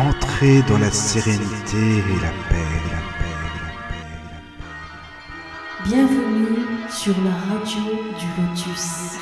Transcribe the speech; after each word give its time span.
Entrez 0.00 0.62
dans 0.66 0.78
la 0.78 0.90
sérénité 0.90 1.76
et 1.76 2.20
la 2.22 2.30
paix, 2.48 2.70
la 2.90 3.02
paix, 3.18 3.34
la 3.44 3.80
paix, 3.90 4.08
la 4.24 4.40
paix. 4.48 4.80
Bienvenue 5.84 6.88
sur 6.90 7.14
la 7.22 7.30
radio 7.30 7.82
du 8.18 8.24
Lotus. 8.40 9.18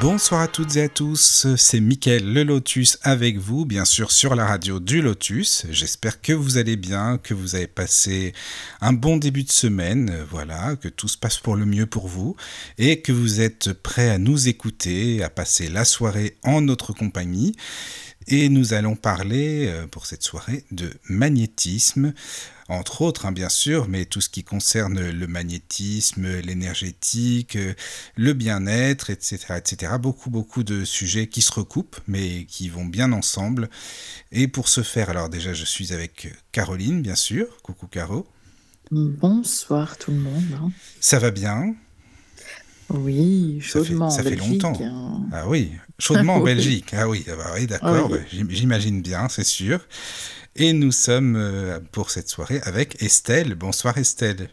Bonsoir 0.00 0.42
à 0.42 0.48
toutes 0.48 0.76
et 0.76 0.82
à 0.82 0.88
tous, 0.90 1.46
c'est 1.56 1.80
Mickaël 1.80 2.30
le 2.30 2.42
Lotus 2.42 2.98
avec 3.02 3.38
vous, 3.38 3.64
bien 3.64 3.86
sûr 3.86 4.10
sur 4.12 4.34
la 4.34 4.44
radio 4.44 4.80
du 4.80 5.00
Lotus. 5.00 5.64
J'espère 5.70 6.20
que 6.20 6.34
vous 6.34 6.58
allez 6.58 6.76
bien, 6.76 7.16
que 7.16 7.32
vous 7.32 7.54
avez 7.54 7.68
passé 7.68 8.34
un 8.82 8.92
bon 8.92 9.16
début 9.16 9.44
de 9.44 9.52
semaine, 9.52 10.12
voilà, 10.28 10.76
que 10.76 10.88
tout 10.88 11.08
se 11.08 11.16
passe 11.16 11.38
pour 11.38 11.56
le 11.56 11.64
mieux 11.64 11.86
pour 11.86 12.06
vous 12.06 12.36
et 12.76 13.00
que 13.00 13.12
vous 13.12 13.40
êtes 13.40 13.72
prêts 13.72 14.10
à 14.10 14.18
nous 14.18 14.48
écouter, 14.48 15.22
à 15.22 15.30
passer 15.30 15.68
la 15.68 15.86
soirée 15.86 16.36
en 16.42 16.60
notre 16.60 16.92
compagnie. 16.92 17.56
Et 18.28 18.48
nous 18.48 18.74
allons 18.74 18.96
parler 18.96 19.66
euh, 19.68 19.86
pour 19.86 20.06
cette 20.06 20.22
soirée 20.24 20.64
de 20.72 20.90
magnétisme, 21.08 22.12
entre 22.68 23.02
autres 23.02 23.24
hein, 23.26 23.30
bien 23.32 23.48
sûr, 23.48 23.86
mais 23.88 24.04
tout 24.04 24.20
ce 24.20 24.28
qui 24.28 24.42
concerne 24.42 25.10
le 25.10 25.26
magnétisme, 25.28 26.40
l'énergétique, 26.40 27.54
euh, 27.54 27.74
le 28.16 28.32
bien-être, 28.32 29.10
etc., 29.10 29.54
etc. 29.56 29.92
Beaucoup, 30.00 30.30
beaucoup 30.30 30.64
de 30.64 30.84
sujets 30.84 31.28
qui 31.28 31.40
se 31.40 31.52
recoupent, 31.52 32.00
mais 32.08 32.46
qui 32.46 32.68
vont 32.68 32.84
bien 32.84 33.12
ensemble. 33.12 33.70
Et 34.32 34.48
pour 34.48 34.68
ce 34.68 34.82
faire, 34.82 35.08
alors 35.10 35.28
déjà, 35.28 35.54
je 35.54 35.64
suis 35.64 35.92
avec 35.92 36.28
Caroline, 36.50 37.02
bien 37.02 37.14
sûr. 37.16 37.62
Coucou 37.62 37.86
Caro. 37.86 38.26
Bonsoir 38.90 39.98
tout 39.98 40.10
le 40.10 40.18
monde. 40.18 40.44
hein. 40.60 40.72
Ça 41.00 41.18
va 41.20 41.30
bien? 41.30 41.74
Oui, 42.90 43.58
Ça 43.62 43.80
fait, 43.80 43.86
chaudement 43.88 44.10
ça 44.10 44.20
en 44.20 44.24
fait 44.24 44.30
Belgique. 44.30 44.62
longtemps. 44.62 44.78
hein. 44.84 45.22
Ah 45.32 45.48
oui, 45.48 45.72
chaudement 45.98 46.36
en. 46.36 46.40
Belgique. 46.44 46.92
Ah 46.96 47.08
oui, 47.08 47.24
ah 47.28 47.36
bah 47.36 47.50
oui 47.54 47.66
d'accord, 47.66 48.10
Oui. 48.10 48.18
bah, 48.18 48.24
j'im- 48.32 48.46
j'imagine 48.50 49.02
bien, 49.02 49.28
c'est 49.28 49.44
sûr. 49.44 49.80
Et 50.54 50.72
nous 50.72 50.92
sommes 50.92 51.36
euh, 51.36 51.80
pour 51.92 52.10
cette 52.10 52.28
soirée 52.28 52.60
avec 52.62 53.02
Estelle. 53.02 53.54
Bonsoir 53.54 53.98
Estelle. 53.98 54.48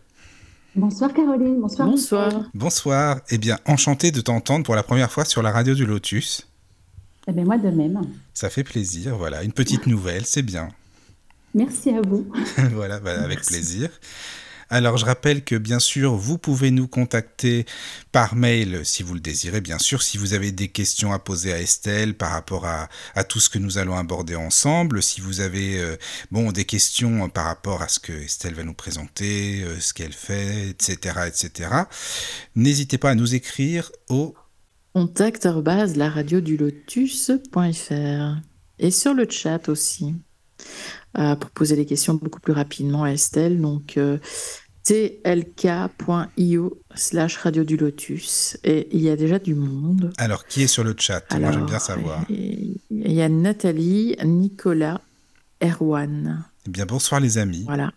Bonsoir 0.76 1.14
Caroline, 1.14 1.62
bonsoir. 1.62 1.88
Bonsoir. 1.88 2.44
Bonsoir. 2.56 3.20
Eh 3.30 3.38
bien, 3.38 3.60
enchanté 3.66 4.12
de 4.12 4.20
t'entendre 4.22 4.66
pour 4.66 4.76
la 4.76 4.84
première 4.84 5.12
fois 5.12 5.24
sur 5.26 5.44
la 5.44 5.52
radio 5.52 5.76
du 5.76 5.86
Lotus. 5.86 6.48
Eh 7.28 7.32
bien, 7.32 7.46
moi 7.46 7.58
de 7.58 7.70
même. 7.70 8.02
Ça 8.34 8.50
fait 8.50 8.64
plaisir, 8.64 9.16
voilà. 9.16 9.44
Une 9.44 9.54
petite 9.54 9.86
nouvelle, 9.86 10.26
c'est 10.26 10.42
bien. 10.42 10.70
Merci 11.54 11.92
à 11.92 12.02
vous. 12.02 12.28
voilà, 12.74 13.00
bah, 13.00 13.22
avec 13.22 13.42
plaisir. 13.46 13.90
Alors, 14.74 14.98
je 14.98 15.06
rappelle 15.06 15.44
que 15.44 15.54
bien 15.56 15.78
sûr, 15.78 16.16
vous 16.16 16.40
pouvez 16.40 16.72
nous 16.72 16.88
contacter 16.88 17.68
par 18.12 18.36
mail 18.36 18.84
si 18.84 19.04
vous 19.04 19.14
le 19.14 19.20
désirez, 19.20 19.62
bien 19.62 19.78
sûr, 19.78 20.02
si 20.02 20.18
vous 20.18 20.34
avez 20.34 20.52
des 20.52 20.68
questions 20.68 21.14
à 21.14 21.20
poser 21.20 21.54
à 21.54 21.62
Estelle 21.62 22.16
par 22.16 22.32
rapport 22.32 22.66
à, 22.66 22.88
tout 23.26 23.40
ce 23.40 23.52
que 23.52 23.60
nous 23.60 23.78
allons 23.78 23.96
aborder 23.96 24.36
ensemble, 24.36 25.04
si 25.04 25.22
vous 25.22 25.42
avez 25.42 25.80
euh, 25.80 25.96
bon, 26.32 26.52
des 26.52 26.66
questions 26.66 27.30
par 27.30 27.46
rapport 27.46 27.84
à 27.84 27.88
ce 27.88 28.00
que 28.00 28.14
Estelle 28.14 28.56
va 28.56 28.64
nous 28.64 28.74
présenter, 28.74 29.62
euh, 29.62 29.80
ce 29.80 29.94
qu'elle 29.94 30.12
fait, 30.12 30.70
etc., 30.70 31.20
etc., 31.28 31.70
n'hésitez 32.56 32.98
pas 32.98 33.12
à 33.12 33.16
nous 33.16 33.36
écrire 33.36 33.92
au 34.10 34.34
Contact 34.96 35.46
la 35.46 36.10
radio 36.10 36.42
du 36.42 36.58
lotus.fr. 36.58 38.42
Et 38.80 38.90
sur 38.90 39.14
le 39.14 39.30
chat 39.30 39.70
aussi, 39.70 40.16
euh, 41.20 41.36
pour 41.36 41.52
poser 41.52 41.76
des 41.76 41.86
questions 41.86 42.16
beaucoup 42.16 42.40
plus 42.40 42.54
rapidement 42.54 43.04
à 43.04 43.12
Estelle. 43.12 43.62
Donc, 43.62 44.00
tlk.io 44.84 46.78
slash 46.96 47.38
radio 47.38 47.64
du 47.64 47.78
lotus. 47.78 48.58
Et 48.64 48.90
il 48.92 49.02
y 49.02 49.10
a 49.10 49.16
déjà 49.16 49.40
du 49.40 49.56
monde. 49.56 50.12
Alors, 50.18 50.46
qui 50.46 50.64
est 50.64 50.68
sur 50.68 50.84
le 50.84 50.94
chat? 50.98 51.24
Moi, 51.40 51.52
j'aime 51.52 51.66
bien 51.66 51.80
savoir. 51.80 52.26
Il 52.30 52.78
y 52.90 53.22
a 53.22 53.30
Nathalie, 53.30 54.16
Nicolas, 54.24 55.02
Erwan. 55.62 56.46
Eh 56.68 56.70
bien, 56.70 56.86
bonsoir 56.86 57.22
les 57.22 57.38
amis. 57.38 57.64
Voilà. 57.66 57.92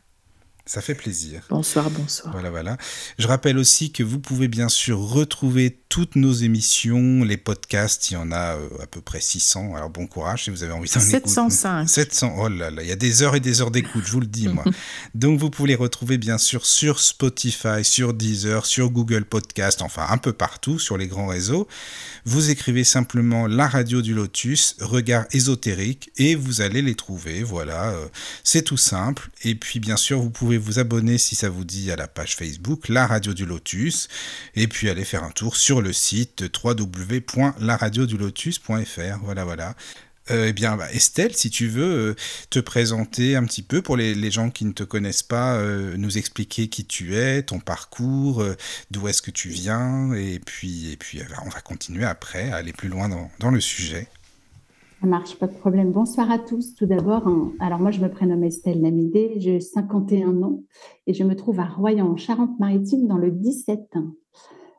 Ça 0.69 0.81
fait 0.81 0.97
plaisir. 0.97 1.43
Bonsoir, 1.49 1.91
bonsoir. 1.91 2.33
Voilà, 2.33 2.51
voilà. 2.51 2.77
Je 3.21 3.29
rappelle 3.29 3.57
aussi 3.57 3.93
que 3.93 4.03
vous 4.03 4.19
pouvez 4.19 4.49
bien 4.49 4.69
sûr 4.69 4.99
retrouver 4.99 5.79
toutes 5.89 6.17
nos 6.17 6.33
émissions, 6.33 7.23
les 7.23 7.37
podcasts, 7.37 8.11
il 8.11 8.15
y 8.15 8.17
en 8.17 8.33
a 8.33 8.57
euh, 8.57 8.69
à 8.83 8.87
peu 8.89 9.01
près 9.01 9.21
600. 9.21 9.77
Alors 9.77 9.91
bon 9.91 10.09
courage 10.09 10.45
si 10.45 10.51
vous 10.51 10.65
avez 10.65 10.73
envie 10.73 10.91
d'en 10.91 11.01
écouter. 11.01 11.21
705. 11.21 11.89
700, 11.89 12.35
oh 12.37 12.49
là 12.49 12.71
là, 12.71 12.83
il 12.83 12.89
y 12.89 12.93
a 12.93 12.97
des 12.97 13.23
heures 13.23 13.37
et 13.37 13.41
des 13.41 13.61
heures 13.61 13.71
d'écoute, 13.71 14.03
je 14.05 14.11
vous 14.11 14.21
le 14.21 14.27
dis 14.27 14.49
moi. 14.49 14.65
Donc 15.15 15.39
vous 15.39 15.51
pouvez 15.51 15.69
les 15.69 15.75
retrouver 15.77 16.19
bien 16.19 16.37
sûr 16.37 16.67
sur 16.67 16.99
Spotify, 16.99 17.85
sur 17.85 18.13
Deezer, 18.13 18.67
sur 18.67 18.91
Google 18.91 19.25
Podcast, 19.25 19.83
enfin 19.83 20.07
un 20.11 20.19
peu 20.19 20.33
partout 20.33 20.81
sur 20.81 20.99
les 20.99 21.07
grands 21.07 21.29
réseaux. 21.29 21.69
Vous 22.25 22.51
écrivez 22.51 22.83
simplement 22.83 23.47
la 23.47 23.69
radio 23.69 24.03
du 24.03 24.15
Lotus, 24.15 24.77
regard 24.81 25.27
ésotérique, 25.31 26.11
et 26.17 26.35
vous 26.35 26.61
allez 26.61 26.83
les 26.83 26.97
trouver. 26.97 27.45
Voilà, 27.45 27.91
euh, 27.91 28.07
c'est 28.43 28.63
tout 28.63 28.77
simple. 28.77 29.31
Et 29.45 29.55
puis 29.55 29.79
bien 29.79 29.97
sûr, 29.97 30.21
vous 30.21 30.31
pouvez 30.31 30.56
vous 30.59 30.79
abonner 30.79 31.19
si 31.19 31.35
ça 31.35 31.49
vous 31.49 31.65
dit 31.65 31.91
à 31.91 31.97
la 31.97 32.07
page 32.09 32.37
Facebook, 32.37 32.89
la 32.89 33.07
radio 33.07 33.33
du 33.35 33.47
Lotus, 33.47 34.09
et 34.55 34.69
puis 34.69 34.89
aller 34.89 35.05
faire 35.05 35.25
un 35.25 35.31
tour 35.31 35.57
sur 35.57 35.83
le 35.83 35.93
site 35.93 36.45
www.laradiodulotus.fr. 36.65 39.19
Voilà, 39.23 39.45
voilà. 39.45 39.75
Euh, 40.31 40.47
eh 40.49 40.53
bien, 40.53 40.77
bah, 40.77 40.91
Estelle, 40.93 41.37
si 41.37 41.51
tu 41.51 41.69
veux 41.69 42.11
euh, 42.11 42.15
te 42.51 42.59
présenter 42.59 43.37
un 43.37 43.45
petit 43.45 43.63
peu 43.63 43.81
pour 43.81 43.97
les, 43.97 44.31
gens 44.31 44.51
qui 44.51 44.65
ne 44.65 44.73
te 44.73 44.83
connaissent 44.83 45.23
pas, 45.23 45.55
euh, 45.55 45.97
nous 45.97 46.19
expliquer 46.19 46.69
qui 46.69 46.85
tu 46.85 47.17
es, 47.17 47.43
ton 47.43 47.61
parcours, 47.61 48.45
d'où 48.91 49.07
est-ce 49.07 49.23
que 49.23 49.31
tu 49.31 49.49
viens, 49.49 50.13
et 50.15 50.41
puis, 50.41 50.91
et 50.91 50.97
puis 50.97 51.21
euh, 51.21 51.25
on 51.45 51.49
va 51.49 51.61
continuer 51.61 52.05
après 52.05 52.51
à 52.51 52.57
aller 52.57 52.73
plus 52.73 52.89
loin 52.89 53.09
dans, 53.09 53.31
dans 53.39 53.51
le 53.51 53.61
sujet. 53.61 54.09
Ça 55.01 55.07
marche, 55.07 55.39
pas 55.39 55.47
de 55.47 55.53
problème. 55.53 55.93
Bonsoir 55.93 56.31
à 56.31 56.39
tous. 56.39 56.75
Tout 56.75 56.87
d'abord, 56.87 57.29
hein, 57.29 57.53
alors 57.61 57.79
moi 57.79 57.91
je 57.91 58.01
me 58.01 58.09
prénomme 58.09 58.45
Estelle 58.45 58.81
Namidé, 58.81 59.35
j'ai 59.37 59.61
51 59.61 60.43
ans 60.43 60.63
et 61.07 61.13
je 61.13 61.23
me 61.23 61.37
trouve 61.37 61.61
à 61.61 61.67
Royan, 61.67 62.07
en 62.13 62.17
Charente-Maritime, 62.17 63.07
dans 63.07 63.19
le 63.19 63.31
17. 63.31 63.95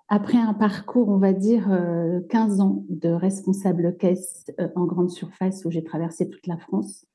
Après 0.10 0.40
un 0.40 0.56
parcours, 0.56 1.10
on 1.10 1.20
va 1.20 1.34
dire, 1.34 1.68
euh, 1.72 2.20
15 2.30 2.62
ans 2.62 2.84
de 2.90 3.10
responsable 3.10 3.96
caisse 3.98 4.46
euh, 4.60 4.70
en 4.76 4.86
grande 4.86 5.12
surface 5.12 5.66
où 5.66 5.72
j'ai 5.72 5.84
traversé 5.84 6.28
toute 6.28 6.48
la 6.48 6.58
France, 6.58 7.06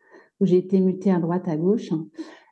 où 0.41 0.47
j'ai 0.47 0.59
été 0.59 0.81
mutée 0.81 1.11
à 1.11 1.19
droite, 1.19 1.49
à 1.49 1.57
gauche. 1.57 1.91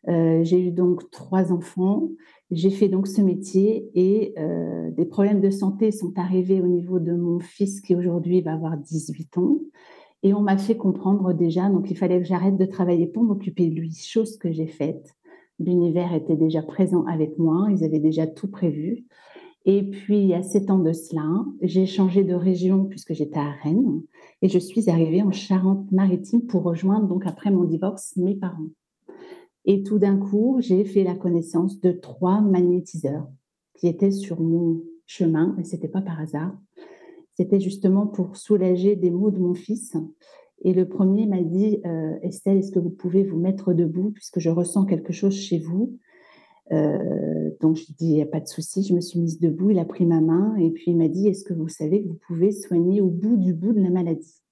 Euh, 0.09 0.43
j'ai 0.43 0.67
eu 0.67 0.73
donc 0.73 1.11
trois 1.11 1.53
enfants. 1.53 2.09
J'ai 2.51 2.71
fait 2.71 2.89
donc 2.89 3.07
ce 3.07 3.21
métier 3.21 3.91
et 3.95 4.35
euh, 4.39 4.91
des 4.91 5.05
problèmes 5.05 5.41
de 5.41 5.51
santé 5.51 5.93
sont 5.93 6.13
arrivés 6.19 6.61
au 6.61 6.67
niveau 6.67 6.99
de 6.99 7.13
mon 7.13 7.39
fils 7.39 7.81
qui 7.81 7.95
aujourd'hui 7.95 8.41
va 8.41 8.55
avoir 8.55 8.77
18 8.77 9.39
ans. 9.39 9.59
Et 10.23 10.35
on 10.35 10.41
m'a 10.41 10.59
fait 10.59 10.77
comprendre 10.77 11.33
déjà, 11.33 11.69
donc 11.69 11.91
il 11.91 11.97
fallait 11.97 12.21
que 12.21 12.27
j'arrête 12.27 12.57
de 12.57 12.67
travailler 12.67 13.07
pour 13.07 13.23
m'occuper 13.23 13.69
de 13.69 13.75
lui, 13.75 13.95
chose 13.95 14.37
que 14.37 14.53
j'ai 14.53 14.67
faite. 14.67 15.15
L'univers 15.59 16.15
était 16.15 16.37
déjà 16.37 16.63
présent 16.63 17.05
avec 17.07 17.39
moi, 17.39 17.69
ils 17.71 17.85
avaient 17.85 18.01
déjà 18.01 18.27
tout 18.27 18.51
prévu. 18.51 19.07
Et 19.67 19.83
puis, 19.83 20.21
il 20.21 20.27
y 20.27 20.35
a 20.35 20.43
sept 20.43 20.71
ans 20.71 20.79
de 20.79 20.93
cela, 20.93 21.45
j'ai 21.61 21.85
changé 21.85 22.25
de 22.25 22.35
région 22.35 22.85
puisque 22.85 23.13
j'étais 23.13 23.39
à 23.39 23.51
Rennes 23.63 24.03
et 24.41 24.49
je 24.49 24.59
suis 24.59 24.89
arrivée 24.89 25.23
en 25.23 25.33
Charente-Maritime 25.33 26.47
pour 26.47 26.63
rejoindre, 26.63 27.07
donc 27.07 27.27
après 27.27 27.51
mon 27.51 27.65
divorce, 27.65 28.17
mes 28.17 28.35
parents. 28.35 28.71
Et 29.67 29.83
tout 29.83 29.99
d'un 29.99 30.17
coup, 30.17 30.57
j'ai 30.61 30.85
fait 30.85 31.05
la 31.05 31.15
connaissance 31.15 31.81
de 31.81 31.93
trois 31.93 32.41
magnétiseurs 32.41 33.29
qui 33.75 33.87
étaient 33.87 34.11
sur 34.11 34.41
mon 34.41 34.83
chemin, 35.07 35.55
et 35.59 35.65
c'était 35.65 35.89
pas 35.89 36.01
par 36.01 36.21
hasard. 36.21 36.53
C'était 37.41 37.59
justement 37.59 38.07
pour 38.07 38.37
soulager 38.37 38.97
des 38.97 39.11
maux 39.11 39.31
de 39.31 39.39
mon 39.39 39.55
fils. 39.55 39.97
Et 40.63 40.75
le 40.75 40.87
premier 40.87 41.25
m'a 41.25 41.41
dit, 41.41 41.81
euh, 41.87 42.19
Estelle, 42.21 42.59
est-ce 42.59 42.71
que 42.71 42.79
vous 42.79 42.91
pouvez 42.91 43.25
vous 43.25 43.39
mettre 43.39 43.73
debout 43.73 44.11
puisque 44.11 44.41
je 44.41 44.51
ressens 44.51 44.85
quelque 44.85 45.15
chose 45.15 45.35
chez 45.35 45.59
vous? 45.59 45.97
Euh, 46.71 47.51
Donc 47.63 47.77
je 47.77 47.87
lui 47.87 47.95
dit, 47.95 48.09
il 48.09 48.15
n'y 48.17 48.21
a 48.21 48.27
pas 48.27 48.41
de 48.41 48.47
souci, 48.47 48.83
je 48.83 48.93
me 48.93 49.01
suis 49.01 49.19
mise 49.19 49.41
debout, 49.41 49.71
il 49.71 49.79
a 49.79 49.87
pris 49.87 50.05
ma 50.05 50.21
main 50.21 50.55
et 50.57 50.71
puis 50.71 50.91
il 50.91 50.99
m'a 50.99 51.09
dit, 51.09 51.29
est-ce 51.29 51.45
que 51.45 51.55
vous 51.55 51.69
savez 51.69 52.03
que 52.03 52.09
vous 52.09 52.19
pouvez 52.27 52.53
soigner 52.53 53.01
au 53.01 53.09
bout 53.09 53.39
du 53.39 53.55
bout 53.55 53.73
de 53.73 53.81
la 53.81 53.89
maladie? 53.89 54.43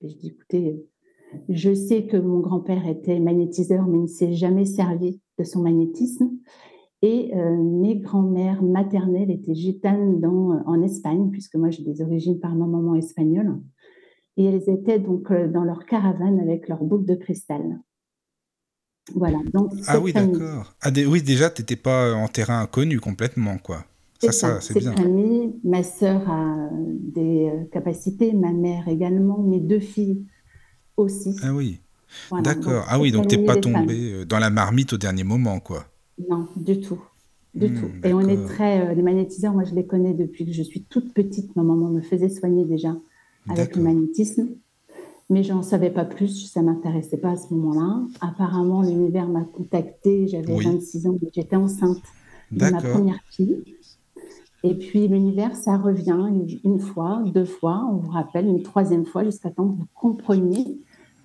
Et 0.00 0.08
je 0.08 0.16
dis, 0.16 0.26
écoutez, 0.26 0.84
je 1.48 1.72
sais 1.72 2.06
que 2.06 2.16
mon 2.16 2.40
grand-père 2.40 2.88
était 2.88 3.20
magnétiseur, 3.20 3.86
mais 3.86 3.98
il 3.98 4.02
ne 4.02 4.06
s'est 4.08 4.32
jamais 4.32 4.64
servi 4.64 5.20
de 5.38 5.44
son 5.44 5.62
magnétisme. 5.62 6.32
Et 7.04 7.32
euh, 7.34 7.56
mes 7.62 7.96
grands-mères 7.96 8.62
maternelles 8.62 9.30
étaient 9.30 9.54
gitanes 9.54 10.20
dans, 10.22 10.62
en 10.64 10.80
Espagne, 10.80 11.28
puisque 11.30 11.54
moi 11.56 11.68
j'ai 11.70 11.82
des 11.84 12.00
origines 12.00 12.40
par 12.40 12.54
ma 12.54 12.66
maman 12.66 12.94
espagnole. 12.94 13.60
Et 14.38 14.44
elles 14.46 14.70
étaient 14.70 14.98
donc 14.98 15.30
euh, 15.30 15.46
dans 15.48 15.64
leur 15.64 15.84
caravane 15.84 16.40
avec 16.40 16.66
leur 16.66 16.82
boucle 16.82 17.04
de 17.04 17.14
cristal. 17.14 17.78
Voilà. 19.14 19.38
Donc, 19.52 19.70
Ah 19.86 20.00
oui, 20.00 20.14
d'accord. 20.14 20.74
Ah, 20.80 20.88
oui, 21.06 21.22
déjà, 21.22 21.50
tu 21.50 21.60
n'étais 21.60 21.76
pas 21.76 22.14
en 22.14 22.26
terrain 22.28 22.60
inconnu 22.60 23.00
complètement, 23.00 23.58
quoi. 23.58 23.84
Ça, 24.18 24.32
C'est 24.32 24.32
ça, 24.32 24.60
c'est 24.62 24.74
bien. 24.78 24.94
famille. 24.94 25.54
Ma 25.62 25.82
sœur 25.82 26.22
a 26.30 26.70
des 26.72 27.50
euh, 27.50 27.64
capacités, 27.70 28.32
ma 28.32 28.52
mère 28.52 28.88
également, 28.88 29.42
mes 29.42 29.60
deux 29.60 29.80
filles 29.80 30.24
aussi. 30.96 31.36
Ah 31.42 31.52
oui, 31.52 31.80
Voilà. 32.30 32.44
d'accord. 32.44 32.86
Ah 32.88 32.98
oui, 32.98 33.12
donc 33.12 33.28
t'es 33.28 33.38
pas 33.38 33.54
des 33.54 33.62
femmes. 33.62 33.86
tombé 33.86 34.12
euh, 34.12 34.24
dans 34.24 34.38
la 34.38 34.50
marmite 34.50 34.92
au 34.94 34.96
dernier 34.98 35.24
moment, 35.24 35.60
quoi. 35.60 35.86
Non, 36.28 36.46
du 36.56 36.80
tout. 36.80 37.00
Du 37.54 37.68
Hmm, 37.68 37.74
tout. 37.80 37.86
Et 38.08 38.12
on 38.12 38.20
est 38.20 38.44
très. 38.46 38.88
euh, 38.90 38.94
les 38.94 39.02
magnétiseurs, 39.02 39.52
moi, 39.52 39.64
je 39.64 39.74
les 39.74 39.86
connais 39.86 40.12
depuis 40.14 40.44
que 40.44 40.52
je 40.52 40.62
suis 40.62 40.82
toute 40.82 41.12
petite. 41.14 41.54
Ma 41.56 41.62
maman 41.62 41.88
me 41.88 42.00
faisait 42.00 42.28
soigner 42.28 42.64
déjà 42.64 42.96
avec 43.48 43.76
le 43.76 43.82
magnétisme. 43.82 44.48
mais 45.30 45.42
j'en 45.42 45.62
savais 45.62 45.90
pas 45.90 46.04
plus, 46.04 46.46
ça 46.50 46.62
m'intéressait 46.62 47.16
pas 47.16 47.30
à 47.30 47.36
ce 47.36 47.52
moment-là. 47.54 48.02
Apparemment, 48.20 48.82
l'univers 48.82 49.28
m'a 49.28 49.42
contacté, 49.44 50.28
j'avais 50.28 50.52
26 50.64 51.06
ans, 51.06 51.16
j'étais 51.34 51.56
enceinte 51.56 51.98
de 52.50 52.58
ma 52.70 52.80
première 52.92 53.20
fille. 53.30 53.62
Et 54.62 54.74
puis 54.74 55.08
l'univers, 55.08 55.56
ça 55.56 55.76
revient 55.76 56.18
une 56.64 56.78
fois, 56.80 57.22
deux 57.34 57.44
fois, 57.44 57.86
on 57.90 57.96
vous 57.96 58.10
rappelle, 58.10 58.46
une 58.46 58.62
troisième 58.62 59.04
fois, 59.04 59.24
jusqu'à 59.24 59.50
temps 59.50 59.68
que 59.68 59.78
vous 59.78 59.86
compreniez 59.94 60.78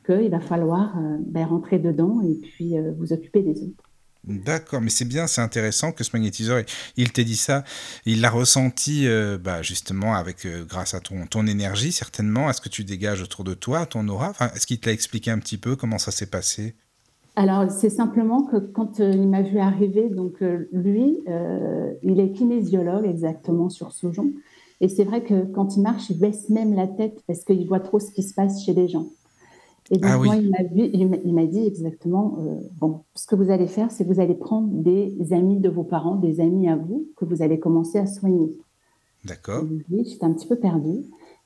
qu'il 0.06 0.30
va 0.30 0.40
falloir 0.40 0.98
euh, 0.98 1.18
ben, 1.26 1.46
rentrer 1.46 1.80
dedans 1.80 2.22
et 2.22 2.36
puis 2.36 2.78
euh, 2.78 2.92
vous 2.98 3.14
occuper 3.14 3.42
des 3.44 3.64
autres. 3.64 3.89
D'accord, 4.26 4.82
mais 4.82 4.90
c'est 4.90 5.06
bien, 5.06 5.28
c'est 5.28 5.42
intéressant 5.42 5.92
que 5.92 6.04
ce 6.04 6.12
magnétiseur, 6.14 6.62
il 6.98 7.12
t'ait 7.12 7.24
dit 7.24 7.38
ça, 7.38 7.64
il 8.06 8.22
l'a 8.22 8.30
ressenti 8.30 9.08
euh, 9.08 9.38
bah, 9.38 9.62
justement 9.62 10.14
avec 10.16 10.46
grâce 10.68 10.94
à 10.94 11.00
ton, 11.00 11.26
ton 11.26 11.48
énergie 11.48 11.92
certainement. 11.92 12.50
Est-ce 12.50 12.62
que 12.62 12.70
tu 12.70 12.84
dégages 12.84 13.22
autour 13.22 13.44
de 13.44 13.54
toi 13.54 13.86
ton 13.86 14.08
aura? 14.08 14.30
Enfin, 14.30 14.52
Est-ce 14.56 14.68
qu'il 14.68 14.80
t'a 14.80 14.92
expliqué 14.92 15.32
un 15.32 15.40
petit 15.40 15.58
peu 15.58 15.76
comment 15.76 15.98
ça 15.98 16.12
s'est 16.12 16.30
passé? 16.30 16.76
Alors, 17.40 17.72
c'est 17.72 17.90
simplement 17.90 18.44
que 18.44 18.58
quand 18.58 19.00
euh, 19.00 19.12
il 19.12 19.30
m'a 19.30 19.42
vu 19.42 19.60
arriver, 19.60 20.10
donc 20.10 20.42
euh, 20.42 20.68
lui, 20.74 21.20
euh, 21.30 21.94
il 22.04 22.20
est 22.20 22.32
kinésiologue 22.32 23.06
exactement 23.06 23.70
sur 23.70 23.94
Sojon. 23.94 24.34
Et 24.82 24.90
c'est 24.90 25.06
vrai 25.06 25.24
que 25.24 25.46
quand 25.46 25.78
il 25.78 25.82
marche, 25.82 26.10
il 26.10 26.20
baisse 26.20 26.50
même 26.50 26.74
la 26.76 26.88
tête 26.88 27.24
parce 27.28 27.46
qu'il 27.46 27.66
voit 27.66 27.80
trop 27.80 28.00
ce 28.00 28.12
qui 28.12 28.24
se 28.24 28.34
passe 28.34 28.66
chez 28.66 28.74
les 28.74 28.90
gens. 28.90 29.08
Et 29.92 29.98
donc, 29.98 30.12
ah 30.12 30.18
moi, 30.18 30.36
il 30.36 31.34
m'a 31.34 31.46
dit 31.46 31.66
exactement 31.66 32.38
bon, 32.80 33.02
ce 33.16 33.26
que 33.26 33.36
vous 33.36 33.50
allez 33.50 33.68
faire, 33.68 33.92
c'est 33.92 34.06
que 34.06 34.14
vous 34.14 34.20
allez 34.20 34.36
prendre 34.36 34.68
des 34.70 35.34
amis 35.34 35.60
de 35.60 35.70
vos 35.70 35.84
parents, 35.84 36.16
des 36.16 36.42
amis 36.42 36.70
à 36.70 36.76
vous, 36.76 37.08
que 37.16 37.26
vous 37.26 37.42
allez 37.42 37.60
commencer 37.60 37.98
à 37.98 38.06
soigner. 38.06 38.56
D'accord. 39.26 39.66
Oui, 39.90 40.06
j'étais 40.08 40.26
un 40.26 40.34
petit 40.34 40.48
peu 40.48 40.56
perdue. 40.56 41.04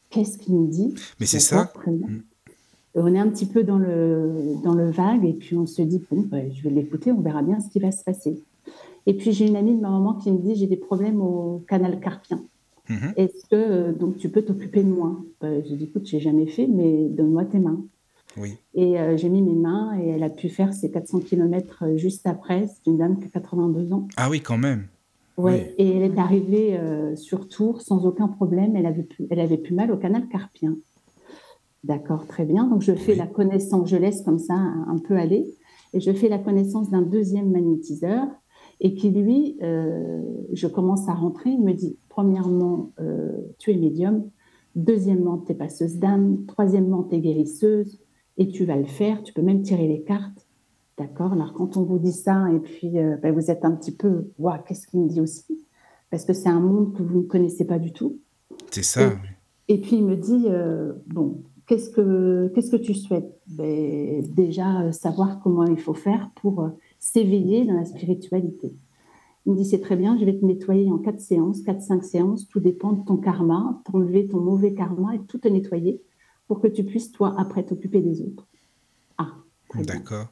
Qu'est-ce 0.09 0.37
qu'il 0.37 0.55
me 0.55 0.67
dit? 0.67 0.93
Mais 1.19 1.25
c'est 1.25 1.39
ça 1.39 1.71
on 2.95 3.13
est 3.13 3.19
un 3.19 3.29
petit 3.29 3.45
peu 3.45 3.63
dans 3.63 3.77
le, 3.77 4.55
dans 4.63 4.73
le 4.73 4.91
vague 4.91 5.25
et 5.25 5.33
puis 5.33 5.57
on 5.57 5.65
se 5.65 5.81
dit, 5.81 6.01
bon, 6.11 6.21
bah, 6.21 6.37
je 6.53 6.61
vais 6.61 6.69
l'écouter, 6.69 7.11
on 7.11 7.21
verra 7.21 7.41
bien 7.41 7.59
ce 7.59 7.69
qui 7.69 7.79
va 7.79 7.91
se 7.91 8.03
passer. 8.03 8.39
Et 9.05 9.15
puis 9.15 9.31
j'ai 9.33 9.47
une 9.47 9.55
amie 9.55 9.75
de 9.75 9.81
ma 9.81 9.89
maman 9.89 10.13
qui 10.13 10.31
me 10.31 10.37
dit, 10.37 10.55
j'ai 10.55 10.67
des 10.67 10.77
problèmes 10.77 11.21
au 11.21 11.63
canal 11.67 11.99
carpien. 11.99 12.41
Mhm. 12.89 13.13
Est-ce 13.15 13.45
que 13.49 13.55
euh, 13.55 13.93
donc 13.93 14.17
tu 14.17 14.29
peux 14.29 14.43
t'occuper 14.43 14.83
de 14.83 14.89
moi? 14.89 15.17
Bah, 15.41 15.61
J'ai 15.63 15.75
dit, 15.75 15.85
écoute, 15.85 16.05
j'ai 16.05 16.19
jamais 16.19 16.47
fait, 16.47 16.67
mais 16.67 17.07
donne-moi 17.09 17.45
tes 17.45 17.59
mains. 17.59 17.81
Oui. 18.37 18.57
Et 18.73 18.99
euh, 18.99 19.17
j'ai 19.17 19.29
mis 19.29 19.41
mes 19.41 19.55
mains 19.55 19.97
et 19.99 20.09
elle 20.09 20.23
a 20.23 20.29
pu 20.29 20.49
faire 20.49 20.73
ses 20.73 20.91
400 20.91 21.19
km 21.19 21.83
euh, 21.83 21.97
juste 21.97 22.25
après. 22.25 22.67
C'est 22.67 22.89
une 22.89 22.97
dame 22.97 23.19
qui 23.19 23.25
a 23.25 23.29
82 23.29 23.93
ans. 23.93 24.07
Ah 24.17 24.29
oui, 24.29 24.41
quand 24.41 24.57
même. 24.57 24.87
Ouais. 25.37 25.73
Et 25.77 25.97
elle 25.97 26.03
est 26.03 26.19
arrivée 26.19 26.79
sur 27.15 27.47
Tours 27.47 27.81
sans 27.81 28.05
aucun 28.05 28.27
problème. 28.27 28.75
Elle 28.75 28.85
avait, 28.85 29.07
elle 29.31 29.39
avait 29.39 29.57
plus 29.57 29.73
mal 29.73 29.91
au 29.91 29.97
canal 29.97 30.27
carpien. 30.27 30.75
D'accord, 31.83 32.27
très 32.27 32.45
bien. 32.45 32.65
Donc, 32.67 32.81
je 32.81 32.93
fais 32.93 33.13
la 33.13 33.27
connaissance, 33.27 33.89
je 33.89 33.97
laisse 33.97 34.21
comme 34.21 34.39
ça 34.39 34.53
un, 34.53 34.97
peu 34.99 35.17
aller, 35.17 35.53
et 35.93 35.99
je 35.99 36.11
fais 36.13 36.29
la 36.29 36.39
connaissance 36.39 36.89
d'un 36.89 37.01
deuxième 37.01 37.51
magnétiseur, 37.51 38.25
et 38.79 38.95
qui, 38.95 39.09
lui, 39.09 39.57
euh, 39.61 40.21
je 40.53 40.67
commence 40.67 41.09
à 41.09 41.13
rentrer, 41.13 41.49
il 41.49 41.61
me 41.61 41.73
dit, 41.73 41.97
premièrement, 42.07 42.91
euh, 43.01 43.31
tu 43.59 43.71
es 43.71 43.77
médium, 43.77 44.23
deuxièmement, 44.75 45.39
tu 45.39 45.51
es 45.51 45.55
passeuse 45.55 45.97
d'âme, 45.97 46.45
troisièmement, 46.47 47.03
tu 47.03 47.15
es 47.15 47.19
guérisseuse, 47.19 47.99
et 48.37 48.47
tu 48.47 48.65
vas 48.65 48.75
le 48.75 48.85
faire, 48.85 49.23
tu 49.23 49.33
peux 49.33 49.41
même 49.41 49.61
tirer 49.61 49.87
les 49.87 50.01
cartes. 50.03 50.47
D'accord 50.97 51.33
Alors, 51.33 51.53
quand 51.53 51.77
on 51.77 51.83
vous 51.83 51.99
dit 51.99 52.11
ça, 52.11 52.51
et 52.51 52.59
puis 52.59 52.99
euh, 52.99 53.17
ben, 53.17 53.33
vous 53.33 53.49
êtes 53.49 53.65
un 53.65 53.71
petit 53.71 53.95
peu, 53.95 54.29
waouh, 54.37 54.59
qu'est-ce 54.67 54.87
qu'il 54.87 55.01
me 55.01 55.07
dit 55.07 55.21
aussi? 55.21 55.65
Parce 56.09 56.25
que 56.25 56.33
c'est 56.33 56.49
un 56.49 56.59
monde 56.59 56.93
que 56.93 57.01
vous 57.01 57.21
ne 57.21 57.27
connaissez 57.27 57.65
pas 57.65 57.79
du 57.79 57.91
tout. 57.91 58.19
C'est 58.71 58.83
ça. 58.83 59.13
Et, 59.67 59.75
et, 59.75 59.81
puis, 59.81 59.97
il 59.97 60.05
me 60.05 60.15
dit, 60.15 60.45
bon, 61.07 61.41
Qu'est-ce 61.65 61.89
que, 61.89 62.51
qu'est-ce 62.53 62.71
que 62.71 62.81
tu 62.81 62.93
souhaites? 62.93 63.39
Ben, 63.47 64.21
Déjà, 64.33 64.81
euh, 64.81 64.91
savoir 64.91 65.39
comment 65.41 65.65
il 65.65 65.79
faut 65.79 65.93
faire 65.93 66.29
pour 66.35 66.61
euh, 66.61 66.69
s'éveiller 66.99 67.65
dans 67.65 67.75
la 67.75 67.85
spiritualité. 67.85 68.75
Il 69.45 69.53
me 69.53 69.57
dit, 69.57 69.65
c'est 69.65 69.79
très 69.79 69.95
bien, 69.95 70.17
je 70.17 70.25
vais 70.25 70.37
te 70.37 70.45
nettoyer 70.45 70.89
en 70.91 70.97
quatre 70.97 71.21
séances, 71.21 71.61
quatre, 71.61 71.81
cinq 71.81 72.03
séances, 72.03 72.47
tout 72.47 72.59
dépend 72.59 72.93
de 72.93 73.03
ton 73.05 73.17
karma, 73.17 73.81
t'enlever 73.85 74.27
ton 74.27 74.39
mauvais 74.39 74.73
karma 74.73 75.15
et 75.15 75.19
tout 75.27 75.37
te 75.37 75.47
nettoyer 75.47 76.01
pour 76.47 76.61
que 76.61 76.67
tu 76.67 76.83
puisses, 76.83 77.11
toi, 77.11 77.35
après, 77.37 77.63
t'occuper 77.63 78.01
des 78.01 78.21
autres. 78.21 78.47
Ah, 79.17 79.31
D'accord. 79.75 80.27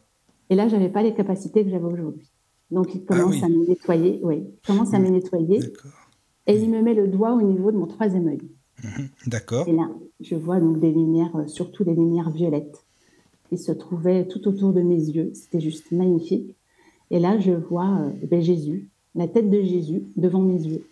Et 0.50 0.56
là, 0.56 0.68
je 0.68 0.76
n'avais 0.76 0.90
pas 0.90 1.04
les 1.04 1.14
capacités 1.14 1.64
que 1.64 1.70
j'avais 1.70 1.86
aujourd'hui. 1.86 2.30
Donc, 2.72 2.94
il 2.96 3.04
commence 3.06 3.36
ah 3.42 3.46
à 3.46 3.50
me 3.50 3.66
nettoyer, 3.68 4.20
oui, 4.24 4.44
il 4.48 4.68
commence 4.68 4.94
à 4.94 5.00
me 5.00 5.10
nettoyer. 5.10 5.60
Et 6.48 6.58
il 6.58 6.70
me 6.70 6.82
met 6.82 6.94
le 6.94 7.08
doigt 7.08 7.34
au 7.34 7.42
niveau 7.42 7.72
de 7.72 7.78
mon 7.78 7.88
troisième 7.88 8.28
œil. 8.28 8.42
Mhm. 8.84 9.10
D'accord. 9.28 9.68
Et 9.68 9.74
là, 9.74 9.90
je 10.20 10.36
vois 10.36 10.60
donc 10.60 10.80
des 10.80 10.92
lumières, 10.92 11.36
euh, 11.36 11.48
surtout 11.48 11.84
des 11.84 11.94
lumières 11.94 12.32
violettes, 12.32 12.84
qui 13.50 13.58
se 13.58 13.72
trouvaient 13.72 14.28
tout 14.28 14.48
autour 14.48 14.74
de 14.74 14.82
mes 14.82 14.96
yeux. 14.96 15.32
C'était 15.34 15.60
juste 15.60 15.92
magnifique. 15.92 16.56
Et 17.12 17.20
là, 17.20 17.40
je 17.40 17.52
vois 17.52 18.00
euh, 18.00 18.12
ben, 18.28 18.42
Jésus, 18.42 18.90
la 19.16 19.28
tête 19.28 19.50
de 19.50 19.62
Jésus 19.62 20.04
devant 20.16 20.42
mes 20.42 20.62
yeux. 20.62 20.88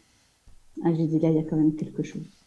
Ah, 0.84 0.94
j'ai 0.94 1.08
dit, 1.08 1.20
là, 1.20 1.30
il 1.30 1.36
y 1.36 1.40
a 1.40 1.44
quand 1.44 1.58
même 1.58 1.76
quelque 1.76 2.04
chose. 2.04 2.39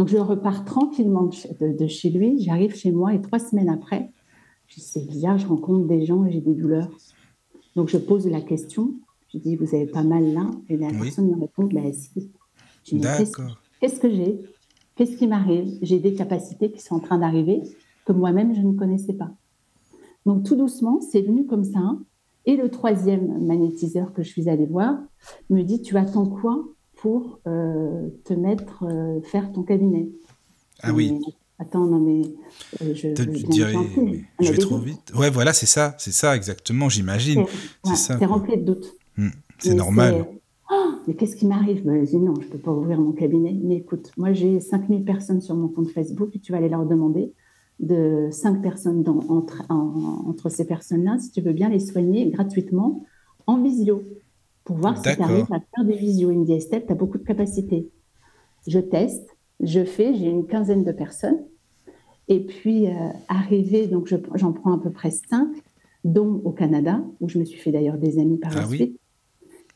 Donc, 0.00 0.08
je 0.08 0.16
repars 0.16 0.64
tranquillement 0.64 1.28
de, 1.60 1.86
chez 1.86 2.08
lui. 2.08 2.40
J'arrive 2.40 2.74
chez 2.74 2.90
moi 2.90 3.12
et 3.12 3.20
trois 3.20 3.38
semaines 3.38 3.68
après, 3.68 4.10
je 4.66 4.76
dis, 4.76 4.80
c'est 4.80 5.06
bizarre, 5.06 5.36
je 5.36 5.46
rencontre 5.46 5.86
des 5.88 6.06
gens 6.06 6.24
et 6.24 6.32
j'ai 6.32 6.40
des 6.40 6.54
douleurs. 6.54 6.88
Donc, 7.76 7.90
je 7.90 7.98
pose 7.98 8.26
la 8.26 8.40
question. 8.40 8.94
Je 9.30 9.36
dis, 9.36 9.56
vous 9.56 9.74
avez 9.74 9.84
pas 9.84 10.02
mal 10.02 10.32
là? 10.32 10.50
Et 10.70 10.78
la 10.78 10.88
personne 10.90 11.28
me 11.28 11.38
répond, 11.38 11.64
ben 11.64 11.92
si. 11.92 12.32
D'accord. 12.92 13.60
Qu'est-ce 13.78 14.00
que 14.00 14.08
j'ai? 14.08 14.40
Qu'est-ce 14.96 15.18
qui 15.18 15.26
m'arrive? 15.26 15.78
J'ai 15.82 15.98
des 15.98 16.14
capacités 16.14 16.72
qui 16.72 16.80
sont 16.80 16.94
en 16.94 17.00
train 17.00 17.18
d'arriver 17.18 17.60
que 18.06 18.12
moi-même 18.14 18.54
je 18.54 18.62
ne 18.62 18.72
connaissais 18.72 19.12
pas. 19.12 19.30
Donc 20.24 20.44
tout 20.44 20.56
doucement, 20.56 21.02
c'est 21.02 21.20
venu 21.20 21.44
comme 21.44 21.64
ça. 21.64 21.98
Et 22.46 22.56
le 22.56 22.70
troisième 22.70 23.44
magnétiseur 23.44 24.14
que 24.14 24.22
je 24.22 24.30
suis 24.30 24.48
allée 24.48 24.64
voir 24.64 24.96
me 25.50 25.60
dit 25.60 25.82
Tu 25.82 25.98
attends 25.98 26.24
quoi? 26.24 26.64
Pour 27.00 27.40
euh, 27.46 28.08
te 28.24 28.34
mettre, 28.34 28.84
euh, 28.84 29.20
faire 29.22 29.50
ton 29.52 29.62
cabinet 29.62 30.08
Ah 30.82 30.92
oui. 30.92 31.18
Attends, 31.58 31.86
non 31.86 31.98
mais 31.98 32.22
euh, 32.82 32.94
je, 32.94 33.08
je, 33.08 34.52
vais 34.52 34.58
trop 34.58 34.78
vite. 34.78 35.12
Ouais, 35.14 35.30
voilà, 35.30 35.52
c'est 35.52 35.66
ça, 35.66 35.94
c'est 35.98 36.12
ça 36.12 36.36
exactement, 36.36 36.88
j'imagine. 36.88 37.44
C'est 37.84 37.96
ça. 37.96 38.18
C'est 38.18 38.24
rempli 38.26 38.56
de 38.56 38.64
doutes. 38.64 38.96
Hmm, 39.16 39.28
c'est 39.58 39.74
normal. 39.74 40.26
Oh, 40.70 40.90
mais 41.06 41.14
qu'est-ce 41.14 41.36
qui 41.36 41.46
m'arrive? 41.46 41.84
Ben, 41.84 42.04
Je 42.04 42.10
dis 42.10 42.18
non, 42.18 42.34
je 42.40 42.46
ne 42.46 42.50
peux 42.50 42.58
pas 42.58 42.70
ouvrir 42.70 43.00
mon 43.00 43.12
cabinet. 43.12 43.58
Mais 43.62 43.76
écoute, 43.76 44.12
moi 44.16 44.32
j'ai 44.32 44.60
5000 44.60 45.04
personnes 45.04 45.40
sur 45.40 45.54
mon 45.54 45.68
compte 45.68 45.90
Facebook 45.90 46.30
et 46.34 46.38
tu 46.38 46.52
vas 46.52 46.58
aller 46.58 46.68
leur 46.68 46.86
demander 46.86 47.32
de 47.78 48.28
5 48.30 48.60
personnes 48.60 49.02
dans, 49.02 49.20
entre, 49.28 49.62
entre 49.70 50.50
ces 50.50 50.66
personnes-là, 50.66 51.18
si 51.18 51.30
tu 51.30 51.40
veux 51.40 51.52
bien 51.52 51.70
les 51.70 51.80
soigner 51.80 52.28
gratuitement 52.30 53.04
en 53.46 53.62
visio 53.62 54.02
pour 54.64 54.76
voir 54.76 54.96
si 54.96 55.14
tu 55.14 55.22
arrives 55.22 55.52
à 55.52 55.60
faire 55.60 55.84
des 55.84 55.96
visios. 55.96 56.30
Il 56.30 56.40
me 56.40 56.44
dit 56.44 56.52
Estelle, 56.52 56.84
tu 56.86 56.92
as 56.92 56.96
beaucoup 56.96 57.18
de 57.18 57.24
capacités. 57.24 57.88
Je 58.66 58.78
teste, 58.78 59.36
je 59.60 59.84
fais, 59.84 60.14
j'ai 60.14 60.26
une 60.26 60.46
quinzaine 60.46 60.84
de 60.84 60.92
personnes. 60.92 61.40
Et 62.28 62.40
puis, 62.40 62.86
euh, 62.86 62.92
arrivé, 63.28 63.86
donc 63.86 64.12
j'en 64.34 64.52
prends 64.52 64.72
à 64.72 64.78
peu 64.78 64.90
près 64.90 65.10
5, 65.10 65.48
dont 66.04 66.40
au 66.44 66.52
Canada, 66.52 67.02
où 67.20 67.28
je 67.28 67.38
me 67.38 67.44
suis 67.44 67.58
fait 67.58 67.72
d'ailleurs 67.72 67.98
des 67.98 68.18
amis 68.18 68.38
par 68.38 68.52
ah 68.56 68.60
la 68.60 68.66
suite. 68.66 69.00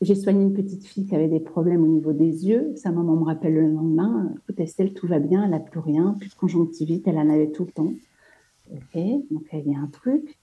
J'ai 0.01 0.15
soigné 0.15 0.43
une 0.43 0.53
petite 0.53 0.85
fille 0.85 1.05
qui 1.05 1.15
avait 1.15 1.27
des 1.27 1.39
problèmes 1.39 1.83
au 1.83 1.87
niveau 1.87 2.13
des 2.13 2.47
yeux. 2.47 2.73
Sa 2.75 2.91
maman 2.91 3.15
me 3.15 3.23
rappelle 3.23 3.53
le 3.53 3.67
lendemain 3.67 4.33
Écoute, 4.37 4.59
Estelle, 4.59 4.93
tout 4.93 5.07
va 5.07 5.19
bien, 5.19 5.43
elle 5.43 5.51
n'a 5.51 5.59
plus 5.59 5.79
rien, 5.79 6.15
plus 6.19 6.29
de 6.29 6.35
conjonctivite, 6.35 7.07
elle 7.07 7.17
en 7.17 7.29
avait 7.29 7.51
tout 7.51 7.65
le 7.65 7.71
temps. 7.71 7.93
Ok, 8.71 9.01
donc 9.31 9.43
il 9.53 9.71
y 9.71 9.75
a 9.75 9.79
un 9.79 9.87
truc. 9.87 10.37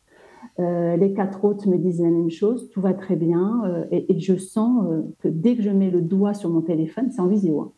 Euh, 0.58 0.96
les 0.96 1.14
quatre 1.14 1.44
autres 1.44 1.68
me 1.68 1.78
disent 1.78 2.00
la 2.00 2.11
même 2.11 2.30
chose, 2.30 2.68
tout 2.72 2.80
va 2.80 2.94
très 2.94 3.16
bien. 3.16 3.62
Euh, 3.64 3.84
et, 3.90 4.18
je 4.18 4.37
sens 4.37 4.84
euh, 4.87 5.02
que 5.20 5.28
dès 5.28 5.56
que 5.56 5.62
je 5.62 5.70
mets 5.70 5.90
le 5.90 6.02
doigt 6.02 6.34
sur 6.34 6.50
mon 6.50 6.61
téléphone, 6.61 7.11
c'est 7.11 7.20
en 7.20 7.28
visio. 7.28 7.61
Hein. 7.61 7.72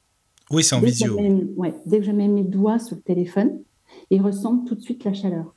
Oui, 0.50 0.64
c'est 0.64 0.75
en 0.75 0.80
visio. 0.80 1.18
ouais, 1.56 1.75
dès 1.87 1.99
que 1.99 2.04
je 2.04 2.12
mets 2.12 2.28
mes 2.28 2.44
doigts 2.44 2.78
sur 2.78 2.97
le 2.97 3.02
téléphone, 3.02 3.61
ils 4.11 4.21
ressentent 4.21 4.66
tout 4.66 4.75
de 4.75 4.80
suite 4.80 5.04
la 5.04 5.14
chaleur. 5.14 5.54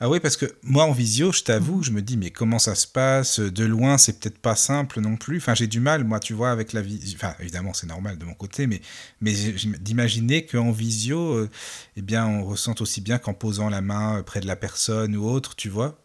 Ah 0.00 0.08
oui, 0.08 0.20
parce 0.20 0.36
que 0.36 0.46
moi 0.62 0.84
en 0.84 0.92
visio, 0.92 1.32
je 1.32 1.42
t'avoue, 1.42 1.82
je 1.82 1.90
me 1.90 2.02
dis, 2.02 2.16
mais 2.16 2.30
comment 2.30 2.60
ça 2.60 2.76
se 2.76 2.86
passe? 2.86 3.40
De 3.40 3.64
loin, 3.64 3.98
c'est 3.98 4.20
peut-être 4.20 4.38
pas 4.38 4.54
simple 4.54 5.00
non 5.00 5.16
plus. 5.16 5.38
Enfin, 5.38 5.54
j'ai 5.54 5.66
du 5.66 5.80
mal, 5.80 6.04
moi, 6.04 6.20
tu 6.20 6.34
vois, 6.34 6.50
avec 6.50 6.72
la 6.72 6.82
visio. 6.82 7.16
Enfin, 7.16 7.34
évidemment, 7.40 7.74
c'est 7.74 7.88
normal 7.88 8.16
de 8.16 8.24
mon 8.24 8.34
côté, 8.34 8.68
mais, 8.68 8.80
mais 9.20 9.32
d'imaginer 9.80 10.46
qu'en 10.46 10.70
visio, 10.70 11.48
eh 11.96 12.02
bien, 12.02 12.28
on 12.28 12.44
ressente 12.44 12.80
aussi 12.80 13.00
bien 13.00 13.18
qu'en 13.18 13.34
posant 13.34 13.68
la 13.68 13.80
main 13.80 14.22
près 14.22 14.38
de 14.38 14.46
la 14.46 14.56
personne 14.56 15.16
ou 15.16 15.28
autre, 15.28 15.56
tu 15.56 15.68
vois? 15.68 15.98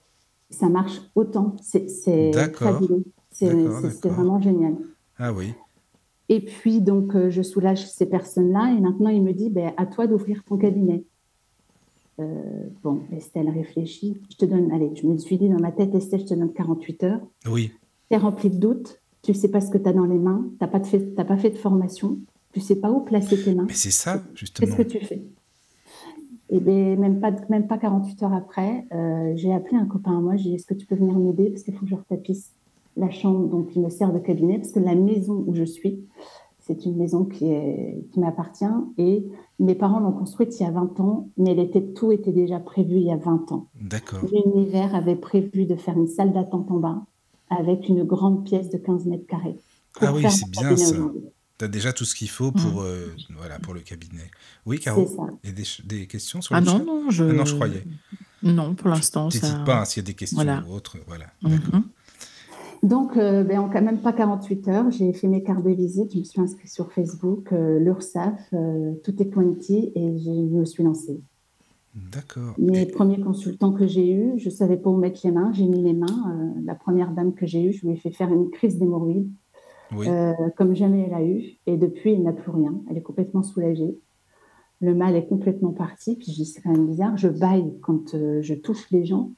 Ça 0.54 0.70
marche 0.70 1.02
autant. 1.16 1.56
C'est 1.62 1.88
fabuleux. 2.54 3.04
C'est 3.32 3.50
vraiment 4.06 4.40
génial. 4.40 4.76
Ah 5.18 5.34
oui. 5.34 5.54
Et 6.30 6.40
puis, 6.40 6.82
donc, 6.82 7.16
euh, 7.16 7.30
je 7.30 7.42
soulage 7.42 7.90
ces 7.90 8.06
personnes-là 8.06 8.74
et 8.78 8.82
maintenant, 8.82 9.10
il 9.10 9.22
me 9.22 9.34
dit, 9.34 9.50
ben, 9.50 9.74
à 9.78 9.86
toi 9.86 10.08
d'ouvrir 10.08 10.44
ton 10.44 10.58
cabinet. 10.58 11.04
Euh, 12.20 12.24
bon, 12.82 13.02
Estelle 13.12 13.50
réfléchit. 13.50 14.22
Je 14.32 14.38
te 14.38 14.46
donne, 14.46 14.72
allez, 14.72 14.92
je 14.96 15.06
me 15.06 15.18
suis 15.18 15.38
dit 15.38 15.50
dans 15.50 15.60
ma 15.60 15.72
tête, 15.72 15.94
Estelle, 15.94 16.22
je 16.22 16.26
te 16.26 16.34
donne 16.34 16.54
48 16.54 17.04
heures. 17.04 17.22
Oui. 17.48 17.72
Tu 18.10 18.16
es 18.16 18.18
rempli 18.18 18.50
de 18.50 18.58
doutes. 18.58 19.02
Tu 19.22 19.32
ne 19.32 19.36
sais 19.36 19.50
pas 19.50 19.62
ce 19.62 19.70
que 19.70 19.78
tu 19.78 19.88
as 19.88 19.94
dans 19.94 20.06
les 20.06 20.18
mains. 20.18 20.46
Tu 20.60 20.66
n'as 20.66 20.68
pas, 20.68 20.80
pas 20.80 21.38
fait 21.38 21.50
de 21.50 21.58
formation. 21.58 22.20
Tu 22.54 22.60
ne 22.60 22.64
sais 22.64 22.76
pas 22.76 22.92
où 22.92 23.02
placer 23.02 23.42
tes 23.42 23.54
mains. 23.56 23.66
Mais 23.68 23.74
c'est 23.74 23.92
ça, 23.92 24.24
justement. 24.34 24.68
Qu'est-ce 24.68 24.78
que 24.78 24.88
tu 24.88 25.06
fais? 25.06 25.24
Et 26.54 26.60
bien, 26.60 26.96
même 26.98 27.20
pas, 27.20 27.32
même 27.50 27.66
pas 27.66 27.80
48 27.80 28.24
heures 28.24 28.34
après, 28.34 28.86
euh, 28.94 29.34
j'ai 29.36 29.52
appelé 29.52 29.76
un 29.76 29.88
copain 29.88 30.16
à 30.16 30.22
moi. 30.22 30.36
J'ai 30.36 30.50
dit 30.50 30.56
Est-ce 30.56 30.68
que 30.68 30.76
tu 30.76 30.86
peux 30.86 30.96
venir 30.96 31.18
m'aider? 31.18 31.50
Parce 31.50 31.64
qu'il 31.64 31.74
faut 31.74 31.82
que 31.82 31.90
je 31.90 31.96
retapisse 31.96 32.54
la 32.96 33.10
chambre 33.10 33.48
dont 33.48 33.66
il 33.76 33.82
me 33.82 33.90
sert 33.90 34.14
de 34.14 34.20
cabinet. 34.20 34.60
Parce 34.60 34.72
que 34.72 34.80
la 34.80 34.94
maison 34.94 35.44
où 35.48 35.56
je 35.56 35.64
suis, 35.64 36.06
c'est 36.60 36.86
une 36.86 36.96
maison 36.96 37.26
qui, 37.26 37.52
est, 37.52 38.06
qui 38.12 38.20
m'appartient. 38.20 38.66
Et 39.00 39.26
mes 39.58 39.74
parents 39.74 40.00
l'ont 40.00 40.12
construite 40.12 40.60
il 40.60 40.64
y 40.64 40.66
a 40.68 40.72
20 40.72 41.00
ans, 41.00 41.28
mais 41.38 41.54
elle 41.54 41.60
était, 41.60 41.82
tout 41.82 42.12
était 42.12 42.32
déjà 42.32 42.60
prévu 42.60 42.98
il 42.98 43.04
y 43.04 43.12
a 43.12 43.18
20 43.18 43.52
ans. 43.52 43.68
D'accord. 43.82 44.20
L'univers 44.32 44.94
avait 44.94 45.16
prévu 45.16 45.66
de 45.66 45.76
faire 45.76 45.98
une 45.98 46.08
salle 46.08 46.34
d'attente 46.34 46.70
en 46.70 46.78
bas 46.78 47.02
avec 47.50 47.90
une 47.90 48.04
grande 48.04 48.44
pièce 48.44 48.70
de 48.70 48.78
15 48.78 49.08
mètres 49.08 49.26
carrés. 49.26 49.58
Ah 50.00 50.14
oui, 50.14 50.24
c'est 50.30 50.50
bien 50.52 50.78
ça. 50.78 50.96
Tu 51.60 51.66
as 51.66 51.68
déjà 51.68 51.94
tout 51.94 52.04
ce 52.06 52.16
qu'il 52.16 52.30
faut 52.30 52.52
pour, 52.52 52.82
euh, 52.82 53.14
voilà, 53.38 53.60
pour 53.60 53.74
le 53.76 53.82
cabinet. 53.82 54.32
Oui, 54.66 54.80
Caro 54.80 55.06
ça. 55.06 55.24
Il 55.44 55.50
y 55.50 55.54
a 55.54 55.56
des, 55.56 55.64
des 56.00 56.08
questions 56.08 56.42
sur 56.42 56.56
Ah 56.56 56.60
le 56.60 56.66
non, 56.66 56.78
chat 56.80 56.84
non, 56.84 57.10
je... 57.12 57.24
Ah 57.24 57.34
non, 57.34 57.46
je 57.46 57.56
croyais. 57.56 57.84
Non, 58.42 58.74
pour 58.74 58.90
l'instant, 58.90 59.30
ça... 59.30 59.40
T'hésites 59.40 59.64
pas 59.66 59.82
hein, 59.82 59.86
s'il 59.86 60.02
y 60.02 60.06
a 60.06 60.08
des 60.08 60.16
questions 60.16 60.38
Voilà. 60.38 60.64
ou 60.68 60.74
autres. 60.74 60.98
Voilà. 61.08 61.26
Mhm. 61.44 61.52
D'accord. 61.52 61.82
Donc, 62.82 63.16
euh, 63.18 63.44
ben, 63.44 63.60
en 63.60 63.70
quand 63.70 63.82
même 63.84 64.02
pas 64.02 64.12
48 64.14 64.68
heures, 64.68 64.92
j'ai 64.92 65.14
fait 65.14 65.28
mes 65.28 65.42
cartes 65.44 65.64
de 65.64 65.70
visite, 65.72 66.12
je 66.14 66.20
me 66.20 66.24
suis 66.24 66.42
inscrite 66.42 66.70
sur 66.72 66.92
Facebook, 66.92 67.54
euh, 67.54 67.80
l'URSSAF, 67.80 68.34
euh, 68.54 68.94
tout 69.06 69.22
est 69.22 69.30
Quanti, 69.30 69.92
et 69.96 70.18
je 70.20 70.30
me 70.32 70.66
suis 70.66 70.84
lancée. 70.84 71.22
D'accord. 71.96 72.56
Mes 72.58 72.82
Et- 72.82 72.86
premiers 72.88 73.22
consultants 73.22 73.72
que 73.72 73.86
j'ai 73.88 74.12
eus, 74.12 74.34
je 74.38 74.50
savais 74.50 74.76
pas 74.76 74.90
où 74.90 74.98
mettre 74.98 75.22
les 75.24 75.32
mains, 75.32 75.54
j'ai 75.54 75.66
mis 75.68 75.82
les 75.84 75.94
mains. 75.94 76.34
euh, 76.58 76.62
la 76.66 76.76
première 76.76 77.12
dame 77.12 77.34
que 77.36 77.46
j'ai 77.46 77.64
eue, 77.64 77.72
je 77.74 77.86
lui 77.86 77.94
ai 77.94 77.96
fait 77.98 78.12
faire 78.12 78.34
une 78.34 78.50
crise 78.50 78.78
d'hémorroïdes, 78.80 79.32
Oui. 79.96 80.08
euh, 80.08 80.34
comme 80.58 80.76
jamais 80.76 81.06
elle 81.08 81.14
a 81.14 81.24
eu, 81.24 81.58
et 81.66 81.78
depuis, 81.78 82.14
elle 82.14 82.24
n'a 82.24 82.34
plus 82.34 82.52
rien, 82.52 82.74
elle 82.90 82.98
est 82.98 83.02
complètement 83.02 83.44
soulagée. 83.44 83.98
Le 84.82 84.94
mal 84.94 85.16
est 85.16 85.28
complètement 85.28 85.72
parti, 85.72 86.16
puis 86.18 86.28
je 86.32 86.36
dis, 86.36 86.46
c'est 86.46 86.62
quand 86.62 86.72
même 86.72 86.88
bizarre, 86.88 87.16
je 87.18 87.30
baille 87.30 87.74
quand 87.82 88.16
euh, 88.16 88.42
je 88.42 88.54
touche 88.54 88.90
les 88.92 89.06
gens, 89.06 89.32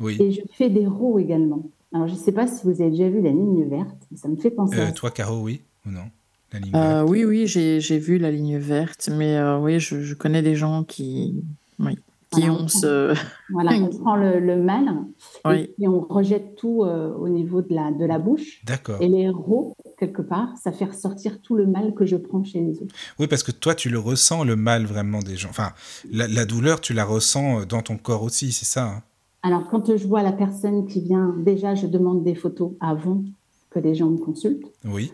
oui. 0.00 0.16
et 0.20 0.32
je 0.32 0.40
fais 0.52 0.70
des 0.70 0.86
rots 0.86 1.18
également. 1.18 1.70
Alors, 1.92 2.08
je 2.08 2.14
ne 2.14 2.18
sais 2.18 2.32
pas 2.32 2.46
si 2.46 2.64
vous 2.66 2.80
avez 2.82 2.90
déjà 2.90 3.08
vu 3.08 3.22
la 3.22 3.30
ligne 3.30 3.64
verte, 3.68 4.02
mais 4.10 4.16
ça 4.16 4.28
me 4.28 4.36
fait 4.36 4.50
penser 4.50 4.78
à 4.78 4.88
Euh, 4.88 4.92
toi, 4.92 5.10
Caro, 5.10 5.40
oui 5.40 5.62
ou 5.86 5.90
non? 5.90 6.04
La 6.52 6.58
ligne 6.58 6.74
Euh, 6.74 7.02
verte? 7.02 7.08
oui, 7.10 7.24
oui, 7.24 7.46
j'ai 7.46 7.80
j'ai 7.80 7.98
vu 7.98 8.18
la 8.18 8.30
ligne 8.30 8.58
verte, 8.58 9.08
mais 9.16 9.36
euh, 9.36 9.58
oui, 9.58 9.78
je, 9.80 10.02
je 10.02 10.14
connais 10.14 10.42
des 10.42 10.54
gens 10.56 10.82
qui, 10.84 11.42
oui, 11.78 11.96
qui 12.30 12.40
Voilà, 12.40 12.52
ont 12.52 12.64
on 12.64 12.68
ce... 12.68 13.14
Voilà, 13.50 13.72
on 13.72 13.88
prend 14.02 14.16
le, 14.16 14.38
le 14.40 14.56
mal 14.62 14.84
et 14.86 15.48
Oui, 15.48 15.66
puis 15.76 15.88
on 15.88 16.00
rejette 16.00 16.56
tout 16.56 16.84
euh, 16.84 17.12
au 17.14 17.28
niveau 17.28 17.62
de 17.62 17.74
la, 17.74 17.90
de 17.90 18.04
la 18.04 18.18
bouche. 18.18 18.62
D'accord. 18.64 19.00
Et 19.00 19.08
les 19.08 19.28
rots, 19.28 19.74
quelque 19.98 20.22
part, 20.22 20.50
ça 20.62 20.72
fait 20.72 20.84
ressortir 20.86 21.40
tout 21.40 21.56
le 21.56 21.66
mal 21.66 21.94
que 21.94 22.04
je 22.06 22.16
prends 22.16 22.44
chez 22.44 22.60
les 22.60 22.82
autres. 22.82 22.94
Oui, 23.18 23.26
parce 23.26 23.42
que 23.42 23.52
toi, 23.52 23.74
tu 23.74 23.88
le 23.90 23.98
ressens, 23.98 24.44
le 24.44 24.56
mal 24.56 24.84
vraiment 24.86 25.20
des 25.20 25.36
gens. 25.36 25.50
Enfin, 25.50 25.72
la, 26.10 26.28
la 26.28 26.44
douleur, 26.44 26.80
tu 26.80 26.92
la 26.94 27.04
ressens 27.04 27.60
euh, 27.60 27.64
dans 27.64 27.82
ton 27.82 27.96
corps 27.96 28.22
aussi, 28.22 28.52
c'est 28.52 28.66
ça 28.66 28.84
hein? 28.84 29.02
Alors, 29.44 29.68
quand 29.68 29.96
je 29.96 30.06
vois 30.06 30.24
la 30.24 30.32
personne 30.32 30.86
qui 30.86 31.00
vient, 31.00 31.32
déjà, 31.38 31.76
je 31.76 31.86
demande 31.86 32.24
des 32.24 32.34
photos 32.34 32.72
avant 32.80 33.22
que 33.70 33.78
les 33.78 33.94
gens 33.94 34.10
me 34.10 34.18
consultent. 34.18 34.66
Oui. 34.84 35.12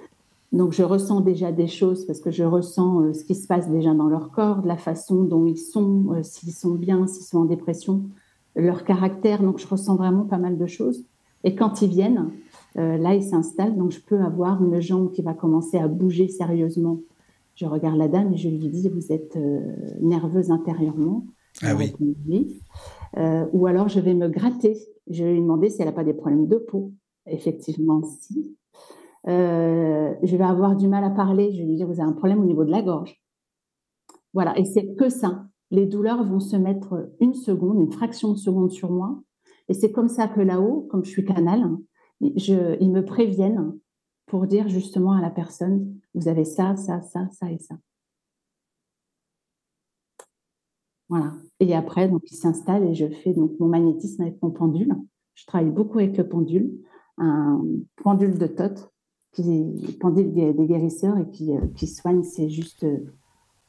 Donc, 0.55 0.73
je 0.73 0.85
ressens 0.85 1.21
déjà 1.21 1.51
des 1.51 1.67
choses 1.67 2.07
parce 2.07 2.21
que 2.21 2.31
je 2.31 2.45
ressens 2.45 3.01
euh, 3.01 3.13
ce 3.13 3.25
qui 3.25 3.35
se 3.35 3.49
passe 3.49 3.69
déjà 3.69 3.93
dans 3.93 4.09
leur 4.09 4.31
corps, 4.31 4.63
de 4.63 4.69
la 4.69 4.77
façon 4.77 5.25
dont 5.25 5.47
ils 5.47 5.59
sont, 5.59 6.13
euh, 6.13 6.23
s'ils 6.23 6.53
sont 6.53 6.75
bien, 6.75 7.09
s'ils 7.09 7.25
sont 7.25 7.39
en 7.39 7.45
dépression, 7.45 8.05
leur 8.55 8.85
caractère. 8.85 9.43
Donc, 9.43 9.59
je 9.59 9.67
ressens 9.67 9.97
vraiment 9.97 10.23
pas 10.23 10.39
mal 10.39 10.57
de 10.57 10.67
choses. 10.67 11.05
Et 11.43 11.57
quand 11.57 11.83
ils 11.83 11.91
viennent, 11.91 12.31
euh, 12.79 12.97
là, 12.97 13.17
ils 13.17 13.25
s'installent. 13.25 13.77
Donc, 13.77 13.91
je 13.91 13.99
peux 13.99 14.21
avoir 14.21 14.63
une 14.63 14.81
jambe 14.81 15.11
qui 15.11 15.23
va 15.23 15.35
commencer 15.35 15.77
à 15.77 15.89
bouger 15.89 16.29
sérieusement. 16.29 17.01
Je 17.57 17.67
regarde 17.67 17.97
la 17.97 18.07
dame 18.07 18.33
et 18.33 18.37
je 18.37 18.49
lui 18.49 18.69
dis 18.69 18.89
Vous 18.89 19.11
êtes 19.11 19.37
nerveuse 20.01 20.53
intérieurement 20.53 21.25
Ah 21.63 21.75
oui. 21.75 21.93
oui. 22.29 22.61
Ou 23.53 23.67
alors, 23.67 23.89
je 23.89 23.99
vais 23.99 24.15
me 24.15 24.29
gratter. 24.29 24.77
Je 25.11 25.25
vais 25.25 25.33
lui 25.33 25.41
demander 25.41 25.69
si 25.69 25.83
elle 25.83 25.89
n'a 25.89 25.93
pas 25.93 26.05
des 26.05 26.15
problèmes 26.15 26.47
de 26.47 26.57
peau. 26.57 26.93
Effectivement, 27.27 28.03
si. 28.03 28.57
Euh, 29.27 30.15
je 30.23 30.37
vais 30.37 30.45
avoir 30.45 30.77
du 30.77 30.89
mal 30.89 31.05
à 31.05 31.11
parler. 31.11 31.53
Je 31.53 31.59
vais 31.59 31.65
lui 31.65 31.77
dire, 31.77 31.87
vous 31.87 32.01
avez 32.01 32.09
un 32.09 32.13
problème 32.13 32.41
au 32.41 32.47
niveau 32.47 32.65
de 32.65 32.71
la 32.71 32.83
gorge. 32.83 33.21
Voilà, 34.33 34.59
et 34.59 34.65
c'est 34.65 34.95
que 34.95 35.09
ça. 35.09 35.47
Les 35.71 35.87
douleurs 35.87 36.25
vont 36.25 36.41
se 36.41 36.57
mettre 36.57 37.11
une 37.21 37.35
seconde, 37.35 37.81
une 37.81 37.93
fraction 37.93 38.33
de 38.33 38.37
seconde 38.37 38.71
sur 38.71 38.91
moi. 38.91 39.23
Et 39.69 39.75
c'est 39.75 39.93
comme 39.93 40.09
ça 40.09 40.29
que 40.29 40.41
là-haut, 40.41 40.87
comme 40.91 41.05
je 41.05 41.11
suis 41.11 41.25
canal, 41.25 41.71
ils 42.21 42.91
me 42.91 43.01
préviennent 43.01 43.79
pour 44.27 44.47
dire 44.47 44.69
justement 44.69 45.13
à 45.13 45.21
la 45.21 45.31
personne, 45.31 45.95
vous 46.15 46.29
avez 46.29 46.45
ça, 46.45 46.77
ça, 46.77 47.01
ça, 47.03 47.29
ça 47.31 47.51
et 47.51 47.59
ça. 47.59 47.77
Voilà. 51.09 51.33
Et 51.61 51.75
après, 51.75 52.09
donc, 52.09 52.23
il 52.31 52.37
s'installe 52.37 52.85
et 52.85 52.95
je 52.95 53.07
fais 53.07 53.33
donc 53.33 53.53
mon 53.61 53.69
magnétisme 53.69 54.23
avec 54.23 54.41
mon 54.43 54.51
pendule. 54.51 54.95
Je 55.35 55.47
travaille 55.47 55.71
beaucoup 55.71 55.99
avec 55.99 56.17
le 56.17 56.29
pendule, 56.29 56.73
un 57.19 57.63
pendule 58.03 58.39
de 58.39 58.47
Tot, 58.47 58.93
qui 59.35 59.97
pendule 60.01 60.33
des, 60.33 60.53
des 60.53 60.67
guérisseurs 60.67 61.19
et 61.19 61.29
qui, 61.31 61.53
euh, 61.53 61.61
qui 61.77 61.87
soigne, 61.87 62.23
c'est 62.23 62.49
juste 62.49 62.85
euh, 62.85 62.99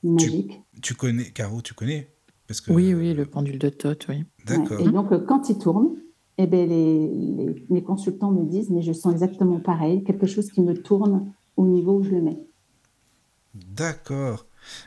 magique. 0.04 0.62
Tu 0.82 0.94
connais, 0.94 1.32
Caro, 1.32 1.62
tu 1.62 1.74
connais? 1.74 2.10
Parce 2.48 2.62
que, 2.62 2.72
oui, 2.72 2.94
oui, 2.94 3.14
le 3.14 3.26
pendule 3.26 3.58
de 3.58 3.70
Tot, 3.70 3.98
oui. 4.08 4.24
D'accord. 4.46 4.80
Ouais. 4.80 4.88
Et 4.88 4.92
donc, 4.92 5.12
euh, 5.12 5.20
quand 5.20 5.50
il 5.50 5.58
tourne, 5.58 5.96
eh 6.38 6.48
ben, 6.48 6.70
les, 6.70 7.08
les, 7.08 7.66
les 7.70 7.84
consultants 7.84 8.32
me 8.32 8.46
disent, 8.46 8.70
mais 8.70 8.82
je 8.82 8.94
sens 8.94 9.12
exactement 9.14 9.60
pareil, 9.60 10.04
quelque 10.04 10.28
chose 10.28 10.52
qui 10.52 10.62
me 10.62 10.74
tourne 10.76 11.34
au 11.58 11.66
niveau 11.66 12.00
où 12.00 12.04
je 12.04 12.12
le 12.12 12.22
mets. 12.22 12.40
D'accord. 13.54 14.46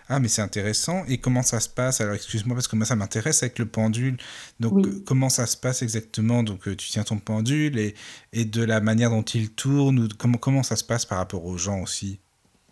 Ah, 0.08 0.20
mais 0.20 0.28
c'est 0.28 0.42
intéressant. 0.42 1.04
Et 1.08 1.18
comment 1.18 1.42
ça 1.42 1.60
se 1.60 1.68
passe? 1.68 2.00
Alors, 2.00 2.14
excuse-moi, 2.14 2.54
parce 2.54 2.68
que 2.68 2.76
moi, 2.76 2.86
ça 2.86 2.96
m'intéresse 2.96 3.42
avec 3.42 3.58
le 3.58 3.66
pendule. 3.66 4.16
Donc, 4.60 4.74
Oui. 4.74 4.82
euh, 4.86 5.02
comment 5.06 5.28
ça 5.28 5.46
se 5.46 5.56
passe 5.56 5.82
exactement? 5.82 6.42
Donc, 6.42 6.66
euh, 6.68 6.76
tu 6.76 6.88
tiens 6.88 7.04
ton 7.04 7.18
pendule 7.18 7.78
et, 7.78 7.94
et 8.32 8.44
de 8.44 8.62
la 8.62 8.80
manière 8.80 9.10
dont 9.10 9.22
il 9.22 9.50
tourne, 9.50 9.98
ou 9.98 10.08
comment, 10.18 10.38
comment 10.38 10.62
ça 10.62 10.76
se 10.76 10.84
passe 10.84 11.04
par 11.06 11.18
rapport 11.18 11.44
aux 11.44 11.56
gens 11.56 11.80
aussi? 11.82 12.20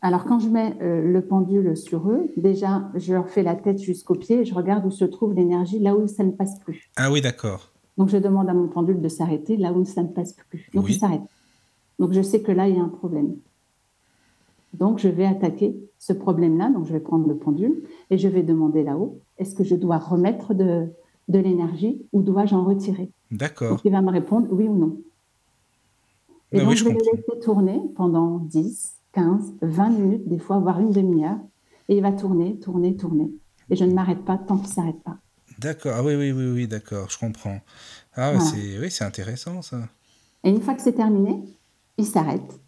Alors, 0.02 0.25
quand 0.25 0.38
je 0.38 0.48
mets 0.48 0.76
euh, 0.82 1.10
le 1.10 1.22
pendule 1.22 1.76
sur 1.76 2.08
eux, 2.10 2.30
déjà, 2.36 2.90
je 2.94 3.14
leur 3.14 3.28
fais 3.28 3.42
la 3.42 3.54
tête 3.56 3.80
jusqu'au 3.80 4.14
pied 4.14 4.40
et 4.40 4.44
je 4.44 4.54
regarde 4.54 4.84
où 4.86 4.90
se 4.90 5.04
trouve 5.04 5.34
l'énergie, 5.34 5.78
là 5.78 5.96
où 5.96 6.06
ça 6.06 6.22
ne 6.22 6.30
passe 6.32 6.58
plus. 6.60 6.90
Ah 6.96 7.10
oui, 7.10 7.20
d'accord. 7.20 7.72
Donc, 7.96 8.10
je 8.10 8.18
demande 8.18 8.48
à 8.48 8.54
mon 8.54 8.68
pendule 8.68 9.00
de 9.00 9.08
s'arrêter 9.08 9.56
là 9.56 9.72
où 9.72 9.84
ça 9.84 10.02
ne 10.02 10.08
passe 10.08 10.34
plus. 10.50 10.68
Donc, 10.75 10.84
Oui. 10.84 10.92
il 10.94 10.98
s'arrête. 11.00 11.22
Donc, 11.98 12.12
je 12.12 12.20
sais 12.20 12.42
que 12.42 12.52
là, 12.52 12.68
il 12.68 12.76
y 12.76 12.78
a 12.78 12.82
un 12.82 12.90
problème. 12.90 13.36
Donc, 14.78 14.99
je 14.99 15.09
vais 15.09 15.26
attaquer 15.26 15.76
ce 15.99 16.12
problème-là. 16.12 16.71
Donc, 16.71 16.87
je 16.87 16.92
vais 16.92 17.00
prendre 17.00 17.26
le 17.28 17.37
pendule 17.37 17.83
et 18.11 18.18
je 18.18 18.28
vais 18.28 18.42
demander 18.42 18.83
là-haut, 18.83 19.21
est-ce 19.38 19.54
que 19.54 19.64
je 19.64 19.75
dois 19.75 19.99
remettre 19.99 20.54
de, 20.54 20.88
de 21.28 21.38
l'énergie 21.38 22.02
ou 22.12 22.23
dois-je 22.23 22.54
en 22.54 22.64
retirer? 22.64 23.11
D'accord. 23.30 23.80
Il 23.85 23.92
va 23.92 24.02
me 24.02 24.11
répondre 24.11 24.49
oui 24.50 24.68
ou 24.68 24.76
non. 24.76 24.99
Et 26.52 26.59
Ah 26.59 26.61
donc, 26.61 26.71
oui, 26.71 26.76
je 26.76 26.80
je 26.80 26.88
vais 26.88 26.95
comprends. 26.95 27.11
le 27.12 27.16
laisser 27.16 27.40
tourner 27.40 27.80
pendant 27.97 28.38
10, 28.38 28.97
15, 29.12 29.54
20 29.62 29.88
minutes, 29.90 30.28
des 30.28 30.38
fois, 30.38 30.59
voire 30.59 30.80
une 30.80 30.90
demi-heure. 30.90 31.38
Et 31.88 31.97
il 31.97 32.02
va 32.02 32.12
tourner, 32.12 32.59
tourner, 32.59 32.97
tourner. 32.97 33.30
Et 33.71 33.76
je 33.76 33.85
ne 33.85 33.92
m'arrête 33.95 34.25
pas 34.25 34.38
tant 34.38 34.56
qu'il 34.59 34.68
ne 34.68 34.73
s'arrête 34.75 35.02
pas. 35.02 35.18
D'accord. 35.59 35.92
Ah 35.97 36.02
oui, 36.04 36.14
oui, 36.14 36.33
oui, 36.33 36.50
oui, 36.52 36.68
d'accord. 36.68 37.09
Je 37.11 37.18
comprends. 37.18 37.61
Ah, 38.14 38.33
Voilà. 38.33 38.38
c'est 38.38 38.78
oui, 38.78 38.90
c'est 38.90 39.04
intéressant, 39.04 39.62
ça. 39.62 39.88
Et 40.45 40.50
une 40.50 40.61
fois 40.62 40.75
que 40.75 40.83
c'est 40.83 40.95
terminé, 40.95 41.42
il 41.99 42.06
s'arrête. 42.06 42.61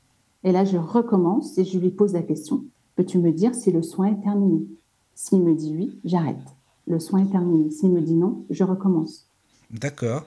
Et 0.49 0.52
là, 0.52 0.64
je 0.64 0.78
recommence 0.78 1.59
et 1.59 1.64
je 1.67 1.78
lui 1.78 1.90
pose 1.90 2.14
la 2.14 2.23
question 2.23 2.64
Peux-tu 2.97 3.19
me 3.19 3.33
dire 3.33 3.55
si 3.55 3.71
le 3.71 3.83
soin 3.83 4.07
est 4.07 4.23
terminé? 4.23 4.67
S'il 5.14 5.43
me 5.43 5.55
dit 5.55 5.75
oui, 5.76 6.00
j'arrête. 6.07 6.38
Le 6.87 6.99
soin 6.99 7.21
est 7.23 7.31
terminé. 7.31 7.71
S'il 7.71 7.90
me 7.93 8.00
dit 8.00 8.14
non, 8.14 8.47
je 8.49 8.64
recommence. 8.64 9.28
D'accord. 9.71 10.25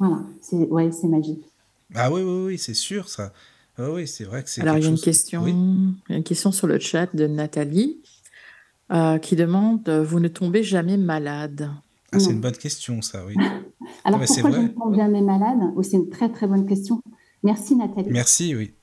Voilà, 0.00 0.24
c'est 0.40 0.66
ouais, 0.68 0.90
c'est 0.90 1.06
magique. 1.06 1.44
Ah 1.94 2.12
oui, 2.12 2.22
oui, 2.22 2.44
oui, 2.46 2.58
c'est 2.58 2.74
sûr, 2.74 3.08
ça. 3.08 3.32
Ah 3.78 3.92
oui, 3.92 4.08
c'est 4.08 4.24
vrai 4.24 4.42
que 4.42 4.50
c'est 4.50 4.62
Alors, 4.62 4.76
il 4.78 4.82
y 4.82 4.86
a 4.86 4.90
une 4.90 4.96
chose- 4.96 5.04
question, 5.04 5.44
Oui. 5.44 5.54
une 6.08 6.24
question 6.24 6.50
sur 6.50 6.66
le 6.66 6.80
chat 6.80 7.14
de 7.14 7.28
Nathalie 7.28 8.02
euh, 8.90 9.18
qui 9.18 9.36
demande 9.36 9.88
euh, 9.88 10.02
Vous 10.02 10.18
ne 10.18 10.26
tombez 10.26 10.64
jamais 10.64 10.96
malade 10.96 11.70
Ah, 12.10 12.18
c'est 12.18 12.32
une 12.32 12.40
bonne 12.40 12.56
question, 12.56 13.00
ça, 13.00 13.24
oui. 13.24 13.34
Alors 14.04 14.20
pourquoi 14.26 14.50
je 14.50 14.56
ne 14.58 14.68
tombe 14.68 14.94
jamais 14.96 15.22
malade? 15.22 15.72
Oh, 15.76 15.84
C'est 15.84 15.98
une 15.98 16.08
très 16.10 16.32
très 16.32 16.48
bonne 16.48 16.66
question. 16.66 17.00
Merci 17.44 17.76
Nathalie. 17.76 18.10
Merci, 18.10 18.56
oui. 18.56 18.74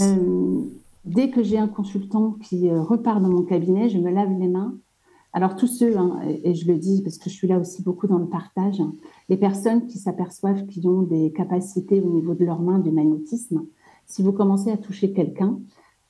Euh, 0.00 0.60
dès 1.04 1.30
que 1.30 1.42
j'ai 1.42 1.58
un 1.58 1.68
consultant 1.68 2.36
qui 2.42 2.68
euh, 2.68 2.82
repart 2.82 3.20
dans 3.22 3.28
mon 3.28 3.42
cabinet, 3.42 3.88
je 3.88 3.98
me 3.98 4.10
lave 4.10 4.30
les 4.38 4.48
mains. 4.48 4.74
Alors 5.32 5.56
tous 5.56 5.66
ceux, 5.66 5.96
hein, 5.98 6.20
et, 6.26 6.50
et 6.50 6.54
je 6.54 6.66
le 6.66 6.78
dis 6.78 7.02
parce 7.02 7.18
que 7.18 7.28
je 7.30 7.34
suis 7.34 7.46
là 7.48 7.58
aussi 7.58 7.82
beaucoup 7.82 8.06
dans 8.06 8.18
le 8.18 8.26
partage, 8.26 8.80
hein, 8.80 8.92
les 9.28 9.36
personnes 9.36 9.86
qui 9.86 9.98
s'aperçoivent 9.98 10.66
qu'ils 10.66 10.88
ont 10.88 11.02
des 11.02 11.32
capacités 11.32 12.00
au 12.00 12.10
niveau 12.10 12.34
de 12.34 12.44
leurs 12.44 12.60
mains 12.60 12.78
du 12.78 12.90
magnétisme, 12.90 13.64
si 14.06 14.22
vous 14.22 14.32
commencez 14.32 14.70
à 14.70 14.78
toucher 14.78 15.12
quelqu'un, 15.12 15.58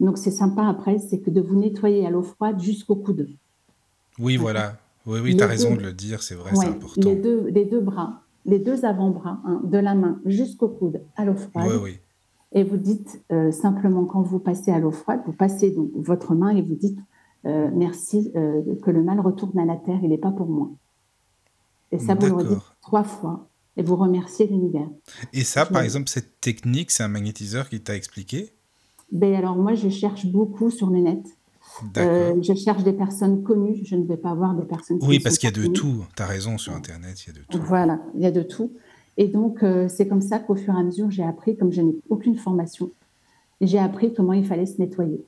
donc 0.01 0.19
c'est 0.19 0.31
sympa 0.31 0.65
après, 0.67 0.99
c'est 1.01 1.19
que 1.19 1.31
de 1.31 1.41
vous 1.41 1.57
nettoyer 1.57 2.07
à 2.07 2.11
l'eau 2.11 2.23
froide 2.23 2.61
jusqu'au 2.61 2.95
coude. 2.95 3.29
Oui, 4.21 4.37
voilà. 4.37 4.77
Oui, 5.07 5.19
oui, 5.23 5.37
tu 5.37 5.43
as 5.43 5.47
raison 5.47 5.75
de 5.75 5.81
le 5.81 5.93
dire, 5.93 6.23
c'est 6.23 6.35
vrai, 6.37 6.53
Ouais, 6.53 6.65
c'est 6.65 6.71
important. 6.71 7.09
les, 7.09 7.17
deux, 7.17 7.49
les 7.49 7.65
deux 7.65 7.81
bras, 7.81 8.23
les 8.45 8.59
deux 8.61 8.85
avant-bras, 8.85 9.41
hein, 9.45 9.61
de 9.65 9.79
la 9.79 9.95
main 9.95 10.21
jusqu'au 10.27 10.69
coude 10.69 11.01
à 11.17 11.25
l'eau 11.25 11.35
froide. 11.35 11.67
Oui, 11.69 11.77
oui. 11.83 11.99
Et 12.53 12.65
vous 12.65 12.77
dites 12.77 13.23
euh, 13.31 13.53
simplement, 13.53 14.05
quand 14.05 14.23
vous 14.23 14.39
passez 14.39 14.71
à 14.71 14.79
l'eau 14.79 14.91
froide, 14.91 15.21
vous 15.27 15.33
passez 15.33 15.71
donc 15.71 15.91
votre 15.95 16.35
main 16.35 16.49
et 16.49 16.63
vous 16.63 16.75
dites 16.75 16.99
euh, 17.45 17.71
merci 17.73 18.33
euh, 18.37 18.63
que 18.83 18.91
le 18.91 19.03
mal 19.03 19.21
retourne 19.21 19.59
à 19.59 19.65
la 19.65 19.77
terre, 19.77 19.99
il 20.03 20.09
n'est 20.09 20.19
pas 20.19 20.33
pour 20.33 20.49
moi. 20.49 20.71
Et 21.93 21.99
ça, 21.99 22.15
vous 22.15 22.27
le 22.27 22.33
redites 22.33 22.59
trois 22.81 23.05
fois 23.05 23.49
et 23.77 23.83
vous 23.83 23.97
remerciez 23.97 24.47
l'univers. 24.47 24.89
Et 25.33 25.45
ça, 25.45 25.65
par 25.65 25.83
exemple, 25.83 26.09
cette 26.09 26.41
technique, 26.41 26.91
c'est 26.91 27.03
un 27.03 27.09
magnétiseur 27.09 27.69
qui 27.69 27.81
t'a 27.81 27.95
expliqué? 27.95 28.53
Ben 29.13 29.35
alors 29.35 29.57
moi, 29.57 29.75
je 29.75 29.89
cherche 29.89 30.27
beaucoup 30.27 30.71
sur 30.71 30.91
le 30.91 30.99
net. 30.99 31.25
Euh, 31.97 32.35
je 32.43 32.55
cherche 32.55 32.83
des 32.83 32.93
personnes 32.93 33.43
connues. 33.43 33.81
Je 33.85 33.95
ne 33.95 34.05
vais 34.05 34.17
pas 34.17 34.35
voir 34.35 34.55
des 34.55 34.67
personnes. 34.67 34.99
Oui, 35.03 35.21
parce 35.21 35.39
qu'il 35.39 35.49
y 35.49 35.53
a 35.53 35.57
de 35.57 35.69
tout. 35.69 36.05
Tu 36.17 36.23
as 36.23 36.27
raison, 36.27 36.59
sur 36.59 36.75
Internet, 36.75 37.23
il 37.23 37.29
y 37.29 37.31
a 37.31 37.41
de 37.41 37.47
tout. 37.47 37.59
Voilà, 37.63 38.01
il 38.17 38.23
y 38.23 38.27
a 38.27 38.31
de 38.31 38.43
tout. 38.43 38.73
Et 39.19 39.27
donc, 39.27 39.65
euh, 39.65 39.89
c'est 39.89 40.07
comme 40.07 40.23
ça 40.23 40.39
qu'au 40.39 40.55
fur 40.55 40.73
et 40.73 40.79
à 40.79 40.83
mesure, 40.83 41.11
j'ai 41.11 41.25
appris, 41.25 41.57
comme 41.57 41.73
je 41.73 41.83
n'ai 41.83 41.97
aucune 42.09 42.37
formation, 42.37 42.91
j'ai 43.61 43.79
appris 43.79 44.15
comment 44.15 44.33
il 44.33 44.47
fallait 44.47 44.65
se 44.65 44.81
nettoyer. 44.81 45.21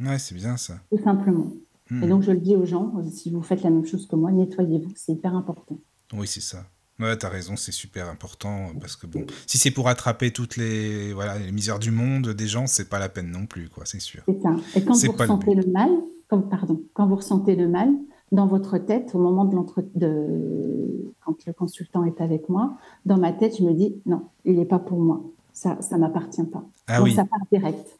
Ouais, 0.00 0.18
c'est 0.18 0.36
bien 0.36 0.56
ça. 0.56 0.78
Tout 0.88 1.02
simplement. 1.02 1.52
Et 1.90 1.94
hmm. 1.94 2.08
donc, 2.08 2.22
je 2.22 2.30
le 2.30 2.38
dis 2.38 2.54
aux 2.54 2.64
gens, 2.64 2.94
si 3.10 3.30
vous 3.30 3.42
faites 3.42 3.64
la 3.64 3.70
même 3.70 3.84
chose 3.84 4.06
que 4.06 4.14
moi, 4.14 4.30
nettoyez-vous, 4.30 4.92
c'est 4.94 5.12
hyper 5.12 5.34
important. 5.34 5.76
Oui, 6.14 6.28
c'est 6.28 6.40
ça. 6.40 6.64
Ouais, 7.00 7.16
t'as 7.16 7.28
raison, 7.28 7.56
c'est 7.56 7.72
super 7.72 8.08
important 8.08 8.72
parce 8.80 8.96
que 8.96 9.06
bon, 9.06 9.24
si 9.46 9.56
c'est 9.56 9.70
pour 9.70 9.86
attraper 9.88 10.32
toutes 10.32 10.56
les 10.56 11.12
voilà 11.12 11.38
les 11.38 11.52
misères 11.52 11.78
du 11.78 11.92
monde 11.92 12.30
des 12.30 12.48
gens, 12.48 12.66
c'est 12.66 12.88
pas 12.88 12.98
la 12.98 13.08
peine 13.08 13.30
non 13.30 13.46
plus, 13.46 13.68
quoi, 13.68 13.84
c'est 13.86 14.00
sûr. 14.00 14.20
C'est 14.26 14.42
ça. 14.42 14.56
Et 14.74 14.82
quand 14.82 14.94
vous 14.94 15.12
ressentez 15.12 15.54
le, 15.54 15.64
mal, 15.70 15.90
pardon, 16.28 16.82
quand 16.94 17.06
vous 17.06 17.14
ressentez 17.14 17.54
le 17.54 17.68
mal 17.68 17.90
dans 18.32 18.46
votre 18.46 18.78
tête 18.78 19.14
au 19.14 19.18
moment 19.18 19.44
de 19.44 19.54
l'entre 19.54 19.82
de 19.94 21.12
quand 21.24 21.34
le 21.46 21.52
consultant 21.52 22.04
est 22.04 22.20
avec 22.20 22.48
moi, 22.48 22.76
dans 23.04 23.18
ma 23.18 23.32
tête, 23.32 23.56
je 23.58 23.62
me 23.62 23.72
dis 23.72 23.96
non, 24.06 24.28
il 24.44 24.56
n'est 24.56 24.64
pas 24.64 24.78
pour 24.78 24.98
moi, 24.98 25.22
ça, 25.52 25.80
ça 25.80 25.98
m'appartient 25.98 26.44
pas. 26.44 26.64
Ah 26.86 27.02
oui. 27.02 27.14
ça 27.14 27.24
part 27.24 27.40
direct. 27.52 27.98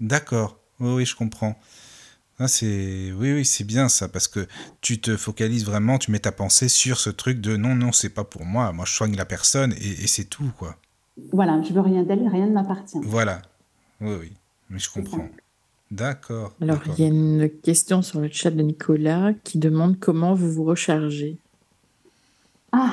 D'accord. 0.00 0.58
Oui, 0.80 0.94
oui, 0.94 1.04
je 1.06 1.16
comprends. 1.16 1.56
Ah, 2.38 2.48
c'est 2.48 3.12
oui, 3.12 3.32
oui, 3.32 3.44
c'est 3.46 3.64
bien 3.64 3.88
ça 3.88 4.08
parce 4.08 4.28
que 4.28 4.46
tu 4.82 5.00
te 5.00 5.16
focalises 5.16 5.64
vraiment, 5.64 5.96
tu 5.96 6.10
mets 6.10 6.18
ta 6.18 6.32
pensée 6.32 6.68
sur 6.68 6.98
ce 6.98 7.08
truc 7.08 7.40
de 7.40 7.56
non, 7.56 7.74
non, 7.74 7.92
c'est 7.92 8.10
pas 8.10 8.24
pour 8.24 8.44
moi. 8.44 8.72
Moi, 8.72 8.84
je 8.84 8.92
soigne 8.92 9.16
la 9.16 9.24
personne 9.24 9.72
et, 9.72 10.06
c'est 10.06 10.24
tout, 10.24 10.50
quoi. 10.58 10.76
Voilà, 11.32 11.62
je 11.62 11.72
veux 11.72 11.80
rien 11.80 12.02
d'elle, 12.02 12.28
rien 12.28 12.46
ne 12.46 12.52
m'appartient. 12.52 12.98
Voilà. 13.02 13.40
Oui, 14.02 14.14
oui, 14.20 14.32
mais 14.68 14.78
je 14.78 14.90
comprends. 14.90 15.28
D'accord. 15.90 16.52
Alors, 16.60 16.80
il 16.86 17.00
y 17.00 17.04
a 17.04 17.08
une 17.08 17.48
question 17.48 18.02
sur 18.02 18.20
le 18.20 18.28
chat 18.30 18.50
de 18.50 18.62
Nicolas 18.62 19.34
qui 19.44 19.58
demande 19.58 19.98
comment 19.98 20.34
vous 20.34 20.50
vous 20.50 20.64
rechargez. 20.64 21.38
Ah, 22.72 22.92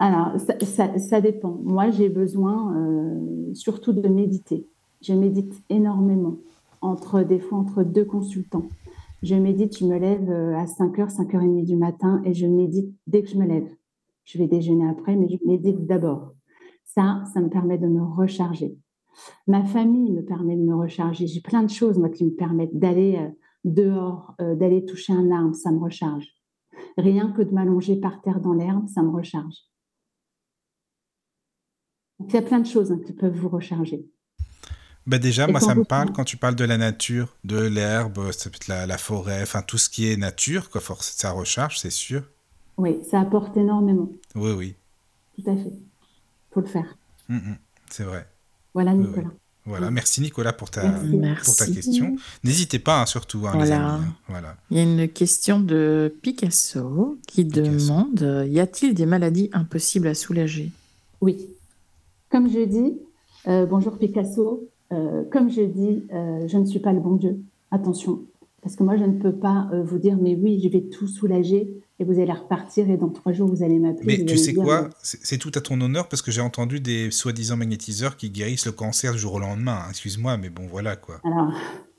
alors, 0.00 0.32
ça, 0.40 0.98
ça, 0.98 1.20
dépend. 1.20 1.58
Moi, 1.62 1.90
j'ai 1.90 2.08
besoin 2.08 2.76
euh, 2.76 3.54
surtout 3.54 3.92
de 3.92 4.08
méditer. 4.08 4.66
Je 5.00 5.12
médite 5.12 5.54
énormément 5.70 6.36
entre, 6.80 7.22
des 7.22 7.38
fois 7.38 7.58
entre 7.58 7.84
deux 7.84 8.04
consultants. 8.04 8.68
Je 9.22 9.36
médite, 9.36 9.78
je 9.78 9.86
me 9.86 9.96
lève 9.96 10.28
euh, 10.28 10.56
à 10.56 10.64
5h, 10.64 11.14
5h30 11.14 11.64
du 11.64 11.76
matin 11.76 12.20
et 12.24 12.34
je 12.34 12.46
médite 12.46 12.92
dès 13.06 13.22
que 13.22 13.28
je 13.30 13.36
me 13.36 13.46
lève. 13.46 13.68
Je 14.24 14.38
vais 14.38 14.48
déjeuner 14.48 14.88
après, 14.88 15.14
mais 15.14 15.28
je 15.28 15.36
médite 15.46 15.86
d'abord. 15.86 16.34
Ça, 16.84 17.22
ça 17.32 17.40
me 17.40 17.48
permet 17.48 17.78
de 17.78 17.86
me 17.86 18.02
recharger. 18.02 18.76
Ma 19.46 19.64
famille 19.64 20.12
me 20.12 20.24
permet 20.24 20.56
de 20.56 20.62
me 20.62 20.74
recharger. 20.74 21.26
J'ai 21.26 21.40
plein 21.40 21.62
de 21.62 21.70
choses, 21.70 21.98
moi, 21.98 22.08
qui 22.08 22.24
me 22.24 22.30
permettent 22.30 22.78
d'aller 22.78 23.16
euh, 23.16 23.28
dehors, 23.64 24.34
euh, 24.40 24.54
d'aller 24.54 24.84
toucher 24.84 25.12
un 25.12 25.30
arbre, 25.30 25.54
ça 25.54 25.70
me 25.70 25.78
recharge. 25.78 26.26
Rien 26.96 27.32
que 27.32 27.42
de 27.42 27.52
m'allonger 27.52 27.96
par 27.96 28.20
terre 28.22 28.40
dans 28.40 28.52
l'herbe, 28.52 28.88
ça 28.88 29.02
me 29.02 29.10
recharge. 29.10 29.54
il 32.20 32.32
y 32.32 32.36
a 32.36 32.42
plein 32.42 32.60
de 32.60 32.66
choses 32.66 32.92
hein, 32.92 33.00
qui 33.04 33.12
peuvent 33.12 33.36
vous 33.36 33.48
recharger. 33.48 34.06
Bah 35.06 35.18
déjà, 35.18 35.46
moi, 35.46 35.60
ça 35.60 35.74
me 35.74 35.84
parle 35.84 36.12
quand 36.12 36.24
tu 36.24 36.38
parles 36.38 36.54
de 36.54 36.64
la 36.64 36.78
nature, 36.78 37.36
de 37.44 37.58
l'herbe, 37.58 38.30
la, 38.68 38.86
la 38.86 38.96
forêt, 38.96 39.42
enfin 39.42 39.60
tout 39.60 39.76
ce 39.76 39.90
qui 39.90 40.10
est 40.10 40.16
nature, 40.16 40.70
quoi, 40.70 40.80
ça 41.00 41.30
recharge, 41.32 41.78
c'est 41.78 41.90
sûr. 41.90 42.22
Oui, 42.78 43.04
ça 43.04 43.20
apporte 43.20 43.56
énormément. 43.56 44.08
Oui, 44.34 44.52
oui. 44.52 44.76
Tout 45.36 45.50
à 45.50 45.56
fait. 45.56 45.72
faut 46.52 46.60
le 46.60 46.66
faire. 46.66 46.96
Hum, 47.28 47.36
hum, 47.36 47.56
c'est 47.90 48.04
vrai. 48.04 48.26
Voilà, 48.74 48.92
Nicolas. 48.92 49.30
Voilà, 49.66 49.90
merci 49.90 50.20
Nicolas 50.20 50.52
pour 50.52 50.68
ta, 50.70 50.82
pour 51.42 51.56
ta 51.56 51.66
question. 51.66 52.16
N'hésitez 52.42 52.78
pas, 52.78 53.00
hein, 53.00 53.06
surtout, 53.06 53.38
hein, 53.46 53.52
voilà. 53.54 53.64
les 53.64 53.72
amis. 53.72 53.84
Hein. 53.84 54.14
Voilà. 54.28 54.56
Il 54.70 54.76
y 54.76 54.80
a 54.80 54.82
une 54.82 55.08
question 55.08 55.58
de 55.58 56.14
Picasso 56.20 57.16
qui 57.26 57.46
demande 57.46 58.46
Y 58.46 58.60
a-t-il 58.60 58.92
des 58.92 59.06
maladies 59.06 59.48
impossibles 59.54 60.08
à 60.08 60.14
soulager? 60.14 60.70
Oui. 61.22 61.48
Comme 62.30 62.50
je 62.50 62.64
dis, 62.64 62.98
euh, 63.46 63.64
bonjour 63.64 63.96
Picasso, 63.96 64.68
euh, 64.92 65.22
comme 65.32 65.50
je 65.50 65.62
dis, 65.62 66.04
euh, 66.12 66.46
je 66.46 66.58
ne 66.58 66.66
suis 66.66 66.80
pas 66.80 66.92
le 66.92 67.00
bon 67.00 67.16
Dieu. 67.16 67.40
Attention, 67.70 68.20
parce 68.62 68.76
que 68.76 68.82
moi, 68.82 68.96
je 68.96 69.04
ne 69.04 69.18
peux 69.18 69.32
pas 69.32 69.68
euh, 69.72 69.82
vous 69.82 69.98
dire, 69.98 70.16
mais 70.20 70.34
oui, 70.34 70.60
je 70.62 70.68
vais 70.68 70.82
tout 70.82 71.06
soulager 71.06 71.72
et 72.00 72.04
vous 72.04 72.18
allez 72.20 72.32
repartir 72.32 72.90
et 72.90 72.96
dans 72.96 73.08
trois 73.08 73.32
jours, 73.32 73.48
vous 73.48 73.62
allez 73.62 73.78
m'appeler. 73.78 74.18
Mais 74.18 74.24
tu 74.24 74.36
sais 74.36 74.52
quoi 74.54 74.90
C'est 75.02 75.38
tout 75.38 75.52
à 75.54 75.60
ton 75.60 75.80
honneur 75.80 76.08
parce 76.08 76.22
que 76.22 76.30
j'ai 76.30 76.40
entendu 76.40 76.80
des 76.80 77.10
soi-disant 77.10 77.56
magnétiseurs 77.56 78.16
qui 78.16 78.30
guérissent 78.30 78.66
le 78.66 78.72
cancer 78.72 79.12
du 79.12 79.18
jour 79.18 79.34
au 79.34 79.38
lendemain. 79.38 79.82
Excuse-moi, 79.90 80.36
mais 80.36 80.50
bon, 80.50 80.66
voilà 80.68 80.96
quoi. 80.96 81.20
Alors, 81.24 81.52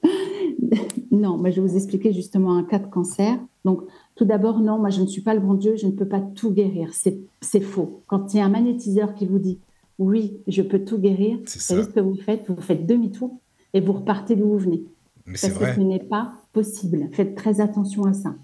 non, 1.12 1.38
moi, 1.38 1.50
je 1.50 1.62
vais 1.62 1.68
vous 1.68 1.76
expliquer 1.76 2.12
justement 2.12 2.58
un 2.58 2.64
cas 2.64 2.80
de 2.80 2.88
cancer. 2.88 3.40
Donc, 3.64 3.82
tout 4.16 4.26
d'abord, 4.26 4.60
non, 4.60 4.80
moi, 4.80 4.90
je 4.90 5.02
ne 5.02 5.08
suis 5.08 5.22
pas 5.22 5.34
le 5.34 5.40
bon 5.40 5.54
Dieu, 5.54 5.76
je 5.78 5.86
ne 5.86 5.92
peux 5.92 6.08
pas 6.08 6.20
tout 6.20 6.52
guérir. 6.52 6.90
C'est 6.94 7.62
faux. 7.62 8.04
Quand 8.08 8.34
il 8.34 8.38
y 8.38 8.40
a 8.42 8.46
un 8.46 8.50
magnétiseur 8.50 9.14
qui 9.14 9.26
vous 9.26 9.40
dit, 9.40 9.60
oui, 9.98 10.38
je 10.48 10.62
peux 10.62 10.84
tout 10.84 10.98
guérir. 10.98 11.38
Vous 11.38 11.60
savez 11.60 11.84
ce 11.84 11.90
que 11.90 12.02
vous 12.02 12.16
faites 12.16 12.50
Vous 12.50 12.62
faites 12.62 12.86
demi-tour 12.86 13.40
et 13.74 13.80
vous 13.80 13.94
repartez 13.94 14.36
d'où 14.36 14.50
vous 14.50 14.58
venez. 14.58 14.84
Mais 15.26 15.38
Parce 15.42 15.54
que 15.54 15.74
ce 15.74 15.80
n'est 15.80 16.04
pas 16.04 16.34
possible. 16.54 17.10
Faites 17.14 17.36
très 17.36 17.62
attention 17.62 18.04
à 18.04 18.14
ça. 18.14 18.36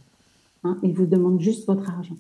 Hein, 0.64 0.78
il 0.84 0.94
vous 0.94 1.06
demande 1.06 1.40
juste 1.40 1.68
votre 1.68 1.90
argent. 1.90 2.18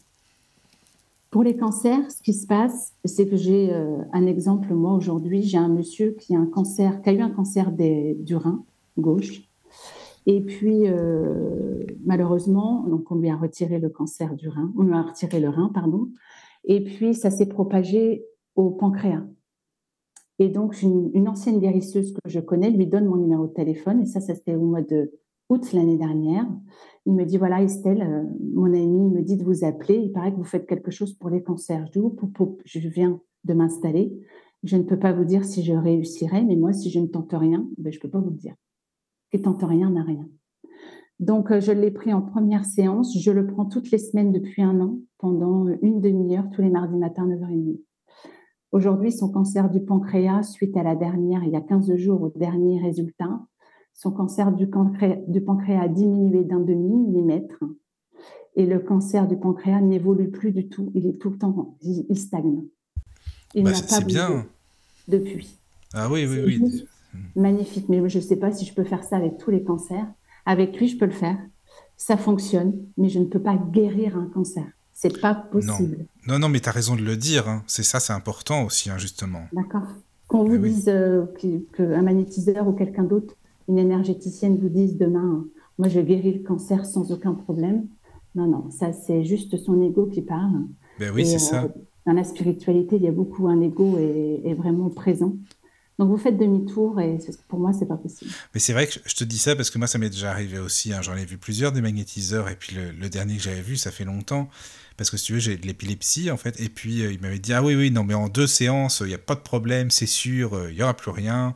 Pour 1.29 1.43
les 1.43 1.55
cancers, 1.55 2.11
ce 2.11 2.21
qui 2.21 2.33
se 2.33 2.45
passe, 2.45 2.93
c'est 3.05 3.27
que 3.27 3.37
j'ai 3.37 3.73
euh, 3.73 3.99
un 4.11 4.25
exemple. 4.25 4.73
Moi, 4.73 4.93
aujourd'hui, 4.93 5.43
j'ai 5.43 5.57
un 5.57 5.69
monsieur 5.69 6.11
qui 6.19 6.35
a 6.35 6.39
eu 6.39 6.41
un 6.41 7.29
cancer 7.29 7.71
du 7.71 8.35
rein 8.35 8.65
gauche. 8.97 9.47
Et 10.25 10.41
puis, 10.41 10.87
euh, 10.87 11.85
malheureusement, 12.03 12.83
donc 12.87 13.09
on 13.11 13.15
lui 13.15 13.29
a 13.29 13.37
retiré 13.37 13.79
le 13.79 13.89
cancer 13.89 14.35
du 14.35 14.49
rein, 14.49 14.71
on 14.77 14.83
lui 14.83 14.93
a 14.93 15.01
retiré 15.01 15.39
le 15.39 15.49
rein, 15.49 15.71
pardon. 15.73 16.09
Et 16.65 16.83
puis, 16.83 17.15
ça 17.15 17.31
s'est 17.31 17.47
propagé 17.47 18.25
au 18.55 18.69
pancréas. 18.69 19.23
Et 20.37 20.49
donc, 20.49 20.81
une, 20.81 21.27
ancienne 21.27 21.59
guérisseuse 21.59 22.13
que 22.13 22.29
je 22.29 22.39
connais 22.39 22.71
lui 22.71 22.87
donne 22.87 23.05
mon 23.05 23.15
numéro 23.15 23.47
de 23.47 23.53
téléphone. 23.53 24.01
Et 24.01 24.05
ça, 24.05 24.19
ça 24.19 24.35
c'était 24.35 24.55
au 24.55 24.65
mois 24.65 24.81
de 24.81 25.11
l'année 25.73 25.97
dernière. 25.97 26.47
Il 27.05 27.13
me 27.13 27.25
dit 27.25 27.37
voilà, 27.37 27.61
Estelle, 27.61 28.01
euh, 28.01 28.23
mon 28.53 28.65
ami 28.65 29.09
me 29.09 29.21
dit 29.21 29.37
de 29.37 29.43
vous 29.43 29.63
appeler. 29.63 29.95
Il 29.95 30.11
paraît 30.11 30.31
que 30.31 30.37
vous 30.37 30.43
faites 30.43 30.67
quelque 30.67 30.91
chose 30.91 31.13
pour 31.13 31.29
les 31.29 31.43
cancers. 31.43 31.85
Je 31.87 31.99
dis 31.99 32.05
je 32.65 32.87
viens 32.87 33.19
de 33.43 33.53
m'installer. 33.53 34.13
Je 34.63 34.77
ne 34.77 34.83
peux 34.83 34.99
pas 34.99 35.11
vous 35.11 35.25
dire 35.25 35.43
si 35.43 35.63
je 35.63 35.73
réussirai, 35.73 36.43
mais 36.43 36.55
moi, 36.55 36.71
si 36.71 36.91
je 36.91 36.99
ne 36.99 37.07
tente 37.07 37.33
rien, 37.33 37.67
ben, 37.77 37.91
je 37.91 37.97
ne 37.97 38.01
peux 38.01 38.09
pas 38.09 38.19
vous 38.19 38.31
dire. 38.31 38.53
Qui 39.31 39.41
tente 39.41 39.63
rien 39.63 39.89
n'a 39.89 40.03
rien. 40.03 40.27
Donc, 41.19 41.51
euh, 41.51 41.59
je 41.59 41.71
l'ai 41.71 41.91
pris 41.91 42.13
en 42.13 42.21
première 42.21 42.65
séance. 42.65 43.17
Je 43.17 43.31
le 43.31 43.47
prends 43.47 43.65
toutes 43.65 43.89
les 43.91 43.97
semaines 43.97 44.31
depuis 44.31 44.61
un 44.61 44.79
an, 44.79 44.99
pendant 45.17 45.67
une 45.81 45.99
demi-heure, 45.99 46.49
tous 46.53 46.61
les 46.61 46.69
mardis 46.69 46.97
matin, 46.97 47.27
9h30. 47.27 47.79
Aujourd'hui, 48.71 49.11
son 49.11 49.31
cancer 49.31 49.69
du 49.69 49.81
pancréas, 49.81 50.43
suite 50.43 50.77
à 50.77 50.83
la 50.83 50.95
dernière, 50.95 51.43
il 51.43 51.51
y 51.51 51.55
a 51.55 51.61
15 51.61 51.95
jours, 51.95 52.21
au 52.21 52.29
dernier 52.29 52.79
résultat, 52.79 53.41
son 53.93 54.11
cancer 54.11 54.51
du, 54.51 54.67
pancréas, 54.67 55.81
a 55.81 55.87
diminué 55.87 56.43
d'un 56.43 56.59
demi-millimètre 56.59 57.63
et 58.55 58.65
le 58.65 58.79
cancer 58.79 59.27
du 59.27 59.37
pancréas 59.37 59.81
n'évolue 59.81 60.29
plus 60.29 60.51
du 60.51 60.67
tout. 60.67 60.91
Il 60.95 61.05
est 61.05 61.19
tout 61.19 61.29
le 61.29 61.37
temps, 61.37 61.77
il, 61.81 62.17
stagne. 62.17 62.63
Il 63.53 63.63
bah, 63.63 63.71
n'a 63.71 63.81
pas 63.81 64.01
bien. 64.01 64.45
depuis. 65.07 65.57
Ah 65.93 66.09
oui, 66.09 66.25
oui, 66.25 66.41
oui. 66.45 66.85
Magnifique, 67.35 67.89
mais 67.89 68.07
je 68.09 68.17
ne 68.17 68.23
sais 68.23 68.37
pas 68.37 68.51
si 68.51 68.65
je 68.65 68.73
peux 68.73 68.83
faire 68.83 69.03
ça 69.03 69.17
avec 69.17 69.37
tous 69.37 69.51
les 69.51 69.63
cancers. 69.63 70.07
Avec 70.45 70.77
lui, 70.77 70.87
je 70.87 70.97
peux 70.97 71.05
le 71.05 71.11
faire. 71.11 71.37
Ça 71.97 72.17
fonctionne, 72.17 72.73
mais 72.97 73.09
je 73.09 73.19
ne 73.19 73.25
peux 73.25 73.41
pas 73.41 73.55
guérir 73.55 74.17
un 74.17 74.25
cancer. 74.25 74.65
C'est 74.93 75.19
pas 75.19 75.35
possible. 75.35 76.05
Non, 76.27 76.39
non, 76.39 76.49
mais 76.49 76.59
tu 76.59 76.69
as 76.69 76.71
raison 76.71 76.95
de 76.95 77.01
le 77.01 77.17
dire. 77.17 77.47
Hein. 77.47 77.63
C'est 77.67 77.83
ça, 77.83 77.99
c'est 77.99 78.13
important 78.13 78.63
aussi, 78.65 78.89
hein, 78.89 78.97
justement. 78.97 79.41
D'accord. 79.53 79.87
Qu'on 80.27 80.45
vous 80.45 80.57
dise 80.57 80.87
euh, 80.87 81.25
qu'un 81.73 82.01
magnétiseur 82.01 82.67
ou 82.67 82.73
quelqu'un 82.73 83.03
d'autre, 83.03 83.35
une 83.71 83.79
énergéticienne 83.79 84.57
vous 84.57 84.69
dise 84.69 84.97
demain, 84.97 85.45
moi 85.77 85.87
je 85.87 86.01
guéris 86.01 86.33
le 86.33 86.43
cancer 86.43 86.85
sans 86.85 87.11
aucun 87.11 87.33
problème. 87.33 87.87
Non, 88.35 88.47
non, 88.47 88.69
ça 88.69 88.91
c'est 88.91 89.23
juste 89.23 89.57
son 89.57 89.81
ego 89.81 90.05
qui 90.05 90.21
parle. 90.21 90.65
Ben 90.99 91.11
oui, 91.13 91.25
c'est 91.25 91.39
ça. 91.39 91.63
Euh, 91.63 91.67
dans 92.05 92.13
la 92.13 92.23
spiritualité, 92.23 92.97
il 92.97 93.03
y 93.03 93.07
a 93.07 93.11
beaucoup 93.11 93.47
un 93.47 93.61
ego 93.61 93.97
est, 93.97 94.41
est 94.45 94.53
vraiment 94.53 94.89
présent. 94.89 95.33
Donc 96.01 96.09
vous 96.09 96.17
faites 96.17 96.35
demi-tour 96.35 96.99
et 96.99 97.19
pour 97.47 97.59
moi, 97.59 97.73
c'est 97.73 97.85
pas 97.85 97.95
possible. 97.95 98.31
Mais 98.55 98.59
c'est 98.59 98.73
vrai 98.73 98.87
que 98.87 98.93
je 99.05 99.15
te 99.15 99.23
dis 99.23 99.37
ça 99.37 99.55
parce 99.55 99.69
que 99.69 99.77
moi, 99.77 99.85
ça 99.85 99.99
m'est 99.99 100.09
déjà 100.09 100.31
arrivé 100.31 100.57
aussi. 100.57 100.91
Hein. 100.91 101.03
J'en 101.03 101.15
ai 101.15 101.25
vu 101.25 101.37
plusieurs 101.37 101.71
des 101.71 101.81
magnétiseurs 101.81 102.49
et 102.49 102.55
puis 102.55 102.75
le, 102.75 103.07
dernier 103.07 103.37
que 103.37 103.43
j'avais 103.43 103.61
vu, 103.61 103.77
ça 103.77 103.91
fait 103.91 104.03
longtemps. 104.03 104.49
Parce 104.97 105.11
que 105.11 105.17
si 105.17 105.25
tu 105.25 105.33
veux, 105.33 105.39
j'ai 105.39 105.57
de 105.57 105.67
l'épilepsie 105.67 106.31
en 106.31 106.37
fait. 106.37 106.59
Et 106.59 106.69
puis 106.69 107.03
euh, 107.03 107.11
il 107.11 107.21
m'avait 107.21 107.37
dit 107.37 107.53
Ah 107.53 107.61
oui, 107.61 107.75
oui, 107.75 107.91
non, 107.91 108.03
mais 108.03 108.15
en 108.15 108.29
deux 108.29 108.47
séances, 108.47 109.01
il 109.01 109.09
n'y 109.09 109.13
a 109.13 109.19
pas 109.19 109.35
de 109.35 109.41
problème, 109.41 109.91
c'est 109.91 110.07
sûr, 110.07 110.55
euh, 110.55 110.71
il 110.71 110.75
n'y 110.75 110.81
aura 110.81 110.95
plus 110.95 111.11
rien. 111.11 111.53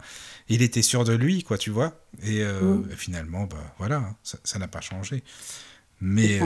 Il 0.47 0.61
était 0.61 0.81
sûr 0.81 1.03
de 1.03 1.13
lui, 1.13 1.43
quoi, 1.43 1.57
tu 1.57 1.71
vois. 1.71 1.93
Et 2.23 2.43
euh, 2.43 2.61
mmh. 2.61 2.89
finalement, 2.91 3.45
bah, 3.45 3.57
voilà, 3.77 3.97
hein, 3.97 4.15
ça 4.23 4.59
n'a 4.59 4.67
pas 4.67 4.81
changé. 4.81 5.23
Mais, 6.01 6.41
euh, 6.41 6.45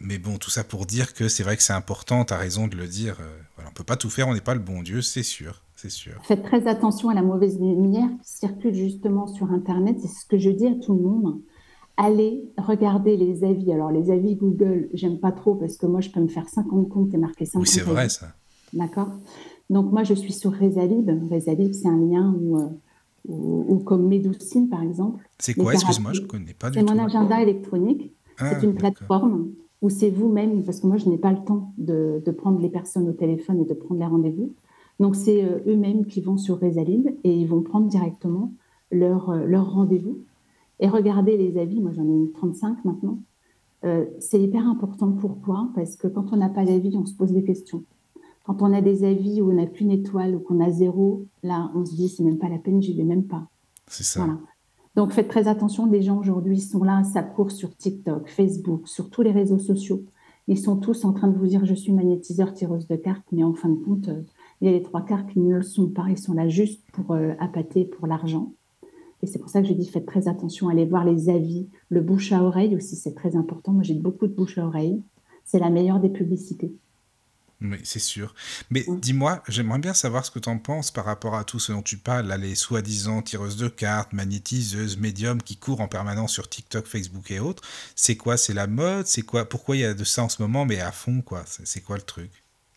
mais 0.00 0.18
bon, 0.18 0.38
tout 0.38 0.50
ça 0.50 0.62
pour 0.62 0.86
dire 0.86 1.14
que 1.14 1.28
c'est 1.28 1.42
vrai 1.42 1.56
que 1.56 1.62
c'est 1.62 1.72
important, 1.72 2.24
tu 2.24 2.32
as 2.32 2.36
raison 2.36 2.68
de 2.68 2.76
le 2.76 2.86
dire. 2.86 3.18
euh, 3.20 3.36
voilà, 3.56 3.70
on 3.70 3.74
peut 3.74 3.84
pas 3.84 3.96
tout 3.96 4.08
faire, 4.08 4.28
on 4.28 4.34
n'est 4.34 4.40
pas 4.40 4.54
le 4.54 4.60
bon 4.60 4.82
Dieu, 4.82 5.02
c'est 5.02 5.24
sûr, 5.24 5.62
c'est 5.74 5.90
sûr. 5.90 6.14
Faites 6.22 6.42
très 6.42 6.66
attention 6.68 7.08
à 7.08 7.14
la 7.14 7.22
mauvaise 7.22 7.58
lumière 7.58 8.08
qui 8.22 8.30
circule 8.30 8.74
justement 8.74 9.26
sur 9.26 9.50
Internet. 9.50 9.96
C'est 10.00 10.08
ce 10.08 10.24
que 10.26 10.38
je 10.38 10.50
dis 10.50 10.66
à 10.66 10.74
tout 10.74 10.94
le 10.94 11.02
monde. 11.02 11.40
Allez 11.96 12.44
regarder 12.56 13.16
les 13.16 13.44
avis. 13.44 13.72
Alors, 13.72 13.90
les 13.90 14.10
avis 14.10 14.36
Google, 14.36 14.88
j'aime 14.94 15.18
pas 15.18 15.32
trop 15.32 15.54
parce 15.54 15.76
que 15.76 15.86
moi, 15.86 16.00
je 16.00 16.10
peux 16.10 16.20
me 16.20 16.28
faire 16.28 16.48
50 16.48 16.88
comptes 16.88 17.14
et 17.14 17.18
marquer 17.18 17.44
50 17.44 17.62
Oui, 17.62 17.68
c'est 17.68 17.82
vrai 17.82 18.08
ça. 18.08 18.28
D'accord? 18.72 19.10
Donc, 19.70 19.92
moi, 19.92 20.02
je 20.02 20.14
suis 20.14 20.32
sur 20.32 20.52
Rezalib. 20.52 21.10
Rezalib, 21.30 21.72
c'est 21.72 21.88
un 21.88 21.98
lien 21.98 22.34
où, 22.36 22.58
euh, 22.58 22.68
où- 23.26 23.64
où 23.68 23.78
comme 23.78 24.06
Medoucine, 24.08 24.68
par 24.68 24.82
exemple. 24.82 25.28
C'est 25.38 25.54
quoi? 25.54 25.72
Excuse-moi, 25.72 26.12
je 26.12 26.20
thérapies. 26.20 26.30
connais 26.38 26.54
pas 26.54 26.70
du 26.70 26.78
C'est 26.78 26.84
tout. 26.84 26.94
mon 26.94 27.04
agenda 27.04 27.40
électronique. 27.42 28.12
Ah, 28.38 28.58
C'est 28.60 28.66
une 28.66 28.74
plateforme 28.74 29.50
où 29.82 29.88
c'est 29.90 30.10
vous-même, 30.10 30.62
parce 30.64 30.80
que 30.80 30.86
moi, 30.86 30.96
je 30.96 31.08
n'ai 31.08 31.18
pas 31.18 31.32
le 31.32 31.44
temps 31.44 31.72
de, 31.78 32.22
de 32.24 32.30
prendre 32.30 32.58
les 32.60 32.68
personnes 32.70 33.08
au 33.08 33.12
téléphone 33.12 33.60
et 33.60 33.64
de 33.64 33.74
prendre 33.74 34.00
les 34.00 34.06
rendez-vous. 34.06 34.52
Donc, 35.00 35.14
c'est 35.16 35.44
euh, 35.44 35.58
eux-mêmes 35.66 36.06
qui 36.06 36.20
vont 36.20 36.36
sur 36.36 36.60
Rezalib 36.60 37.08
et 37.24 37.34
ils 37.34 37.46
vont 37.46 37.62
prendre 37.62 37.86
directement 37.88 38.52
leur, 38.90 39.30
euh, 39.30 39.44
leur 39.44 39.72
rendez-vous 39.72 40.18
et 40.80 40.88
regarder 40.88 41.36
les 41.36 41.58
avis. 41.58 41.80
Moi, 41.80 41.92
j'en 41.92 42.04
ai 42.04 42.12
une 42.12 42.32
35 42.32 42.84
maintenant. 42.84 43.18
Euh, 43.84 44.06
c'est 44.20 44.40
hyper 44.40 44.66
important. 44.66 45.12
Pourquoi 45.12 45.68
Parce 45.74 45.96
que 45.96 46.08
quand 46.08 46.32
on 46.32 46.36
n'a 46.36 46.48
pas 46.48 46.64
d'avis, 46.64 46.96
on 46.96 47.04
se 47.04 47.14
pose 47.14 47.32
des 47.32 47.44
questions. 47.44 47.82
Quand 48.44 48.62
on 48.62 48.72
a 48.72 48.80
des 48.80 49.04
avis 49.04 49.40
où 49.40 49.50
on 49.50 49.54
n'a 49.54 49.66
qu'une 49.66 49.90
étoile 49.90 50.36
ou 50.36 50.38
qu'on 50.38 50.60
a 50.60 50.70
zéro, 50.70 51.26
là, 51.42 51.70
on 51.74 51.84
se 51.84 51.94
dit, 51.94 52.08
c'est 52.08 52.22
même 52.22 52.38
pas 52.38 52.48
la 52.48 52.58
peine, 52.58 52.80
j'y 52.82 52.94
vais 52.94 53.04
même 53.04 53.24
pas. 53.24 53.48
C'est 53.88 54.04
ça. 54.04 54.20
Voilà. 54.20 54.38
Donc 54.96 55.10
faites 55.10 55.28
très 55.28 55.48
attention, 55.48 55.86
les 55.86 56.02
gens 56.02 56.18
aujourd'hui 56.18 56.60
sont 56.60 56.84
là, 56.84 57.02
ça 57.02 57.22
court 57.22 57.50
sur 57.50 57.76
TikTok, 57.76 58.28
Facebook, 58.28 58.86
sur 58.86 59.10
tous 59.10 59.22
les 59.22 59.32
réseaux 59.32 59.58
sociaux. 59.58 60.04
Ils 60.46 60.58
sont 60.58 60.76
tous 60.76 61.04
en 61.04 61.12
train 61.12 61.28
de 61.28 61.36
vous 61.36 61.46
dire 61.46 61.64
je 61.64 61.74
suis 61.74 61.92
magnétiseur, 61.92 62.52
tireuse 62.52 62.86
de 62.86 62.96
cartes, 62.96 63.26
mais 63.32 63.42
en 63.42 63.54
fin 63.54 63.70
de 63.70 63.82
compte, 63.82 64.08
euh, 64.08 64.22
il 64.60 64.66
y 64.66 64.70
a 64.70 64.72
les 64.72 64.82
trois 64.82 65.04
quarts 65.04 65.26
qui 65.26 65.40
ne 65.40 65.56
le 65.56 65.62
sont 65.62 65.88
pas, 65.88 66.06
ils 66.10 66.18
sont 66.18 66.34
là 66.34 66.48
juste 66.48 66.84
pour 66.92 67.12
euh, 67.12 67.32
appâter 67.40 67.84
pour 67.84 68.06
l'argent. 68.06 68.52
Et 69.22 69.26
c'est 69.26 69.38
pour 69.38 69.48
ça 69.48 69.62
que 69.62 69.68
je 69.68 69.72
dis 69.72 69.88
faites 69.88 70.06
très 70.06 70.28
attention, 70.28 70.68
allez 70.68 70.84
voir 70.84 71.04
les 71.04 71.28
avis, 71.28 71.68
le 71.88 72.00
bouche 72.00 72.30
à 72.30 72.44
oreille 72.44 72.76
aussi, 72.76 72.94
c'est 72.94 73.14
très 73.14 73.34
important. 73.36 73.72
Moi 73.72 73.82
j'ai 73.82 73.94
beaucoup 73.94 74.28
de 74.28 74.34
bouche 74.34 74.58
à 74.58 74.66
oreille, 74.66 75.02
c'est 75.44 75.58
la 75.58 75.70
meilleure 75.70 75.98
des 75.98 76.10
publicités. 76.10 76.72
Oui, 77.60 77.78
c'est 77.84 77.98
sûr. 78.00 78.34
Mais 78.70 78.92
dis-moi, 79.00 79.42
j'aimerais 79.48 79.78
bien 79.78 79.94
savoir 79.94 80.24
ce 80.26 80.30
que 80.30 80.38
tu 80.38 80.48
en 80.50 80.58
penses 80.58 80.90
par 80.90 81.04
rapport 81.06 81.34
à 81.34 81.44
tout 81.44 81.58
ce 81.58 81.72
dont 81.72 81.82
tu 81.82 81.96
parles, 81.96 82.26
là, 82.26 82.36
les 82.36 82.54
soi-disant 82.54 83.22
tireuses 83.22 83.56
de 83.56 83.68
cartes, 83.68 84.12
magnétiseuses, 84.12 84.98
médiums 84.98 85.40
qui 85.42 85.56
courent 85.56 85.80
en 85.80 85.88
permanence 85.88 86.32
sur 86.32 86.48
TikTok, 86.48 86.86
Facebook 86.86 87.30
et 87.30 87.40
autres. 87.40 87.62
C'est 87.96 88.16
quoi? 88.16 88.36
C'est 88.36 88.54
la 88.54 88.66
mode? 88.66 89.06
C'est 89.06 89.22
quoi? 89.22 89.48
Pourquoi 89.48 89.76
il 89.76 89.80
y 89.80 89.84
a 89.84 89.94
de 89.94 90.04
ça 90.04 90.24
en 90.24 90.28
ce 90.28 90.42
moment, 90.42 90.66
mais 90.66 90.80
à 90.80 90.92
fond, 90.92 91.22
quoi? 91.22 91.44
C'est 91.46 91.80
quoi 91.80 91.96
le 91.96 92.02
truc? 92.02 92.30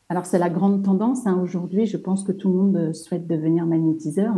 Alors, 0.10 0.26
c'est 0.26 0.40
la 0.40 0.50
grande 0.50 0.84
tendance. 0.84 1.28
hein. 1.28 1.40
Aujourd'hui, 1.42 1.86
je 1.86 1.98
pense 1.98 2.24
que 2.24 2.32
tout 2.32 2.50
le 2.50 2.56
monde 2.56 2.78
euh, 2.78 2.94
souhaite 2.94 3.28
devenir 3.28 3.66
magnétiseur. 3.66 4.34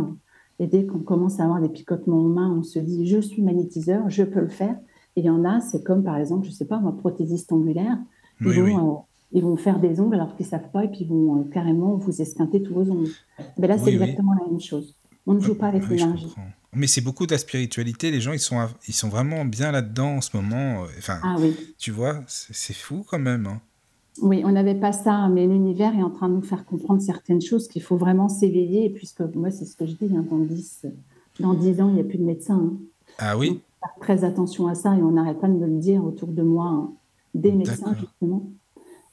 Et 0.58 0.66
dès 0.66 0.84
qu'on 0.86 0.98
commence 1.00 1.40
à 1.40 1.44
avoir 1.44 1.60
des 1.60 1.68
picotements 1.68 2.18
aux 2.18 2.28
mains, 2.28 2.50
on 2.50 2.62
se 2.62 2.78
dit 2.78 3.06
je 3.06 3.18
suis 3.20 3.42
magnétiseur, 3.42 4.10
je 4.10 4.24
peux 4.24 4.40
le 4.40 4.48
faire. 4.48 4.76
Et 5.16 5.20
il 5.20 5.24
y 5.24 5.30
en 5.30 5.44
a, 5.44 5.60
c'est 5.60 5.82
comme 5.82 6.02
par 6.04 6.16
exemple, 6.16 6.44
je 6.44 6.50
ne 6.50 6.54
sais 6.54 6.66
pas, 6.66 6.80
moi, 6.80 6.96
prothésiste 6.96 7.52
angulaire. 7.52 7.98
Ils, 8.44 8.50
Oui, 8.50 8.54
vont, 8.54 8.64
oui. 8.64 8.76
Euh, 9.32 9.38
ils 9.38 9.42
vont 9.42 9.56
faire 9.56 9.78
des 9.80 10.00
ongles 10.00 10.14
alors 10.16 10.34
qu'ils 10.36 10.46
ne 10.46 10.50
savent 10.50 10.70
pas 10.72 10.84
et 10.84 10.88
puis 10.88 11.00
ils 11.02 11.08
vont 11.08 11.40
euh, 11.40 11.44
carrément 11.52 11.96
vous 11.96 12.20
esquinter 12.20 12.62
tous 12.62 12.74
vos 12.74 12.90
ongles. 12.90 13.10
Mais 13.58 13.66
là, 13.68 13.76
c'est 13.78 13.84
Oui, 13.84 13.96
oui. 13.96 14.02
exactement 14.02 14.32
la 14.34 14.50
même 14.50 14.60
chose. 14.60 14.96
On 15.26 15.34
ne 15.34 15.40
joue 15.40 15.54
pas 15.54 15.66
avec 15.68 15.82
Oui, 15.84 15.96
l'énergie. 15.96 16.34
Mais 16.72 16.86
c'est 16.86 17.00
beaucoup 17.00 17.26
de 17.26 17.32
la 17.32 17.38
spiritualité. 17.38 18.10
Les 18.10 18.20
gens, 18.20 18.32
ils 18.32 18.38
sont, 18.40 18.56
ils 18.88 18.94
sont 18.94 19.08
vraiment 19.08 19.44
bien 19.44 19.70
là-dedans 19.72 20.16
en 20.16 20.20
ce 20.20 20.36
moment. 20.36 20.84
Enfin, 20.98 21.18
Ah 21.22 21.36
oui. 21.38 21.54
tu 21.78 21.90
vois, 21.90 22.20
c'est 22.26 22.74
fou 22.74 23.04
quand 23.08 23.18
même. 23.18 23.46
hein. 23.46 23.60
Oui, 24.22 24.42
on 24.44 24.52
n'avait 24.52 24.74
pas 24.74 24.92
ça, 24.92 25.28
mais 25.28 25.46
l'univers 25.46 25.94
est 25.96 26.02
en 26.02 26.10
train 26.10 26.28
de 26.28 26.34
nous 26.34 26.42
faire 26.42 26.64
comprendre 26.66 27.00
certaines 27.00 27.40
choses 27.40 27.68
qu'il 27.68 27.82
faut 27.82 27.96
vraiment 27.96 28.28
s'éveiller, 28.28 28.90
puisque 28.90 29.20
moi, 29.34 29.50
c'est 29.50 29.64
ce 29.64 29.76
que 29.76 29.86
je 29.86 29.92
dis, 29.94 30.14
hein, 30.16 30.24
dans, 30.30 30.38
10, 30.38 30.86
dans 31.38 31.54
10 31.54 31.80
ans, 31.80 31.88
il 31.88 31.94
n'y 31.94 32.00
a 32.00 32.04
plus 32.04 32.18
de 32.18 32.24
médecins. 32.24 32.56
hein. 32.58 32.76
Ah 33.18 33.36
oui 33.38 33.60
faire 33.80 33.94
très 34.00 34.24
attention 34.24 34.66
à 34.66 34.74
ça 34.74 34.94
et 34.94 35.00
on 35.02 35.12
n'arrête 35.12 35.40
pas 35.40 35.48
de 35.48 35.54
me 35.54 35.66
le 35.66 35.78
dire 35.78 36.04
autour 36.04 36.28
de 36.28 36.42
moi, 36.42 36.66
hein, 36.66 36.92
des 37.34 37.50
médecins 37.52 37.94
justement. 37.98 38.50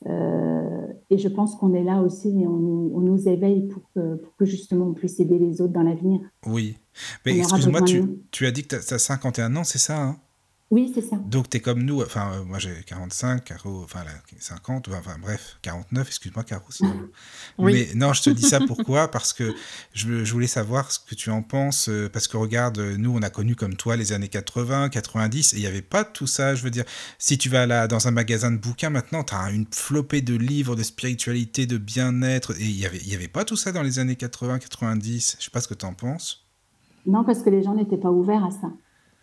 Euh, 0.09 0.87
et 1.09 1.17
je 1.17 1.27
pense 1.27 1.55
qu'on 1.55 1.73
est 1.73 1.83
là 1.83 2.01
aussi 2.01 2.29
et 2.41 2.47
on, 2.47 2.57
nous- 2.57 2.91
on 2.93 2.99
nous 3.01 3.27
éveille 3.27 3.67
pour 3.67 3.83
que, 3.95 4.15
pour 4.15 4.35
que 4.35 4.45
justement 4.45 4.87
on 4.87 4.93
puisse 4.93 5.19
aider 5.19 5.37
les 5.39 5.61
autres 5.61 5.73
dans 5.73 5.83
l'avenir. 5.83 6.19
Oui. 6.45 6.77
Mais 7.25 7.37
excuse-moi, 7.39 7.81
tu, 7.83 8.03
tu 8.31 8.45
as 8.45 8.51
dit 8.51 8.63
que 8.65 8.75
tu 8.75 8.93
as 8.93 8.97
51 8.99 9.55
ans, 9.55 9.63
c'est 9.63 9.77
ça 9.79 10.01
hein? 10.01 10.17
Oui, 10.69 10.91
c'est 10.93 11.01
ça. 11.01 11.15
Donc 11.15 11.49
tu 11.49 11.57
es 11.57 11.59
comme 11.61 11.81
nous, 11.83 12.01
enfin 12.01 12.33
euh, 12.33 12.43
moi 12.43 12.59
j'ai 12.59 12.73
45, 12.85 13.41
Caro, 13.45 13.83
enfin 13.83 14.03
là, 14.03 14.11
50, 14.37 14.89
enfin 14.89 15.15
bref, 15.21 15.57
49, 15.61 16.05
excuse-moi 16.07 16.43
Caro. 16.43 16.65
sinon. 16.69 16.93
Oui. 17.57 17.73
Mais 17.73 17.95
non, 17.95 18.13
je 18.13 18.23
te 18.23 18.29
dis 18.29 18.43
ça 18.43 18.59
pourquoi? 18.67 19.09
Parce 19.09 19.31
que 19.31 19.55
je, 19.93 20.25
je 20.25 20.33
voulais 20.33 20.47
savoir 20.47 20.91
ce 20.91 20.99
que 20.99 21.15
tu 21.15 21.29
en 21.29 21.41
penses, 21.41 21.87
euh, 21.87 22.09
parce 22.11 22.27
que 22.27 22.35
regarde, 22.35 22.79
euh, 22.79 22.97
nous 22.97 23.11
on 23.15 23.21
a 23.21 23.29
connu 23.29 23.55
comme 23.55 23.75
toi 23.75 23.95
les 23.95 24.11
années 24.11 24.27
80, 24.27 24.89
90, 24.89 25.53
et 25.53 25.57
il 25.57 25.61
n'y 25.61 25.67
avait 25.67 25.81
pas 25.81 26.03
tout 26.03 26.27
ça, 26.27 26.53
je 26.53 26.63
veux 26.63 26.69
dire, 26.69 26.83
si 27.17 27.37
tu 27.37 27.47
vas 27.47 27.65
là 27.65 27.87
dans 27.87 28.07
un 28.09 28.11
magasin 28.11 28.51
de 28.51 28.57
bouquins 28.57 28.89
maintenant, 28.89 29.23
tu 29.23 29.33
as 29.33 29.49
une 29.51 29.65
flopée 29.71 30.21
de 30.21 30.35
livres 30.35 30.75
de 30.75 30.83
spiritualité, 30.83 31.65
de 31.65 31.77
bien-être, 31.77 32.51
et 32.59 32.65
il 32.65 32.75
n'y 32.75 32.85
avait, 32.85 32.99
y 32.99 33.15
avait 33.15 33.29
pas 33.29 33.45
tout 33.45 33.57
ça 33.57 33.71
dans 33.71 33.83
les 33.83 33.99
années 33.99 34.17
80, 34.17 34.59
90, 34.59 35.37
je 35.39 35.45
sais 35.45 35.51
pas 35.51 35.61
ce 35.61 35.69
que 35.69 35.73
tu 35.75 35.85
en 35.85 35.93
penses. 35.93 36.45
Non, 37.05 37.23
parce 37.23 37.41
que 37.41 37.49
les 37.49 37.63
gens 37.63 37.73
n'étaient 37.73 37.97
pas 37.97 38.11
ouverts 38.11 38.43
à 38.43 38.51
ça. 38.51 38.69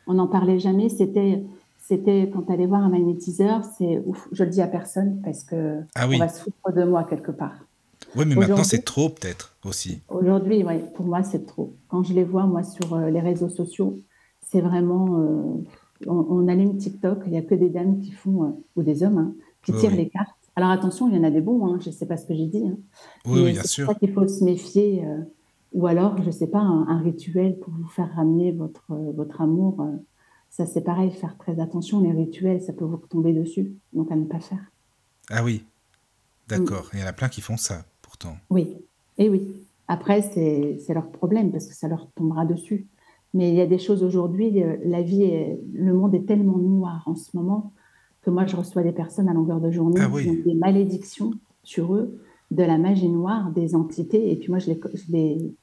On 0.06 0.14
n'en 0.14 0.26
parlait 0.26 0.58
jamais. 0.58 0.88
C'était, 0.88 1.42
c'était 1.78 2.30
quand 2.32 2.42
tu 2.42 2.52
allais 2.52 2.66
voir 2.66 2.82
un 2.82 2.88
magnétiseur, 2.88 3.62
c'est 3.78 4.02
ouf, 4.06 4.28
je 4.32 4.44
le 4.44 4.50
dis 4.50 4.60
à 4.60 4.66
personne 4.66 5.20
parce 5.24 5.44
que 5.44 5.80
Ah 5.94 6.06
oui, 6.08 6.16
on 6.16 6.18
va 6.20 6.28
se 6.28 6.42
foutre 6.42 6.72
de 6.74 6.84
moi 6.84 7.04
quelque 7.04 7.30
part. 7.30 7.54
oui 8.16 8.24
mais 8.26 8.34
maintenant 8.34 8.64
c'est 8.64 8.84
trop 8.84 9.08
peut-être 9.08 9.56
aussi. 9.64 10.00
Aujourd'hui, 10.08 10.62
ouais, 10.64 10.84
pour 10.94 11.06
moi, 11.06 11.22
c'est 11.22 11.46
trop. 11.46 11.74
Quand 11.88 12.02
je 12.02 12.12
les 12.12 12.24
vois, 12.24 12.44
moi, 12.46 12.62
sur 12.62 12.94
euh, 12.94 13.10
les 13.10 13.20
réseaux 13.20 13.48
sociaux, 13.48 13.98
c'est 14.46 14.60
vraiment. 14.60 15.18
euh, 15.20 15.62
on, 16.06 16.26
on 16.28 16.48
allume 16.48 16.76
TikTok, 16.76 17.22
il 17.26 17.32
n'y 17.32 17.38
a 17.38 17.42
que 17.42 17.54
des 17.54 17.70
dames 17.70 18.00
qui 18.00 18.10
font, 18.12 18.44
euh, 18.44 18.48
ou 18.76 18.82
des 18.82 19.02
hommes, 19.02 19.18
hein, 19.18 19.34
qui 19.62 19.72
Oui, 19.72 19.78
tirent 19.80 19.90
oui. 19.92 19.96
les 19.96 20.08
cartes. 20.10 20.28
Alors 20.56 20.70
attention, 20.70 21.08
il 21.08 21.16
y 21.16 21.18
en 21.18 21.24
a 21.24 21.30
des 21.30 21.40
bons, 21.40 21.66
hein, 21.66 21.78
je 21.80 21.88
ne 21.88 21.94
sais 21.94 22.06
pas 22.06 22.16
ce 22.16 22.26
que 22.26 22.34
j'ai 22.34 22.46
dit. 22.46 22.64
hein, 22.66 22.76
Oui, 23.26 23.40
oui, 23.42 23.52
bien 23.52 23.62
c'est 23.62 23.68
sûr. 23.68 23.86
pour 23.86 23.94
ça 23.94 23.98
qu'il 24.00 24.12
faut 24.12 24.26
se 24.28 24.44
méfier. 24.44 25.02
Ou 25.74 25.86
alors, 25.86 26.16
je 26.22 26.26
ne 26.26 26.30
sais 26.30 26.46
pas, 26.46 26.60
un, 26.60 26.86
un 26.88 26.98
rituel 26.98 27.58
pour 27.58 27.72
vous 27.74 27.88
faire 27.88 28.10
ramener 28.14 28.52
votre, 28.52 28.90
euh, 28.92 29.12
votre 29.12 29.40
amour. 29.42 29.80
euh, 29.82 29.96
ça, 30.50 30.66
c'est 30.66 30.82
pareil, 30.82 31.10
faire 31.10 31.36
très 31.36 31.60
attention. 31.60 32.00
Les 32.00 32.12
rituels, 32.12 32.62
ça 32.62 32.72
peut 32.72 32.84
vous 32.84 32.96
tomber 32.96 33.32
dessus. 33.32 33.74
Donc, 33.92 34.10
à 34.12 34.16
ne 34.16 34.24
pas 34.24 34.40
faire. 34.40 34.64
Ah 35.30 35.42
oui, 35.44 35.64
d'accord. 36.48 36.90
Il 36.94 37.00
y 37.00 37.02
en 37.02 37.06
a 37.06 37.12
plein 37.12 37.28
qui 37.28 37.40
font 37.40 37.56
ça, 37.56 37.84
pourtant. 38.02 38.36
Oui, 38.50 38.76
et 39.18 39.28
oui. 39.28 39.66
Après, 39.88 40.22
c'est 40.22 40.94
leur 40.94 41.10
problème 41.10 41.50
parce 41.50 41.66
que 41.66 41.74
ça 41.74 41.88
leur 41.88 42.08
tombera 42.12 42.46
dessus. 42.46 42.86
Mais 43.34 43.48
il 43.50 43.56
y 43.56 43.60
a 43.60 43.66
des 43.66 43.80
choses 43.80 44.04
aujourd'hui, 44.04 44.62
euh, 44.62 44.76
la 44.84 45.02
vie, 45.02 45.24
est, 45.24 45.60
le 45.74 45.92
monde 45.92 46.14
est 46.14 46.24
tellement 46.24 46.56
noir 46.56 47.02
en 47.06 47.16
ce 47.16 47.36
moment 47.36 47.72
que 48.22 48.30
moi, 48.30 48.46
je 48.46 48.54
reçois 48.56 48.82
des 48.84 48.92
personnes 48.92 49.28
à 49.28 49.34
longueur 49.34 49.60
de 49.60 49.70
journée 49.72 50.00
Ah 50.00 50.08
oui. 50.10 50.22
qui 50.22 50.30
ont 50.30 50.42
des 50.46 50.54
malédictions 50.54 51.32
sur 51.64 51.94
eux, 51.96 52.16
de 52.52 52.62
la 52.62 52.78
magie 52.78 53.08
noire, 53.08 53.50
des 53.50 53.74
entités, 53.74 54.30
et 54.30 54.36
puis 54.36 54.50
moi, 54.50 54.60
je 54.60 54.70
les, 54.70 54.80
je 54.94 55.12
les, 55.12 55.54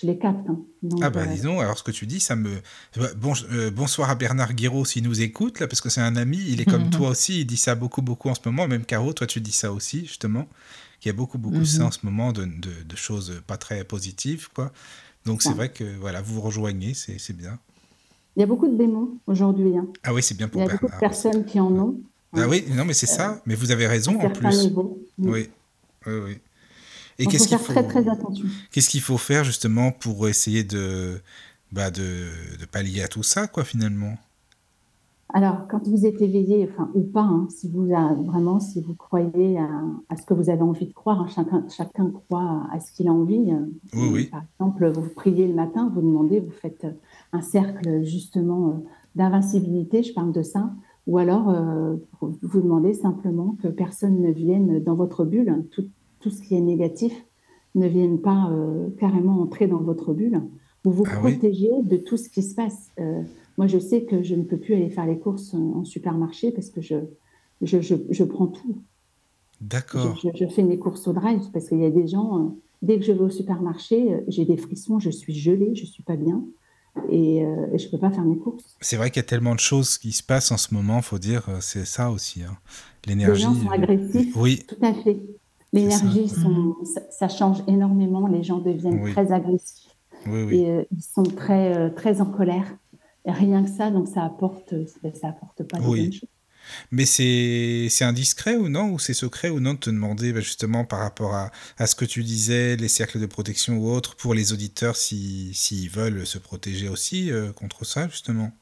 je 0.00 0.06
les 0.06 0.18
capte. 0.18 0.48
hein. 0.48 0.60
Donc, 0.82 1.02
Ah 1.02 1.10
bah 1.10 1.22
euh, 1.22 1.26
dis 1.26 1.40
donc, 1.42 1.60
alors 1.60 1.78
ce 1.78 1.82
que 1.82 1.90
tu 1.90 2.06
dis, 2.06 2.20
ça 2.20 2.36
me... 2.36 2.50
Bon, 3.16 3.32
euh, 3.52 3.70
bonsoir 3.70 4.10
à 4.10 4.14
Bernard 4.14 4.54
Guiraud 4.54 4.84
s'il 4.84 5.04
nous 5.04 5.20
écoute, 5.20 5.60
là, 5.60 5.68
parce 5.68 5.80
que 5.80 5.88
c'est 5.88 6.00
un 6.00 6.16
ami, 6.16 6.38
il 6.48 6.60
est 6.60 6.66
comme 6.66 6.82
Mhm. 6.84 6.90
toi 6.90 7.10
aussi, 7.10 7.40
il 7.40 7.44
dit 7.46 7.56
ça 7.56 7.74
beaucoup, 7.74 8.02
beaucoup 8.02 8.28
en 8.28 8.34
ce 8.34 8.40
moment, 8.46 8.66
même 8.68 8.84
Caro, 8.84 9.12
toi 9.12 9.26
tu 9.26 9.40
dis 9.40 9.52
ça 9.52 9.72
aussi, 9.72 10.06
justement, 10.06 10.48
qu'il 11.00 11.10
y 11.10 11.14
a 11.14 11.16
beaucoup, 11.16 11.38
beaucoup 11.38 11.58
Mhm. 11.58 11.64
ça 11.64 11.84
en 11.86 11.90
ce 11.90 12.00
moment, 12.02 12.32
de, 12.32 12.44
de- 12.44 12.82
de 12.82 12.96
choses 12.96 13.42
pas 13.46 13.56
très 13.56 13.84
positives, 13.84 14.48
quoi. 14.54 14.72
Donc 15.26 15.42
c'est 15.42 15.50
Ouais. 15.50 15.56
vrai 15.56 15.72
que, 15.72 15.84
voilà, 15.98 16.22
vous 16.22 16.34
vous 16.34 16.40
rejoignez, 16.40 16.94
c'est 16.94 17.32
bien. 17.36 17.58
Il 18.36 18.40
y 18.40 18.42
a 18.42 18.46
beaucoup 18.46 18.68
de 18.68 18.76
démons 18.76 19.18
aujourd'hui. 19.26 19.76
hein. 19.76 19.86
Ah 20.02 20.14
oui, 20.14 20.22
c'est 20.22 20.36
bien 20.36 20.48
Il 20.48 20.52
pour 20.52 20.60
y 20.60 20.64
a 20.64 20.68
beaucoup 20.68 20.86
de 20.86 20.90
Bernard. 20.90 21.00
personnes 21.00 21.44
qui 21.44 21.60
en 21.60 21.72
ont. 21.78 22.00
Ah 22.32 22.48
oui, 22.48 22.64
non 22.70 22.84
mais 22.84 22.94
c'est 22.94 23.06
ça, 23.06 23.42
mais 23.44 23.54
vous 23.54 23.70
avez 23.70 23.86
raison 23.86 24.20
en 24.20 24.30
plus. 24.30 24.70
Oui, 25.24 25.48
oui, 26.06 26.12
oui. 26.24 26.38
Et 27.20 27.24
Il 27.24 27.26
faut 27.26 27.30
qu'est-ce 27.30 27.48
qu'il 27.48 27.58
faire 27.58 27.66
faut... 27.66 27.72
très, 27.74 27.86
très 27.86 28.08
attention. 28.08 28.46
Qu'est-ce 28.72 28.88
qu'il 28.88 29.00
faut 29.02 29.18
faire 29.18 29.44
justement 29.44 29.92
pour 29.92 30.26
essayer 30.26 30.64
de, 30.64 31.20
bah, 31.70 31.90
de, 31.90 32.26
de 32.58 32.64
pallier 32.66 33.02
à 33.02 33.08
tout 33.08 33.22
ça, 33.22 33.46
quoi, 33.46 33.62
finalement? 33.62 34.14
Alors, 35.32 35.68
quand 35.70 35.86
vous 35.86 36.06
êtes 36.06 36.20
éveillé, 36.20 36.68
enfin, 36.72 36.90
ou 36.94 37.02
pas, 37.02 37.20
hein, 37.22 37.46
si 37.50 37.68
vous 37.70 37.92
a- 37.94 38.14
vraiment, 38.14 38.58
si 38.58 38.80
vous 38.80 38.94
croyez 38.94 39.58
à, 39.58 39.68
à 40.08 40.16
ce 40.16 40.24
que 40.26 40.34
vous 40.34 40.50
avez 40.50 40.62
envie 40.62 40.86
de 40.86 40.92
croire, 40.92 41.20
hein, 41.20 41.28
chacun, 41.28 41.64
chacun 41.68 42.10
croit 42.10 42.66
à 42.72 42.80
ce 42.80 42.90
qu'il 42.90 43.06
a 43.06 43.12
envie. 43.12 43.52
euh, 43.52 43.66
Oui, 43.94 44.08
oui. 44.12 44.24
Par 44.24 44.42
exemple, 44.58 44.90
vous 44.90 45.08
priez 45.14 45.46
le 45.46 45.54
matin, 45.54 45.88
vous 45.94 46.00
demandez, 46.00 46.40
vous 46.40 46.50
faites 46.50 46.84
un 47.32 47.42
cercle 47.42 48.02
justement 48.02 48.70
euh, 48.70 48.72
d'invincibilité, 49.14 50.02
je 50.02 50.12
parle 50.14 50.32
de 50.32 50.42
ça, 50.42 50.72
ou 51.06 51.18
alors 51.18 51.48
euh, 51.50 51.94
vous 52.20 52.36
vous 52.42 52.60
demandez 52.60 52.94
simplement 52.94 53.56
que 53.62 53.68
personne 53.68 54.20
ne 54.20 54.32
vienne 54.32 54.82
dans 54.82 54.96
votre 54.96 55.24
bulle, 55.24 55.64
tout, 55.70 55.84
tout 56.20 56.30
ce 56.30 56.40
qui 56.42 56.54
est 56.54 56.60
négatif 56.60 57.12
ne 57.74 57.86
vienne 57.88 58.20
pas 58.20 58.50
euh, 58.50 58.88
carrément 58.98 59.40
entrer 59.40 59.66
dans 59.66 59.78
votre 59.80 60.12
bulle. 60.12 60.42
Vous 60.84 60.92
vous 60.92 61.04
Ah 61.06 61.20
oui. 61.22 61.32
protégez 61.32 61.70
de 61.82 61.96
tout 61.96 62.16
ce 62.16 62.28
qui 62.28 62.42
se 62.42 62.54
passe. 62.54 62.88
Euh, 62.98 63.22
moi, 63.58 63.66
je 63.66 63.78
sais 63.78 64.02
que 64.04 64.22
je 64.22 64.34
ne 64.34 64.42
peux 64.44 64.56
plus 64.56 64.74
aller 64.74 64.90
faire 64.90 65.06
les 65.06 65.18
courses 65.18 65.54
en 65.54 65.78
en 65.80 65.84
supermarché 65.84 66.50
parce 66.52 66.70
que 66.70 66.80
je, 66.80 66.96
je, 67.62 67.80
je, 67.80 67.94
je 68.10 68.24
prends 68.24 68.46
tout. 68.46 68.78
D'accord. 69.60 70.18
Je, 70.22 70.28
je, 70.34 70.46
fais 70.46 70.62
mes 70.62 70.78
courses 70.78 71.06
au 71.06 71.12
drive 71.12 71.42
parce 71.52 71.68
qu'il 71.68 71.80
y 71.80 71.84
a 71.84 71.90
des 71.90 72.06
gens, 72.08 72.38
euh, 72.38 72.48
dès 72.82 72.98
que 72.98 73.04
je 73.04 73.12
vais 73.12 73.20
au 73.20 73.30
supermarché, 73.30 74.20
j'ai 74.28 74.44
des 74.46 74.56
frissons, 74.56 74.98
je 74.98 75.10
suis 75.10 75.34
gelée, 75.34 75.74
je 75.74 75.84
suis 75.84 76.02
pas 76.02 76.16
bien 76.16 76.42
et, 77.10 77.36
et 77.72 77.78
je 77.78 77.88
peux 77.88 77.98
pas 77.98 78.10
faire 78.10 78.24
mes 78.24 78.36
courses. 78.38 78.76
C'est 78.80 78.96
vrai 78.96 79.10
qu'il 79.10 79.18
y 79.22 79.24
a 79.24 79.28
tellement 79.28 79.54
de 79.54 79.60
choses 79.60 79.96
qui 79.98 80.12
se 80.12 80.22
passent 80.24 80.50
en 80.50 80.56
ce 80.56 80.74
moment, 80.74 81.02
faut 81.02 81.18
dire, 81.18 81.46
c'est 81.60 81.84
ça 81.84 82.10
aussi. 82.10 82.42
Hein. 82.42 82.56
Les 83.06 83.14
L'énergie. 83.14 83.42
gens 83.42 83.54
sont 83.54 83.70
agressifs. 83.70 84.34
Oui, 84.36 84.62
Tout 84.66 84.76
à 84.82 84.92
fait. 84.94 85.18
L'énergie, 85.72 86.28
ça. 86.28 86.42
sont- 86.42 86.76
ça, 86.84 87.00
ça 87.10 87.28
change 87.28 87.62
énormément. 87.68 88.26
Les 88.26 88.42
gens 88.42 88.58
deviennent 88.58 89.02
Oui. 89.02 89.12
très 89.12 89.32
agressifs 89.32 89.88
oui, 90.26 90.42
oui. 90.42 90.56
et 90.58 90.70
euh, 90.70 90.84
ils 90.92 91.02
sont 91.02 91.22
très, 91.22 91.76
euh, 91.76 91.90
très 91.90 92.20
en 92.20 92.26
colère. 92.26 92.76
Et 93.26 93.32
rien 93.32 93.62
que 93.62 93.70
ça, 93.70 93.90
donc 93.90 94.08
ça 94.08 94.24
apporte, 94.24 94.72
euh, 94.72 94.84
ça 95.14 95.28
apporte 95.28 95.62
pas 95.64 95.78
de 95.78 95.86
Oui. 95.86 96.02
bonnes 96.02 96.12
choses. 96.12 96.28
Mais 96.90 97.06
c'est 97.06 98.04
indiscret 98.04 98.56
ou 98.56 98.68
non 98.68 98.90
Ou 98.92 98.98
c'est 98.98 99.14
secret 99.14 99.50
ou 99.50 99.60
non 99.60 99.74
de 99.74 99.78
te 99.78 99.90
demander 99.90 100.32
bah, 100.32 100.40
justement 100.40 100.84
par 100.84 101.00
rapport 101.00 101.34
à, 101.34 101.50
à 101.78 101.86
ce 101.86 101.94
que 101.94 102.04
tu 102.04 102.22
disais, 102.22 102.76
les 102.76 102.88
cercles 102.88 103.20
de 103.20 103.26
protection 103.26 103.78
ou 103.78 103.90
autres, 103.90 104.14
pour 104.16 104.34
les 104.34 104.52
auditeurs 104.52 104.96
s'ils 104.96 105.54
s'ils 105.54 105.90
veulent 105.90 106.26
se 106.26 106.38
protéger 106.38 106.88
aussi 106.88 107.30
euh, 107.32 107.52
contre 107.52 107.84
ça 107.84 108.08
justement? 108.08 108.52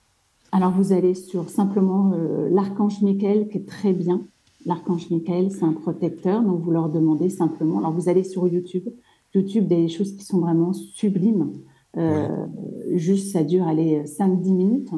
Alors 0.52 0.72
vous 0.72 0.92
allez 0.92 1.14
sur 1.14 1.48
simplement 1.48 2.12
euh, 2.12 2.48
l'archange 2.50 3.00
Michael 3.02 3.48
qui 3.48 3.58
est 3.58 3.66
très 3.68 3.92
bien. 3.92 4.26
L'archange 4.66 5.10
Michael, 5.10 5.50
c'est 5.50 5.64
un 5.64 5.72
protecteur, 5.72 6.42
donc 6.42 6.60
vous 6.60 6.70
leur 6.70 6.88
demandez 6.88 7.28
simplement. 7.28 7.78
Alors 7.78 7.92
vous 7.92 8.08
allez 8.08 8.24
sur 8.24 8.48
YouTube. 8.48 8.88
YouTube, 9.34 9.66
des 9.66 9.88
choses 9.88 10.16
qui 10.16 10.24
sont 10.24 10.40
vraiment 10.40 10.72
sublimes. 10.72 11.52
Euh, 11.96 12.46
Juste, 12.92 13.32
ça 13.32 13.44
dure, 13.44 13.66
allez, 13.66 14.02
5-10 14.04 14.54
minutes. 14.54 14.90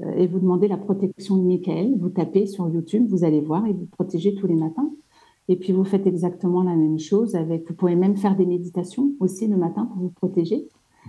Euh, 0.00 0.12
et 0.16 0.26
vous 0.26 0.38
demandez 0.38 0.68
la 0.68 0.76
protection 0.76 1.36
de 1.36 1.42
Michael. 1.42 1.94
Vous 1.98 2.10
tapez 2.10 2.46
sur 2.46 2.68
YouTube, 2.68 3.06
vous 3.08 3.24
allez 3.24 3.40
voir 3.40 3.66
et 3.66 3.72
vous 3.72 3.86
protégez 3.86 4.34
tous 4.34 4.46
les 4.46 4.54
matins. 4.54 4.90
Et 5.48 5.56
puis 5.56 5.72
vous 5.72 5.84
faites 5.84 6.06
exactement 6.06 6.62
la 6.62 6.76
même 6.76 6.98
chose 6.98 7.34
avec. 7.34 7.68
Vous 7.68 7.74
pouvez 7.74 7.96
même 7.96 8.16
faire 8.16 8.36
des 8.36 8.46
méditations 8.46 9.12
aussi 9.20 9.48
le 9.48 9.56
matin 9.56 9.86
pour 9.86 10.02
vous 10.02 10.10
protéger. 10.10 10.68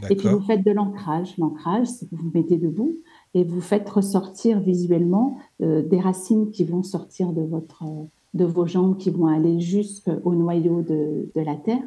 Et 0.10 0.16
puis 0.16 0.28
vous 0.28 0.42
faites 0.42 0.66
de 0.66 0.72
l'ancrage. 0.72 1.38
L'ancrage, 1.38 1.88
c'est 1.88 2.10
que 2.10 2.16
vous 2.16 2.24
vous 2.24 2.32
mettez 2.34 2.58
debout 2.58 2.96
et 3.34 3.44
vous 3.44 3.62
faites 3.62 3.90
ressortir 3.90 4.60
visuellement 4.60 5.38
euh, 5.62 5.82
des 5.82 6.00
racines 6.00 6.52
qui 6.52 6.64
vont 6.64 6.84
sortir 6.84 7.34
de, 7.34 7.42
votre, 7.42 7.84
euh, 7.84 8.04
de 8.34 8.46
vos 8.46 8.66
jambes, 8.68 8.98
qui 8.98 9.10
vont 9.10 9.28
aller 9.28 9.60
jusqu'au 9.60 10.34
noyau 10.36 10.82
de, 10.82 11.30
de 11.36 11.42
la 11.42 11.56
terre. 11.56 11.84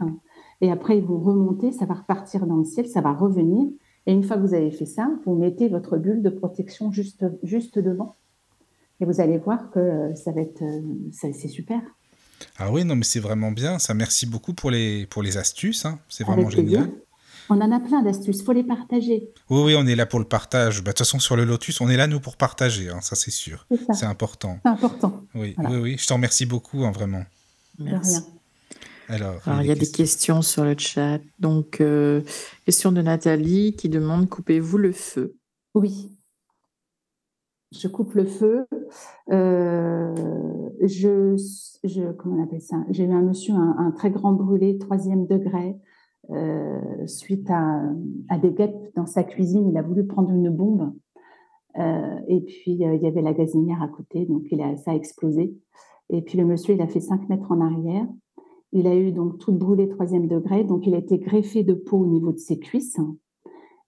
Et 0.60 0.70
après, 0.70 1.00
vous 1.00 1.18
remontez, 1.18 1.70
ça 1.72 1.84
va 1.86 1.94
repartir 1.94 2.46
dans 2.46 2.56
le 2.56 2.64
ciel, 2.64 2.86
ça 2.88 3.00
va 3.00 3.12
revenir. 3.12 3.68
Et 4.06 4.12
une 4.12 4.22
fois 4.22 4.36
que 4.36 4.42
vous 4.42 4.54
avez 4.54 4.70
fait 4.70 4.86
ça, 4.86 5.10
vous 5.24 5.34
mettez 5.34 5.68
votre 5.68 5.96
bulle 5.98 6.22
de 6.22 6.30
protection 6.30 6.90
juste, 6.92 7.24
juste 7.42 7.78
devant. 7.78 8.14
Et 9.00 9.04
vous 9.04 9.20
allez 9.20 9.36
voir 9.38 9.70
que 9.70 9.78
euh, 9.78 10.14
ça 10.14 10.32
va 10.32 10.40
être, 10.40 10.62
ça- 11.12 11.32
c'est 11.32 11.48
super. 11.48 11.80
Ah 12.58 12.70
oui, 12.72 12.84
non, 12.84 12.96
mais 12.96 13.04
c'est 13.04 13.20
vraiment 13.20 13.50
bien. 13.50 13.78
Ça, 13.78 13.94
merci 13.94 14.26
beaucoup 14.26 14.52
pour 14.54 14.70
les, 14.70 15.06
pour 15.06 15.22
les 15.22 15.36
astuces. 15.38 15.84
hein. 15.86 15.98
C'est 16.08 16.24
Avec 16.24 16.46
vraiment 16.46 16.50
plaisir. 16.50 16.88
On 17.48 17.60
en 17.60 17.70
a 17.72 17.80
plein 17.80 18.02
d'astuces, 18.02 18.42
faut 18.42 18.52
les 18.52 18.64
partager. 18.64 19.30
Oui, 19.50 19.62
oui, 19.64 19.74
on 19.78 19.86
est 19.86 19.94
là 19.94 20.06
pour 20.06 20.18
le 20.18 20.24
partage. 20.24 20.78
Bah, 20.82 20.90
De 20.90 20.96
toute 20.96 20.98
façon, 20.98 21.18
sur 21.18 21.36
le 21.36 21.44
Lotus, 21.44 21.80
on 21.80 21.88
est 21.88 21.96
là, 21.96 22.06
nous, 22.06 22.20
pour 22.20 22.36
partager. 22.36 22.88
hein, 22.90 23.00
ça, 23.00 23.14
c'est 23.16 23.30
sûr. 23.30 23.66
C'est 23.92 24.04
important. 24.06 24.58
c'est 24.62 24.68
important. 24.70 25.22
Oui, 25.34 25.54
Voilà. 25.56 25.70
oui, 25.76 25.80
oui. 25.82 25.96
Je 25.98 26.06
t'en 26.06 26.14
remercie 26.16 26.46
beaucoup, 26.46 26.84
hein, 26.84 26.90
vraiment. 26.90 27.24
De 27.78 27.84
Merci. 27.84 28.16
rien. 28.16 28.24
Alors, 29.08 29.40
Alors, 29.46 29.62
il 29.62 29.68
y 29.68 29.70
a 29.70 29.76
des 29.76 29.90
questions 29.90 30.42
sur 30.42 30.64
le 30.64 30.74
chat. 30.76 31.20
Donc, 31.38 31.80
euh, 31.80 32.22
question 32.64 32.90
de 32.90 33.00
Nathalie 33.02 33.76
qui 33.76 33.88
demande 33.88 34.28
coupez-vous 34.28 34.78
le 34.78 34.90
feu? 34.92 35.36
Oui. 35.74 36.10
Je 37.72 37.86
coupe 37.88 38.14
le 38.14 38.24
feu. 38.24 38.66
Euh, 39.30 40.14
je, 40.82 41.36
je, 41.84 42.12
comment 42.12 42.36
on 42.36 42.42
appelle 42.44 42.62
ça? 42.62 42.76
J'ai 42.90 43.04
eu 43.04 43.12
un 43.12 43.22
monsieur, 43.22 43.54
un, 43.54 43.76
un 43.78 43.90
très 43.92 44.10
grand 44.10 44.32
brûlé, 44.32 44.78
troisième 44.78 45.26
degré, 45.26 45.76
euh, 46.30 47.06
suite 47.06 47.48
à, 47.50 48.38
des 48.38 48.50
guêpes 48.50 48.92
dans 48.96 49.06
sa 49.06 49.22
cuisine. 49.22 49.68
Il 49.68 49.76
a 49.76 49.82
voulu 49.82 50.06
prendre 50.06 50.30
une 50.30 50.50
bombe. 50.50 50.92
Euh, 51.78 52.18
et 52.26 52.40
puis, 52.40 52.84
euh, 52.84 52.94
il 52.94 53.02
y 53.02 53.06
avait 53.06 53.22
la 53.22 53.32
gazinière 53.32 53.82
à 53.82 53.88
côté, 53.88 54.24
donc 54.26 54.44
il 54.50 54.60
a, 54.60 54.76
ça 54.76 54.92
a 54.92 54.94
explosé. 54.94 55.54
Et 56.10 56.22
puis, 56.22 56.38
le 56.38 56.44
monsieur, 56.44 56.74
il 56.74 56.82
a 56.82 56.88
fait 56.88 57.00
5 57.00 57.28
mètres 57.28 57.52
en 57.52 57.60
arrière. 57.60 58.06
Il 58.72 58.86
a 58.86 58.96
eu 58.96 59.12
donc 59.12 59.38
tout 59.38 59.52
brûlé 59.52 59.88
troisième 59.88 60.26
degré, 60.26 60.64
donc 60.64 60.86
il 60.86 60.94
a 60.94 60.98
été 60.98 61.18
greffé 61.18 61.62
de 61.62 61.74
peau 61.74 61.98
au 61.98 62.06
niveau 62.06 62.32
de 62.32 62.38
ses 62.38 62.58
cuisses. 62.58 62.98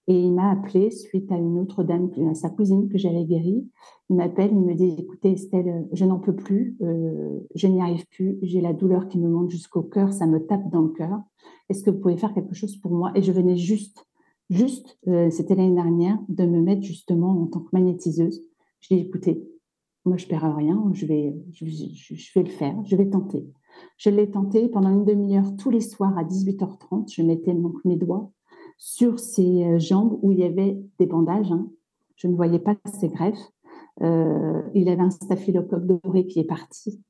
Et 0.07 0.19
il 0.19 0.33
m'a 0.33 0.51
appelé 0.51 0.89
suite 0.89 1.31
à 1.31 1.37
une 1.37 1.59
autre 1.59 1.83
dame, 1.83 2.09
à 2.31 2.33
sa 2.33 2.49
cousine 2.49 2.89
que 2.89 2.97
j'avais 2.97 3.25
guérie. 3.25 3.67
Il 4.09 4.15
m'appelle, 4.15 4.51
il 4.51 4.61
me 4.61 4.73
dit 4.73 4.95
Écoutez, 4.97 5.33
Estelle, 5.33 5.87
je 5.91 6.05
n'en 6.05 6.17
peux 6.17 6.35
plus, 6.35 6.77
je 7.53 7.67
n'y 7.67 7.79
arrive 7.79 8.07
plus, 8.07 8.39
j'ai 8.41 8.59
la 8.59 8.73
douleur 8.73 9.07
qui 9.07 9.19
me 9.19 9.29
monte 9.29 9.51
jusqu'au 9.51 9.83
cœur, 9.83 10.11
ça 10.11 10.25
me 10.25 10.39
tape 10.39 10.67
dans 10.71 10.81
le 10.81 10.89
cœur. 10.89 11.21
Est-ce 11.69 11.83
que 11.83 11.91
vous 11.91 11.99
pouvez 11.99 12.17
faire 12.17 12.33
quelque 12.33 12.55
chose 12.55 12.75
pour 12.77 12.91
moi? 12.91 13.11
Et 13.15 13.21
je 13.21 13.31
venais 13.31 13.55
juste, 13.55 14.05
juste, 14.49 14.97
euh, 15.07 15.29
c'était 15.29 15.55
l'année 15.55 15.75
dernière, 15.75 16.17
de 16.27 16.45
me 16.45 16.61
mettre 16.61 16.81
justement 16.81 17.41
en 17.41 17.47
tant 17.47 17.59
que 17.61 17.69
magnétiseuse. 17.73 18.41
Je 18.81 18.95
dis 18.95 19.01
Écoutez, 19.01 19.43
moi 20.05 20.17
je 20.17 20.25
ne 20.25 20.29
perds 20.29 20.55
rien, 20.55 20.89
je 20.93 21.05
vais, 21.05 21.35
je, 21.51 21.65
vais 22.35 22.43
le 22.43 22.49
faire, 22.49 22.75
je 22.85 22.95
vais 22.95 23.09
tenter. 23.09 23.47
Je 23.97 24.09
l'ai 24.09 24.29
tenté 24.29 24.67
pendant 24.67 24.89
une 24.89 25.05
demi-heure 25.05 25.55
tous 25.57 25.69
les 25.69 25.81
soirs 25.81 26.17
à 26.17 26.23
18h30. 26.23 27.13
Je 27.13 27.21
mettais 27.21 27.53
donc 27.53 27.75
mes 27.85 27.95
doigts 27.95 28.31
sur 28.77 29.19
ses 29.19 29.63
euh, 29.65 29.79
jambes 29.79 30.17
où 30.21 30.31
il 30.31 30.39
y 30.39 30.43
avait 30.43 30.77
des 30.97 31.05
bandages. 31.05 31.51
hein. 31.51 31.69
Je 32.15 32.27
ne 32.27 32.35
voyais 32.35 32.59
pas 32.59 32.75
ses 32.99 33.07
greffes. 33.09 33.37
Euh, 34.01 34.61
il 34.73 34.89
avait 34.89 35.01
un 35.01 35.09
staphylocoque 35.09 35.85
doré 35.85 36.25
qui 36.27 36.39
est 36.39 36.45
parti. 36.45 37.01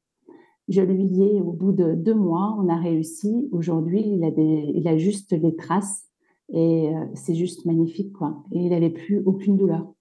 Je 0.70 0.82
lui 0.82 1.22
ai, 1.24 1.42
au 1.42 1.52
bout 1.52 1.72
de 1.72 1.96
deux 1.96 2.14
mois, 2.14 2.56
on 2.60 2.70
a 2.70 2.76
réussi. 2.78 3.50
Aujourd'hui, 3.52 4.04
il, 4.06 4.24
a 4.24 4.32
des- 4.32 4.72
il 4.76 4.88
a 4.88 4.98
juste 4.98 5.32
les 5.32 5.56
traces 5.56 6.06
et 6.54 6.90
euh, 6.96 7.06
c'est 7.16 7.36
juste 7.36 7.66
magnifique. 7.66 8.14
quoi. 8.14 8.44
Et 8.52 8.60
il 8.60 8.70
n'avait 8.70 8.92
plus 8.92 9.22
aucune 9.26 9.58
douleur 9.58 9.92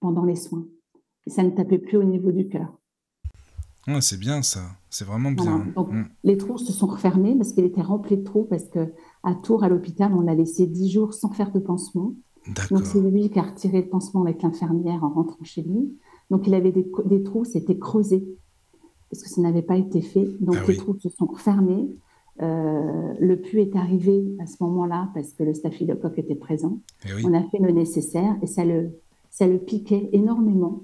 pendant 0.00 0.24
les 0.24 0.36
soins. 0.36 0.66
Et 1.26 1.30
ça 1.30 1.42
ne 1.42 1.50
tapait 1.50 1.78
plus 1.78 1.98
au 1.98 2.04
niveau 2.04 2.32
du 2.32 2.48
cœur. 2.48 2.72
Ouais, 3.86 4.00
c'est 4.00 4.18
bien 4.18 4.42
ça. 4.42 4.60
C'est 4.90 5.04
vraiment 5.06 5.30
Voilà. 5.36 5.58
bien. 5.64 5.72
Donc, 5.74 5.92
Mm. 5.92 6.04
les 6.24 6.36
trous 6.36 6.58
se 6.58 6.72
sont 6.72 6.86
refermés 6.86 7.34
parce 7.36 7.52
qu'il 7.52 7.64
était 7.64 7.80
rempli 7.82 8.16
de 8.18 8.22
trous 8.22 8.44
parce 8.44 8.64
que 8.68 8.92
à 9.22 9.34
Tours, 9.34 9.62
à 9.64 9.68
l'hôpital, 9.68 10.12
on 10.14 10.20
l'a 10.22 10.34
laissé 10.34 10.66
dix 10.66 10.90
jours 10.90 11.12
sans 11.14 11.30
faire 11.32 11.52
de 11.52 11.58
pansement. 11.58 12.14
Donc, 12.70 12.84
c'est 12.86 13.00
lui 13.00 13.28
qui 13.28 13.38
a 13.38 13.42
retiré 13.42 13.82
le 13.82 13.88
pansement 13.90 14.22
avec 14.22 14.40
l'infirmière 14.42 15.04
en 15.04 15.10
rentrant 15.10 15.44
chez 15.44 15.62
lui. 15.62 15.98
Donc, 16.30 16.46
il 16.46 16.54
avait 16.54 16.72
des, 16.72 16.86
des 17.06 17.22
trous, 17.22 17.44
c'était 17.44 17.78
creusé 17.78 18.26
parce 19.10 19.22
que 19.22 19.28
ça 19.28 19.40
n'avait 19.40 19.62
pas 19.62 19.76
été 19.76 20.00
fait. 20.02 20.26
Donc, 20.40 20.56
Ah 20.58 20.64
les 20.66 20.74
oui. 20.74 20.76
trous 20.76 20.98
se 21.00 21.08
sont 21.08 21.26
refermés. 21.26 21.88
Euh, 22.40 23.14
le 23.18 23.36
pu 23.36 23.60
est 23.60 23.74
arrivé 23.74 24.24
à 24.38 24.46
ce 24.46 24.62
moment-là 24.62 25.10
parce 25.14 25.32
que 25.32 25.42
le 25.42 25.54
staphylocoque 25.54 26.18
était 26.18 26.36
présent. 26.36 26.78
Eh 27.08 27.14
oui. 27.14 27.22
On 27.26 27.34
a 27.34 27.42
fait 27.50 27.58
le 27.58 27.72
nécessaire 27.72 28.36
et 28.42 28.46
ça 28.46 28.64
le, 28.64 28.90
ça 29.30 29.46
le 29.46 29.58
piquait 29.58 30.08
énormément 30.12 30.82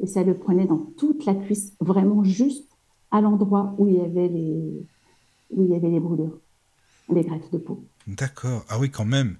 et 0.00 0.06
ça 0.06 0.22
le 0.22 0.34
prenait 0.34 0.66
dans 0.66 0.78
toute 0.96 1.24
la 1.26 1.34
cuisse, 1.34 1.72
vraiment 1.80 2.22
juste 2.22 2.68
à 3.10 3.20
l'endroit 3.20 3.74
où 3.78 3.88
il 3.88 3.94
y 3.96 4.00
avait 4.00 4.28
les, 4.28 4.86
où 5.50 5.64
il 5.64 5.70
y 5.70 5.74
avait 5.74 5.90
les 5.90 6.00
brûlures, 6.00 6.38
les 7.12 7.22
greffes 7.22 7.50
de 7.50 7.58
peau. 7.58 7.84
D'accord. 8.06 8.64
Ah 8.68 8.78
oui, 8.78 8.90
quand 8.90 9.04
même. 9.04 9.36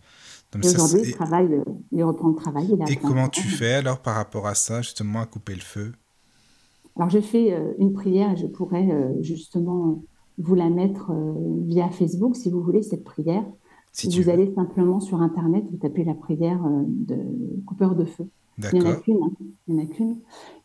Aujourd'hui, 0.62 1.01
il 1.05 1.12
travaille, 1.12 1.62
il 1.92 2.05
reprend 2.05 2.29
le 2.29 2.35
travail. 2.35 2.68
Il 2.73 2.83
a 2.83 2.90
Et 2.90 2.97
comment 2.97 3.29
tu 3.29 3.42
fais 3.42 3.73
alors 3.75 4.01
par 4.01 4.16
rapport 4.16 4.47
à 4.47 4.55
ça, 4.55 4.83
justement, 4.83 5.21
à 5.21 5.27
couper 5.27 5.55
le 5.55 5.61
feu? 5.61 5.92
Alors, 6.96 7.11
je 7.11 7.20
fais 7.20 7.52
euh, 7.52 7.72
une 7.78 7.92
prière 7.92 8.33
et 8.33 8.37
je 8.37 8.46
pourrais 8.46 8.90
euh, 8.90 9.12
justement 9.22 10.02
vous 10.38 10.55
la 10.55 10.70
mettre 10.70 11.11
euh, 11.11 11.33
via 11.66 11.88
Facebook 11.90 12.37
si 12.37 12.50
vous 12.50 12.61
voulez, 12.62 12.83
cette 12.83 13.05
prière. 13.05 13.44
Si 13.92 14.09
vous 14.09 14.22
veux. 14.24 14.28
allez 14.33 14.52
simplement 14.55 15.00
sur 15.00 15.20
Internet, 15.20 15.64
vous 15.70 15.76
tapez 15.76 16.05
la 16.05 16.14
prière 16.14 16.64
euh, 16.64 16.83
de 16.87 17.16
coupeur 17.66 17.94
de 17.94 18.05
feu. 18.05 18.26
Il 18.59 18.78
n'y 18.78 18.81
en 18.81 18.85
a 18.85 18.88
D'accord. 18.90 19.02
qu'une. 19.05 19.22
hein. 19.22 19.31
Il 19.68 19.74
y 19.74 19.78
en 19.78 19.83
a 19.83 19.87
qu'une. 19.87 20.16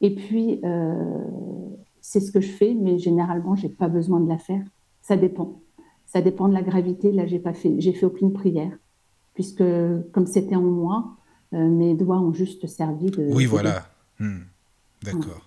Et 0.02 0.16
puis, 0.16 0.60
euh, 0.64 0.94
c'est 2.02 2.20
ce 2.20 2.32
que 2.32 2.40
je 2.42 2.52
fais, 2.52 2.74
mais 2.74 2.98
généralement, 3.00 3.56
je 3.56 3.68
n'ai 3.68 3.74
pas 3.74 3.88
besoin 3.90 4.20
de 4.20 4.28
la 4.30 4.38
faire. 4.38 4.64
Ça 5.02 5.18
dépend. 5.18 5.62
Ça 6.06 6.22
dépend 6.22 6.48
de 6.48 6.54
la 6.54 6.62
gravité. 6.62 7.12
Là, 7.12 7.26
j'ai 7.26 7.40
pas 7.40 7.54
fait, 7.54 7.76
j'ai 7.80 7.92
fait 7.94 8.06
aucune 8.06 8.32
prière, 8.34 8.78
puisque 9.34 9.64
comme 10.14 10.26
c'était 10.26 10.56
en 10.56 10.62
moi, 10.62 11.16
euh, 11.54 11.68
mes 11.70 11.94
doigts 11.96 12.20
ont 12.20 12.34
juste 12.34 12.68
servi 12.68 13.12
de. 13.12 13.28
Oui, 13.34 13.44
de- 13.46 13.50
voilà. 13.50 13.84
Hmm. 14.20 14.40
D'accord. 15.04 15.47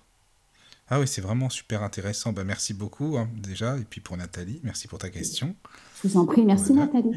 Ah 0.93 0.99
oui, 0.99 1.07
c'est 1.07 1.21
vraiment 1.21 1.49
super 1.49 1.83
intéressant. 1.83 2.33
Bah, 2.33 2.43
merci 2.43 2.73
beaucoup 2.73 3.15
hein, 3.17 3.29
déjà. 3.41 3.77
Et 3.77 3.85
puis 3.89 4.01
pour 4.01 4.17
Nathalie, 4.17 4.59
merci 4.63 4.89
pour 4.89 4.99
ta 4.99 5.09
question. 5.09 5.55
Je 6.03 6.09
vous 6.09 6.17
en 6.17 6.25
prie. 6.25 6.43
Merci, 6.45 6.73
Voilà. 6.73 6.91
Nathalie. 6.93 7.15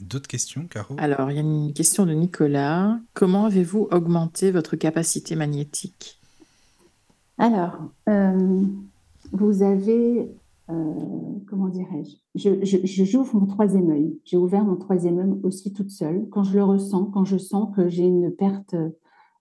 D'autres 0.00 0.28
questions, 0.28 0.66
Caro? 0.70 0.94
Alors, 0.96 1.28
il 1.32 1.34
y 1.34 1.38
a 1.38 1.42
une 1.42 1.72
question 1.72 2.06
de 2.06 2.12
Nicolas. 2.12 3.00
Comment 3.14 3.46
avez-vous 3.46 3.88
augmenté 3.90 4.52
votre 4.52 4.76
capacité 4.76 5.34
magnétique? 5.34 6.20
Alors, 7.36 7.78
euh, 8.08 8.62
vous 9.32 9.62
avez, 9.64 10.30
euh, 10.70 10.74
comment 11.48 11.66
dirais-je, 11.68 12.14
je, 12.36 12.64
je, 12.64 12.76
je- 12.86 13.04
j'ouvre 13.04 13.34
mon 13.34 13.46
troisième 13.46 13.90
œil. 13.90 14.20
J'ai 14.24 14.36
ouvert 14.36 14.62
mon 14.62 14.76
troisième 14.76 15.18
œil 15.18 15.32
aussi 15.42 15.72
toute 15.72 15.90
seule. 15.90 16.28
Quand 16.30 16.44
je 16.44 16.54
le 16.54 16.62
ressens, 16.62 17.06
quand 17.06 17.24
je 17.24 17.38
sens 17.38 17.74
que 17.74 17.88
j'ai 17.88 18.04
une 18.04 18.30
perte, 18.30 18.76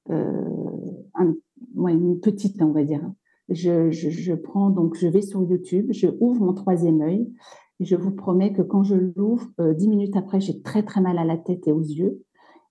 euh, 0.10 1.10
un- 1.14 1.36
ouais, 1.76 1.94
une 1.94 2.20
petite, 2.20 2.60
on 2.64 2.72
va 2.72 2.84
dire, 2.84 3.02
Je, 3.50 3.90
je, 3.92 4.34
prends 4.34 4.70
donc, 4.70 4.96
je 4.96 5.08
vais 5.08 5.22
sur 5.22 5.44
YouTube, 5.44 5.88
je 5.92 6.08
ouvre 6.20 6.42
mon 6.42 6.54
troisième 6.54 7.02
œil 7.02 7.34
et 7.80 7.86
je 7.86 7.96
vous 7.96 8.12
promets 8.12 8.54
que 8.54 8.62
quand 8.62 8.84
je 8.84 8.96
l'ouvre, 8.96 9.48
euh, 9.60 9.74
dix 9.74 9.88
minutes 9.88 10.16
après, 10.16 10.40
j'ai 10.40 10.62
très 10.62 10.84
très 10.84 11.02
mal 11.02 11.18
à 11.18 11.26
la 11.26 11.38
tête 11.38 11.68
et 11.68 11.72
aux 11.72 11.82
yeux. 11.82 12.24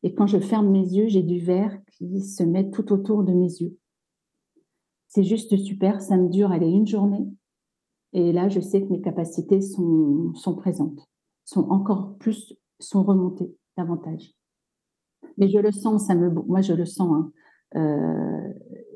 Et 0.02 0.14
quand 0.14 0.26
je 0.26 0.38
ferme 0.38 0.70
mes 0.70 0.84
yeux, 0.84 1.08
j'ai 1.08 1.22
du 1.22 1.40
verre 1.40 1.76
qui 1.92 2.20
se 2.20 2.42
met 2.42 2.70
tout 2.70 2.92
autour 2.92 3.24
de 3.24 3.32
mes 3.32 3.50
yeux. 3.60 3.76
C'est 5.08 5.24
juste 5.24 5.56
super, 5.56 6.00
ça 6.00 6.16
me 6.16 6.28
dure, 6.28 6.52
allez, 6.52 6.70
une 6.70 6.86
journée. 6.86 7.26
Et 8.12 8.32
là, 8.32 8.48
je 8.48 8.60
sais 8.60 8.82
que 8.82 8.88
mes 8.88 9.00
capacités 9.00 9.60
sont, 9.60 10.32
sont 10.34 10.54
présentes, 10.54 11.00
sont 11.44 11.68
encore 11.70 12.16
plus, 12.18 12.54
sont 12.78 13.02
remontées 13.02 13.54
davantage. 13.76 14.34
Mais 15.36 15.48
je 15.48 15.58
le 15.58 15.72
sens, 15.72 16.06
ça 16.06 16.14
me, 16.14 16.30
moi 16.30 16.60
je 16.60 16.74
le 16.74 16.84
sens. 16.84 17.10
Hein. 17.12 17.32
Euh, 17.76 18.52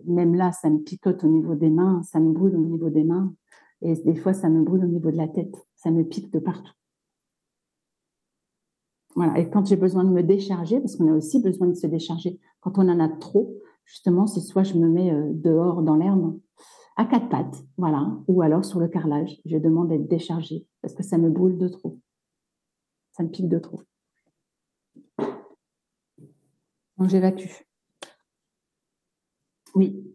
même 0.06 0.34
là, 0.34 0.52
ça 0.52 0.70
me 0.70 0.78
picote 0.78 1.24
au 1.24 1.28
niveau 1.28 1.54
des 1.54 1.70
mains, 1.70 2.02
ça 2.02 2.20
me 2.20 2.32
brûle 2.32 2.56
au 2.56 2.64
niveau 2.64 2.90
des 2.90 3.04
mains. 3.04 3.34
Et 3.80 3.94
des 3.94 4.14
fois, 4.14 4.32
ça 4.32 4.48
me 4.48 4.62
brûle 4.62 4.84
au 4.84 4.88
niveau 4.88 5.10
de 5.10 5.16
la 5.16 5.28
tête. 5.28 5.54
Ça 5.74 5.90
me 5.90 6.04
pique 6.04 6.32
de 6.32 6.38
partout. 6.38 6.72
Voilà. 9.14 9.38
Et 9.38 9.50
quand 9.50 9.66
j'ai 9.66 9.76
besoin 9.76 10.04
de 10.04 10.10
me 10.10 10.22
décharger, 10.22 10.80
parce 10.80 10.96
qu'on 10.96 11.12
a 11.12 11.16
aussi 11.16 11.42
besoin 11.42 11.66
de 11.68 11.74
se 11.74 11.86
décharger, 11.86 12.38
quand 12.60 12.78
on 12.78 12.88
en 12.88 13.00
a 13.00 13.08
trop, 13.08 13.54
justement, 13.84 14.26
c'est 14.26 14.40
soit 14.40 14.62
je 14.62 14.74
me 14.74 14.88
mets 14.88 15.12
euh, 15.12 15.30
dehors 15.32 15.82
dans 15.82 15.96
l'herbe, 15.96 16.38
à 16.96 17.04
quatre 17.04 17.28
pattes, 17.28 17.64
voilà, 17.76 18.18
ou 18.28 18.42
alors 18.42 18.64
sur 18.64 18.78
le 18.78 18.88
carrelage. 18.88 19.40
Je 19.44 19.56
demande 19.56 19.88
d'être 19.88 20.08
déchargée 20.08 20.66
parce 20.80 20.94
que 20.94 21.02
ça 21.02 21.18
me 21.18 21.30
brûle 21.30 21.58
de 21.58 21.68
trop. 21.68 21.98
Ça 23.12 23.22
me 23.22 23.28
pique 23.28 23.48
de 23.48 23.58
trop. 23.58 23.82
Donc 26.98 27.08
j'évacue. 27.08 27.50
Oui. 29.74 30.12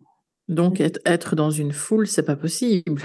Donc 0.48 0.80
être 0.80 1.36
dans 1.36 1.52
une 1.52 1.72
foule, 1.72 2.08
c'est 2.08 2.24
pas 2.24 2.36
possible. 2.36 3.02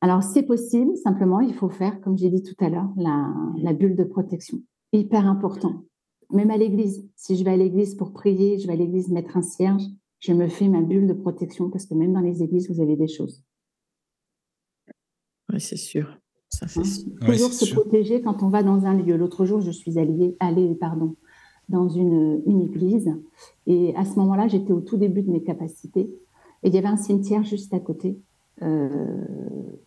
Alors 0.00 0.22
c'est 0.22 0.42
possible, 0.42 0.94
simplement 0.96 1.40
il 1.40 1.54
faut 1.54 1.70
faire, 1.70 2.00
comme 2.00 2.18
j'ai 2.18 2.30
dit 2.30 2.42
tout 2.42 2.64
à 2.64 2.68
l'heure, 2.68 2.88
la, 2.96 3.72
bulle 3.72 3.96
de 3.96 4.04
protection. 4.04 4.58
Hyper 4.92 5.26
important. 5.26 5.84
Même 6.30 6.50
à 6.50 6.56
l'église, 6.56 7.08
si 7.16 7.36
je 7.36 7.44
vais 7.44 7.52
à 7.52 7.56
l'église 7.56 7.94
pour 7.94 8.12
prier, 8.12 8.58
je 8.58 8.66
vais 8.66 8.74
à 8.74 8.76
l'église 8.76 9.08
mettre 9.08 9.36
un 9.36 9.42
cierge, 9.42 9.82
je 10.20 10.32
me 10.32 10.48
fais 10.48 10.68
ma 10.68 10.82
bulle 10.82 11.06
de 11.06 11.12
protection 11.12 11.70
parce 11.70 11.86
que 11.86 11.94
même 11.94 12.12
dans 12.12 12.20
les 12.20 12.42
églises, 12.42 12.70
vous 12.70 12.82
avez 12.82 12.96
des 12.96 13.08
choses. 13.08 13.42
Oui, 15.52 15.60
c'est 15.60 15.76
sûr. 15.76 16.18
Ça, 16.50 16.66
hein? 16.66 16.82
Toujours 17.26 17.52
se 17.52 17.72
protéger 17.72 18.22
quand 18.22 18.42
on 18.42 18.48
va 18.48 18.62
dans 18.62 18.84
un 18.86 18.94
lieu. 18.94 19.16
L'autre 19.16 19.44
jour, 19.44 19.60
je 19.60 19.70
suis 19.70 19.98
allée, 19.98 20.36
allée 20.40 20.74
pardon, 20.74 21.16
dans 21.68 21.88
une, 21.88 22.42
une 22.46 22.62
église. 22.62 23.14
Et 23.66 23.94
à 23.96 24.04
ce 24.04 24.18
moment-là, 24.18 24.48
j'étais 24.48 24.72
au 24.72 24.80
tout 24.80 24.96
début 24.96 25.22
de 25.22 25.30
mes 25.30 25.42
capacités. 25.42 26.10
Et 26.62 26.68
il 26.68 26.74
y 26.74 26.78
avait 26.78 26.86
un 26.86 26.96
cimetière 26.96 27.44
juste 27.44 27.74
à 27.74 27.80
côté. 27.80 28.18
Euh, 28.62 29.24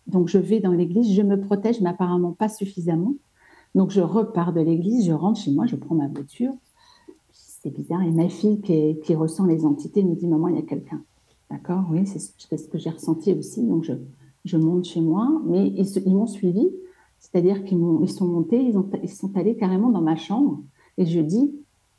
donc 0.06 0.28
je 0.28 0.38
vais 0.38 0.60
dans 0.60 0.72
l'église, 0.72 1.12
je 1.12 1.22
me 1.22 1.40
protège, 1.40 1.80
mais 1.80 1.90
apparemment 1.90 2.32
pas 2.32 2.48
suffisamment. 2.48 3.14
Donc 3.74 3.90
je 3.90 4.00
repars 4.00 4.52
de 4.52 4.60
l'église, 4.60 5.06
je 5.06 5.12
rentre 5.12 5.40
chez 5.40 5.50
moi, 5.50 5.66
je 5.66 5.76
prends 5.76 5.94
ma 5.94 6.08
voiture. 6.08 6.52
C'est 7.32 7.70
bizarre. 7.70 8.02
Et 8.02 8.10
ma 8.10 8.28
fille 8.28 8.60
qui, 8.60 8.98
qui, 9.00 9.14
ressent 9.14 9.46
les 9.46 9.64
entités 9.64 10.02
me 10.02 10.14
dit 10.14 10.26
Maman, 10.26 10.48
il 10.48 10.56
y 10.56 10.58
a 10.58 10.62
quelqu'un. 10.62 11.02
D'accord 11.50 11.84
Oui, 11.90 12.06
c'est 12.06 12.18
ce 12.18 12.68
que 12.68 12.78
j'ai 12.78 12.90
ressenti 12.90 13.32
aussi. 13.32 13.62
Donc 13.66 13.84
je, 13.84 13.92
je 14.44 14.56
monte 14.56 14.84
chez 14.84 15.00
moi, 15.00 15.40
mais 15.46 15.68
ils, 15.68 16.02
ils 16.06 16.14
m'ont 16.14 16.26
suivi. 16.26 16.70
C'est-à-dire 17.18 17.64
qu'ils 17.64 17.78
ils 18.00 18.10
sont 18.10 18.26
montés, 18.26 18.62
ils, 18.62 18.78
ont, 18.78 18.88
ils 19.02 19.10
sont 19.10 19.36
allés 19.36 19.56
carrément 19.56 19.90
dans 19.90 20.00
ma 20.00 20.16
chambre. 20.16 20.62
Et 20.96 21.04
je 21.04 21.20
dis 21.20 21.52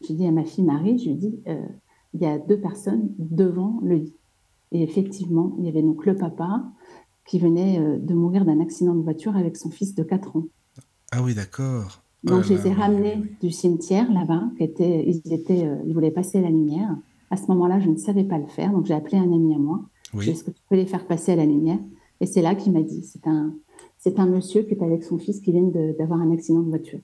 je 0.08 0.14
dis 0.14 0.26
à 0.26 0.32
ma 0.32 0.44
fille 0.44 0.64
Marie, 0.64 0.98
je 1.00 1.12
dis, 1.12 1.40
euh, 1.48 1.66
il 2.14 2.22
y 2.22 2.26
a 2.26 2.38
deux 2.38 2.60
personnes 2.60 3.10
devant 3.18 3.80
le 3.84 3.96
lit. 3.96 4.16
Et 4.72 4.84
effectivement, 4.84 5.56
il 5.60 5.66
y 5.66 5.70
avait 5.70 5.82
donc 5.82 6.06
le 6.06 6.16
papa 6.16 6.64
qui 7.26 7.40
venait 7.40 7.80
euh, 7.80 7.98
de 7.98 8.14
mourir 8.14 8.46
d'un 8.46 8.60
accident 8.60 8.96
de 8.96 9.02
voiture 9.02 9.36
avec 9.36 9.58
son 9.58 9.70
fils 9.70 9.96
de 9.96 10.04
4 10.04 10.38
ans. 10.38 10.46
Ah 11.12 11.22
oui, 11.22 11.34
d'accord. 11.34 12.04
Donc, 12.24 12.44
je 12.44 12.54
les 12.54 12.68
ai 12.68 12.74
ramenés 12.74 13.24
du 13.42 13.52
cimetière 13.52 14.12
là-bas, 14.12 14.44
qui 14.58 14.64
était, 14.64 15.06
ils, 15.08 15.34
étaient, 15.34 15.66
euh, 15.66 15.78
ils 15.86 15.94
voulaient 15.94 16.12
passer 16.12 16.40
la 16.40 16.50
lumière. 16.50 16.96
À 17.32 17.38
ce 17.38 17.48
moment-là, 17.48 17.80
je 17.80 17.90
ne 17.90 17.98
savais 17.98 18.24
pas 18.24 18.38
le 18.38 18.48
faire, 18.48 18.72
donc 18.72 18.86
j'ai 18.86 18.94
appelé 18.94 19.18
un 19.18 19.32
ami 19.32 19.56
à 19.56 19.58
moi. 19.58 19.82
Oui. 20.14 20.30
Est-ce 20.30 20.44
que 20.44 20.52
tu 20.52 20.62
peux 20.70 20.76
les 20.76 20.86
faire 20.86 21.08
passer 21.08 21.32
à 21.32 21.36
la 21.36 21.46
lumière? 21.46 21.80
Et 22.20 22.28
c'est 22.28 22.42
là 22.42 22.54
qu'il 22.54 22.74
m'a 22.74 22.84
dit, 22.84 23.04
c'est 23.04 23.26
un, 23.26 23.56
c'est 23.98 24.20
un 24.20 24.28
monsieur 24.28 24.62
qui 24.64 24.74
est 24.74 24.84
avec 24.84 25.04
son 25.04 25.18
fils 25.18 25.40
qui 25.42 25.52
vient 25.52 25.64
d'avoir 25.98 26.22
un 26.22 26.32
accident 26.32 26.60
de 26.60 26.70
voiture. 26.70 27.00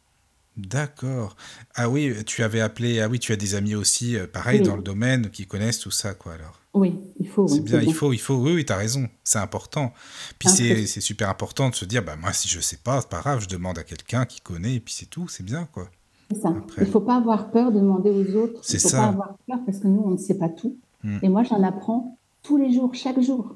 D'accord. 0.58 1.36
Ah 1.76 1.88
oui, 1.88 2.14
tu 2.26 2.44
avais 2.44 2.62
appelé. 2.62 3.00
Ah 3.00 3.08
oui, 3.08 3.20
tu 3.20 3.32
as 3.32 3.36
des 3.36 3.54
amis 3.54 3.76
aussi, 3.76 4.18
euh, 4.18 4.26
pareil, 4.26 4.62
dans 4.62 4.76
le 4.76 4.82
domaine, 4.82 5.30
qui 5.30 5.46
connaissent 5.46 5.80
tout 5.80 5.92
ça, 5.92 6.16
quoi, 6.16 6.34
alors. 6.34 6.60
Oui, 6.74 6.96
il 7.20 7.28
faut. 7.28 7.48
C'est 7.48 7.62
bien, 7.62 7.80
il 7.82 7.94
faut, 7.94 8.12
il 8.12 8.20
faut. 8.20 8.36
Oui, 8.36 8.54
oui, 8.54 8.66
tu 8.66 8.74
as 8.74 8.78
raison. 8.78 9.08
C'est 9.24 9.40
important. 9.40 9.94
Puis 10.40 10.50
c'est 10.50 11.02
super 11.02 11.30
important 11.30 11.70
de 11.70 11.76
se 11.76 11.86
dire, 11.86 12.04
bah, 12.04 12.16
moi, 12.16 12.34
si 12.34 12.48
je 12.48 12.60
sais 12.60 12.78
pas, 12.78 13.02
c'est 13.02 13.10
pas 13.10 13.20
grave, 13.20 13.42
je 13.42 13.48
demande 13.48 13.78
à 13.78 13.84
quelqu'un 13.84 14.26
qui 14.26 14.42
connaît, 14.42 14.76
et 14.76 14.80
puis 14.80 14.94
c'est 14.94 15.06
tout, 15.06 15.28
c'est 15.28 15.44
bien, 15.44 15.68
quoi. 15.72 15.90
C'est 16.32 16.42
ça. 16.42 16.54
Il 16.78 16.84
ne 16.84 16.86
faut 16.90 17.00
pas 17.00 17.16
avoir 17.16 17.52
peur 17.52 17.72
de 17.72 17.80
demander 17.80 18.10
aux 18.10 18.36
autres. 18.36 18.60
C'est 18.64 18.80
ça. 18.80 18.88
Il 18.88 18.92
ne 18.92 18.96
faut 18.96 18.98
pas 18.98 19.08
avoir 19.08 19.38
peur 19.48 19.60
parce 19.66 19.80
que 19.80 19.88
nous, 19.88 20.02
on 20.06 20.12
ne 20.12 20.18
sait 20.18 20.38
pas 20.38 20.50
tout. 20.50 20.76
Hmm. 21.04 21.20
Et 21.22 21.30
moi, 21.30 21.44
j'en 21.44 21.64
apprends 21.64 22.18
tous 22.44 22.58
les 22.58 22.74
jours, 22.74 22.94
chaque 22.94 23.22
jour. 23.22 23.56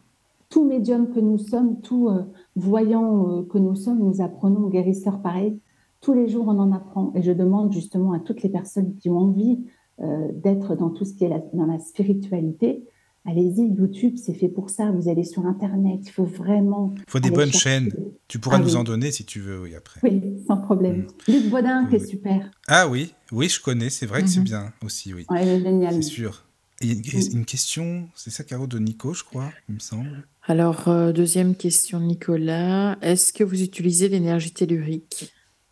Tout 0.50 0.66
médium 0.66 1.12
que 1.14 1.20
nous 1.20 1.38
sommes, 1.38 1.82
tout 1.82 2.10
euh, 2.10 2.24
voyant 2.56 3.40
euh, 3.40 3.44
que 3.44 3.58
nous 3.58 3.76
sommes, 3.76 4.00
nous 4.00 4.22
apprenons, 4.22 4.68
guérisseurs 4.68 5.22
pareil, 5.22 5.60
tous 6.02 6.14
les 6.14 6.28
jours, 6.28 6.48
on 6.48 6.60
en 6.60 6.72
apprend. 6.72 7.14
Et 7.16 7.22
je 7.22 7.32
demande 7.32 7.72
justement 7.72 8.14
à 8.14 8.20
toutes 8.20 8.44
les 8.44 8.50
personnes 8.50 8.96
qui 8.96 9.10
ont 9.10 9.18
envie 9.18 9.60
euh, 10.02 10.30
d'être 10.34 10.76
dans 10.76 10.90
tout 10.90 11.06
ce 11.06 11.14
qui 11.14 11.26
est 11.26 11.30
dans 11.54 11.66
la 11.66 11.80
spiritualité, 11.80 12.84
allez-y, 13.26 13.68
YouTube, 13.74 14.16
c'est 14.18 14.34
fait 14.34 14.48
pour 14.48 14.70
ça. 14.70 14.92
Vous 14.92 15.10
allez 15.10 15.24
sur 15.24 15.46
Internet, 15.46 16.00
il 16.04 16.12
faut 16.12 16.26
vraiment. 16.26 16.94
Il 16.98 17.04
faut 17.08 17.20
des 17.20 17.32
bonnes 17.32 17.52
chaînes. 17.52 17.92
Tu 18.28 18.40
pourras 18.40 18.58
ah 18.58 18.64
nous 18.64 18.76
en 18.76 18.84
donner 18.84 19.12
si 19.12 19.26
tu 19.26 19.40
veux, 19.40 19.62
oui, 19.62 19.76
après. 19.76 20.00
Oui, 20.04 20.44
sans 20.48 20.58
problème. 20.58 21.08
Mm. 21.28 21.32
Luc 21.32 21.50
Bodin, 21.50 21.86
qui 21.88 21.98
est 21.98 22.06
super. 22.06 22.50
Ah 22.68 22.88
oui, 22.88 23.14
oui, 23.32 23.50
je 23.50 23.62
connais, 23.62 23.90
c'est 23.90 24.06
vrai 24.06 24.22
que 24.24 24.30
c'est 24.30 24.40
mhm. 24.40 24.46
bien 24.46 24.74
aussi, 24.84 25.14
oui. 25.14 25.26
Ouais, 25.30 25.46
est 25.46 25.62
génial. 25.62 25.94
C'est 25.96 26.02
sûr. 26.02 26.46
Et 26.84 26.94
une, 26.94 27.46
question, 27.46 28.10
c'est 28.16 28.32
ça, 28.32 28.44
Caro, 28.44 28.66
de 28.66 28.80
Nico, 28.80 29.14
je 29.14 29.24
crois, 29.24 29.52
il 29.70 29.76
me 29.76 29.80
semble. 29.80 30.28
Alors, 30.48 30.88
euh, 30.88 31.12
deuxième 31.12 31.56
question, 31.56 32.00
Nicolas. 32.00 32.98
Est-ce 33.04 33.34
que 33.34 33.44
vous 33.44 33.62
utilisez 33.62 34.10
l'énergie 34.10 34.52
tellurique? 34.52 35.32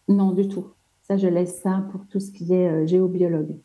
Non, 0.09 0.31
du 0.31 0.47
tout. 0.47 0.67
Ça, 1.07 1.17
je 1.17 1.27
laisse 1.27 1.61
ça 1.61 1.87
pour 1.91 2.05
tout 2.07 2.19
ce 2.19 2.31
qui 2.31 2.53
est 2.53 2.67
euh, 2.67 2.85
géobiologue. 2.85 3.55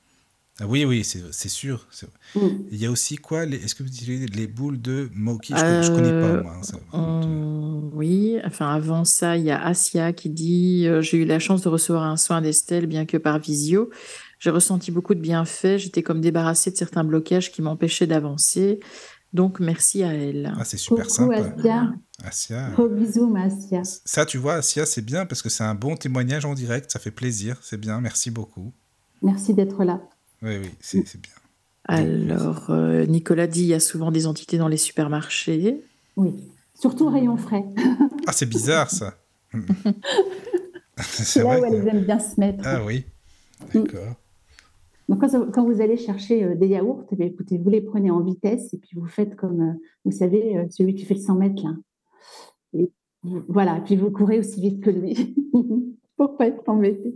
Ah 0.60 0.66
oui, 0.68 0.84
oui, 0.84 1.02
c'est 1.02 1.48
sûr. 1.48 1.88
Mm. 2.36 2.40
Il 2.70 2.78
y 2.78 2.86
a 2.86 2.90
aussi 2.90 3.16
quoi 3.16 3.44
Est-ce 3.44 3.74
que 3.74 3.82
vous 3.82 3.88
utilisez 3.88 4.26
les 4.26 4.46
boules 4.46 4.80
de 4.80 5.10
Moki? 5.12 5.52
Je 5.56 5.90
ne 5.90 5.94
connais 5.96 6.20
pas, 6.20 6.42
moi. 6.42 6.60
Hein, 6.92 7.80
oui, 7.92 8.38
enfin, 8.44 8.72
avant 8.72 9.04
ça, 9.04 9.36
il 9.36 9.44
y 9.44 9.50
a 9.50 9.60
Asia 9.60 10.12
qui 10.12 10.30
dit 10.30 10.86
euh, 10.86 11.00
J'ai 11.00 11.18
eu 11.18 11.24
la 11.24 11.40
chance 11.40 11.62
de 11.62 11.68
recevoir 11.68 12.04
un 12.04 12.16
soin 12.16 12.40
d'Estelle, 12.40 12.86
bien 12.86 13.04
que 13.04 13.16
par 13.16 13.40
visio. 13.40 13.90
J'ai 14.38 14.50
ressenti 14.50 14.92
beaucoup 14.92 15.14
de 15.14 15.20
bienfaits. 15.20 15.78
J'étais 15.78 16.04
comme 16.04 16.20
débarrassée 16.20 16.70
de 16.70 16.76
certains 16.76 17.02
blocages 17.02 17.50
qui 17.50 17.60
m'empêchaient 17.60 18.06
d'avancer. 18.06 18.78
Donc, 19.34 19.58
merci 19.58 20.04
à 20.04 20.14
elle. 20.14 20.54
Ah, 20.56 20.64
c'est 20.64 20.76
super 20.76 21.06
Coucou, 21.06 21.32
sympa. 21.34 21.92
Asia. 22.24 22.70
Gros 22.74 22.88
bisous, 22.88 23.34
Asia. 23.36 23.82
Ça, 24.04 24.24
tu 24.24 24.38
vois, 24.38 24.54
Asia, 24.54 24.86
c'est 24.86 25.02
bien 25.02 25.26
parce 25.26 25.42
que 25.42 25.48
c'est 25.48 25.64
un 25.64 25.74
bon 25.74 25.96
témoignage 25.96 26.44
en 26.44 26.54
direct. 26.54 26.90
Ça 26.92 27.00
fait 27.00 27.10
plaisir. 27.10 27.58
C'est 27.60 27.76
bien. 27.76 28.00
Merci 28.00 28.30
beaucoup. 28.30 28.72
Merci 29.22 29.52
d'être 29.52 29.82
là. 29.84 30.00
Oui, 30.40 30.58
oui, 30.58 30.70
c'est 30.80 31.20
bien. 31.20 31.32
Alors, 31.86 32.70
euh, 32.70 33.04
Nicolas 33.06 33.46
dit 33.46 33.62
il 33.62 33.66
y 33.66 33.74
a 33.74 33.80
souvent 33.80 34.10
des 34.10 34.26
entités 34.26 34.56
dans 34.56 34.68
les 34.68 34.76
supermarchés. 34.76 35.82
Oui, 36.16 36.34
surtout 36.74 37.08
rayon 37.08 37.36
frais. 37.36 37.64
ah, 38.26 38.32
c'est 38.32 38.46
bizarre 38.46 38.90
ça. 38.90 39.14
c'est 41.00 41.42
là 41.42 41.60
où 41.60 41.64
elles 41.64 41.88
aiment 41.88 42.04
bien 42.04 42.18
se 42.18 42.38
mettre. 42.40 42.62
Ah 42.64 42.82
oui, 42.84 43.04
d'accord. 43.74 44.14
Donc, 45.08 45.20
quand, 45.52 45.64
vous 45.64 45.82
allez 45.82 45.96
chercher 45.96 46.44
euh, 46.44 46.54
des 46.54 46.68
yaourts, 46.68 47.04
eh 47.18 47.24
écoutez, 47.24 47.58
vous 47.58 47.68
les 47.68 47.82
prenez 47.82 48.10
en 48.10 48.20
vitesse 48.20 48.72
et 48.72 48.78
puis 48.78 48.90
vous 48.94 49.06
faites 49.06 49.36
comme, 49.36 49.60
euh, 49.60 49.72
vous 50.04 50.12
savez, 50.12 50.56
euh, 50.56 50.64
celui 50.70 50.94
qui 50.94 51.04
fait 51.04 51.14
le 51.14 51.20
100 51.20 51.34
mètres 51.34 51.62
là. 51.62 51.74
Et 52.72 52.90
voilà, 53.48 53.80
puis 53.84 53.96
vous 53.96 54.10
courez 54.10 54.38
aussi 54.38 54.60
vite 54.60 54.82
que 54.82 54.90
lui 54.90 55.36
pour 56.16 56.36
pas 56.36 56.48
être 56.48 56.66
embêté. 56.68 57.14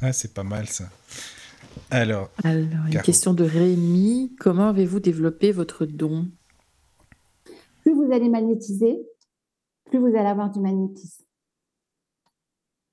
Ah, 0.00 0.12
c'est 0.12 0.34
pas 0.34 0.42
mal 0.42 0.66
ça. 0.66 0.84
Alors, 1.90 2.30
Alors 2.42 2.86
une 2.86 3.00
question 3.02 3.32
de 3.32 3.44
Rémi. 3.44 4.34
Comment 4.40 4.68
avez-vous 4.68 5.00
développé 5.00 5.52
votre 5.52 5.86
don? 5.86 6.28
Plus 7.82 7.94
vous 7.94 8.12
allez 8.12 8.28
magnétiser, 8.28 9.06
plus 9.84 9.98
vous 9.98 10.06
allez 10.06 10.18
avoir 10.18 10.50
du 10.50 10.60
magnétisme. 10.60 11.24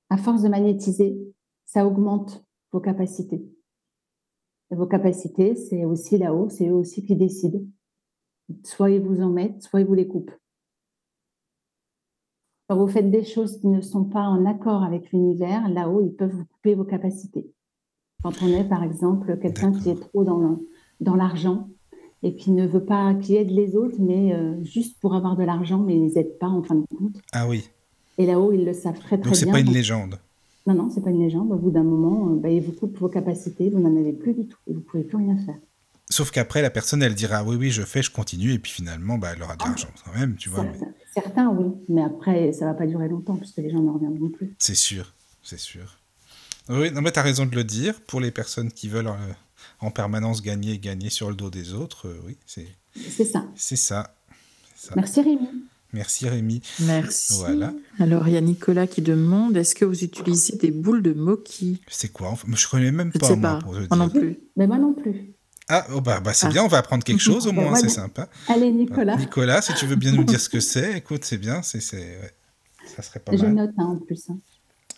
À 0.09 0.17
force 0.17 0.43
de 0.43 0.49
magnétiser, 0.49 1.15
ça 1.65 1.85
augmente 1.85 2.43
vos 2.71 2.79
capacités. 2.79 3.43
Et 4.71 4.75
vos 4.75 4.87
capacités, 4.87 5.55
c'est 5.55 5.85
aussi 5.85 6.17
là-haut, 6.17 6.49
c'est 6.49 6.67
eux 6.67 6.75
aussi 6.75 7.05
qui 7.05 7.15
décident. 7.15 7.61
Soit 8.63 8.91
ils 8.91 9.01
vous 9.01 9.21
en 9.21 9.29
mettent, 9.29 9.61
soit 9.61 9.81
ils 9.81 9.87
vous 9.87 9.93
les 9.93 10.07
coupent. 10.07 10.31
Quand 12.67 12.77
vous 12.77 12.87
faites 12.87 13.11
des 13.11 13.25
choses 13.25 13.59
qui 13.59 13.67
ne 13.67 13.81
sont 13.81 14.05
pas 14.05 14.23
en 14.23 14.45
accord 14.45 14.83
avec 14.83 15.11
l'univers, 15.11 15.67
là-haut, 15.69 16.01
ils 16.01 16.15
peuvent 16.15 16.33
vous 16.33 16.45
couper 16.45 16.73
vos 16.73 16.85
capacités. 16.85 17.51
Quand 18.23 18.41
on 18.41 18.47
est, 18.47 18.63
par 18.67 18.83
exemple, 18.83 19.37
quelqu'un 19.39 19.73
qui 19.73 19.89
est 19.89 19.99
trop 19.99 20.23
dans, 20.23 20.59
dans 21.01 21.15
l'argent, 21.15 21.67
et 22.23 22.35
qui 22.35 22.51
ne 22.51 22.67
veut 22.67 22.85
pas, 22.85 23.13
qui 23.15 23.35
aide 23.35 23.49
les 23.49 23.75
autres, 23.75 23.97
mais 23.99 24.33
euh, 24.33 24.63
juste 24.63 24.99
pour 24.99 25.15
avoir 25.15 25.35
de 25.35 25.43
l'argent, 25.43 25.79
mais 25.79 25.95
ils 25.95 26.03
les 26.03 26.19
aide 26.19 26.37
pas 26.37 26.47
en 26.47 26.61
fin 26.61 26.75
de 26.75 26.85
compte. 26.85 27.15
Ah 27.31 27.47
oui. 27.47 27.67
Et 28.17 28.25
là-haut, 28.25 28.51
ils 28.51 28.63
le 28.63 28.73
savent 28.73 28.99
très 28.99 29.17
très 29.17 29.29
Donc 29.29 29.35
c'est 29.35 29.45
bien. 29.45 29.53
pas 29.53 29.59
une 29.59 29.73
légende. 29.73 30.19
Non, 30.67 30.75
non, 30.75 30.89
c'est 30.93 31.01
pas 31.01 31.09
une 31.09 31.21
légende. 31.23 31.51
Au 31.51 31.55
bout 31.55 31.71
d'un 31.71 31.83
moment, 31.83 32.29
euh, 32.31 32.35
bah, 32.39 32.49
ils 32.49 32.61
vous 32.61 32.71
coupent 32.71 32.97
vos 32.97 33.09
capacités, 33.09 33.69
vous 33.69 33.79
n'en 33.79 33.95
avez 33.99 34.13
plus 34.13 34.33
du 34.33 34.45
tout, 34.47 34.57
et 34.67 34.73
vous 34.73 34.81
pouvez 34.81 35.03
plus 35.03 35.17
rien 35.17 35.37
faire. 35.37 35.55
Sauf 36.09 36.29
qu'après, 36.29 36.61
la 36.61 36.69
personne, 36.69 37.01
elle 37.01 37.15
dira 37.15 37.43
oui, 37.43 37.55
oui, 37.55 37.71
je 37.71 37.83
fais, 37.83 38.03
je 38.03 38.11
continue, 38.11 38.53
et 38.53 38.59
puis 38.59 38.71
finalement, 38.71 39.17
bah, 39.17 39.29
elle 39.35 39.41
aura 39.41 39.55
de 39.55 39.63
l'argent 39.63 39.87
quand 40.03 40.13
même, 40.19 40.35
tu 40.35 40.49
vois. 40.49 40.63
mais 40.63 40.73
Certains, 40.73 40.93
certains, 41.13 41.49
oui, 41.49 41.71
mais 41.89 42.03
après, 42.03 42.51
ça 42.51 42.65
va 42.65 42.73
pas 42.73 42.85
durer 42.85 43.07
longtemps 43.07 43.35
puisque 43.37 43.57
les 43.57 43.69
gens 43.71 43.79
ne 43.81 43.89
reviendront 43.91 44.29
plus. 44.29 44.53
C'est 44.59 44.75
sûr, 44.75 45.13
c'est 45.41 45.59
sûr. 45.59 45.97
Oui, 46.69 46.91
non, 46.91 47.01
mais 47.01 47.11
t'as 47.11 47.21
raison 47.23 47.45
de 47.45 47.55
le 47.55 47.63
dire. 47.63 47.99
Pour 48.01 48.19
les 48.19 48.31
personnes 48.31 48.71
qui 48.71 48.87
veulent 48.87 49.07
euh, 49.07 49.33
en 49.79 49.89
permanence 49.89 50.41
gagner, 50.41 50.77
gagner 50.79 51.09
sur 51.09 51.29
le 51.29 51.35
dos 51.35 51.49
des 51.49 51.73
autres, 51.73 52.07
euh, 52.07 52.21
oui, 52.25 52.37
c'est 52.45 52.67
C'est 53.09 53.25
ça. 53.25 53.45
c'est 53.55 53.75
ça. 53.77 54.13
C'est 54.75 54.87
ça. 54.89 54.93
Merci 54.95 55.21
Rémi. 55.21 55.47
Merci 55.93 56.29
Rémi. 56.29 56.61
Merci. 56.81 57.33
Voilà. 57.39 57.73
Alors, 57.99 58.27
il 58.27 58.33
y 58.33 58.37
a 58.37 58.41
Nicolas 58.41 58.87
qui 58.87 59.01
demande 59.01 59.57
est-ce 59.57 59.75
que 59.75 59.83
vous 59.85 60.03
utilisez 60.03 60.55
des 60.57 60.71
boules 60.71 61.01
de 61.01 61.13
moki? 61.13 61.81
C'est 61.89 62.11
quoi? 62.11 62.29
Enfin, 62.29 62.47
Je 62.53 62.67
connais 62.67 62.91
même 62.91 63.11
Je 63.13 63.17
ne 63.17 63.21
pas, 63.21 63.27
sais 63.27 63.35
moi, 63.35 63.49
pas. 63.55 63.59
pour 63.59 63.73
Moi 63.73 63.97
non 63.97 64.09
plus. 64.09 64.39
Mais 64.55 64.67
moi 64.67 64.77
non 64.77 64.93
plus. 64.93 65.33
Ah, 65.67 65.85
oh, 65.93 66.01
bah, 66.01 66.19
bah, 66.19 66.33
c'est 66.33 66.47
Ah. 66.47 66.49
bien, 66.49 66.63
on 66.63 66.67
va 66.67 66.77
apprendre 66.79 67.03
quelque 67.03 67.19
chose 67.21 67.47
au 67.47 67.51
moins, 67.51 67.75
c'est 67.75 67.89
sympa. 67.89 68.29
Allez 68.47 68.71
Nicolas, 68.71 69.15
Nicolas, 69.17 69.61
si 69.61 69.73
tu 69.73 69.85
veux 69.85 69.95
bien 69.95 70.11
nous 70.11 70.23
dire 70.23 70.39
ce 70.39 70.49
que 70.49 70.59
c'est, 70.71 70.97
écoute, 70.97 71.23
c'est 71.25 71.37
bien, 71.37 71.61
c'est, 71.61 71.81
c'est, 71.81 71.97
ouais. 71.97 72.31
ça 72.95 73.01
serait 73.01 73.19
pas 73.19 73.35
je 73.35 73.43
mal. 73.43 73.53
note 73.55 73.71
hein, 73.77 73.85
en 73.85 73.95
plus. 73.97 74.29
hein. 74.29 74.37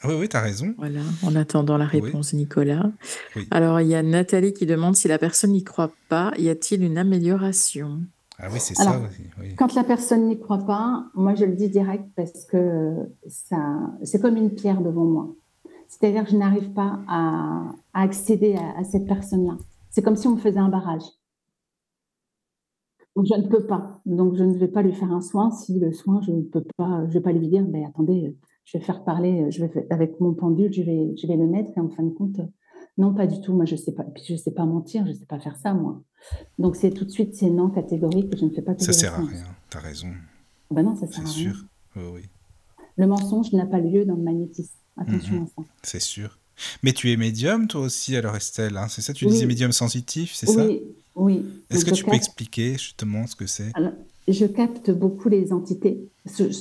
Oui, 0.06 0.16
oui, 0.20 0.28
t'as 0.30 0.42
raison. 0.42 0.74
Voilà, 0.78 1.00
en 1.22 1.34
attendant 1.36 1.78
la 1.78 1.86
Oui. 1.86 2.02
réponse, 2.02 2.34
Nicolas. 2.34 2.92
Oui. 3.38 3.48
Alors, 3.52 3.80
il 3.82 3.88
y 3.88 3.96
a 3.96 4.04
Nathalie 4.04 4.54
qui 4.54 4.66
demande 4.66 4.96
si 4.98 5.08
la 5.08 5.18
personne 5.18 5.52
n'y 5.52 5.64
croit 5.64 5.94
pas, 6.10 6.34
y 6.38 6.50
a-t-il 6.50 6.84
une 6.84 6.98
amélioration? 6.98 8.02
Ah 8.40 8.48
oui, 8.52 8.60
c'est 8.60 8.74
ça 8.74 9.00
aussi. 9.00 9.24
Oui. 9.40 9.56
Quand 9.56 9.74
la 9.76 9.84
personne 9.84 10.28
n'y 10.28 10.40
croit 10.40 10.66
pas, 10.66 11.06
moi 11.14 11.36
je 11.36 11.46
le 11.46 11.54
dis 11.54 11.70
direct 11.70 12.06
parce 12.16 12.46
que 12.46 12.96
ça, 13.28 13.80
c'est 14.04 14.20
comme 14.20 14.38
une 14.38 14.54
pierre 14.54 14.82
devant 14.82 15.06
moi. 15.06 15.36
C'est-à-dire 15.88 16.24
que 16.26 16.32
je 16.32 16.38
n'arrive 16.38 16.74
pas 16.74 17.00
à, 17.08 17.72
à 17.94 18.02
accéder 18.02 18.56
à, 18.56 18.80
à 18.80 18.84
cette 18.84 19.06
personne-là. 19.06 19.58
C'est 19.92 20.02
comme 20.02 20.16
si 20.16 20.28
on 20.28 20.32
me 20.32 20.40
faisait 20.40 20.60
un 20.60 20.70
barrage. 20.70 21.04
Donc 23.16 23.26
je 23.28 23.40
ne 23.40 23.48
peux 23.48 23.66
pas. 23.68 24.02
Donc 24.06 24.36
je 24.36 24.44
ne 24.44 24.58
vais 24.58 24.68
pas 24.68 24.82
lui 24.82 24.94
faire 24.94 25.12
un 25.12 25.22
soin 25.22 25.52
si 25.52 25.80
le 25.80 25.92
soin 25.94 26.20
je 26.22 26.32
ne 26.32 26.42
peux 26.42 26.66
pas. 26.78 27.06
Je 27.08 27.14
vais 27.14 27.22
pas 27.22 27.32
lui 27.32 27.48
dire, 27.48 27.64
ben 27.64 27.86
attendez, 27.86 28.36
je 28.66 28.78
vais 28.78 28.84
faire 28.84 29.04
parler, 29.04 29.52
je 29.52 29.64
vais 29.64 29.88
avec 29.92 30.20
mon 30.20 30.34
pendule, 30.34 30.74
je 30.74 30.82
vais, 30.82 31.16
je 31.18 31.28
vais 31.28 31.36
le 31.36 31.46
mettre 31.46 31.72
et 31.78 31.80
en 31.80 31.90
fin 31.90 32.04
de 32.04 32.10
compte, 32.10 32.40
non 32.98 33.14
pas 33.14 33.28
du 33.28 33.40
tout. 33.42 33.54
Moi 33.54 33.66
je 33.66 33.76
sais 33.76 33.92
pas. 33.94 34.04
Puis 34.04 34.24
je 34.28 34.36
sais 34.36 34.52
pas 34.52 34.66
mentir, 34.66 35.06
je 35.08 35.14
sais 35.14 35.26
pas 35.26 35.40
faire 35.40 35.58
ça 35.58 35.74
moi. 35.74 36.02
Donc 36.60 36.76
c'est 36.76 36.92
tout 36.92 37.06
de 37.06 37.10
suite 37.10 37.36
c'est 37.36 37.50
non 37.50 37.70
catégorique. 37.70 38.36
Je 38.38 38.46
ne 38.46 38.50
fais 38.52 38.62
pas 38.62 38.74
Ça 38.78 38.94
sert 38.94 39.14
à 39.16 39.26
rien, 39.26 39.44
t'as 39.70 39.80
raison, 39.80 40.10
Ben 40.72 40.84
non, 40.84 40.96
ça 40.96 41.08
sert 41.08 41.16
c'est 41.16 41.22
à 41.22 41.24
rien. 41.24 41.54
sûr. 41.54 41.66
Oui, 41.96 42.04
oui, 42.16 42.22
Le 42.98 43.08
mensonge 43.08 43.52
n'a 43.54 43.66
pas 43.66 43.80
lieu 43.80 44.06
dans 44.06 44.16
le 44.16 44.24
magnétisme. 44.24 44.76
Attention 44.98 45.36
Mhm. 45.38 45.44
à 45.44 45.48
ça. 45.48 45.62
c'est 45.84 46.00
sûr. 46.02 46.38
Mais 46.84 46.94
tu 46.94 47.12
es 47.12 47.18
médium, 47.18 47.68
toi 47.68 47.82
aussi, 47.82 48.16
alors 48.16 48.36
Estelle, 48.36 48.78
hein, 48.78 48.88
c'est 48.88 49.02
ça 49.02 49.12
Tu 49.14 49.26
Oui. 49.26 49.32
disais 49.32 49.48
médium 49.48 49.72
sensitif, 49.72 50.34
c'est 50.36 50.46
ça 50.46 50.66
Oui, 50.68 50.82
oui. 51.16 51.46
Est-ce 51.72 51.84
que 51.84 51.92
tu 51.92 52.04
peux 52.04 52.14
expliquer 52.14 52.74
justement 52.74 53.26
ce 53.26 53.36
que 53.36 53.48
c'est? 53.48 53.72
Je 54.28 54.46
capte 54.46 54.92
beaucoup 54.92 55.30
les 55.30 55.52
entités. 55.52 56.08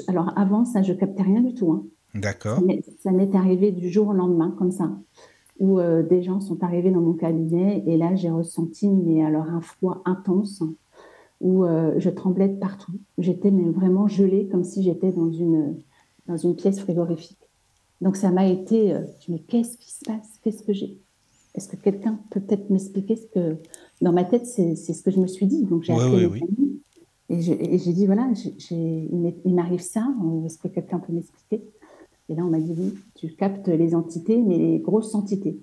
Alors 0.08 0.32
avant 0.36 0.64
ça, 0.64 0.82
je 0.82 0.92
captais 0.94 1.22
rien 1.22 1.42
du 1.42 1.54
tout. 1.54 1.72
hein. 1.72 1.84
D'accord. 2.14 2.60
Mais 2.62 2.82
ça 3.02 3.10
m'est 3.12 3.34
arrivé 3.34 3.70
du 3.70 3.90
jour 3.90 4.08
au 4.08 4.12
lendemain, 4.14 4.54
comme 4.58 4.72
ça, 4.72 4.90
où 5.62 5.80
euh, 5.80 6.02
des 6.04 6.22
gens 6.22 6.40
sont 6.40 6.62
arrivés 6.64 6.90
dans 6.92 7.00
mon 7.00 7.14
cabinet 7.14 7.84
et 7.86 7.96
là 7.96 8.14
j'ai 8.16 8.30
ressenti 8.30 8.88
mais 8.90 9.24
alors 9.24 9.46
un 9.46 9.62
froid 9.62 10.02
intense 10.04 10.62
où 11.40 11.64
euh, 11.64 11.94
je 11.98 12.10
tremblais 12.10 12.48
de 12.48 12.58
partout. 12.58 12.92
J'étais 13.18 13.50
vraiment 13.50 14.08
gelée 14.08 14.48
comme 14.48 14.64
si 14.64 14.82
j'étais 14.82 15.12
dans 15.12 15.30
une 15.32 15.76
dans 16.26 16.36
une 16.36 16.56
pièce 16.56 16.80
frigorifique. 16.80 17.38
Donc 18.00 18.16
ça 18.16 18.30
m'a 18.32 18.46
été, 18.48 18.94
euh, 18.94 19.00
je 19.20 19.32
me 19.32 19.38
dis, 19.38 19.42
mais 19.42 19.42
qu'est-ce 19.48 19.78
qui 19.78 19.92
se 19.92 20.04
passe? 20.04 20.38
Qu'est-ce 20.42 20.64
que 20.64 20.72
j'ai? 20.74 21.00
Est-ce 21.54 21.68
que 21.68 21.76
quelqu'un 21.76 22.18
peut 22.30 22.40
peut-être 22.40 22.70
m'expliquer 22.70 23.16
ce 23.16 23.26
que 23.26 23.56
dans 24.00 24.12
ma 24.12 24.24
tête 24.24 24.46
c'est 24.46 24.74
ce 24.76 25.02
que 25.02 25.10
je 25.10 25.20
me 25.20 25.26
suis 25.28 25.46
dit? 25.46 25.64
Donc 25.64 25.84
j'ai 25.84 25.94
Ouais, 25.94 26.04
appelé 26.06 26.26
ouais, 26.26 26.40
et 27.28 27.40
j'ai 27.40 27.92
dit 27.92 28.06
voilà, 28.06 28.30
il 28.70 29.54
m'arrive 29.54 29.80
ça. 29.80 30.06
Est-ce 30.44 30.58
que 30.58 30.68
quelqu'un 30.68 30.98
peut 30.98 31.12
m'expliquer? 31.12 31.62
Et 32.28 32.34
là, 32.34 32.44
on 32.44 32.50
m'a 32.50 32.60
dit 32.60 32.74
oui, 32.76 32.94
tu 33.14 33.34
captes 33.34 33.68
les 33.68 33.94
entités, 33.94 34.40
mais 34.40 34.58
les 34.58 34.78
grosses 34.78 35.14
entités, 35.14 35.58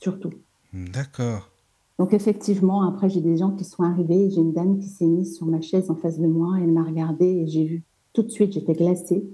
surtout. 0.00 0.30
D'accord. 0.72 1.50
Donc 1.98 2.14
effectivement, 2.14 2.82
après, 2.82 3.08
j'ai 3.10 3.20
des 3.20 3.36
gens 3.36 3.50
qui 3.50 3.64
sont 3.64 3.82
arrivés. 3.82 4.26
et 4.26 4.30
J'ai 4.30 4.40
une 4.40 4.52
dame 4.52 4.78
qui 4.78 4.88
s'est 4.88 5.06
mise 5.06 5.36
sur 5.36 5.46
ma 5.46 5.60
chaise 5.60 5.90
en 5.90 5.96
face 5.96 6.18
de 6.18 6.26
moi. 6.26 6.56
Elle 6.60 6.72
m'a 6.72 6.84
regardée 6.84 7.26
et 7.26 7.46
j'ai 7.46 7.64
vu 7.64 7.84
tout 8.12 8.22
de 8.22 8.30
suite, 8.30 8.52
j'étais 8.52 8.72
glacée. 8.72 9.28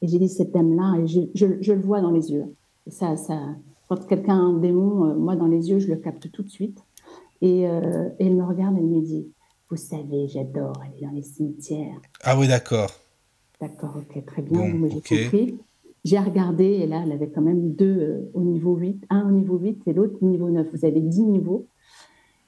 Et 0.00 0.06
j'ai 0.06 0.18
dit, 0.20 0.28
cette 0.28 0.52
dame-là, 0.52 1.00
et 1.00 1.06
je, 1.08 1.20
je- 1.34 1.60
je 1.60 1.72
le 1.72 1.80
vois 1.80 2.00
dans 2.00 2.12
les 2.12 2.30
yeux. 2.30 2.54
Et 2.86 2.92
ça, 2.92 3.16
ça, 3.16 3.40
quand 3.88 4.06
quelqu'un 4.06 4.34
a 4.36 4.40
un 4.40 4.58
démon, 4.58 5.06
euh, 5.06 5.14
moi, 5.16 5.34
dans 5.34 5.48
les 5.48 5.70
yeux, 5.70 5.80
je 5.80 5.88
le 5.88 5.96
capte 5.96 6.30
tout 6.30 6.44
de 6.44 6.48
suite. 6.48 6.78
Et, 7.40 7.68
euh, 7.68 8.08
et 8.20 8.26
elle 8.26 8.36
me 8.36 8.44
regarde, 8.44 8.76
elle 8.78 8.86
me 8.86 9.00
dit, 9.00 9.26
vous 9.68 9.76
savez, 9.76 10.28
j'adore 10.28 10.74
aller 10.80 11.00
dans 11.04 11.10
les 11.10 11.22
cimetières. 11.22 12.00
Ah 12.22 12.38
oui, 12.38 12.46
d'accord. 12.46 12.92
D'accord, 13.60 13.96
ok, 13.98 14.24
très 14.24 14.42
bien. 14.42 14.58
Bon, 14.60 14.68
moi, 14.78 14.88
j'ai 14.88 15.00
compris. 15.00 15.58
J'ai 16.04 16.18
regardé 16.18 16.64
et 16.64 16.86
là, 16.86 17.02
elle 17.04 17.12
avait 17.12 17.28
quand 17.30 17.42
même 17.42 17.72
deux 17.72 17.98
euh, 18.00 18.30
au 18.34 18.42
niveau 18.42 18.76
8, 18.76 19.04
un 19.10 19.28
au 19.28 19.32
niveau 19.32 19.58
8 19.58 19.82
et 19.86 19.92
l'autre 19.92 20.16
au 20.22 20.26
niveau 20.26 20.48
9. 20.48 20.66
Vous 20.72 20.84
avez 20.84 21.00
10 21.00 21.22
niveaux 21.24 21.66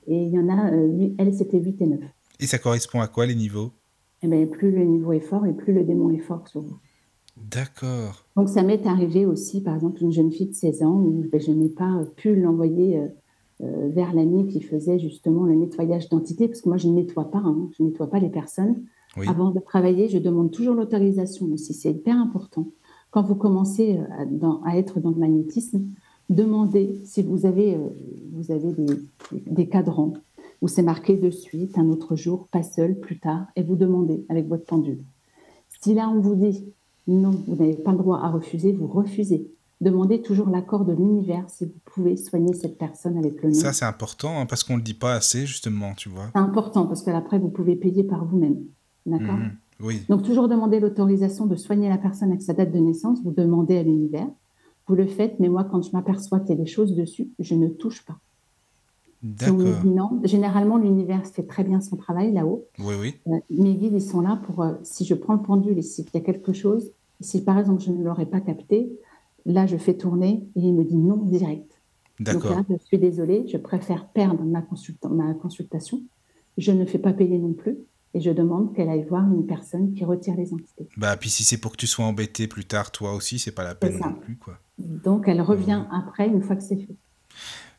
et 0.07 0.23
il 0.23 0.29
y 0.33 0.39
en 0.39 0.49
a, 0.49 0.73
euh, 0.73 0.87
huit- 0.87 1.15
elle, 1.19 1.35
c'était 1.35 1.59
8 1.59 1.81
et 1.83 1.87
9. 1.87 2.01
Et 2.39 2.47
ça 2.47 2.59
correspond 2.59 3.01
à 3.01 3.09
quoi 3.09 3.27
les 3.27 3.35
niveaux? 3.35 3.73
Et 4.23 4.29
bien, 4.29 4.47
plus 4.47 4.71
le 4.71 4.85
niveau 4.85 5.13
est 5.13 5.21
fort 5.21 5.47
et 5.47 5.53
plus 5.53 5.73
le 5.73 5.83
démon 5.85 6.11
est 6.11 6.19
fort 6.21 6.47
sur 6.47 6.61
vous. 6.63 6.77
D'accord. 7.37 8.27
Donc, 8.37 8.49
ça 8.49 8.63
m'est 8.63 8.87
arrivé 8.87 9.27
aussi, 9.27 9.63
par 9.63 9.75
exemple, 9.75 10.03
une 10.03 10.13
jeune 10.13 10.31
fille 10.31 10.49
de 10.49 10.55
16 10.55 10.83
ans 10.83 10.95
où 10.95 11.25
ben, 11.31 11.41
je 11.41 11.51
n'ai 11.51 11.69
pas 11.71 12.03
pu 12.17 12.37
l'envoyer 12.37 12.99
euh, 12.99 13.09
euh, 13.63 13.89
vers 13.89 14.15
l'ami 14.15 14.47
qui 14.47 14.61
faisait 14.61 14.99
justement 14.99 15.45
le 15.45 15.55
nettoyage 15.55 16.09
d'entité, 16.09 16.47
parce 16.49 16.61
que 16.61 16.69
moi, 16.69 16.79
je 16.79 16.89
ne 16.89 16.95
nettoie 16.95 17.31
pas, 17.31 17.39
hein, 17.45 17.69
je 17.77 17.83
ne 17.83 17.89
nettoie 17.89 18.09
pas 18.09 18.21
les 18.21 18.31
personnes. 18.31 18.85
Oui. 19.17 19.27
Avant 19.29 19.51
de 19.51 19.59
travailler, 19.61 20.09
je 20.09 20.19
demande 20.19 20.51
toujours 20.53 20.75
l'autorisation 20.75 21.47
aussi, 21.53 21.75
c'est 21.75 21.91
hyper 21.91 22.17
important. 22.17 22.67
Quand 23.11 23.23
vous 23.23 23.35
commencez 23.35 23.97
euh, 23.99 24.05
à, 24.23 24.25
dans- 24.25 24.63
à 24.63 24.77
être 24.77 25.01
dans 25.01 25.11
le 25.11 25.17
magnétisme, 25.17 25.83
demandez 26.29 27.01
si 27.05 27.23
vous 27.23 27.45
avez, 27.47 27.75
euh, 27.75 27.89
vous 28.33 28.53
avez 28.53 28.73
des, 28.73 28.87
des 29.51 29.69
cadrans 29.69 30.15
où 30.63 30.69
c'est 30.69 30.83
marqué 30.83 31.17
de 31.17 31.31
suite, 31.31 31.79
un 31.79 31.89
autre 31.89 32.17
jour, 32.17 32.47
pas 32.53 32.63
seul, 32.63 32.99
plus 32.99 33.19
tard, 33.19 33.47
et 33.57 33.63
vous 33.63 33.77
demandez 33.77 34.25
avec 34.29 34.47
votre 34.47 34.65
pendule. 34.67 35.01
Si 35.81 35.95
là, 35.95 36.09
on 36.09 36.21
vous 36.21 36.35
dit 36.37 36.65
non, 37.07 37.31
vous 37.49 37.57
n'avez 37.57 37.75
pas 37.75 37.93
le 37.93 37.99
droit 37.99 38.19
à 38.21 38.29
refuser, 38.31 38.73
vous 38.73 38.87
refusez. 38.87 39.51
Demandez 39.81 40.21
toujours 40.21 40.51
l'accord 40.51 40.85
de 40.85 40.93
l'univers 40.93 41.45
si 41.49 41.65
vous 41.65 41.73
pouvez 41.87 42.17
soigner 42.19 42.53
cette 42.53 42.77
personne 42.77 43.17
avec 43.17 43.43
le 43.43 43.49
nom. 43.49 43.55
Ça, 43.55 43.73
c'est 43.73 43.87
important 43.87 44.39
hein, 44.39 44.45
parce 44.47 44.63
qu'on 44.63 44.77
le 44.77 44.83
dit 44.83 44.93
pas 44.95 45.15
assez, 45.15 45.47
justement, 45.47 45.95
tu 45.97 46.11
vois. 46.11 46.27
C'est 46.35 46.39
important 46.41 46.87
parce 46.87 47.03
que 47.03 47.11
après, 47.11 47.39
vous 47.39 47.49
pouvez 47.49 47.75
payer 47.77 48.05
par 48.05 48.27
vous-même. 48.27 48.59
D'accord 49.07 49.37
Mhm. 49.37 49.57
Oui. 49.83 50.03
Donc, 50.11 50.23
toujours 50.25 50.49
demander 50.49 50.79
l'autorisation 50.79 51.47
de 51.47 51.57
soigner 51.57 51.89
la 51.89 51.97
personne 51.99 52.29
avec 52.29 52.43
sa 52.43 52.53
date 52.53 52.71
de 52.71 52.79
naissance. 52.79 53.23
Vous 53.25 53.31
demandez 53.33 53.79
à 53.79 53.83
l'univers. 53.83 54.29
Vous 54.87 54.95
le 54.95 55.07
faites, 55.07 55.41
mais 55.41 55.49
moi, 55.49 55.65
quand 55.65 55.81
je 55.83 55.91
m'aperçois 55.93 56.41
qu'il 56.41 56.51
y 56.51 56.53
a 56.53 56.63
des 56.63 56.67
choses 56.67 56.95
dessus, 56.95 57.31
je 57.39 57.55
ne 57.55 57.69
touche 57.69 58.05
pas. 58.05 58.19
D'accord. 59.23 59.85
non, 59.85 60.21
généralement, 60.25 60.79
l'univers 60.79 61.27
fait 61.27 61.43
très 61.47 61.63
bien 61.65 61.81
son 61.81 61.97
travail 61.97 62.33
là-haut. 62.33 62.67
Oui, 62.79 62.95
oui. 62.99 63.15
Euh, 63.27 63.39
mes 63.51 63.75
guides, 63.75 63.93
ils 63.95 64.01
sont 64.03 64.21
là 64.21 64.41
pour, 64.47 64.63
euh, 64.63 64.75
si 64.83 65.05
je 65.05 65.15
prends 65.15 65.35
le 65.35 65.43
pendule 65.43 65.79
et 65.79 65.83
s'il 65.83 66.07
y 66.13 66.17
a 66.17 66.21
quelque 66.21 66.53
chose, 66.55 66.91
si 67.21 67.45
par 67.45 67.59
exemple, 67.59 67.83
je 67.83 67.91
ne 67.93 68.03
l'aurais 68.03 68.27
pas 68.27 68.41
capté, 68.41 68.91
là, 69.45 69.67
je 69.67 69.77
fais 69.77 69.95
tourner 69.95 70.47
et 70.57 70.61
il 70.61 70.75
me 70.75 70.85
dit 70.85 70.97
non 70.97 71.17
direct. 71.19 71.71
Donc 72.19 72.43
D'accord. 72.43 72.51
là, 72.57 72.65
je 72.71 72.77
suis 72.85 72.99
désolée, 72.99 73.47
je 73.47 73.59
préfère 73.59 74.09
perdre 74.09 74.43
ma, 74.45 74.61
consulta- 74.63 75.09
ma 75.11 75.35
consultation. 75.35 76.03
Je 76.57 76.73
ne 76.73 76.85
fais 76.87 76.99
pas 76.99 77.13
payer 77.13 77.39
non 77.39 77.53
plus 77.53 77.79
et 78.15 78.21
je 78.21 78.31
demande 78.31 78.75
qu'elle 78.75 78.89
aille 78.89 79.07
voir 79.09 79.25
une 79.33 79.47
personne 79.47 79.93
qui 79.95 80.05
retire 80.05 80.35
les 80.37 80.53
entités. 80.53 80.89
Bah, 80.97 81.17
puis 81.17 81.31
si 81.31 81.45
c'est 81.45 81.59
pour 81.59 81.73
que 81.73 81.77
tu 81.77 81.87
sois 81.87 82.05
embêté 82.05 82.49
plus 82.49 82.65
tard, 82.65 82.91
toi 82.91 83.15
aussi, 83.15 83.39
c'est 83.39 83.53
pas 83.53 83.65
la 83.65 83.75
peine 83.75 83.99
non 83.99 84.15
plus, 84.15 84.37
quoi. 84.37 84.59
Donc, 84.79 85.29
elle 85.29 85.41
revient 85.41 85.85
après, 85.93 86.27
une 86.27 86.43
fois 86.43 86.57
que 86.57 86.63
c'est 86.63 86.77
fait. 86.77 86.97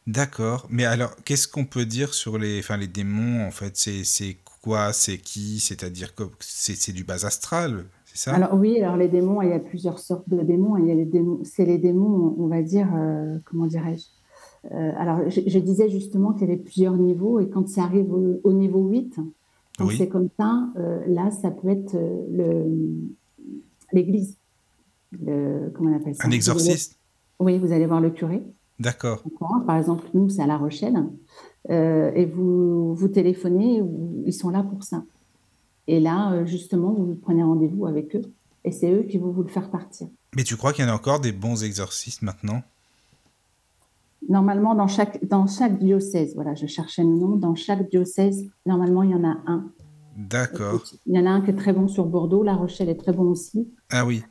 D'accord. 0.08 0.68
Mais 0.70 0.86
alors, 0.86 1.16
qu'est-ce 1.26 1.48
qu'on 1.48 1.66
peut 1.66 1.86
dire 1.86 2.14
sur 2.14 2.38
les, 2.38 2.60
enfin, 2.60 2.78
les 2.78 2.88
démons, 2.88 3.46
en 3.46 3.52
fait? 3.52 3.76
C'est 3.76 4.38
quoi? 4.62 4.94
C'est 4.94 5.18
qui? 5.18 5.60
C'est-à-dire 5.60 6.16
que 6.16 6.24
c'est 6.40 6.94
du 6.94 7.04
bas 7.04 7.26
astral, 7.26 7.86
c'est 8.06 8.18
ça? 8.18 8.34
Alors 8.36 8.54
oui, 8.56 8.82
alors 8.82 8.98
les 8.98 9.08
démons, 9.08 9.42
il 9.42 9.50
y 9.50 9.54
a 9.54 9.60
plusieurs 9.60 10.00
sortes 10.00 10.28
de 10.28 10.42
démons. 10.42 10.78
Il 10.78 10.88
y 10.88 10.92
a 10.92 10.96
les 10.96 11.06
démons, 11.06 11.40
c'est 11.44 11.66
les 11.66 11.78
démons, 11.78 12.36
on 12.38 12.48
va 12.48 12.62
dire, 12.62 12.90
euh, 12.96 13.38
comment 13.46 13.68
dirais-je? 13.68 14.06
Euh, 14.72 14.92
Alors 14.98 15.30
je, 15.30 15.42
je 15.48 15.60
disais 15.60 15.90
justement 15.90 16.34
qu'il 16.34 16.48
y 16.48 16.52
avait 16.52 16.62
plusieurs 16.62 16.96
niveaux 16.96 17.40
et 17.40 17.50
quand 17.50 17.68
ça 17.68 17.84
arrive 17.84 18.14
au, 18.14 18.40
au 18.44 18.54
niveau 18.54 18.86
8, 18.88 19.16
quand 19.16 19.24
Oui. 19.86 19.98
c'est 19.98 20.08
comme 20.10 20.30
ça, 20.40 20.70
euh, 20.78 21.00
là, 21.08 21.32
ça 21.32 21.52
peut 21.52 21.70
être 21.70 21.96
euh, 21.96 22.66
l'église. 23.92 24.38
Comment 25.26 25.92
on 25.92 25.96
appelle 25.96 26.16
ça? 26.16 26.26
Un 26.28 26.32
exorciste 26.32 26.98
Oui, 27.40 27.60
vous 27.60 27.72
allez 27.72 27.86
voir 27.86 28.00
le 28.02 28.10
curé. 28.12 28.42
D'accord. 28.80 29.24
Par 29.68 29.78
exemple, 29.78 30.08
nous, 30.14 30.30
c'est 30.30 30.42
à 30.42 30.48
La 30.48 30.58
Rochelle. 30.58 30.96
euh, 31.70 32.12
et 32.16 32.26
vous, 32.26 32.96
vous 32.96 33.08
téléphonez, 33.10 33.84
ils 34.26 34.34
sont 34.34 34.50
là 34.50 34.64
pour 34.64 34.84
ça. 34.84 35.04
Et 35.88 36.00
là, 36.00 36.46
justement, 36.46 36.94
vous 36.94 37.16
prenez 37.16 37.44
rendez-vous 37.44 37.86
avec 37.86 38.16
eux 38.16 38.22
et 38.64 38.72
c'est 38.72 38.92
eux 38.92 39.04
qui 39.04 39.18
vont 39.18 39.32
vous 39.32 39.44
le 39.44 39.50
faire 39.50 39.70
partir. 39.70 40.08
Mais 40.36 40.44
tu 40.44 40.56
crois 40.56 40.72
qu'il 40.74 40.86
y 40.86 40.88
en 40.88 40.92
a 40.92 40.96
encore 40.96 41.20
des 41.20 41.32
bons 41.32 41.64
exorcistes 41.64 42.22
maintenant? 42.22 42.62
Normalement, 44.32 44.76
dans 44.76 44.88
chaque, 44.88 45.28
dans 45.28 45.46
chaque 45.46 45.78
diocèse, 45.78 46.36
voilà, 46.36 46.56
je 46.56 46.66
cherchais 46.66 47.04
le 47.04 47.10
nom, 47.10 47.36
dans 47.36 47.54
chaque 47.54 47.90
diocèse, 47.90 48.46
normalement, 48.66 49.04
il 49.04 49.12
y 49.12 49.16
en 49.16 49.26
a 49.26 49.36
un. 49.46 49.72
D'accord. 50.16 50.82
Il 51.06 51.16
y 51.16 51.20
en 51.20 51.26
a 51.26 51.32
un 51.32 51.42
qui 51.42 51.50
est 51.50 51.56
très 51.56 51.74
bon 51.74 51.90
sur 51.90 52.06
Bordeaux, 52.06 52.42
La 52.42 52.56
Rochelle 52.56 52.88
est 52.88 52.96
très 52.96 53.12
bon 53.12 53.26
aussi. 53.26 53.70
Ah 53.92 54.06
oui. 54.06 54.24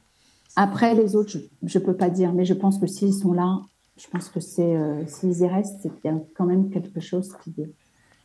Après, 0.56 0.94
les 0.94 1.16
autres, 1.16 1.36
je 1.62 1.78
ne 1.78 1.84
peux 1.84 1.94
pas 1.94 2.08
dire, 2.08 2.32
mais 2.32 2.46
je 2.46 2.54
pense 2.54 2.78
que 2.78 2.86
s'ils 2.86 3.12
sont 3.12 3.34
là, 3.34 3.60
je 3.98 4.06
pense 4.08 4.30
que 4.30 4.40
c'est 4.40 4.74
euh, 4.74 5.06
s'ils 5.06 5.40
y 5.40 5.46
restent, 5.46 5.80
c'est 5.82 5.94
qu'il 6.00 6.10
y 6.10 6.14
a 6.14 6.18
quand 6.34 6.46
même 6.46 6.70
quelque 6.70 7.00
chose 7.00 7.34
qui, 7.44 7.54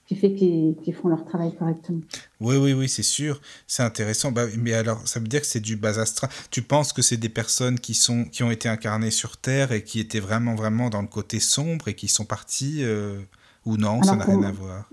qui 0.07 0.15
fait 0.15 0.33
qu'ils 0.33 0.93
font 0.93 1.07
leur 1.07 1.25
travail 1.25 1.55
correctement. 1.55 2.01
Oui, 2.39 2.57
oui, 2.57 2.73
oui, 2.73 2.87
c'est 2.87 3.03
sûr. 3.03 3.41
C'est 3.65 3.81
intéressant. 3.81 4.31
Bah, 4.31 4.45
mais 4.57 4.73
alors, 4.73 5.07
ça 5.07 5.19
veut 5.19 5.27
dire 5.27 5.41
que 5.41 5.47
c'est 5.47 5.59
du 5.59 5.77
bas 5.77 5.99
astral. 5.99 6.29
Tu 6.51 6.61
penses 6.61 6.93
que 6.93 7.01
c'est 7.01 7.17
des 7.17 7.29
personnes 7.29 7.79
qui, 7.79 7.95
sont, 7.95 8.25
qui 8.25 8.43
ont 8.43 8.51
été 8.51 8.69
incarnées 8.69 9.11
sur 9.11 9.37
Terre 9.37 9.71
et 9.71 9.83
qui 9.83 9.99
étaient 9.99 10.19
vraiment, 10.19 10.53
vraiment 10.53 10.89
dans 10.89 11.01
le 11.01 11.07
côté 11.07 11.39
sombre 11.39 11.87
et 11.87 11.95
qui 11.95 12.07
sont 12.07 12.25
partis 12.25 12.83
euh, 12.83 13.19
Ou 13.65 13.77
non, 13.77 14.03
ça 14.03 14.15
n'a 14.15 14.25
rien 14.25 14.43
à 14.43 14.51
voir? 14.51 14.89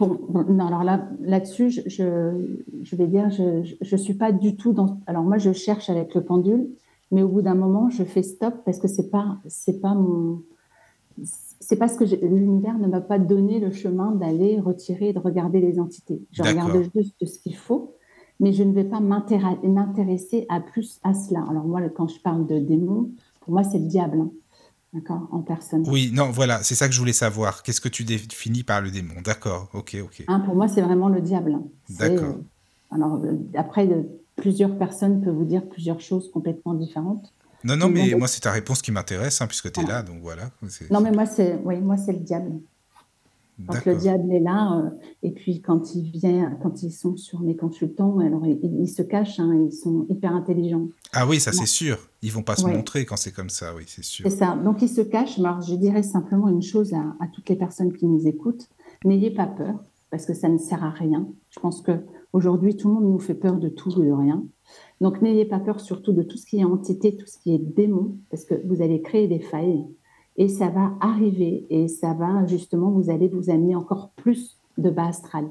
Non, 0.00 0.66
alors 0.66 0.84
là, 0.84 1.08
là-dessus, 1.20 1.70
je, 1.70 2.32
je, 2.82 2.96
vais 2.96 3.06
dire, 3.06 3.30
je 3.30 3.74
ne 3.92 3.96
suis 3.96 4.14
pas 4.14 4.32
du 4.32 4.56
tout 4.56 4.72
dans. 4.72 5.00
Alors 5.06 5.22
moi, 5.22 5.36
je 5.36 5.52
cherche 5.52 5.90
avec 5.90 6.14
le 6.14 6.22
pendule, 6.22 6.68
mais 7.10 7.22
au 7.22 7.28
bout 7.28 7.42
d'un 7.42 7.54
moment, 7.54 7.90
je 7.90 8.04
fais 8.04 8.22
stop 8.22 8.54
parce 8.64 8.78
que 8.78 8.88
c'est 8.88 9.10
pas, 9.10 9.38
c'est 9.46 9.78
pas 9.80 9.92
mon, 9.94 10.42
c'est 11.60 11.76
parce 11.76 11.96
que 11.96 12.04
l'univers 12.04 12.78
ne 12.78 12.88
m'a 12.88 13.00
pas 13.02 13.18
donné 13.18 13.60
le 13.60 13.70
chemin 13.70 14.12
d'aller 14.12 14.58
retirer 14.58 15.10
et 15.10 15.12
de 15.12 15.18
regarder 15.18 15.60
les 15.60 15.78
entités. 15.78 16.22
Je 16.32 16.42
regarde 16.42 16.82
juste 16.94 17.24
ce 17.24 17.38
qu'il 17.38 17.54
faut, 17.54 17.96
mais 18.40 18.52
je 18.52 18.62
ne 18.62 18.72
vais 18.72 18.84
pas 18.84 19.00
m'intéresser 19.00 20.46
à 20.48 20.60
plus 20.60 20.98
à 21.04 21.12
cela. 21.12 21.44
Alors 21.48 21.66
moi, 21.66 21.82
quand 21.90 22.08
je 22.08 22.18
parle 22.20 22.46
de 22.46 22.58
démons, 22.58 23.10
pour 23.40 23.52
moi, 23.52 23.62
c'est 23.62 23.78
le 23.78 23.86
diable. 23.86 24.20
Hein. 24.20 24.30
D'accord, 24.92 25.28
en 25.30 25.42
personne. 25.42 25.84
Oui, 25.86 26.10
non, 26.12 26.30
voilà, 26.30 26.64
c'est 26.64 26.74
ça 26.74 26.88
que 26.88 26.94
je 26.94 26.98
voulais 26.98 27.12
savoir. 27.12 27.62
Qu'est-ce 27.62 27.80
que 27.80 27.88
tu 27.88 28.02
définis 28.02 28.64
par 28.64 28.80
le 28.80 28.90
démon? 28.90 29.14
D'accord, 29.22 29.68
ok, 29.72 29.98
ok. 30.02 30.24
Hein, 30.26 30.40
pour 30.40 30.56
moi, 30.56 30.66
c'est 30.66 30.82
vraiment 30.82 31.08
le 31.08 31.20
diable. 31.20 31.60
D'accord. 31.90 32.36
Euh, 32.36 32.42
alors, 32.90 33.20
euh, 33.22 33.36
après, 33.54 33.88
plusieurs 34.34 34.76
personnes 34.78 35.20
peuvent 35.20 35.36
vous 35.36 35.44
dire 35.44 35.68
plusieurs 35.68 36.00
choses 36.00 36.28
complètement 36.32 36.74
différentes. 36.74 37.32
Non, 37.64 37.76
non, 37.76 37.88
mais 37.88 38.14
moi, 38.14 38.28
c'est 38.28 38.40
ta 38.40 38.52
réponse 38.52 38.82
qui 38.82 38.92
m'intéresse, 38.92 39.40
hein, 39.40 39.46
puisque 39.46 39.70
tu 39.72 39.80
es 39.80 39.86
là, 39.86 40.02
donc 40.02 40.20
voilà. 40.22 40.50
Non, 40.90 41.00
mais 41.00 41.12
moi, 41.12 41.26
c'est 41.26 41.58
oui, 41.64 41.80
moi, 41.80 41.96
le 42.08 42.14
diable. 42.14 42.52
Donc, 43.58 43.84
le 43.84 43.94
diable 43.94 44.32
est 44.32 44.40
là, 44.40 44.78
euh, 44.78 44.88
et 45.22 45.32
puis 45.32 45.60
quand 45.60 45.94
il 45.94 46.10
vient, 46.10 46.56
quand 46.62 46.82
ils 46.82 46.92
sont 46.92 47.18
sur 47.18 47.40
mes 47.40 47.56
consultants, 47.56 48.18
alors 48.20 48.46
ils, 48.46 48.88
se 48.88 49.02
cachent, 49.02 49.38
hein, 49.38 49.66
ils 49.68 49.72
sont 49.72 50.06
hyper 50.08 50.34
intelligents. 50.34 50.86
Ah 51.12 51.26
oui, 51.26 51.40
ça 51.40 51.52
c'est 51.52 51.66
sûr. 51.66 51.98
Ils 52.22 52.32
vont 52.32 52.42
pas 52.42 52.56
se 52.56 52.64
montrer 52.64 53.04
quand 53.04 53.16
c'est 53.16 53.32
comme 53.32 53.50
ça, 53.50 53.74
oui, 53.76 53.84
c'est 53.86 54.02
sûr. 54.02 54.24
C'est 54.26 54.34
ça. 54.34 54.56
Donc 54.64 54.80
ils 54.80 54.88
se 54.88 55.02
cachent. 55.02 55.36
Mais 55.36 55.48
alors, 55.48 55.60
je 55.60 55.74
dirais 55.74 56.02
simplement 56.02 56.48
une 56.48 56.62
chose 56.62 56.94
à, 56.94 57.02
à 57.22 57.26
toutes 57.34 57.50
les 57.50 57.56
personnes 57.56 57.92
qui 57.92 58.06
nous 58.06 58.26
écoutent 58.26 58.66
n'ayez 59.04 59.30
pas 59.30 59.46
peur, 59.46 59.74
parce 60.10 60.24
que 60.24 60.32
ça 60.32 60.48
ne 60.48 60.56
sert 60.58 60.82
à 60.82 60.90
rien. 60.90 61.26
Je 61.50 61.60
pense 61.60 61.82
que 61.82 61.92
Aujourd'hui, 62.32 62.76
tout 62.76 62.88
le 62.88 62.94
monde 62.94 63.12
nous 63.12 63.18
fait 63.18 63.34
peur 63.34 63.56
de 63.56 63.68
tout 63.68 63.90
ou 63.98 64.04
de 64.04 64.12
rien. 64.12 64.44
Donc, 65.00 65.22
n'ayez 65.22 65.44
pas 65.44 65.60
peur 65.60 65.80
surtout 65.80 66.12
de 66.12 66.22
tout 66.22 66.36
ce 66.36 66.46
qui 66.46 66.60
est 66.60 66.64
entité, 66.64 67.16
tout 67.16 67.26
ce 67.26 67.38
qui 67.38 67.54
est 67.54 67.58
démon, 67.58 68.16
parce 68.30 68.44
que 68.44 68.54
vous 68.66 68.82
allez 68.82 69.00
créer 69.00 69.28
des 69.28 69.40
failles 69.40 69.86
et 70.36 70.48
ça 70.48 70.68
va 70.68 70.92
arriver 71.00 71.66
et 71.70 71.88
ça 71.88 72.14
va 72.14 72.46
justement, 72.46 72.90
vous 72.90 73.10
allez 73.10 73.28
vous 73.28 73.50
amener 73.50 73.74
encore 73.74 74.10
plus 74.16 74.58
de 74.78 74.90
bas 74.90 75.08
astral. 75.08 75.46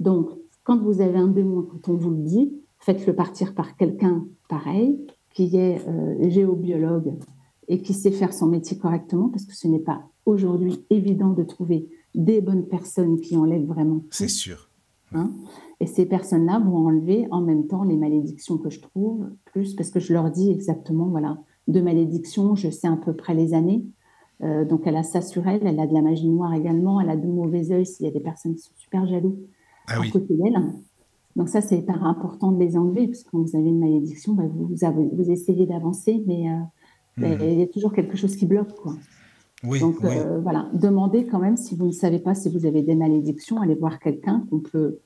Donc, 0.00 0.30
quand 0.64 0.78
vous 0.78 1.00
avez 1.00 1.18
un 1.18 1.28
démon, 1.28 1.62
quand 1.62 1.92
on 1.92 1.96
vous 1.96 2.10
le 2.10 2.22
dit, 2.22 2.52
faites-le 2.78 3.14
partir 3.14 3.54
par 3.54 3.76
quelqu'un 3.76 4.26
pareil, 4.48 4.98
qui 5.34 5.56
est 5.56 5.80
euh, 5.86 6.28
géobiologue 6.30 7.14
et 7.68 7.80
qui 7.80 7.94
sait 7.94 8.10
faire 8.10 8.32
son 8.32 8.46
métier 8.46 8.78
correctement, 8.78 9.28
parce 9.28 9.44
que 9.44 9.54
ce 9.54 9.68
n'est 9.68 9.78
pas 9.78 10.02
aujourd'hui 10.26 10.84
évident 10.90 11.30
de 11.30 11.42
trouver 11.42 11.88
des 12.14 12.40
bonnes 12.40 12.66
personnes 12.66 13.20
qui 13.20 13.36
enlèvent 13.36 13.66
vraiment. 13.66 14.02
C'est 14.10 14.28
sûr. 14.28 14.68
Hein? 15.12 15.30
Et 15.80 15.86
ces 15.86 16.06
personnes-là 16.06 16.58
vont 16.58 16.86
enlever 16.86 17.28
en 17.30 17.40
même 17.40 17.66
temps 17.66 17.84
les 17.84 17.96
malédictions 17.96 18.58
que 18.58 18.70
je 18.70 18.80
trouve, 18.80 19.28
plus 19.44 19.74
parce 19.74 19.90
que 19.90 20.00
je 20.00 20.12
leur 20.12 20.30
dis 20.30 20.50
exactement, 20.50 21.06
voilà, 21.06 21.38
de 21.68 21.80
malédictions, 21.80 22.54
je 22.54 22.70
sais 22.70 22.88
à 22.88 22.96
peu 22.96 23.14
près 23.14 23.34
les 23.34 23.54
années. 23.54 23.84
Euh, 24.42 24.64
donc 24.64 24.82
elle 24.86 24.96
a 24.96 25.02
ça 25.02 25.20
sur 25.20 25.46
elle, 25.46 25.60
elle 25.64 25.80
a 25.80 25.86
de 25.86 25.94
la 25.94 26.02
magie 26.02 26.28
noire 26.28 26.54
également, 26.54 27.00
elle 27.00 27.10
a 27.10 27.16
de 27.16 27.26
mauvais 27.26 27.72
œil 27.72 27.86
s'il 27.86 28.06
y 28.06 28.08
a 28.08 28.12
des 28.12 28.20
personnes 28.20 28.54
qui 28.54 28.62
sont 28.62 28.74
super 28.76 29.06
jaloux 29.06 29.36
ah 29.88 30.00
à 30.00 30.08
côté 30.10 30.34
d'elle. 30.34 30.56
Donc 31.36 31.48
ça, 31.48 31.60
c'est 31.60 31.78
hyper 31.78 32.04
important 32.04 32.50
de 32.50 32.58
les 32.58 32.76
enlever, 32.76 33.06
parce 33.06 33.22
que 33.22 33.30
quand 33.30 33.40
vous 33.40 33.56
avez 33.56 33.68
une 33.68 33.78
malédiction, 33.78 34.34
bah, 34.34 34.44
vous, 34.52 34.84
avez, 34.84 35.08
vous 35.12 35.30
essayez 35.30 35.66
d'avancer, 35.66 36.22
mais 36.26 36.50
euh, 36.50 36.56
bah, 37.16 37.28
mhm. 37.28 37.38
il 37.42 37.58
y 37.60 37.62
a 37.62 37.66
toujours 37.68 37.92
quelque 37.92 38.16
chose 38.16 38.34
qui 38.34 38.44
bloque. 38.44 38.74
Quoi. 38.74 38.94
Oui, 39.64 39.78
Donc 39.78 40.04
euh, 40.04 40.40
voilà, 40.40 40.68
demandez 40.72 41.26
quand 41.26 41.38
même 41.38 41.56
si 41.56 41.76
vous 41.76 41.86
ne 41.86 41.92
savez 41.92 42.18
pas 42.18 42.34
si 42.34 42.48
vous 42.48 42.66
avez 42.66 42.82
des 42.82 42.96
malédictions, 42.96 43.60
allez 43.60 43.76
voir 43.76 44.00
quelqu'un 44.00 44.46
qu'on 44.50 44.60
peut 44.60 44.98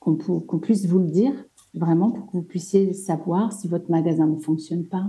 qu'on 0.00 0.58
puisse 0.58 0.86
vous 0.86 0.98
le 0.98 1.10
dire, 1.10 1.32
vraiment 1.74 2.10
pour 2.10 2.26
que 2.26 2.32
vous 2.32 2.42
puissiez 2.42 2.92
savoir 2.94 3.52
si 3.52 3.68
votre 3.68 3.90
magasin 3.90 4.26
ne 4.26 4.40
fonctionne 4.40 4.84
pas, 4.84 5.08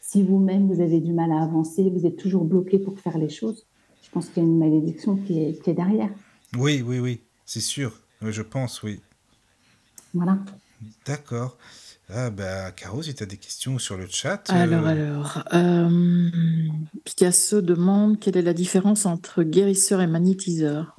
si 0.00 0.22
vous-même 0.22 0.72
vous 0.72 0.80
avez 0.80 1.00
du 1.00 1.12
mal 1.12 1.30
à 1.32 1.42
avancer, 1.42 1.90
vous 1.90 2.06
êtes 2.06 2.16
toujours 2.16 2.44
bloqué 2.44 2.78
pour 2.78 2.98
faire 2.98 3.18
les 3.18 3.28
choses. 3.28 3.66
Je 4.02 4.10
pense 4.10 4.28
qu'il 4.28 4.42
y 4.42 4.46
a 4.46 4.48
une 4.48 4.58
malédiction 4.58 5.16
qui 5.16 5.40
est, 5.40 5.62
qui 5.62 5.70
est 5.70 5.74
derrière. 5.74 6.10
Oui, 6.56 6.82
oui, 6.84 6.98
oui, 6.98 7.20
c'est 7.44 7.60
sûr. 7.60 8.00
Je 8.22 8.42
pense, 8.42 8.82
oui. 8.82 9.00
Voilà. 10.14 10.38
D'accord. 11.06 11.56
Ah 12.12 12.30
bah, 12.30 12.72
Caro, 12.72 13.02
si 13.02 13.14
tu 13.14 13.22
as 13.22 13.26
des 13.26 13.36
questions 13.36 13.78
sur 13.78 13.96
le 13.96 14.06
chat. 14.08 14.50
Euh, 14.50 14.54
alors, 14.54 14.86
alors. 14.86 15.44
Euh, 15.54 16.28
Picasso 17.04 17.60
demande 17.60 18.18
quelle 18.18 18.36
est 18.36 18.42
la 18.42 18.54
différence 18.54 19.06
entre 19.06 19.44
guérisseur 19.44 20.00
et 20.00 20.08
magnétiseur? 20.08 20.96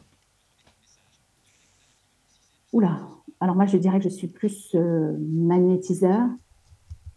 Oula, 2.71 3.01
alors 3.41 3.55
moi, 3.55 3.65
je 3.65 3.75
dirais 3.75 3.97
que 3.97 4.03
je 4.03 4.09
suis 4.09 4.27
plus 4.27 4.75
euh, 4.75 5.17
magnétiseur. 5.19 6.29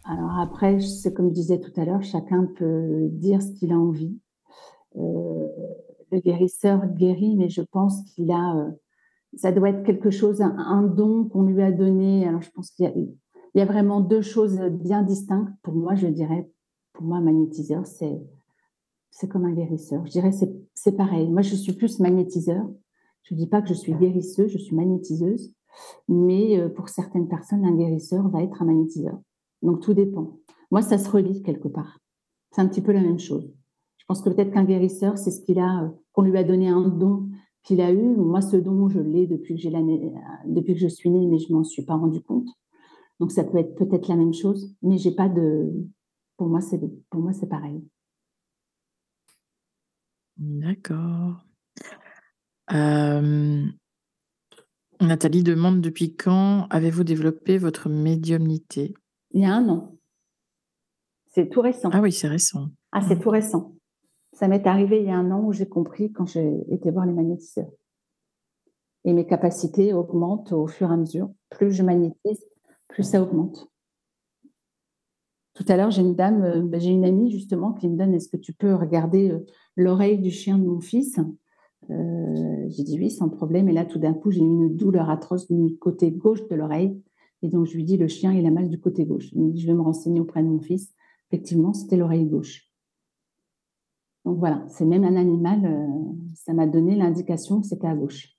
Alors 0.05 0.39
après, 0.39 0.79
c'est 0.79 1.13
comme 1.13 1.29
je 1.29 1.35
disais 1.35 1.59
tout 1.59 1.71
à 1.79 1.85
l'heure, 1.85 2.01
chacun 2.01 2.45
peut 2.45 3.07
dire 3.11 3.43
ce 3.43 3.51
qu'il 3.51 3.71
a 3.71 3.77
envie. 3.77 4.17
Euh, 4.97 5.47
le 6.11 6.19
guérisseur 6.19 6.87
guérit, 6.87 7.35
mais 7.35 7.49
je 7.49 7.61
pense 7.61 8.01
qu'il 8.11 8.31
a, 8.31 8.57
euh, 8.57 8.71
ça 9.37 9.51
doit 9.51 9.69
être 9.69 9.83
quelque 9.83 10.09
chose, 10.09 10.41
un, 10.41 10.81
don 10.81 11.25
qu'on 11.25 11.43
lui 11.43 11.61
a 11.61 11.71
donné. 11.71 12.27
Alors 12.27 12.41
je 12.41 12.49
pense 12.49 12.71
qu'il 12.71 12.91
y, 13.53 13.61
a 13.61 13.65
vraiment 13.65 14.01
deux 14.01 14.21
choses 14.21 14.59
bien 14.59 15.03
distinctes. 15.03 15.53
Pour 15.61 15.75
moi, 15.75 15.93
je 15.93 16.07
dirais, 16.07 16.49
pour 16.93 17.05
moi, 17.05 17.19
magnétiseur, 17.19 17.85
c'est 17.85 18.19
c'est 19.11 19.29
comme 19.29 19.45
un 19.45 19.53
guérisseur. 19.53 20.03
Je 20.07 20.11
dirais 20.11 20.31
c'est 20.73 20.91
pareil. 20.97 21.29
Moi, 21.29 21.43
je 21.43 21.55
suis 21.55 21.73
plus 21.73 21.99
magnétiseur. 21.99 22.67
Je 23.21 23.35
ne 23.35 23.39
dis 23.39 23.47
pas 23.47 23.61
que 23.61 23.69
je 23.69 23.73
suis 23.75 23.93
guérisseuse, 23.93 24.51
je 24.51 24.57
suis 24.57 24.75
magnétiseuse. 24.75 25.53
Mais 26.07 26.59
euh, 26.59 26.69
pour 26.69 26.89
certaines 26.89 27.27
personnes, 27.27 27.65
un 27.65 27.75
guérisseur 27.75 28.29
va 28.29 28.43
être 28.43 28.61
un 28.61 28.65
magnétiseur. 28.65 29.19
Donc 29.61 29.81
tout 29.81 29.93
dépend. 29.93 30.39
Moi, 30.71 30.81
ça 30.81 30.97
se 30.97 31.09
relie 31.09 31.41
quelque 31.43 31.67
part. 31.67 31.99
C'est 32.51 32.61
un 32.61 32.67
petit 32.67 32.81
peu 32.81 32.91
la 32.91 33.01
même 33.01 33.19
chose. 33.19 33.53
Je 33.97 34.05
pense 34.07 34.21
que 34.21 34.29
peut-être 34.29 34.51
qu'un 34.51 34.65
guérisseur, 34.65 35.17
c'est 35.17 35.31
ce 35.31 35.41
qu'il 35.41 35.59
a, 35.59 35.83
euh, 35.83 35.89
qu'on 36.13 36.21
lui 36.21 36.37
a 36.37 36.43
donné 36.43 36.69
un 36.69 36.87
don 36.87 37.29
qu'il 37.63 37.81
a 37.81 37.91
eu. 37.91 38.15
Moi, 38.15 38.41
ce 38.41 38.55
don, 38.55 38.87
je 38.87 38.99
l'ai 38.99 39.27
depuis 39.27 39.55
que 39.55 39.61
j'ai 39.61 39.75
euh, 39.75 40.09
depuis 40.45 40.73
que 40.73 40.79
je 40.79 40.87
suis 40.87 41.09
née, 41.09 41.25
mais 41.27 41.39
je 41.39 41.51
m'en 41.51 41.63
suis 41.63 41.83
pas 41.83 41.95
rendu 41.95 42.21
compte. 42.21 42.47
Donc 43.19 43.31
ça 43.31 43.43
peut 43.43 43.57
être 43.57 43.75
peut-être 43.75 44.07
la 44.07 44.15
même 44.15 44.33
chose, 44.33 44.75
mais 44.81 44.97
j'ai 44.97 45.11
pas 45.11 45.29
de. 45.29 45.71
Pour 46.37 46.47
moi, 46.47 46.61
c'est 46.61 46.79
pour 47.09 47.21
moi 47.21 47.33
c'est 47.33 47.47
pareil. 47.47 47.81
D'accord. 50.37 51.45
Nathalie 55.01 55.43
demande 55.43 55.81
depuis 55.81 56.15
quand 56.15 56.67
avez-vous 56.69 57.03
développé 57.03 57.57
votre 57.57 57.89
médiumnité? 57.89 58.93
Il 59.31 59.41
y 59.41 59.45
a 59.45 59.53
un 59.53 59.67
an. 59.69 59.97
C'est 61.27 61.49
tout 61.49 61.61
récent. 61.61 61.89
Ah 61.91 62.01
oui, 62.01 62.11
c'est 62.11 62.27
récent. 62.27 62.69
Ah, 62.91 63.01
c'est 63.01 63.19
tout 63.19 63.29
récent. 63.29 63.75
Ça 64.33 64.47
m'est 64.47 64.65
arrivé 64.67 64.99
il 64.99 65.07
y 65.07 65.11
a 65.11 65.17
un 65.17 65.31
an 65.31 65.41
où 65.43 65.53
j'ai 65.53 65.67
compris 65.67 66.11
quand 66.11 66.25
j'ai 66.25 66.61
été 66.69 66.91
voir 66.91 67.05
les 67.05 67.13
magnétiseurs. 67.13 67.69
Et 69.03 69.13
mes 69.13 69.25
capacités 69.27 69.93
augmentent 69.93 70.53
au 70.53 70.67
fur 70.67 70.89
et 70.89 70.93
à 70.93 70.97
mesure. 70.97 71.29
Plus 71.49 71.71
je 71.71 71.83
magnétise, 71.83 72.45
plus 72.87 73.03
ça 73.03 73.21
augmente. 73.21 73.69
Tout 75.53 75.65
à 75.67 75.77
l'heure, 75.77 75.91
j'ai 75.91 76.01
une 76.01 76.15
dame, 76.15 76.43
euh, 76.43 76.61
ben, 76.61 76.81
j'ai 76.81 76.89
une 76.89 77.05
amie 77.05 77.31
justement 77.31 77.73
qui 77.73 77.87
me 77.87 77.97
donne 77.97 78.13
est-ce 78.13 78.27
que 78.27 78.37
tu 78.37 78.51
peux 78.51 78.75
regarder 78.75 79.31
euh, 79.31 79.45
l'oreille 79.77 80.19
du 80.19 80.31
chien 80.31 80.57
de 80.57 80.65
mon 80.65 80.81
fils? 80.81 81.17
Euh, 81.89 82.65
j'ai 82.69 82.83
dit 82.83 82.97
oui, 82.99 83.11
sans 83.11 83.29
problème. 83.29 83.69
Et 83.69 83.73
là, 83.73 83.85
tout 83.85 83.99
d'un 83.99 84.13
coup, 84.13 84.31
j'ai 84.31 84.41
eu 84.41 84.43
une 84.43 84.75
douleur 84.75 85.09
atroce 85.09 85.51
du 85.51 85.77
côté 85.77 86.11
gauche 86.11 86.47
de 86.47 86.55
l'oreille. 86.55 87.01
Et 87.41 87.49
donc, 87.49 87.65
je 87.65 87.75
lui 87.75 87.83
dis, 87.83 87.97
le 87.97 88.07
chien, 88.07 88.33
il 88.33 88.45
a 88.45 88.51
mal 88.51 88.69
du 88.69 88.79
côté 88.79 89.05
gauche. 89.05 89.29
je 89.33 89.67
vais 89.67 89.73
me 89.73 89.81
renseigner 89.81 90.19
auprès 90.19 90.41
de 90.41 90.47
mon 90.47 90.59
fils. 90.59 90.93
Effectivement, 91.29 91.73
c'était 91.73 91.97
l'oreille 91.97 92.25
gauche. 92.25 92.69
Donc 94.25 94.39
voilà, 94.39 94.65
c'est 94.69 94.85
même 94.85 95.03
un 95.03 95.15
animal, 95.15 95.65
euh, 95.65 96.33
ça 96.33 96.53
m'a 96.53 96.65
donné 96.65 96.95
l'indication 96.95 97.61
que 97.61 97.67
c'était 97.67 97.85
à 97.85 97.95
gauche. 97.95 98.35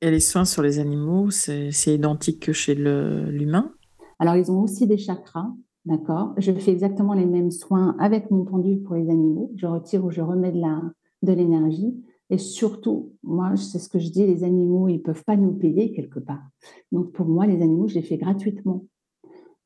Et 0.00 0.10
les 0.10 0.20
soins 0.20 0.44
sur 0.44 0.62
les 0.62 0.78
animaux, 0.80 1.30
c'est 1.30 1.70
identique 1.86 2.40
que 2.40 2.52
chez 2.52 2.74
l'humain? 2.74 3.72
Alors, 4.18 4.34
ils 4.34 4.50
ont 4.50 4.62
aussi 4.62 4.86
des 4.86 4.98
chakras, 4.98 5.52
d'accord 5.84 6.34
Je 6.38 6.52
fais 6.52 6.72
exactement 6.72 7.14
les 7.14 7.26
mêmes 7.26 7.50
soins 7.50 7.96
avec 7.98 8.30
mon 8.30 8.44
pendule 8.44 8.82
pour 8.82 8.94
les 8.94 9.10
animaux. 9.10 9.52
Je 9.56 9.66
retire 9.66 10.04
ou 10.04 10.10
je 10.10 10.20
remets 10.20 10.52
de 10.52 11.32
l'énergie. 11.32 11.94
Et 12.30 12.38
surtout, 12.38 13.12
moi, 13.24 13.56
c'est 13.56 13.80
ce 13.80 13.88
que 13.88 13.98
je 13.98 14.08
dis, 14.10 14.24
les 14.24 14.44
animaux, 14.44 14.88
ils 14.88 14.98
ne 14.98 15.02
peuvent 15.02 15.24
pas 15.24 15.36
nous 15.36 15.52
payer 15.52 15.92
quelque 15.92 16.20
part. 16.20 16.48
Donc, 16.92 17.12
pour 17.12 17.26
moi, 17.26 17.46
les 17.46 17.60
animaux, 17.60 17.88
je 17.88 17.96
les 17.96 18.02
fais 18.02 18.18
gratuitement. 18.18 18.86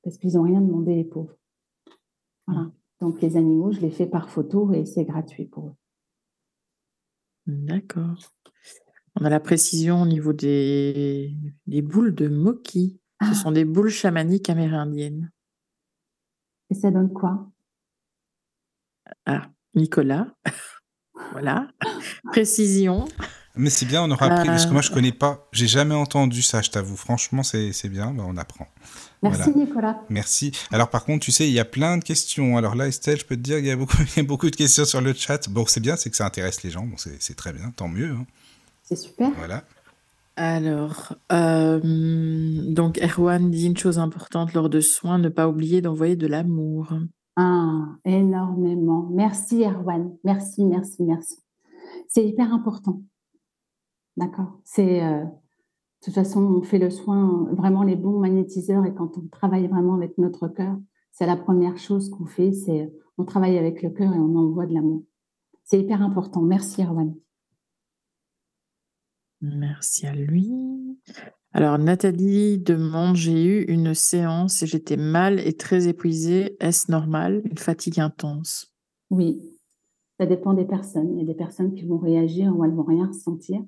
Parce 0.02 0.16
qu'ils 0.16 0.34
n'ont 0.34 0.42
rien 0.42 0.62
demandé, 0.62 0.94
les 0.94 1.04
pauvres. 1.04 1.36
Voilà. 2.46 2.72
Donc, 3.00 3.20
les 3.20 3.36
animaux, 3.36 3.70
je 3.70 3.80
les 3.80 3.90
fais 3.90 4.06
par 4.06 4.30
photo 4.30 4.72
et 4.72 4.86
c'est 4.86 5.04
gratuit 5.04 5.44
pour 5.44 5.66
eux. 5.68 5.74
D'accord. 7.46 8.16
On 9.20 9.24
a 9.24 9.30
la 9.30 9.40
précision 9.40 10.02
au 10.02 10.06
niveau 10.06 10.32
des, 10.32 11.36
boules 11.66 12.14
de 12.14 12.28
Moki. 12.28 12.98
Ce 13.20 13.28
ah. 13.30 13.34
sont 13.34 13.52
des 13.52 13.64
boules 13.64 13.90
chamaniques 13.90 14.48
amérindiennes. 14.48 15.30
Et 16.70 16.74
ça 16.74 16.90
donne 16.90 17.12
quoi? 17.12 17.50
Ah, 19.26 19.48
Nicolas. 19.74 20.26
voilà. 21.32 21.68
Précision. 22.32 23.06
Mais 23.56 23.70
c'est 23.70 23.86
bien, 23.86 24.02
on 24.02 24.10
aura 24.10 24.26
appris, 24.26 24.48
parce 24.48 24.66
que 24.66 24.72
moi 24.72 24.82
je 24.82 24.88
ne 24.88 24.92
euh. 24.92 24.96
connais 24.96 25.12
pas, 25.12 25.48
j'ai 25.52 25.68
jamais 25.68 25.94
entendu 25.94 26.42
ça, 26.42 26.60
je 26.60 26.70
t'avoue. 26.70 26.96
Franchement, 26.96 27.44
c'est 27.44 27.88
bien, 27.88 28.12
ben, 28.12 28.24
on 28.26 28.36
apprend. 28.36 28.66
Merci 29.22 29.50
Nicolas. 29.56 30.00
Merci. 30.10 30.50
Alors 30.72 30.90
par 30.90 31.04
contre, 31.04 31.24
tu 31.24 31.30
sais, 31.30 31.46
il 31.46 31.52
y 31.52 31.60
a 31.60 31.64
plein 31.64 31.96
de 31.96 32.04
questions. 32.04 32.56
Alors 32.56 32.74
là, 32.74 32.88
Estelle, 32.88 33.18
je 33.18 33.24
peux 33.24 33.36
te 33.36 33.40
dire 33.40 33.58
qu'il 33.58 33.66
y, 33.66 33.70
a 33.70 33.76
beaucoup, 33.76 33.96
beaucoup 34.24 34.50
de 34.50 34.56
questions 34.56 34.84
sur 34.84 35.00
le 35.00 35.14
chat. 35.14 35.48
Bon, 35.48 35.64
c'est 35.66 35.80
bien, 35.80 35.96
c'est 35.96 36.10
que 36.10 36.16
ça 36.16 36.26
intéresse 36.26 36.64
les 36.64 36.70
gens, 36.70 36.84
bon, 36.84 36.96
c'est 36.96 37.36
très 37.36 37.52
bien, 37.52 37.70
tant 37.70 37.88
mieux. 37.88 38.10
Hein. 38.10 38.26
C'est 38.82 38.96
super. 38.96 39.30
Voilà. 39.38 39.62
Alors, 40.36 41.14
euh, 41.32 41.80
donc 42.72 42.98
Erwan 42.98 43.50
dit 43.50 43.66
une 43.66 43.76
chose 43.76 43.98
importante 43.98 44.52
lors 44.52 44.68
de 44.68 44.80
soins, 44.80 45.18
ne 45.18 45.28
pas 45.28 45.48
oublier 45.48 45.80
d'envoyer 45.80 46.16
de 46.16 46.26
l'amour. 46.26 46.92
Ah, 47.36 47.96
énormément. 48.04 49.08
Merci 49.12 49.62
Erwan. 49.64 50.16
Merci, 50.24 50.64
merci, 50.64 51.04
merci. 51.04 51.36
C'est 52.08 52.26
hyper 52.26 52.52
important. 52.52 53.02
D'accord? 54.16 54.60
C'est 54.64 55.04
euh, 55.04 55.24
de 55.24 55.30
toute 56.04 56.14
façon, 56.14 56.42
on 56.42 56.62
fait 56.62 56.78
le 56.78 56.90
soin 56.90 57.48
vraiment 57.52 57.82
les 57.82 57.96
bons 57.96 58.18
magnétiseurs 58.18 58.84
et 58.84 58.94
quand 58.94 59.16
on 59.16 59.26
travaille 59.28 59.66
vraiment 59.68 59.94
avec 59.94 60.18
notre 60.18 60.48
cœur, 60.48 60.76
c'est 61.12 61.26
la 61.26 61.36
première 61.36 61.78
chose 61.78 62.10
qu'on 62.10 62.26
fait, 62.26 62.52
c'est 62.52 62.92
on 63.18 63.24
travaille 63.24 63.56
avec 63.56 63.82
le 63.82 63.90
cœur 63.90 64.12
et 64.12 64.18
on 64.18 64.36
envoie 64.36 64.66
de 64.66 64.74
l'amour. 64.74 65.04
C'est 65.62 65.80
hyper 65.80 66.02
important. 66.02 66.42
Merci 66.42 66.82
Erwan. 66.82 67.14
Merci 69.44 70.06
à 70.06 70.14
lui. 70.14 70.50
Alors, 71.52 71.78
Nathalie 71.78 72.58
demande, 72.58 73.14
j'ai 73.14 73.44
eu 73.44 73.62
une 73.64 73.94
séance 73.94 74.62
et 74.62 74.66
j'étais 74.66 74.96
mal 74.96 75.38
et 75.38 75.52
très 75.52 75.86
épuisée. 75.86 76.56
Est-ce 76.60 76.90
normal? 76.90 77.42
Une 77.44 77.58
fatigue 77.58 78.00
intense? 78.00 78.74
Oui, 79.10 79.42
ça 80.18 80.24
dépend 80.24 80.54
des 80.54 80.64
personnes. 80.64 81.12
Il 81.12 81.18
y 81.18 81.22
a 81.22 81.26
des 81.26 81.34
personnes 81.34 81.74
qui 81.74 81.84
vont 81.84 81.98
réagir 81.98 82.56
ou 82.56 82.64
elles 82.64 82.72
vont 82.72 82.84
rien 82.84 83.06
ressentir. 83.06 83.62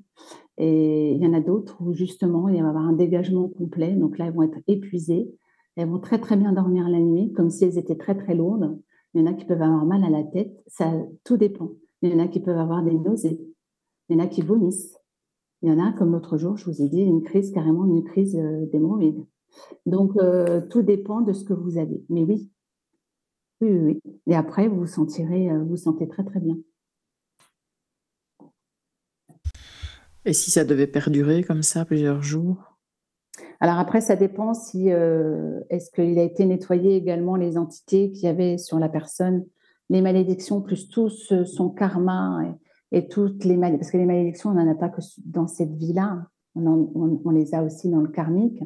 Et 0.57 1.13
il 1.13 1.23
y 1.23 1.27
en 1.27 1.35
a 1.35 1.41
d'autres 1.41 1.77
où 1.81 1.93
justement, 1.93 2.49
il 2.49 2.55
va 2.55 2.59
y 2.59 2.69
avoir 2.69 2.87
un 2.87 2.95
dégagement 2.95 3.49
complet. 3.49 3.93
Donc 3.93 4.17
là, 4.17 4.27
elles 4.27 4.35
vont 4.35 4.45
être 4.45 4.59
épuisées. 4.67 5.31
Elles 5.77 5.89
vont 5.89 6.01
très 6.01 6.19
très 6.19 6.37
bien 6.37 6.53
dormir 6.53 6.89
la 6.89 7.01
nuit, 7.01 7.33
comme 7.35 7.51
si 7.51 7.65
elles 7.65 7.77
étaient 7.77 7.99
très 7.99 8.17
très 8.17 8.35
lourdes. 8.35 8.81
Il 9.13 9.21
y 9.21 9.25
en 9.25 9.27
a 9.27 9.35
qui 9.35 9.45
peuvent 9.45 9.61
avoir 9.61 9.85
mal 9.85 10.03
à 10.05 10.11
la 10.11 10.25
tête. 10.25 10.57
Ça, 10.69 10.91
tout 11.23 11.37
dépend. 11.37 11.71
Il 12.01 12.11
y 12.11 12.15
en 12.15 12.19
a 12.19 12.29
qui 12.29 12.41
peuvent 12.41 12.59
avoir 12.59 12.83
des 12.83 12.95
nausées. 12.95 13.39
Il 14.09 14.17
y 14.17 14.21
en 14.21 14.25
a 14.25 14.27
qui 14.27 14.41
vomissent. 14.41 14.97
Il 15.67 15.71
y 15.71 15.73
en 15.73 15.85
a, 15.85 15.91
comme 15.91 16.13
l'autre 16.13 16.39
jour, 16.39 16.57
je 16.57 16.65
vous 16.67 16.81
ai 16.81 16.89
dit, 16.89 17.01
une 17.01 17.25
crise, 17.25 17.51
carrément 17.51 17.85
une 17.87 18.05
crise 18.05 18.37
euh, 18.37 18.67
d'hémorroïdes. 18.67 19.27
Donc, 19.85 20.13
euh, 20.17 20.61
tout 20.71 20.83
dépend 20.83 21.23
de 21.23 21.33
ce 21.33 21.43
que 21.43 21.55
vous 21.55 21.77
avez. 21.77 22.05
Mais 22.09 22.23
oui, 22.23 22.53
oui, 23.61 23.77
oui. 23.77 24.03
Et 24.29 24.37
après, 24.37 24.69
vous 24.69 24.77
vous 24.77 24.87
sentirez, 24.87 25.51
euh, 25.51 25.65
vous, 25.65 25.77
sentez 25.77 26.07
très, 26.07 26.23
très 26.23 26.39
bien. 26.39 26.57
Et 30.25 30.33
si 30.33 30.53
ça 30.53 30.65
devait 30.65 30.87
perdurer 30.87 31.43
comme 31.43 31.65
ça 31.65 31.85
plusieurs 31.85 32.23
jours? 32.23 32.79
Alors 33.59 33.79
après, 33.81 34.01
ça 34.01 34.15
dépend 34.15 34.55
si 34.55 34.89
est-ce 34.89 35.91
qu'il 35.91 36.19
a 36.21 36.23
été 36.23 36.45
nettoyé 36.45 36.95
également 36.95 37.35
les 37.35 37.59
entités 37.59 38.13
qu'il 38.13 38.25
y 38.25 38.29
avait 38.29 38.57
sur 38.57 38.79
la 38.79 38.89
personne, 38.89 39.45
les 39.89 40.01
malédictions 40.01 40.61
plus 40.61 40.89
tout 40.89 41.09
son 41.09 41.71
karma 41.71 42.55
et 42.97 43.09
toutes 43.09 43.45
les 43.45 43.59
parce 43.59 43.91
que 43.91 43.99
les 43.99 44.07
malédictions, 44.07 44.49
on 44.49 44.55
n'en 44.55 44.71
a 44.71 44.75
pas 44.75 44.89
que 44.89 45.03
dans 45.27 45.47
cette 45.47 45.75
vie-là, 45.75 46.27
on, 46.55 47.31
les 47.31 47.55
a 47.55 47.63
aussi 47.63 47.91
dans 47.91 48.01
le 48.01 48.09
karmique. 48.09 48.65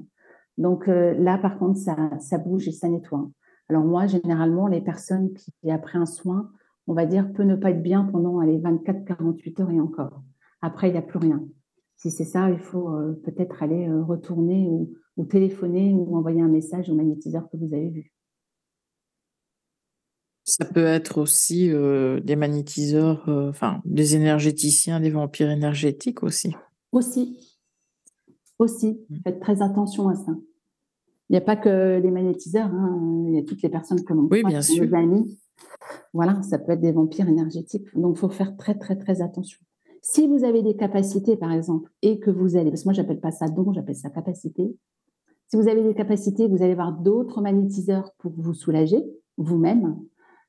Donc 0.57 0.87
euh, 0.87 1.15
là, 1.15 1.37
par 1.37 1.59
contre, 1.59 1.81
ça, 1.81 2.39
bouge 2.39 2.69
et 2.69 2.73
ça 2.73 2.89
nettoie. 2.89 3.29
Alors 3.69 3.83
moi, 3.83 4.07
généralement, 4.07 4.69
les 4.69 4.83
personnes 4.83 5.33
qui, 5.33 5.53
après 5.69 5.99
un 5.99 6.07
soin, 6.07 6.49
on 6.87 6.95
va 6.95 7.07
dire, 7.07 7.33
peut 7.33 7.43
ne 7.43 7.57
pas 7.57 7.71
être 7.73 7.83
bien 7.83 8.05
pendant 8.05 8.41
les 8.41 8.61
24-48 8.61 9.63
heures 9.63 9.71
et 9.71 9.81
encore. 9.81 10.23
Après, 10.63 10.89
il 10.89 10.93
n'y 10.93 10.99
a 10.99 11.03
plus 11.03 11.19
rien. 11.19 11.45
Si 11.97 12.13
c'est 12.13 12.25
ça, 12.25 12.51
il 12.51 12.61
faut 12.61 12.89
euh, 12.91 13.21
peut-être 13.25 13.65
aller 13.65 13.89
euh, 13.89 14.05
retourner 14.05 14.69
ou, 14.69 14.93
ou, 15.17 15.25
téléphoner 15.25 15.93
ou 15.93 16.17
envoyer 16.17 16.41
un 16.41 16.49
message 16.49 16.89
au 16.89 16.95
magnétiseur 16.95 17.51
que 17.51 17.57
vous 17.57 17.75
avez 17.75 17.91
vu. 17.91 18.13
Ça 20.51 20.65
peut 20.65 20.85
être 20.85 21.19
aussi 21.19 21.71
euh, 21.71 22.19
des 22.19 22.35
magnétiseurs, 22.35 23.29
euh, 23.29 23.51
enfin 23.51 23.81
des 23.85 24.17
énergéticiens, 24.17 24.99
des 24.99 25.11
vampires 25.11 25.49
énergétiques 25.49 26.25
aussi. 26.25 26.57
Aussi. 26.91 27.57
Aussi. 28.59 29.01
Mmh. 29.09 29.17
Faites 29.23 29.41
très 29.41 29.63
attention 29.63 30.09
à 30.09 30.17
ça. 30.17 30.33
Il 31.29 31.35
n'y 31.35 31.37
a 31.37 31.41
pas 31.43 31.55
que 31.55 32.01
les 32.03 32.11
magnétiseurs, 32.11 32.67
hein. 32.67 33.25
il 33.29 33.35
y 33.37 33.39
a 33.39 33.45
toutes 33.45 33.63
les 33.63 33.69
personnes 33.69 34.03
que 34.03 34.13
l'on 34.13 34.27
oui, 34.29 34.43
bien 34.45 34.61
sûr. 34.61 34.93
amis. 34.93 35.39
Voilà, 36.13 36.43
ça 36.43 36.59
peut 36.59 36.73
être 36.73 36.81
des 36.81 36.91
vampires 36.91 37.29
énergétiques. 37.29 37.87
Donc, 37.95 38.17
il 38.17 38.19
faut 38.19 38.29
faire 38.29 38.57
très, 38.57 38.77
très, 38.77 38.97
très 38.97 39.23
attention. 39.23 39.61
Si 40.03 40.27
vous 40.27 40.43
avez 40.43 40.65
des 40.65 40.75
capacités, 40.75 41.37
par 41.37 41.53
exemple, 41.53 41.93
et 42.03 42.19
que 42.19 42.31
vous 42.31 42.57
allez, 42.57 42.71
parce 42.71 42.83
que 42.83 42.89
moi, 42.89 42.95
j'appelle 42.95 43.21
pas 43.21 43.31
ça 43.31 43.47
don, 43.47 43.73
j'appelle 43.73 43.95
ça 43.95 44.11
capacité. 44.11 44.77
Si 45.47 45.57
vous 45.57 45.69
avez 45.69 45.85
des 45.85 45.95
capacités, 45.95 46.49
vous 46.49 46.65
allez 46.65 46.75
voir 46.75 46.93
d'autres 46.93 47.41
magnétiseurs 47.41 48.11
pour 48.19 48.33
vous 48.37 48.55
soulager 48.55 49.05
vous-même 49.37 49.97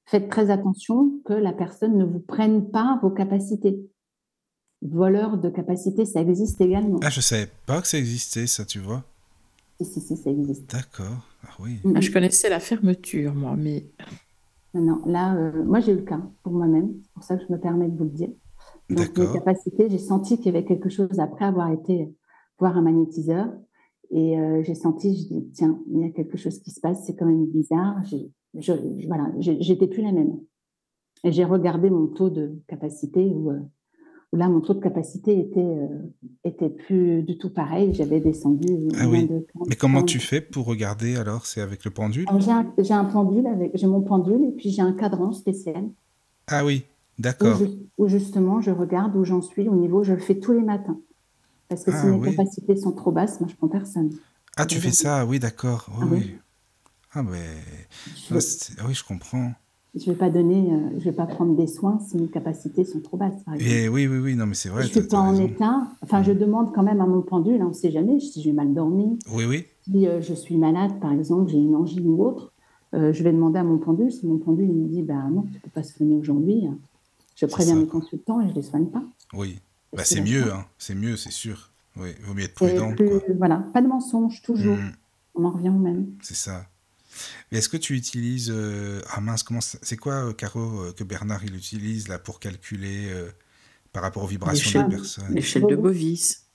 faites 0.05 0.29
très 0.29 0.49
attention 0.49 1.11
que 1.25 1.33
la 1.33 1.53
personne 1.53 1.97
ne 1.97 2.05
vous 2.05 2.19
prenne 2.19 2.69
pas 2.69 2.99
vos 3.01 3.09
capacités. 3.09 3.79
Voleur 4.81 5.37
de 5.37 5.49
capacités, 5.49 6.05
ça 6.05 6.21
existe 6.21 6.59
également. 6.59 6.99
Ah, 7.03 7.09
je 7.09 7.21
savais 7.21 7.47
pas 7.65 7.81
que 7.81 7.87
ça 7.87 7.97
existait, 7.97 8.47
ça, 8.47 8.65
tu 8.65 8.79
vois. 8.79 9.03
Si, 9.79 9.85
si, 9.85 10.01
si, 10.01 10.17
ça 10.17 10.29
existe. 10.29 10.71
D'accord. 10.71 11.27
Ah 11.43 11.49
oui. 11.59 11.79
Ah, 11.95 12.01
je 12.01 12.11
connaissais 12.11 12.49
la 12.49 12.59
fermeture, 12.59 13.33
moi, 13.33 13.55
mais. 13.55 13.83
Non, 14.73 15.01
là, 15.05 15.35
euh, 15.35 15.63
moi, 15.65 15.81
j'ai 15.81 15.91
eu 15.91 15.97
le 15.97 16.01
cas 16.01 16.21
pour 16.43 16.53
moi-même. 16.53 16.93
C'est 17.03 17.13
pour 17.13 17.23
ça 17.23 17.37
que 17.37 17.43
je 17.47 17.53
me 17.53 17.59
permets 17.59 17.89
de 17.89 17.97
vous 17.97 18.05
le 18.05 18.09
dire. 18.09 18.29
Donc, 18.89 19.17
mes 19.17 19.33
capacités, 19.33 19.89
j'ai 19.89 19.97
senti 19.97 20.37
qu'il 20.37 20.47
y 20.47 20.49
avait 20.49 20.65
quelque 20.65 20.89
chose 20.89 21.19
après 21.19 21.45
avoir 21.45 21.71
été 21.71 22.13
voir 22.57 22.77
un 22.77 22.81
magnétiseur. 22.81 23.47
Et 24.11 24.39
euh, 24.39 24.61
j'ai 24.63 24.75
senti, 24.75 25.15
je 25.15 25.27
dis, 25.27 25.51
tiens, 25.53 25.79
il 25.89 26.01
y 26.01 26.03
a 26.05 26.09
quelque 26.09 26.37
chose 26.37 26.59
qui 26.59 26.71
se 26.71 26.79
passe, 26.79 27.05
c'est 27.05 27.15
quand 27.15 27.25
même 27.25 27.45
bizarre. 27.45 28.03
J'ai 28.03 28.31
je, 28.57 28.73
voilà, 29.07 29.31
j'étais 29.39 29.87
plus 29.87 30.01
la 30.01 30.11
même. 30.11 30.39
Et 31.23 31.31
j'ai 31.31 31.45
regardé 31.45 31.89
mon 31.89 32.07
taux 32.07 32.29
de 32.29 32.59
capacité 32.67 33.25
où, 33.25 33.51
euh, 33.51 33.59
là, 34.33 34.49
mon 34.49 34.59
taux 34.59 34.73
de 34.73 34.79
capacité 34.79 35.39
était, 35.39 35.59
euh, 35.59 35.87
était 36.43 36.69
plus 36.69 37.21
du 37.23 37.37
tout 37.37 37.51
pareil. 37.51 37.93
J'avais 37.93 38.19
descendu. 38.19 38.89
Ah 38.97 39.07
oui. 39.07 39.29
Mais 39.67 39.75
comment 39.75 40.03
tu 40.03 40.19
fais 40.19 40.41
pour 40.41 40.65
regarder 40.65 41.15
alors? 41.15 41.45
C'est 41.45 41.61
avec 41.61 41.85
le 41.85 41.91
pendule? 41.91 42.25
J'ai 42.77 42.93
un, 42.93 43.05
pendule, 43.05 43.47
avec, 43.47 43.71
j'ai 43.75 43.87
mon 43.87 44.01
pendule 44.01 44.43
et 44.43 44.51
puis 44.51 44.69
j'ai 44.69 44.81
un 44.81 44.93
cadran 44.93 45.31
spécial. 45.31 45.89
Ah 46.47 46.65
oui, 46.65 46.85
d'accord. 47.19 47.61
Où, 47.97 48.07
justement 48.07 48.61
je 48.61 48.71
regarde 48.71 49.15
où 49.15 49.23
j'en 49.23 49.41
suis 49.41 49.69
au 49.69 49.75
niveau, 49.75 50.03
je 50.03 50.13
le 50.13 50.19
fais 50.19 50.39
tous 50.39 50.53
les 50.53 50.63
matins. 50.63 50.99
Parce 51.69 51.83
que 51.83 51.91
si 51.91 51.97
ah 52.01 52.07
mes 52.07 52.19
capacités 52.19 52.75
sont 52.75 52.91
trop 52.91 53.11
basses, 53.11 53.39
moi 53.39 53.49
je 53.49 53.55
prends 53.55 53.69
personne. 53.69 54.09
Ah, 54.57 54.65
tu 54.65 54.79
fais 54.79 54.91
ça, 54.91 55.25
oui, 55.25 55.39
d'accord. 55.39 55.89
Ah 55.93 56.05
oui. 56.11 56.35
Ah, 57.13 57.23
mais. 57.23 57.39
Je... 58.29 58.35
oui, 58.85 58.93
je 58.93 59.03
comprends. 59.03 59.51
Je 59.93 60.09
ne 60.09 60.13
vais 60.13 60.17
pas 60.17 60.29
donner, 60.29 60.71
euh, 60.71 60.99
je 60.99 61.03
vais 61.03 61.11
pas 61.11 61.25
prendre 61.25 61.53
des 61.53 61.67
soins 61.67 61.99
si 61.99 62.15
mes 62.15 62.29
capacités 62.29 62.85
sont 62.85 63.01
trop 63.01 63.17
basses. 63.17 63.43
Par 63.43 63.55
Et 63.55 63.89
oui, 63.89 64.07
oui, 64.07 64.19
oui, 64.19 64.35
non, 64.35 64.45
mais 64.45 64.53
c'est 64.53 64.69
vrai. 64.69 64.83
Je 64.83 64.87
suis 64.87 65.01
pas 65.01 65.19
en 65.19 65.35
état. 65.35 65.81
Enfin, 66.01 66.23
je 66.23 66.31
demande 66.31 66.73
quand 66.73 66.83
même 66.83 67.01
à 67.01 67.05
mon 67.05 67.21
pendule, 67.21 67.61
hein, 67.61 67.65
on 67.65 67.69
ne 67.69 67.73
sait 67.73 67.91
jamais 67.91 68.21
si 68.21 68.41
j'ai 68.41 68.53
mal 68.53 68.73
dormi. 68.73 69.19
Oui, 69.29 69.43
oui. 69.43 69.65
Si 69.83 70.07
euh, 70.07 70.21
je 70.21 70.33
suis 70.33 70.55
malade, 70.55 70.97
par 71.01 71.11
exemple, 71.11 71.51
j'ai 71.51 71.57
une 71.57 71.75
angine 71.75 72.07
ou 72.07 72.23
autre, 72.23 72.53
euh, 72.93 73.11
je 73.11 73.21
vais 73.21 73.33
demander 73.33 73.59
à 73.59 73.65
mon 73.65 73.79
pendule. 73.79 74.13
Si 74.13 74.25
mon 74.25 74.37
pendule 74.37 74.71
me 74.71 74.87
dit, 74.87 75.01
bah 75.01 75.27
non, 75.29 75.41
tu 75.41 75.55
ne 75.55 75.59
peux 75.59 75.69
pas 75.69 75.83
soigner 75.83 76.15
aujourd'hui, 76.15 76.67
hein. 76.67 76.77
je 77.35 77.45
préviens 77.45 77.75
mes 77.75 77.87
consultants 77.87 78.39
et 78.39 78.45
je 78.45 78.51
ne 78.51 78.55
les 78.55 78.61
soigne 78.61 78.85
pas. 78.85 79.03
Oui, 79.33 79.59
bah, 79.91 80.05
c'est 80.05 80.21
mieux, 80.21 80.53
hein. 80.53 80.65
c'est 80.77 80.95
mieux, 80.95 81.17
c'est 81.17 81.31
sûr. 81.31 81.71
Oui, 81.97 82.11
il 82.17 82.25
vaut 82.25 82.33
mieux 82.33 82.45
être 82.45 82.53
prudent. 82.53 82.93
Voilà, 83.37 83.57
pas 83.73 83.81
de 83.81 83.87
mensonge, 83.87 84.41
toujours. 84.41 84.77
Mm. 84.77 84.91
On 85.35 85.43
en 85.43 85.49
revient 85.49 85.69
au 85.69 85.79
même. 85.79 86.07
C'est 86.21 86.35
ça. 86.35 86.65
Mais 87.51 87.59
est-ce 87.59 87.69
que 87.69 87.77
tu 87.77 87.95
utilises... 87.95 88.49
euh, 88.51 89.01
Ah 89.09 89.21
mince, 89.21 89.43
comment 89.43 89.61
ça- 89.61 89.79
c'est 89.81 89.97
quoi, 89.97 90.27
euh, 90.29 90.33
Caro, 90.33 90.81
euh, 90.81 90.93
que 90.93 91.03
Bernard 91.03 91.43
il 91.45 91.55
utilise 91.55 92.07
là 92.07 92.19
pour 92.19 92.39
calculer 92.39 93.09
euh, 93.11 93.31
par 93.93 94.03
rapport 94.03 94.23
aux 94.23 94.27
vibrations 94.27 94.69
L'échelle- 94.69 94.89
des 94.89 94.95
personnes? 94.97 95.33
L'échelle 95.33 95.67
de 95.67 95.75
Bovis. 95.75 96.47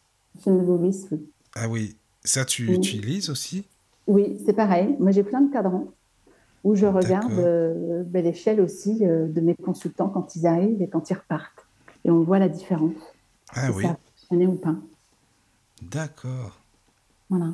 Je 0.45 0.51
ne 0.51 0.63
vous 0.63 0.79
vis, 0.79 1.07
oui. 1.11 1.31
Ah 1.55 1.69
oui, 1.69 1.97
ça 2.25 2.45
tu 2.45 2.69
Oui. 2.69 2.75
utilises 2.75 3.31
aussi? 3.31 3.67
Oui, 4.07 4.41
c'est 4.45 4.53
pareil. 4.53 4.97
Moi, 5.01 5.11
j'ai 5.11 5.25
plein 5.25 5.41
de 5.41 5.53
cadrans 5.53 5.93
où 6.65 6.75
je 6.77 6.87
regarde 6.87 7.33
D'accord. 7.33 7.39
euh, 7.39 8.05
ben, 8.05 8.25
l'échelle 8.25 8.61
aussi 8.61 9.07
euh, 9.07 9.29
de 9.29 9.41
mes 9.41 9.55
consultants 9.57 10.09
quand 10.11 10.37
ils 10.37 10.47
arrivent 10.47 10.83
et 10.83 10.89
quand 10.89 11.11
ils 11.11 11.15
repartent. 11.15 11.67
Et 12.05 12.11
on 12.11 12.23
voit 12.23 12.39
la 12.39 12.49
différence. 12.49 12.95
Ah 13.55 13.67
si 13.69 13.73
oui, 13.73 13.83
ça 13.83 13.91
a 13.93 13.97
fonctionné 13.97 14.47
ou 14.47 14.57
pas. 14.57 14.77
d'accord. 15.83 16.61
Voilà. 17.29 17.53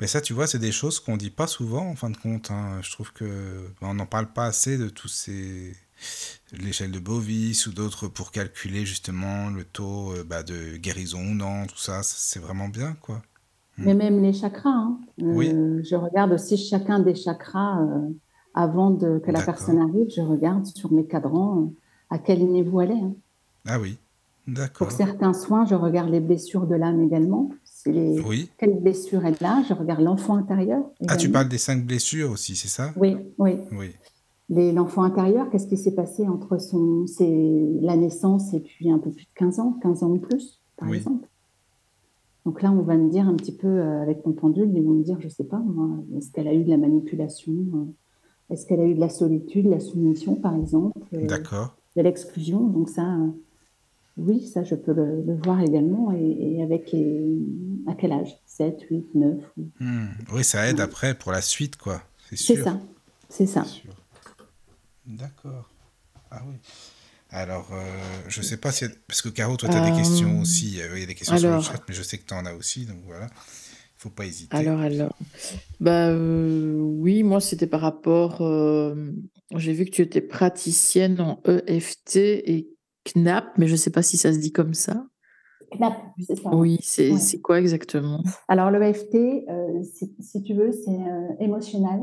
Mais 0.00 0.06
ça, 0.06 0.20
tu 0.20 0.32
vois, 0.32 0.46
c'est 0.46 0.58
des 0.58 0.72
choses 0.72 1.00
qu'on 1.00 1.16
dit 1.16 1.30
pas 1.30 1.46
souvent 1.46 1.86
en 1.88 1.96
fin 1.96 2.10
de 2.10 2.16
compte. 2.16 2.50
hein. 2.50 2.80
Je 2.82 2.90
trouve 2.90 3.12
que 3.12 3.24
ben, 3.80 3.88
on 3.88 3.94
n'en 3.94 4.06
parle 4.06 4.32
pas 4.32 4.46
assez 4.46 4.78
de 4.78 4.88
tous 4.88 5.08
ces 5.08 5.74
l'échelle 6.52 6.90
de 6.92 6.98
Bovis 6.98 7.66
ou 7.66 7.72
d'autres 7.72 8.08
pour 8.08 8.32
calculer 8.32 8.86
justement 8.86 9.50
le 9.50 9.64
taux 9.64 10.12
euh, 10.12 10.24
bah, 10.24 10.42
de 10.42 10.76
guérison 10.76 11.20
ou 11.20 11.34
non, 11.34 11.66
tout 11.66 11.76
ça, 11.78 12.00
c'est 12.02 12.40
vraiment 12.40 12.68
bien 12.68 12.96
quoi. 13.02 13.22
Mais 13.78 13.94
même 13.94 14.22
les 14.22 14.32
chakras. 14.32 14.70
hein. 14.70 15.00
Euh, 15.22 15.24
Oui. 15.34 15.48
Je 15.84 15.94
regarde 15.96 16.32
aussi 16.32 16.56
chacun 16.56 17.00
des 17.00 17.14
chakras 17.14 17.80
euh, 17.82 18.08
avant 18.54 18.90
de, 18.90 19.18
que 19.18 19.30
la 19.30 19.42
personne 19.42 19.78
arrive. 19.78 20.08
Je 20.14 20.20
regarde 20.22 20.66
sur 20.66 20.92
mes 20.92 21.06
cadrans 21.06 21.62
euh, 21.62 21.76
à 22.10 22.18
quel 22.18 22.46
niveau 22.46 22.80
elle 22.80 22.90
est. 22.92 23.00
hein. 23.00 23.14
Ah 23.66 23.78
oui, 23.78 23.98
d'accord. 24.46 24.88
Pour 24.88 24.96
certains 24.96 25.32
soins, 25.32 25.64
je 25.66 25.74
regarde 25.74 26.10
les 26.10 26.20
blessures 26.20 26.66
de 26.66 26.74
l'âme 26.74 27.02
également. 27.02 27.50
Les... 27.86 28.20
Oui. 28.20 28.50
Quelle 28.58 28.78
blessure 28.80 29.24
elle 29.24 29.36
a 29.44 29.62
Je 29.68 29.74
regarde 29.74 30.02
l'enfant 30.02 30.36
intérieur. 30.36 30.82
Ah, 31.08 31.16
tu 31.16 31.30
parles 31.30 31.48
des 31.48 31.58
cinq 31.58 31.84
blessures 31.86 32.30
aussi, 32.30 32.54
c'est 32.56 32.68
ça? 32.68 32.92
Oui, 32.96 33.16
oui. 33.38 33.56
L'enfant 34.50 35.02
intérieur, 35.04 35.48
qu'est-ce 35.50 35.68
qui 35.68 35.76
s'est 35.76 35.94
passé 35.94 36.26
entre 36.26 36.58
son, 36.58 37.04
la 37.80 37.96
naissance 37.96 38.52
et 38.52 38.60
puis 38.60 38.90
un 38.90 38.98
peu 38.98 39.10
plus 39.10 39.24
de 39.24 39.30
15 39.36 39.60
ans, 39.60 39.78
15 39.80 40.02
ans 40.02 40.10
ou 40.10 40.18
plus, 40.18 40.60
par 40.76 40.88
Oui. 40.88 40.96
exemple? 40.98 41.28
Donc 42.46 42.62
là, 42.62 42.72
on 42.72 42.82
va 42.82 42.96
me 42.96 43.08
dire 43.10 43.28
un 43.28 43.34
petit 43.34 43.54
peu, 43.54 43.68
euh, 43.68 44.02
avec 44.02 44.24
mon 44.26 44.32
pendule, 44.32 44.70
ils 44.74 44.82
vont 44.82 44.92
me 44.92 45.04
dire, 45.04 45.18
je 45.20 45.28
sais 45.28 45.44
pas, 45.44 45.58
moi, 45.58 45.88
est-ce 46.16 46.32
qu'elle 46.32 46.48
a 46.48 46.54
eu 46.54 46.64
de 46.64 46.70
la 46.70 46.78
manipulation? 46.78 47.52
Euh, 47.52 47.84
Est-ce 48.52 48.66
qu'elle 48.66 48.80
a 48.80 48.84
eu 48.86 48.94
de 48.94 49.00
la 49.00 49.08
solitude, 49.10 49.66
de 49.66 49.70
la 49.70 49.78
soumission, 49.78 50.34
par 50.34 50.56
exemple 50.56 50.98
euh, 51.14 51.26
D'accord. 51.26 51.76
de 51.96 52.02
l'exclusion? 52.02 52.60
Donc 52.66 52.88
ça, 52.88 53.02
euh, 53.14 53.28
oui, 54.16 54.46
ça, 54.46 54.64
je 54.64 54.74
peux 54.74 54.92
le, 54.92 55.22
le 55.22 55.34
voir 55.44 55.60
également. 55.60 56.12
Et, 56.12 56.56
et 56.56 56.62
avec 56.62 56.92
les... 56.92 57.22
À 57.86 57.94
quel 57.94 58.12
âge? 58.12 58.36
7, 58.46 58.80
8, 58.90 59.14
9 59.14 59.38
ou- 59.56 59.68
Hmm. 59.80 60.08
Oui, 60.32 60.44
ça 60.44 60.68
aide 60.68 60.80
après 60.80 61.14
pour 61.14 61.32
la 61.32 61.40
suite 61.40 61.76
quoi. 61.76 62.02
C'est 62.32 62.56
ça, 62.62 62.80
c'est 63.28 63.46
ça. 63.46 63.64
C'est 63.64 63.70
sûr. 63.82 63.94
D'accord. 65.06 65.68
Ah 66.30 66.42
oui. 66.46 66.54
Alors, 67.30 67.68
euh, 67.72 67.78
je 68.28 68.42
sais 68.42 68.56
pas 68.56 68.72
si... 68.72 68.84
Parce 69.06 69.22
que 69.22 69.28
Caro, 69.28 69.56
toi, 69.56 69.68
tu 69.68 69.76
as 69.76 69.80
des 69.80 69.92
Euh, 69.92 69.96
questions 69.96 70.40
aussi. 70.40 70.80
Euh, 70.80 70.96
Il 70.96 71.00
y 71.00 71.04
a 71.04 71.06
des 71.06 71.14
questions 71.14 71.36
sur 71.38 71.50
le 71.50 71.60
chat, 71.62 71.80
mais 71.88 71.94
je 71.94 72.02
sais 72.02 72.18
que 72.18 72.26
tu 72.26 72.34
en 72.34 72.44
as 72.44 72.54
aussi, 72.54 72.86
donc 72.86 72.98
voilà. 73.06 73.26
Il 73.26 74.02
faut 74.02 74.10
pas 74.10 74.26
hésiter. 74.26 74.56
Alors, 74.56 74.80
alors. 74.80 75.16
Bah, 75.78 76.08
euh, 76.08 76.74
oui, 76.78 77.22
moi, 77.22 77.40
c'était 77.40 77.66
par 77.68 77.80
rapport. 77.82 78.40
euh, 78.42 79.12
j'ai 79.56 79.72
vu 79.72 79.84
que 79.84 79.90
tu 79.90 80.02
étais 80.02 80.20
praticienne 80.20 81.20
en 81.20 81.40
EFT 81.46 82.16
et 82.16 82.69
CNAP, 83.04 83.44
mais 83.58 83.66
je 83.66 83.72
ne 83.72 83.76
sais 83.76 83.90
pas 83.90 84.02
si 84.02 84.16
ça 84.16 84.32
se 84.32 84.38
dit 84.38 84.52
comme 84.52 84.74
ça. 84.74 85.06
CNAP, 85.72 85.94
c'est 86.20 86.36
ça. 86.36 86.54
Oui, 86.54 86.78
c'est 86.82 87.12
Ouais. 87.12 87.18
c'est 87.18 87.40
quoi 87.40 87.58
exactement? 87.60 88.22
Alors, 88.48 88.70
le 88.70 88.82
EFT, 88.82 89.44
euh, 89.48 89.82
si, 89.82 90.14
si 90.20 90.42
tu 90.42 90.54
veux, 90.54 90.72
c'est 90.72 90.90
euh, 90.90 91.28
émotionnel, 91.38 92.00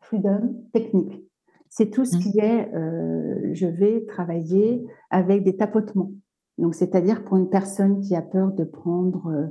freedom, 0.00 0.54
technique. 0.72 1.24
C'est 1.68 1.90
tout 1.90 2.04
ce 2.04 2.16
Mhm. 2.16 2.22
qui 2.22 2.38
est, 2.40 2.74
euh, 2.74 3.50
je 3.52 3.66
vais 3.66 4.04
travailler 4.06 4.84
avec 5.10 5.44
des 5.44 5.56
tapotements. 5.56 6.12
Donc, 6.58 6.74
c'est-à-dire 6.74 7.24
pour 7.24 7.36
une 7.36 7.48
personne 7.48 8.00
qui 8.00 8.16
a 8.16 8.22
peur 8.22 8.50
de 8.52 8.64
prendre 8.64 9.26
euh, 9.28 9.46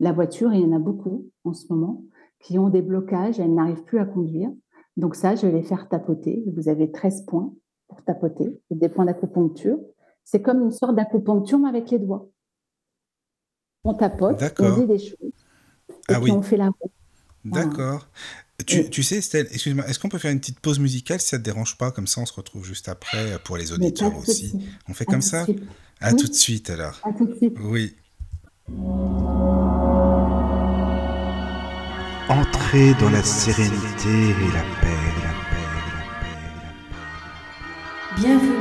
la 0.00 0.12
voiture, 0.12 0.52
et 0.52 0.58
il 0.58 0.62
y 0.62 0.66
en 0.66 0.76
a 0.76 0.78
beaucoup 0.78 1.26
en 1.44 1.54
ce 1.54 1.72
moment, 1.72 2.02
qui 2.40 2.58
ont 2.58 2.68
des 2.68 2.82
blocages, 2.82 3.38
elles 3.40 3.54
n'arrivent 3.54 3.84
plus 3.84 4.00
à 4.00 4.04
conduire. 4.04 4.50
Donc 4.96 5.14
ça, 5.14 5.34
je 5.36 5.46
vais 5.46 5.52
les 5.52 5.62
faire 5.62 5.88
tapoter. 5.88 6.44
Vous 6.54 6.68
avez 6.68 6.90
13 6.90 7.24
points 7.26 7.54
pour 7.88 8.02
tapoter, 8.02 8.60
des 8.70 8.88
points 8.88 9.04
d'acupuncture. 9.06 9.78
C'est 10.24 10.40
comme 10.42 10.62
une 10.62 10.70
sorte 10.72 10.94
d'acupuncture, 10.96 11.58
mais 11.58 11.68
avec 11.68 11.90
les 11.90 11.98
doigts. 11.98 12.28
On 13.84 13.94
tapote, 13.94 14.40
on 14.60 14.78
dit 14.80 14.86
des 14.86 14.98
choses, 14.98 15.16
et 15.20 15.94
Ah 16.08 16.14
puis 16.14 16.24
oui. 16.24 16.30
on 16.30 16.42
fait 16.42 16.56
la 16.56 16.66
roue. 16.68 16.90
Voilà. 17.44 17.66
D'accord. 17.66 18.08
Tu, 18.64 18.76
Et- 18.78 18.90
tu 18.90 19.02
sais, 19.02 19.16
Estelle, 19.16 19.48
excuse-moi, 19.50 19.84
est-ce 19.88 19.98
qu'on 19.98 20.08
peut 20.08 20.18
faire 20.18 20.30
une 20.30 20.38
petite 20.38 20.60
pause 20.60 20.78
musicale 20.78 21.20
si 21.20 21.26
ça 21.28 21.38
te 21.38 21.42
dérange 21.42 21.76
pas? 21.76 21.90
Comme 21.90 22.06
ça, 22.06 22.20
on 22.20 22.26
se 22.26 22.32
retrouve 22.32 22.64
juste 22.64 22.88
après 22.88 23.36
pour 23.44 23.56
les 23.56 23.72
auditeurs 23.72 24.16
aussi. 24.16 24.54
On 24.88 24.94
fait 24.94 25.08
À 25.08 25.12
comme 25.12 25.22
ça? 25.22 25.42
suite. 25.44 25.62
À 26.00 26.10
Oui. 26.12 26.16
tout 26.16 26.28
de 26.28 26.32
suite 26.34 26.70
alors. 26.70 27.00
À 27.02 27.12
tout 27.12 27.26
de 27.26 27.34
suite. 27.34 27.56
Oui. 27.60 27.96
Entrez 32.28 32.94
dans 33.00 33.10
la 33.10 33.22
sérénité 33.22 34.08
et 34.08 34.52
la 34.52 34.62
paix, 34.80 35.02
la 35.22 35.32
paix, 35.50 35.66
la 35.74 35.92
paix, 36.20 36.36
la 36.62 38.16
paix. 38.16 38.20
Bienvenue 38.20 38.51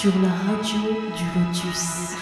sur 0.00 0.12
la 0.20 0.28
radio 0.28 0.78
du 1.16 1.24
Lotus. 1.40 2.14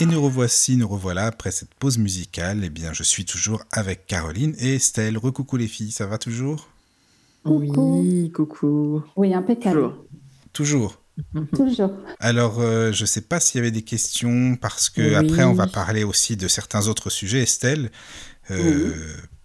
Et 0.00 0.06
nous 0.06 0.20
revoici, 0.20 0.76
nous 0.76 0.88
revoilà 0.88 1.26
après 1.26 1.52
cette 1.52 1.72
pause 1.74 1.98
musicale. 1.98 2.62
Eh 2.64 2.68
bien, 2.68 2.92
je 2.92 3.04
suis 3.04 3.24
toujours 3.24 3.62
avec 3.70 4.06
Caroline 4.08 4.56
et 4.58 4.74
Estelle. 4.74 5.18
Recoucou 5.18 5.56
les 5.56 5.68
filles, 5.68 5.92
ça 5.92 6.06
va 6.06 6.18
toujours? 6.18 6.68
Coucou. 7.44 8.00
Oui, 8.00 8.32
coucou. 8.32 9.04
Oui, 9.14 9.32
impeccable. 9.34 9.92
Toujours. 10.52 10.98
Toujours. 10.98 10.98
Toujours. 11.54 11.92
Alors, 12.18 12.58
euh, 12.58 12.90
je 12.90 13.02
ne 13.02 13.06
sais 13.06 13.20
pas 13.20 13.38
s'il 13.38 13.58
y 13.58 13.60
avait 13.60 13.70
des 13.70 13.82
questions, 13.82 14.56
parce 14.56 14.88
que 14.88 15.02
Oui. 15.02 15.14
après, 15.14 15.44
on 15.44 15.52
va 15.52 15.66
parler 15.68 16.02
aussi 16.04 16.36
de 16.36 16.48
certains 16.48 16.88
autres 16.88 17.10
sujets, 17.10 17.42
Estelle, 17.42 17.92
euh, 18.50 18.94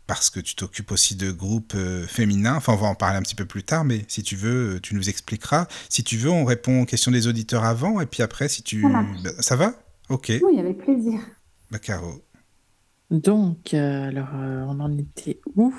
parce 0.08 0.30
que 0.30 0.40
tu 0.40 0.56
t'occupes 0.56 0.92
aussi 0.92 1.16
de 1.16 1.32
groupes 1.32 1.74
euh, 1.76 2.08
féminins. 2.08 2.56
Enfin, 2.56 2.74
on 2.74 2.78
va 2.78 2.88
en 2.88 2.96
parler 2.96 3.18
un 3.18 3.22
petit 3.22 3.36
peu 3.36 3.46
plus 3.46 3.64
tard, 3.64 3.84
mais 3.86 4.06
si 4.08 4.24
tu 4.24 4.36
veux, 4.36 4.76
euh, 4.76 4.80
tu 4.82 4.96
nous 4.96 5.10
expliqueras. 5.10 5.68
Si 5.90 6.04
tu 6.04 6.18
veux, 6.18 6.30
on 6.32 6.46
répond 6.46 6.82
aux 6.82 6.86
questions 6.86 7.12
des 7.12 7.28
auditeurs 7.28 7.64
avant, 7.66 8.00
et 8.02 8.06
puis 8.06 8.24
après, 8.24 8.48
si 8.48 8.64
tu... 8.64 8.82
Ça. 8.82 9.06
Bah, 9.24 9.32
ça 9.40 9.56
va? 9.56 9.74
Ok, 10.10 10.32
Oui, 10.42 10.60
avec 10.60 10.78
plaisir. 10.80 11.20
bah, 11.70 11.80
Caro. 11.80 12.22
Donc, 13.12 13.74
euh, 13.74 14.08
alors, 14.08 14.30
euh, 14.36 14.64
on 14.68 14.80
en 14.80 14.98
était 14.98 15.40
où? 15.56 15.74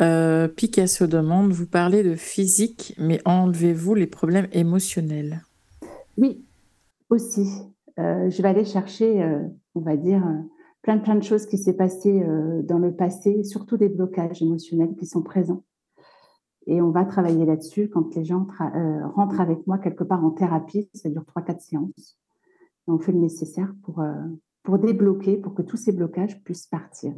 Euh, 0.00 0.48
Picasso 0.48 1.06
demande, 1.06 1.52
vous 1.52 1.66
parlez 1.66 2.02
de 2.02 2.14
physique, 2.16 2.94
mais 2.98 3.20
enlevez-vous 3.24 3.94
les 3.94 4.06
problèmes 4.06 4.48
émotionnels? 4.52 5.42
Oui, 6.18 6.44
aussi. 7.10 7.46
Euh, 7.98 8.30
je 8.30 8.42
vais 8.42 8.48
aller 8.48 8.64
chercher, 8.64 9.22
euh, 9.22 9.38
on 9.74 9.80
va 9.80 9.96
dire, 9.96 10.22
euh, 10.26 10.42
plein, 10.86 10.98
plein 10.98 11.16
de 11.16 11.24
choses 11.24 11.46
qui 11.46 11.58
s'est 11.58 11.74
passé 11.74 12.22
euh, 12.22 12.62
dans 12.62 12.78
le 12.78 12.94
passé, 12.94 13.42
surtout 13.42 13.76
des 13.76 13.88
blocages 13.88 14.40
émotionnels 14.40 14.94
qui 14.94 15.04
sont 15.04 15.20
présents. 15.20 15.64
Et 16.68 16.80
on 16.80 16.90
va 16.90 17.04
travailler 17.04 17.44
là-dessus 17.44 17.88
quand 17.88 18.14
les 18.14 18.24
gens 18.24 18.46
euh, 18.60 19.04
rentrent 19.08 19.40
avec 19.40 19.66
moi 19.66 19.78
quelque 19.78 20.04
part 20.04 20.24
en 20.24 20.30
thérapie. 20.30 20.88
Ça 20.94 21.10
dure 21.10 21.24
3-4 21.36 21.58
séances. 21.58 22.20
Et 22.86 22.92
on 22.92 23.00
fait 23.00 23.10
le 23.10 23.18
nécessaire 23.18 23.74
pour, 23.82 23.98
euh, 23.98 24.14
pour 24.62 24.78
débloquer, 24.78 25.36
pour 25.36 25.54
que 25.54 25.62
tous 25.62 25.76
ces 25.76 25.90
blocages 25.90 26.40
puissent 26.44 26.68
partir. 26.68 27.12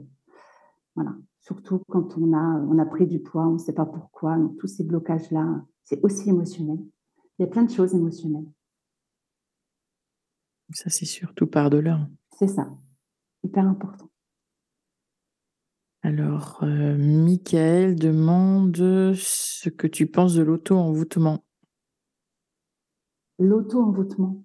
Voilà. 0.94 1.14
Surtout 1.40 1.82
quand 1.90 2.16
on 2.16 2.32
a, 2.32 2.64
on 2.70 2.78
a 2.78 2.86
pris 2.86 3.06
du 3.06 3.20
poids, 3.20 3.46
on 3.46 3.52
ne 3.52 3.58
sait 3.58 3.74
pas 3.74 3.86
pourquoi. 3.86 4.38
Donc, 4.38 4.56
tous 4.56 4.66
ces 4.66 4.84
blocages-là, 4.84 5.62
c'est 5.84 6.02
aussi 6.02 6.30
émotionnel. 6.30 6.78
Il 7.38 7.42
y 7.42 7.44
a 7.44 7.48
plein 7.48 7.64
de 7.64 7.70
choses 7.70 7.94
émotionnelles. 7.94 8.48
Ça, 10.72 10.88
c'est 10.88 11.04
sûr, 11.04 11.34
tout 11.34 11.46
part 11.46 11.68
de 11.68 11.78
là. 11.78 12.08
C'est 12.38 12.48
ça. 12.48 12.70
Hyper 13.44 13.66
important. 13.66 14.10
Alors, 16.02 16.60
euh, 16.62 16.96
Michael 16.96 17.96
demande 17.96 18.76
ce 18.76 19.68
que 19.68 19.86
tu 19.86 20.06
penses 20.06 20.34
de 20.34 20.42
l'auto-envoûtement. 20.42 21.44
L'auto-envoûtement. 23.38 24.44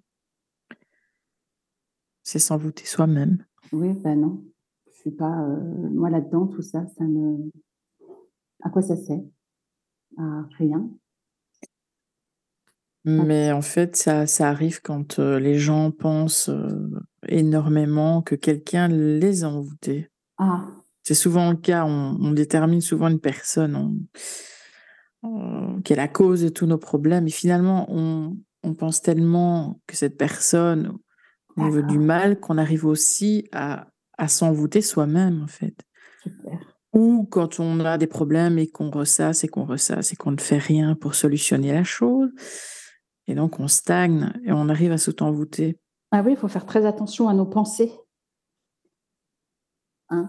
C'est 2.22 2.38
s'envoûter 2.38 2.86
soi-même. 2.86 3.44
Oui, 3.72 3.92
ben 3.92 4.20
non. 4.20 4.44
Je 4.86 4.98
suis 4.98 5.10
pas. 5.10 5.42
euh, 5.42 5.90
moi 5.90 6.10
là-dedans, 6.10 6.46
tout 6.46 6.62
ça, 6.62 6.86
ça 6.96 7.04
me. 7.04 7.50
À 8.62 8.70
quoi 8.70 8.82
ça 8.82 8.96
sert? 8.96 9.20
À 10.16 10.42
rien. 10.58 10.88
Mais 13.04 13.52
en 13.52 13.60
fait, 13.62 13.96
ça, 13.96 14.26
ça 14.26 14.48
arrive 14.48 14.80
quand 14.82 15.18
euh, 15.18 15.38
les 15.38 15.58
gens 15.58 15.90
pensent 15.90 16.48
euh, 16.48 16.90
énormément 17.28 18.22
que 18.22 18.34
quelqu'un 18.34 18.88
les 18.88 19.44
a 19.44 19.48
envoûtés. 19.50 20.08
Ah, 20.38 20.66
C'est 21.02 21.14
souvent 21.14 21.50
le 21.50 21.56
cas, 21.56 21.84
on, 21.84 22.16
on 22.20 22.30
détermine 22.32 22.80
souvent 22.80 23.08
une 23.08 23.20
personne 23.20 23.76
on- 23.76 23.96
on- 25.22 25.80
qui 25.82 25.92
est 25.92 25.96
la 25.96 26.08
cause 26.08 26.42
de 26.42 26.48
tous 26.48 26.66
nos 26.66 26.78
problèmes. 26.78 27.26
Et 27.26 27.30
finalement, 27.30 27.86
on, 27.90 28.36
on 28.62 28.74
pense 28.74 29.02
tellement 29.02 29.80
que 29.86 29.96
cette 29.96 30.16
personne 30.16 30.92
nous 31.56 31.70
veut 31.70 31.82
du 31.82 31.98
mal 31.98 32.40
qu'on 32.40 32.58
arrive 32.58 32.84
aussi 32.86 33.46
à, 33.52 33.88
à 34.18 34.28
s'envoûter 34.28 34.80
soi-même, 34.80 35.42
en 35.42 35.46
fait. 35.46 35.74
super. 36.22 36.58
Ou 36.94 37.26
quand 37.30 37.58
on 37.60 37.80
a 37.80 37.98
des 37.98 38.06
problèmes 38.06 38.56
et 38.58 38.68
qu'on 38.68 38.90
ressasse 38.90 39.44
et 39.44 39.48
qu'on 39.48 39.64
ressasse 39.64 40.12
et 40.12 40.16
qu'on 40.16 40.30
ne 40.30 40.40
fait 40.40 40.58
rien 40.58 40.94
pour 40.94 41.14
solutionner 41.14 41.72
la 41.72 41.84
chose. 41.84 42.30
Et 43.26 43.34
donc 43.34 43.60
on 43.60 43.68
stagne 43.68 44.32
et 44.44 44.52
on 44.52 44.68
arrive 44.68 44.92
à 44.92 44.98
s'auto-envoûter. 44.98 45.78
Ah 46.10 46.22
oui, 46.24 46.32
il 46.32 46.36
faut 46.36 46.48
faire 46.48 46.66
très 46.66 46.86
attention 46.86 47.28
à 47.28 47.34
nos 47.34 47.46
pensées. 47.46 47.92
Hein, 50.10 50.28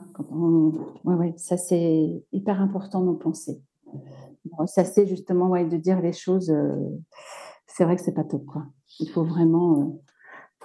ça 1.38 1.58
c'est 1.58 2.24
hyper 2.32 2.62
important 2.62 3.02
nos 3.02 3.16
pensées. 3.16 3.62
Ça 4.68 4.86
c'est 4.86 5.06
justement 5.06 5.50
ouais, 5.50 5.66
de 5.66 5.78
dire 5.78 6.02
les 6.02 6.14
choses. 6.14 6.50
Euh, 6.50 6.76
c'est 7.68 7.84
vrai 7.84 7.96
que 7.96 8.02
c'est 8.02 8.14
pas 8.14 8.24
top 8.24 8.46
quoi. 8.46 8.66
Il 9.00 9.10
faut 9.10 9.24
vraiment, 9.24 9.82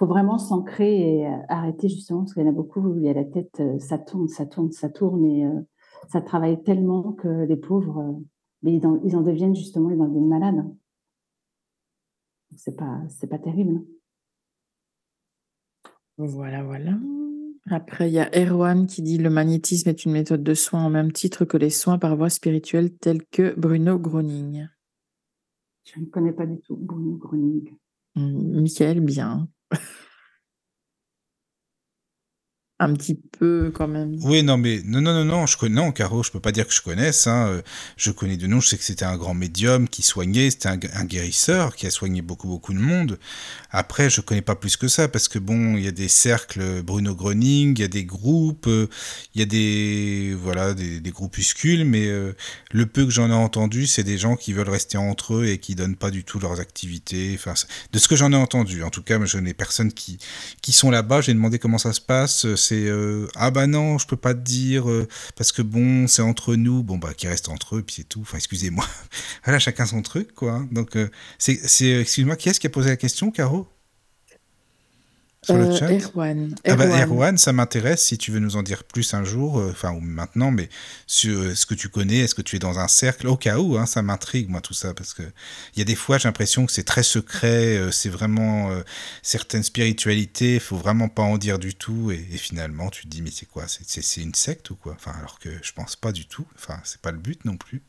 euh, 0.01 0.05
vraiment 0.05 0.37
s'ancrer 0.37 1.19
et 1.19 1.27
arrêter 1.49 1.89
justement 1.89 2.21
parce 2.21 2.33
qu'il 2.33 2.43
y 2.43 2.45
en 2.47 2.49
a 2.49 2.53
beaucoup 2.53 2.79
où 2.79 2.97
il 2.97 3.03
y 3.03 3.09
a 3.09 3.13
la 3.13 3.25
tête, 3.25 3.59
euh, 3.59 3.77
ça 3.79 3.97
tourne, 3.97 4.27
ça 4.27 4.45
tourne, 4.45 4.71
ça 4.71 4.89
tourne 4.89 5.25
et 5.25 5.45
ça 6.09 6.21
travaille 6.21 6.63
tellement 6.63 7.11
que 7.11 7.27
les 7.27 7.57
pauvres, 7.57 8.19
ils, 8.63 8.85
en, 8.87 9.21
deviennent 9.21 9.55
justement, 9.55 9.89
ils 9.89 10.01
en 10.01 10.07
deviennent 10.07 10.27
malades. 10.27 10.65
C'est 12.55 12.75
pas, 12.75 13.01
c'est 13.09 13.27
pas 13.27 13.39
terrible. 13.39 13.81
Voilà, 16.17 16.63
voilà. 16.63 16.97
Après, 17.69 18.09
il 18.09 18.13
y 18.13 18.19
a 18.19 18.29
Erwan 18.35 18.87
qui 18.87 19.01
dit 19.01 19.17
le 19.17 19.29
magnétisme 19.29 19.89
est 19.89 20.05
une 20.05 20.11
méthode 20.11 20.43
de 20.43 20.53
soins 20.53 20.83
en 20.83 20.89
même 20.89 21.11
titre 21.11 21.45
que 21.45 21.57
les 21.57 21.69
soins 21.69 21.99
par 21.99 22.15
voie 22.15 22.29
spirituelle 22.29 22.91
tels 22.91 23.25
que 23.25 23.53
Bruno 23.57 23.99
Groning. 23.99 24.67
Je 25.83 25.99
ne 25.99 26.05
connais 26.05 26.33
pas 26.33 26.45
du 26.45 26.59
tout 26.59 26.75
Bruno 26.75 27.17
Groning. 27.17 27.75
Mmh, 28.15 28.61
Michael, 28.61 28.99
bien 29.01 29.47
un 32.81 32.93
petit 32.95 33.13
peu 33.13 33.71
quand 33.73 33.87
même. 33.87 34.17
Oui, 34.23 34.41
non, 34.41 34.57
mais 34.57 34.81
non, 34.83 35.01
non, 35.01 35.13
non, 35.13 35.23
non, 35.23 35.45
je 35.45 35.55
connais, 35.55 35.75
non, 35.75 35.91
Caro, 35.91 36.23
je 36.23 36.31
peux 36.31 36.39
pas 36.39 36.51
dire 36.51 36.67
que 36.67 36.73
je 36.73 36.81
connaisse. 36.81 37.27
Hein, 37.27 37.47
euh, 37.47 37.61
je 37.95 38.09
connais 38.09 38.37
de 38.37 38.47
nom, 38.47 38.59
je 38.59 38.69
sais 38.69 38.77
que 38.77 38.83
c'était 38.83 39.05
un 39.05 39.17
grand 39.17 39.35
médium 39.35 39.87
qui 39.87 40.01
soignait, 40.01 40.49
c'était 40.49 40.69
un, 40.69 41.05
guérisseur 41.05 41.75
qui 41.75 41.85
a 41.85 41.91
soigné 41.91 42.23
beaucoup, 42.23 42.47
beaucoup 42.47 42.73
de 42.73 42.79
monde. 42.79 43.19
Après, 43.69 44.09
je 44.09 44.19
connais 44.21 44.41
pas 44.41 44.55
plus 44.55 44.77
que 44.77 44.87
ça 44.87 45.07
parce 45.07 45.27
que 45.27 45.37
bon, 45.37 45.77
il 45.77 45.83
y 45.83 45.87
a 45.87 45.91
des 45.91 46.07
cercles 46.07 46.81
Bruno 46.81 47.13
Gröning, 47.13 47.77
il 47.77 47.81
y 47.81 47.85
a 47.85 47.87
des 47.87 48.03
groupes, 48.03 48.65
euh, 48.65 48.87
il 49.35 49.41
y 49.41 49.43
a 49.43 49.45
des, 49.45 50.35
voilà, 50.41 50.73
des, 50.73 51.11
groupuscules, 51.11 51.85
mais 51.85 52.07
euh, 52.07 52.33
le 52.71 52.87
peu 52.87 53.05
que 53.05 53.11
j'en 53.11 53.29
ai 53.29 53.33
entendu, 53.33 53.85
c'est 53.85 54.03
des 54.03 54.17
gens 54.17 54.35
qui 54.35 54.53
veulent 54.53 54.69
rester 54.69 54.97
entre 54.97 55.35
eux 55.35 55.45
et 55.45 55.59
qui 55.59 55.75
donnent 55.75 55.95
pas 55.95 56.09
du 56.09 56.23
tout 56.23 56.39
leurs 56.39 56.59
activités. 56.59 57.33
Enfin, 57.35 57.53
de 57.93 57.99
ce 57.99 58.07
que 58.07 58.15
j'en 58.15 58.31
ai 58.31 58.35
entendu, 58.35 58.81
en 58.81 58.89
tout 58.89 59.03
cas, 59.03 59.23
je 59.23 59.37
n'ai 59.37 59.53
personne 59.53 59.93
qui, 59.93 60.17
qui 60.63 60.71
sont 60.71 60.89
là-bas. 60.89 61.21
J'ai 61.21 61.35
demandé 61.35 61.59
comment 61.59 61.77
ça 61.77 61.93
se 61.93 62.01
passe 62.01 62.47
c'est 62.71 62.87
euh, 62.87 63.27
ah 63.35 63.51
bah 63.51 63.67
non, 63.67 63.97
je 63.97 64.07
peux 64.07 64.15
pas 64.15 64.33
te 64.33 64.39
dire 64.39 64.89
euh, 64.89 65.05
parce 65.35 65.51
que 65.51 65.61
bon, 65.61 66.07
c'est 66.07 66.21
entre 66.21 66.55
nous. 66.55 66.83
Bon 66.83 66.97
bah 66.97 67.13
qui 67.13 67.27
reste 67.27 67.49
entre 67.49 67.75
eux 67.75 67.81
puis 67.81 67.95
c'est 67.97 68.07
tout. 68.07 68.21
Enfin 68.21 68.37
excusez-moi. 68.37 68.85
voilà, 69.43 69.59
chacun 69.59 69.85
son 69.85 70.01
truc 70.01 70.33
quoi. 70.33 70.65
Donc 70.71 70.95
euh, 70.95 71.09
c'est 71.37 71.59
excuse-moi, 71.99 72.37
qui 72.37 72.47
est-ce 72.47 72.61
qui 72.61 72.67
a 72.67 72.69
posé 72.69 72.89
la 72.89 72.95
question, 72.95 73.29
Caro? 73.29 73.67
Sur 75.43 75.57
le 75.57 75.65
euh, 75.65 75.75
chat 75.75 75.89
Erwan. 75.91 76.55
Ah 76.65 76.75
bah, 76.75 76.85
Erwan, 77.03 77.35
ça 77.35 77.51
m'intéresse 77.51 78.03
si 78.03 78.19
tu 78.19 78.29
veux 78.29 78.39
nous 78.39 78.57
en 78.57 78.61
dire 78.61 78.83
plus 78.83 79.15
un 79.15 79.23
jour, 79.23 79.59
euh, 79.59 79.71
enfin 79.71 79.91
ou 79.91 79.99
maintenant, 79.99 80.51
mais 80.51 80.69
sur 81.07 81.35
euh, 81.39 81.55
ce 81.55 81.65
que 81.65 81.73
tu 81.73 81.89
connais, 81.89 82.19
est-ce 82.19 82.35
que 82.35 82.43
tu 82.43 82.57
es 82.57 82.59
dans 82.59 82.77
un 82.77 82.87
cercle? 82.87 83.27
Au 83.27 83.37
cas 83.37 83.57
où, 83.57 83.75
hein, 83.75 83.87
ça 83.87 84.03
m'intrigue 84.03 84.49
moi 84.49 84.61
tout 84.61 84.75
ça 84.75 84.93
parce 84.93 85.15
que 85.15 85.23
il 85.75 85.79
y 85.79 85.81
a 85.81 85.85
des 85.85 85.95
fois 85.95 86.19
j'ai 86.19 86.27
l'impression 86.27 86.67
que 86.67 86.71
c'est 86.71 86.83
très 86.83 87.01
secret, 87.01 87.79
c'est 87.91 88.09
vraiment 88.09 88.69
certaines 89.23 89.63
spiritualités, 89.63 90.59
faut 90.59 90.77
vraiment 90.77 91.09
pas 91.09 91.23
en 91.23 91.39
dire 91.39 91.57
du 91.57 91.73
tout 91.73 92.11
et, 92.11 92.19
finalement 92.37 92.89
tu 92.91 93.03
te 93.03 93.07
dis 93.07 93.23
mais 93.23 93.31
c'est 93.31 93.47
quoi? 93.47 93.65
C'est 93.67 94.21
une 94.21 94.35
secte 94.35 94.69
ou 94.69 94.75
quoi? 94.75 94.93
Enfin 94.93 95.13
alors 95.17 95.39
que 95.39 95.49
je 95.63 95.71
pense 95.73 95.95
pas 95.95 96.11
du 96.11 96.27
tout. 96.27 96.45
Enfin 96.55 96.79
c'est 96.83 97.01
pas 97.01 97.11
le 97.11 97.17
but 97.17 97.45
non 97.45 97.57
plus. 97.57 97.81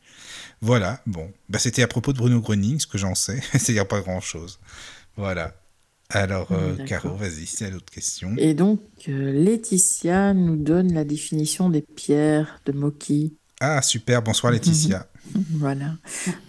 Voilà, 0.61 1.01
bon, 1.05 1.31
bah 1.49 1.59
c'était 1.59 1.83
à 1.83 1.87
propos 1.87 2.13
de 2.13 2.17
Bruno 2.17 2.41
Gröning, 2.41 2.79
ce 2.79 2.87
que 2.87 2.97
j'en 2.97 3.13
sais, 3.13 3.41
c'est-à-dire 3.51 3.87
pas 3.87 4.01
grand 4.01 4.21
chose. 4.21 4.59
Voilà. 5.17 5.53
Alors, 6.09 6.51
euh, 6.51 6.75
Caro, 6.85 7.15
vas-y, 7.15 7.45
c'est 7.45 7.71
l'autre 7.71 7.91
question. 7.91 8.35
Et 8.37 8.53
donc, 8.53 8.81
euh, 9.07 9.31
Laetitia 9.31 10.33
nous 10.33 10.57
donne 10.57 10.93
la 10.93 11.05
définition 11.05 11.69
des 11.69 11.81
pierres 11.81 12.59
de 12.65 12.71
Moki. 12.71 13.37
Ah, 13.59 13.81
super, 13.81 14.21
bonsoir 14.21 14.51
Laetitia. 14.51 15.07
voilà. 15.51 15.95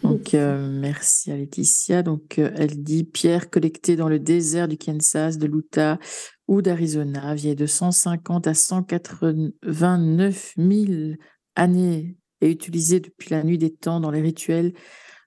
Donc, 0.02 0.34
euh, 0.34 0.68
merci 0.70 1.32
à 1.32 1.36
Laetitia. 1.36 2.02
Donc, 2.02 2.38
elle 2.38 2.82
dit 2.82 3.04
pierres 3.04 3.48
collectées 3.48 3.96
dans 3.96 4.08
le 4.08 4.18
désert 4.18 4.68
du 4.68 4.76
Kansas, 4.76 5.38
de 5.38 5.46
l'Utah 5.46 5.98
ou 6.46 6.60
d'Arizona, 6.60 7.34
vieilles 7.34 7.56
de 7.56 7.66
150 7.66 8.46
à 8.46 8.54
189 8.54 10.54
000 10.58 11.14
années 11.56 12.16
et 12.40 12.50
utilisées 12.50 13.00
depuis 13.00 13.30
la 13.30 13.42
nuit 13.42 13.58
des 13.58 13.72
temps 13.72 14.00
dans 14.00 14.10
les 14.10 14.20
rituels 14.20 14.74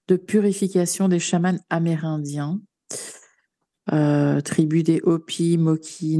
de 0.07 0.15
purification 0.15 1.07
des 1.07 1.19
chamans 1.19 1.59
amérindiens. 1.69 2.59
Euh, 3.93 4.41
tribu 4.41 4.83
des 4.83 4.99
Hopi, 5.03 5.57
Moki, 5.57 6.17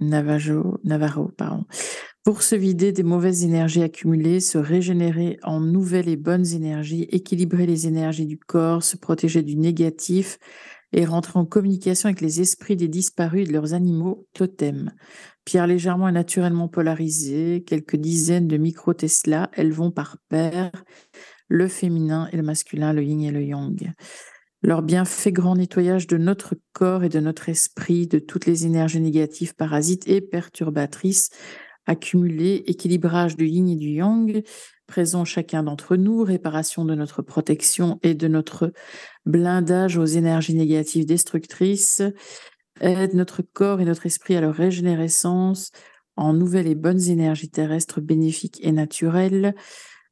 Navajo, 0.00 0.78
Navarro, 0.82 1.30
pour 2.24 2.42
se 2.42 2.54
vider 2.54 2.92
des 2.92 3.02
mauvaises 3.02 3.44
énergies 3.44 3.82
accumulées, 3.82 4.40
se 4.40 4.58
régénérer 4.58 5.38
en 5.42 5.60
nouvelles 5.60 6.08
et 6.08 6.16
bonnes 6.16 6.46
énergies, 6.46 7.06
équilibrer 7.10 7.66
les 7.66 7.86
énergies 7.86 8.26
du 8.26 8.38
corps, 8.38 8.82
se 8.82 8.96
protéger 8.96 9.42
du 9.42 9.56
négatif 9.56 10.38
et 10.92 11.04
rentrer 11.04 11.38
en 11.38 11.46
communication 11.46 12.08
avec 12.08 12.20
les 12.20 12.40
esprits 12.40 12.76
des 12.76 12.88
disparus 12.88 13.42
et 13.42 13.46
de 13.46 13.52
leurs 13.52 13.74
animaux 13.74 14.26
totems. 14.34 14.92
Pierre 15.44 15.66
légèrement 15.66 16.08
et 16.08 16.12
naturellement 16.12 16.68
polarisée, 16.68 17.64
quelques 17.66 17.96
dizaines 17.96 18.48
de 18.48 18.56
micro-Tesla, 18.56 19.50
elles 19.52 19.72
vont 19.72 19.92
par 19.92 20.18
paire, 20.28 20.72
le 21.48 21.68
féminin 21.68 22.28
et 22.32 22.36
le 22.36 22.42
masculin, 22.42 22.92
le 22.92 23.02
yin 23.02 23.22
et 23.22 23.30
le 23.30 23.42
yang 23.42 23.92
leur 24.62 24.82
bienfait 24.82 25.32
grand 25.32 25.56
nettoyage 25.56 26.06
de 26.06 26.16
notre 26.16 26.54
corps 26.72 27.04
et 27.04 27.08
de 27.08 27.20
notre 27.20 27.48
esprit, 27.48 28.06
de 28.06 28.18
toutes 28.18 28.46
les 28.46 28.66
énergies 28.66 29.00
négatives, 29.00 29.54
parasites 29.54 30.06
et 30.08 30.20
perturbatrices 30.20 31.30
accumulées, 31.86 32.64
équilibrage 32.66 33.36
du 33.36 33.46
yin 33.46 33.68
et 33.68 33.76
du 33.76 33.88
yang, 33.88 34.42
présent 34.86 35.24
chacun 35.24 35.62
d'entre 35.62 35.96
nous, 35.96 36.22
réparation 36.22 36.84
de 36.84 36.94
notre 36.94 37.22
protection 37.22 37.98
et 38.02 38.14
de 38.14 38.28
notre 38.28 38.72
blindage 39.24 39.96
aux 39.96 40.04
énergies 40.04 40.54
négatives 40.54 41.06
destructrices, 41.06 42.02
aide 42.80 43.14
notre 43.14 43.42
corps 43.42 43.80
et 43.80 43.84
notre 43.84 44.06
esprit 44.06 44.36
à 44.36 44.40
leur 44.40 44.54
régénérescence 44.54 45.70
en 46.16 46.34
nouvelles 46.34 46.66
et 46.66 46.74
bonnes 46.74 47.08
énergies 47.08 47.50
terrestres 47.50 48.00
bénéfiques 48.00 48.60
et 48.62 48.72
naturelles, 48.72 49.54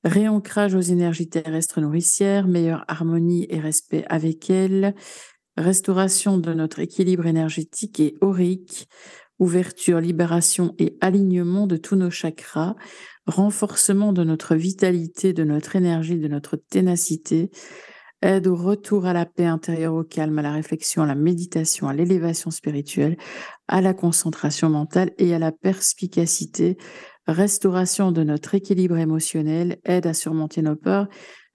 réancrage 0.05 0.75
aux 0.75 0.81
énergies 0.81 1.29
terrestres 1.29 1.81
nourricières, 1.81 2.47
meilleure 2.47 2.85
harmonie 2.89 3.47
et 3.51 3.61
respect 3.61 4.05
avec 4.09 4.51
elles, 4.51 4.95
restauration 5.57 6.39
de 6.39 6.53
notre 6.55 6.79
équilibre 6.79 7.27
énergétique 7.27 8.01
et 8.01 8.15
aurique, 8.21 8.89
ouverture, 9.39 10.01
libération 10.01 10.75
et 10.79 10.97
alignement 11.01 11.67
de 11.67 11.77
tous 11.77 11.97
nos 11.97 12.11
chakras, 12.11 12.75
renforcement 13.27 14.13
de 14.13 14.25
notre 14.25 14.55
vitalité, 14.55 15.33
de 15.33 15.45
notre 15.45 15.77
énergie, 15.77 16.19
de 16.19 16.29
notre 16.29 16.57
ténacité, 16.57 17.51
aide 18.23 18.49
au 18.49 18.57
retour 18.57 19.07
à 19.07 19.13
la 19.13 19.27
paix 19.27 19.45
intérieure, 19.45 19.95
au 19.95 20.03
calme, 20.03 20.39
à 20.39 20.43
la 20.43 20.53
réflexion, 20.53 21.03
à 21.03 21.07
la 21.07 21.15
méditation, 21.15 21.89
à 21.89 21.95
l'élévation 21.95 22.51
spirituelle, 22.51 23.17
à 23.69 23.81
la 23.81 23.95
concentration 23.95 24.71
mentale 24.71 25.13
et 25.19 25.35
à 25.35 25.39
la 25.39 25.53
perspicacité, 25.53 26.77
restauration 27.33 28.13
de 28.13 28.23
notre 28.23 28.55
équilibre 28.55 28.97
émotionnel, 28.97 29.79
aide 29.85 30.07
à 30.07 30.15
surmonter 30.15 30.63
nos 30.63 30.77
peurs 30.77 31.09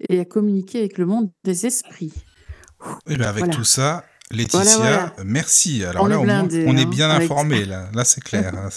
et 0.09 0.19
à 0.19 0.25
communiquer 0.25 0.79
avec 0.79 0.97
le 0.97 1.05
monde 1.05 1.31
des 1.43 1.65
esprits. 1.65 2.13
Et 3.07 3.13
eh 3.13 3.17
ben, 3.17 3.27
avec 3.27 3.49
tout 3.49 3.63
ça, 3.63 4.03
Laetitia, 4.31 5.13
merci. 5.23 5.83
Alors 5.83 6.03
on 6.03 6.07
là, 6.07 6.15
est 6.15 6.65
on 6.67 6.75
est 6.75 6.81
hein, 6.81 6.89
bien 6.89 7.09
informé. 7.09 7.65
Là, 7.65 7.89
là 7.93 8.03
c'est 8.03 8.21
clair. 8.21 8.53
Hein, 8.55 8.69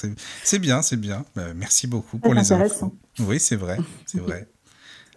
c'est 0.45 0.59
bien, 0.59 0.83
c'est 0.83 0.97
bien. 0.97 1.25
Ben, 1.35 1.55
merci 1.55 1.87
beaucoup 1.87 2.19
pour 2.19 2.35
les 2.35 2.53
infos. 2.53 2.95
Oui, 3.21 3.41
c'est 3.41 3.57
vrai, 3.57 3.79
c'est 4.05 4.21
vrai. 4.21 4.49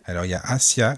Alors 0.06 0.26
il 0.26 0.32
y 0.32 0.34
a 0.34 0.42
Asia 0.44 0.96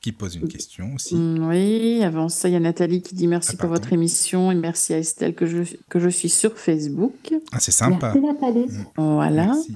qui 0.00 0.12
pose 0.12 0.36
une 0.36 0.48
question 0.48 0.92
aussi. 0.94 1.16
Mm, 1.16 1.48
oui, 1.48 2.04
avant 2.04 2.28
ça, 2.28 2.48
il 2.48 2.52
y 2.52 2.56
a 2.56 2.60
Nathalie 2.60 3.00
qui 3.00 3.14
dit 3.14 3.26
merci 3.26 3.52
ah, 3.54 3.60
pour 3.60 3.70
votre 3.70 3.92
émission 3.92 4.52
et 4.52 4.54
merci 4.54 4.92
à 4.92 4.98
Estelle 4.98 5.34
que 5.34 5.46
je, 5.46 5.62
que 5.88 5.98
je 5.98 6.10
suis 6.10 6.28
sur 6.28 6.58
Facebook. 6.58 7.32
Ah, 7.52 7.58
c'est 7.58 7.72
sympa. 7.72 8.12
Merci 8.14 8.20
Nathalie. 8.20 8.66
Mm. 8.66 8.86
Voilà. 8.98 9.46
Merci. 9.46 9.74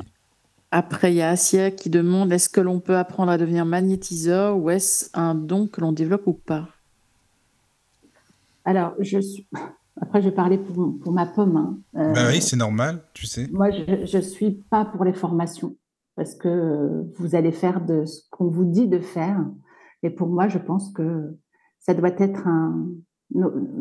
Après, 0.70 1.12
il 1.12 1.16
y 1.16 1.22
a 1.22 1.30
Asia 1.30 1.70
qui 1.70 1.88
demande 1.88 2.32
est-ce 2.32 2.48
que 2.48 2.60
l'on 2.60 2.80
peut 2.80 2.96
apprendre 2.96 3.32
à 3.32 3.38
devenir 3.38 3.64
magnétiseur 3.64 4.58
ou 4.58 4.68
est-ce 4.70 5.08
un 5.14 5.34
don 5.34 5.66
que 5.66 5.80
l'on 5.80 5.92
développe 5.92 6.26
ou 6.26 6.34
pas? 6.34 6.68
Alors, 8.64 8.92
je 8.98 9.18
suis. 9.18 9.48
Après, 10.00 10.20
je 10.20 10.28
vais 10.28 10.34
parler 10.34 10.58
pour, 10.58 10.98
pour 11.02 11.12
ma 11.12 11.26
pomme. 11.26 11.56
Hein. 11.56 11.78
Euh, 11.96 12.12
bah 12.12 12.28
oui, 12.28 12.40
c'est 12.40 12.56
normal, 12.56 13.02
tu 13.14 13.26
sais. 13.26 13.48
Moi, 13.50 13.70
je 13.70 14.16
ne 14.16 14.22
suis 14.22 14.52
pas 14.70 14.84
pour 14.84 15.04
les 15.04 15.12
formations 15.12 15.76
parce 16.14 16.34
que 16.34 17.04
vous 17.16 17.34
allez 17.34 17.52
faire 17.52 17.84
de 17.84 18.04
ce 18.04 18.22
qu'on 18.30 18.48
vous 18.48 18.64
dit 18.64 18.88
de 18.88 18.98
faire. 18.98 19.44
Et 20.02 20.10
pour 20.10 20.28
moi, 20.28 20.48
je 20.48 20.58
pense 20.58 20.90
que 20.92 21.36
ça 21.80 21.94
doit 21.94 22.12
être 22.18 22.46
un, 22.46 22.88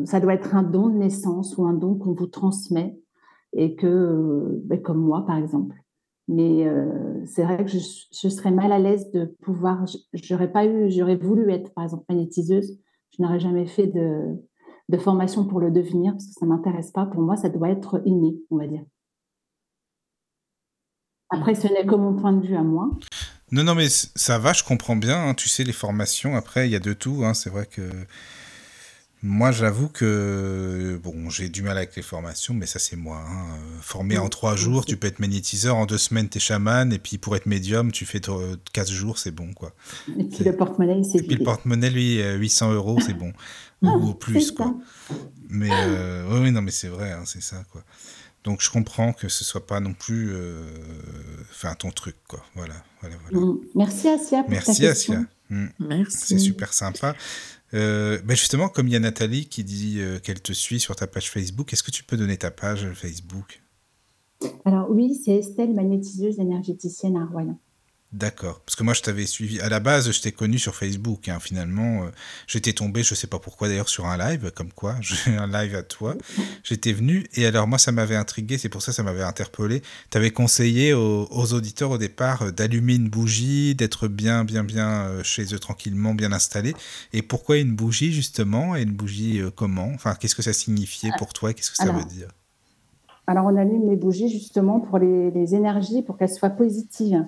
ça 0.04 0.20
doit 0.20 0.34
être 0.34 0.54
un 0.54 0.62
don 0.62 0.88
de 0.88 0.96
naissance 0.96 1.56
ou 1.58 1.66
un 1.66 1.74
don 1.74 1.94
qu'on 1.94 2.14
vous 2.14 2.26
transmet 2.26 2.98
et 3.52 3.76
que, 3.76 4.60
ben, 4.64 4.80
comme 4.80 5.00
moi, 5.00 5.24
par 5.26 5.36
exemple, 5.36 5.74
Mais 6.28 6.66
euh, 6.66 7.24
c'est 7.24 7.42
vrai 7.42 7.64
que 7.64 7.70
je, 7.70 8.28
serais 8.28 8.50
mal 8.50 8.70
à 8.70 8.78
l'aise 8.78 9.10
de 9.12 9.24
pouvoir. 9.42 9.84
J'aurais 10.12 10.52
pas 10.52 10.66
eu, 10.66 10.90
j'aurais 10.90 11.16
voulu 11.16 11.50
être, 11.50 11.72
par 11.72 11.84
exemple, 11.84 12.04
magnétiseuse. 12.08 12.78
Je 13.16 13.22
n'aurais 13.22 13.40
jamais 13.40 13.66
fait 13.66 13.86
de, 13.86 14.36
de, 14.90 14.98
formation 14.98 15.46
pour 15.46 15.58
le 15.58 15.70
devenir 15.70 16.12
parce 16.12 16.26
que 16.26 16.32
ça 16.32 16.44
m'intéresse 16.44 16.90
pas. 16.90 17.06
Pour 17.06 17.22
moi, 17.22 17.36
ça 17.36 17.48
doit 17.48 17.70
être 17.70 18.02
inné, 18.04 18.36
on 18.50 18.58
va 18.58 18.66
dire. 18.66 18.84
Après, 21.30 21.54
ce 21.54 21.66
n'est 21.68 21.86
que 21.86 21.94
mon 21.94 22.14
point 22.14 22.32
de 22.32 22.46
vue 22.46 22.56
à 22.56 22.62
moi. 22.62 22.90
Non, 23.50 23.64
non, 23.64 23.74
mais 23.74 23.88
ça 23.88 24.38
va, 24.38 24.52
je 24.52 24.62
comprends 24.62 24.96
bien. 24.96 25.28
Hein. 25.28 25.34
tu 25.34 25.48
sais, 25.48 25.64
les 25.64 25.72
formations, 25.72 26.36
après, 26.36 26.68
il 26.68 26.72
y 26.72 26.76
a 26.76 26.80
de 26.80 26.92
tout. 26.92 27.22
Hein. 27.24 27.32
c'est 27.32 27.50
vrai 27.50 27.64
que 27.64 27.82
moi, 29.22 29.50
j'avoue 29.50 29.88
que 29.88 31.00
bon, 31.02 31.28
j'ai 31.28 31.48
du 31.48 31.62
mal 31.62 31.76
avec 31.76 31.96
les 31.96 32.02
formations, 32.02 32.54
mais 32.54 32.66
ça, 32.66 32.78
c'est 32.78 32.96
moi. 32.96 33.24
Hein. 33.28 33.58
Formé 33.80 34.16
en 34.18 34.28
trois 34.28 34.54
jours, 34.54 34.84
tu 34.84 34.96
peux 34.96 35.08
être 35.08 35.18
magnétiseur. 35.18 35.76
En 35.76 35.86
deux 35.86 35.98
semaines, 35.98 36.28
tu 36.28 36.38
es 36.38 36.40
chaman. 36.40 36.92
Et 36.92 36.98
puis, 36.98 37.18
pour 37.18 37.34
être 37.34 37.46
médium, 37.46 37.90
tu 37.90 38.06
fais 38.06 38.20
15 38.72 38.90
jours, 38.90 39.18
c'est 39.18 39.32
bon. 39.32 39.52
quoi. 39.54 39.72
Et 40.18 40.24
puis, 40.24 40.44
le 40.44 40.54
porte-monnaie, 40.54 41.02
c'est 41.02 41.18
Et 41.18 41.22
puis, 41.22 41.36
le 41.36 41.44
porte-monnaie, 41.44 41.90
lui, 41.90 42.22
800 42.22 42.72
euros, 42.72 42.98
c'est 43.04 43.14
bon. 43.14 43.32
ou, 43.82 44.10
ah, 44.10 44.14
plus, 44.18 44.52
quoi. 44.52 44.74
Mais 45.48 45.70
euh, 45.70 46.40
oui, 46.42 46.50
non, 46.50 46.62
mais 46.62 46.70
c'est 46.70 46.88
vrai, 46.88 47.16
c'est 47.24 47.42
ça, 47.42 47.64
quoi. 47.72 47.82
Donc 48.44 48.62
je 48.62 48.70
comprends 48.70 49.12
que 49.12 49.28
ce 49.28 49.44
soit 49.44 49.66
pas 49.66 49.80
non 49.80 49.92
plus, 49.92 50.30
euh, 50.32 50.62
enfin 51.50 51.74
ton 51.74 51.90
truc 51.90 52.16
quoi. 52.26 52.42
Voilà, 52.54 52.74
voilà, 53.00 53.16
voilà. 53.28 53.46
Mm. 53.46 53.58
Merci 53.74 54.08
Asia. 54.08 54.42
Pour 54.42 54.50
Merci 54.50 54.86
Asia. 54.86 55.20
Mm. 55.50 55.66
Merci. 55.80 56.16
C'est 56.28 56.38
super 56.38 56.72
sympa. 56.72 57.14
Euh, 57.74 58.18
ben 58.24 58.36
justement, 58.36 58.68
comme 58.68 58.88
il 58.88 58.92
y 58.92 58.96
a 58.96 59.00
Nathalie 59.00 59.46
qui 59.46 59.64
dit 59.64 60.00
euh, 60.00 60.18
qu'elle 60.18 60.40
te 60.40 60.52
suit 60.52 60.80
sur 60.80 60.96
ta 60.96 61.06
page 61.06 61.30
Facebook, 61.30 61.72
est-ce 61.72 61.82
que 61.82 61.90
tu 61.90 62.04
peux 62.04 62.16
donner 62.16 62.36
ta 62.36 62.50
page 62.50 62.90
Facebook? 62.94 63.62
Alors 64.64 64.90
oui, 64.90 65.14
c'est 65.14 65.36
Estelle, 65.36 65.74
magnétiseuse 65.74 66.38
énergéticienne 66.38 67.16
à 67.16 67.26
Royan. 67.26 67.58
D'accord. 68.10 68.62
Parce 68.64 68.74
que 68.74 68.82
moi, 68.84 68.94
je 68.94 69.02
t'avais 69.02 69.26
suivi. 69.26 69.60
À 69.60 69.68
la 69.68 69.80
base, 69.80 70.10
je 70.10 70.22
t'ai 70.22 70.32
connu 70.32 70.58
sur 70.58 70.74
Facebook. 70.74 71.28
Hein. 71.28 71.40
Finalement, 71.40 72.04
euh, 72.04 72.08
j'étais 72.46 72.72
tombé, 72.72 73.02
je 73.02 73.14
sais 73.14 73.26
pas 73.26 73.38
pourquoi 73.38 73.68
d'ailleurs, 73.68 73.90
sur 73.90 74.06
un 74.06 74.16
live, 74.16 74.50
comme 74.54 74.72
quoi, 74.72 74.96
j'ai 75.02 75.36
un 75.36 75.46
live 75.46 75.74
à 75.74 75.82
toi. 75.82 76.14
J'étais 76.64 76.94
venu, 76.94 77.26
et 77.34 77.44
alors 77.44 77.68
moi, 77.68 77.76
ça 77.76 77.92
m'avait 77.92 78.16
intrigué, 78.16 78.56
c'est 78.56 78.70
pour 78.70 78.80
ça 78.80 78.92
que 78.92 78.96
ça 78.96 79.02
m'avait 79.02 79.22
interpellé. 79.22 79.82
Tu 80.10 80.16
avais 80.16 80.30
conseillé 80.30 80.94
aux, 80.94 81.52
auditeurs 81.52 81.90
au 81.90 81.98
départ 81.98 82.42
euh, 82.42 82.50
d'allumer 82.50 82.94
une 82.94 83.10
bougie, 83.10 83.74
d'être 83.74 84.08
bien, 84.08 84.42
bien, 84.42 84.64
bien 84.64 85.02
euh, 85.02 85.22
chez 85.22 85.54
eux 85.54 85.58
tranquillement, 85.58 86.14
bien 86.14 86.32
installé. 86.32 86.74
Et 87.12 87.20
pourquoi 87.20 87.58
une 87.58 87.76
bougie, 87.76 88.14
justement 88.14 88.74
Et 88.74 88.82
une 88.82 88.92
bougie 88.92 89.42
comment? 89.54 89.90
Enfin, 89.94 90.14
qu'est-ce 90.14 90.34
que 90.34 90.42
ça 90.42 90.54
signifiait 90.54 91.10
pour 91.18 91.34
toi? 91.34 91.52
Qu'est-ce 91.52 91.70
que 91.70 91.76
ça 91.76 91.92
veut 91.92 92.04
dire? 92.04 92.28
Alors, 93.26 93.44
on 93.44 93.56
allume 93.56 93.90
les 93.90 93.96
bougies 93.96 94.30
justement 94.30 94.80
pour 94.80 94.98
les, 94.98 95.30
les 95.30 95.54
énergies, 95.54 96.00
pour 96.00 96.16
qu'elles 96.16 96.30
soient 96.30 96.48
positives 96.48 97.26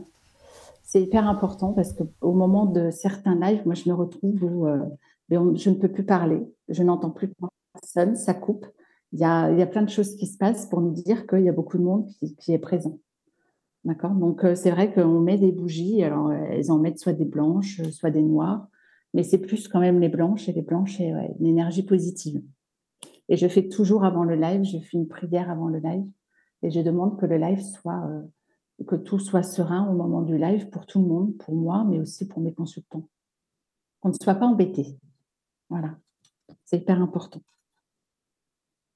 c'est 0.91 1.01
hyper 1.01 1.29
important 1.29 1.73
parce 1.73 1.93
qu'au 1.93 2.33
moment 2.33 2.67
de 2.67 2.91
certains 2.91 3.37
lives, 3.37 3.63
moi, 3.65 3.75
je 3.75 3.89
me 3.89 3.95
retrouve 3.95 4.43
où 4.43 4.67
euh, 4.67 4.85
je 5.31 5.71
ne 5.71 5.77
peux 5.77 5.87
plus 5.87 6.03
parler, 6.05 6.43
je 6.69 6.83
n'entends 6.83 7.13
plus 7.13 7.31
personne, 7.73 8.17
ça 8.17 8.35
coupe. 8.35 8.67
Il 9.13 9.21
y, 9.21 9.25
a, 9.25 9.53
il 9.53 9.59
y 9.61 9.63
a 9.63 9.69
plein 9.69 9.83
de 9.83 9.89
choses 9.89 10.17
qui 10.17 10.27
se 10.27 10.37
passent 10.37 10.67
pour 10.67 10.81
nous 10.81 10.91
dire 10.91 11.29
qu'il 11.29 11.43
y 11.43 11.49
a 11.49 11.53
beaucoup 11.53 11.79
de 11.79 11.85
monde 11.85 12.09
qui, 12.41 12.53
est 12.53 12.59
présent. 12.59 12.99
D'accord? 13.85 14.11
Donc, 14.11 14.43
euh, 14.43 14.57
c'est 14.57 14.73
vrai 14.73 14.93
qu'on 14.93 15.21
met 15.21 15.39
des 15.39 15.53
bougies, 15.53 16.03
alors 16.03 16.33
elles 16.33 16.73
en 16.73 16.81
mettent 16.81 16.99
soit 16.99 17.13
des 17.13 17.25
blanches, 17.25 17.81
soit 17.93 18.11
des 18.11 18.23
noires, 18.23 18.67
mais 19.15 19.23
c'est 19.23 19.39
plus 19.39 19.69
quand 19.69 19.79
même 19.79 20.01
les 20.01 20.09
blanches, 20.09 20.49
et 20.49 20.53
les 20.53 20.63
blanches, 20.63 20.97
c'est 20.97 21.13
une 21.39 21.47
énergie 21.47 21.85
positive. 21.85 22.43
Et 23.29 23.37
je 23.37 23.47
fais 23.47 23.69
toujours 23.69 24.05
avant 24.05 24.25
le 24.25 24.35
live, 24.35 24.65
je 24.65 24.79
fais 24.79 24.97
une 24.97 25.07
prière 25.07 25.51
avant 25.51 25.69
le 25.69 25.79
live, 25.79 26.09
et 26.65 26.73
je 26.73 26.81
demande 26.81 27.17
que 27.17 27.27
le 27.27 27.37
live 27.37 27.61
soit. 27.61 28.03
Euh, 28.09 28.23
que 28.85 28.97
tout 28.97 29.19
soit 29.19 29.43
serein 29.43 29.89
au 29.89 29.95
moment 29.95 30.23
du 30.23 30.39
live 30.39 30.71
pour 30.71 30.87
tout 30.87 31.01
le 31.01 31.07
monde, 31.07 31.37
pour 31.39 31.55
moi, 31.55 31.85
mais 31.89 32.01
aussi 32.01 32.27
pour 32.27 32.41
mes 32.41 32.53
consultants. 32.53 33.09
Qu'on 34.01 34.09
ne 34.09 34.15
soit 34.15 34.35
pas 34.35 34.47
embêté. 34.47 34.99
Voilà. 35.69 35.99
C'est 36.65 36.79
hyper 36.79 37.01
important. 37.01 37.43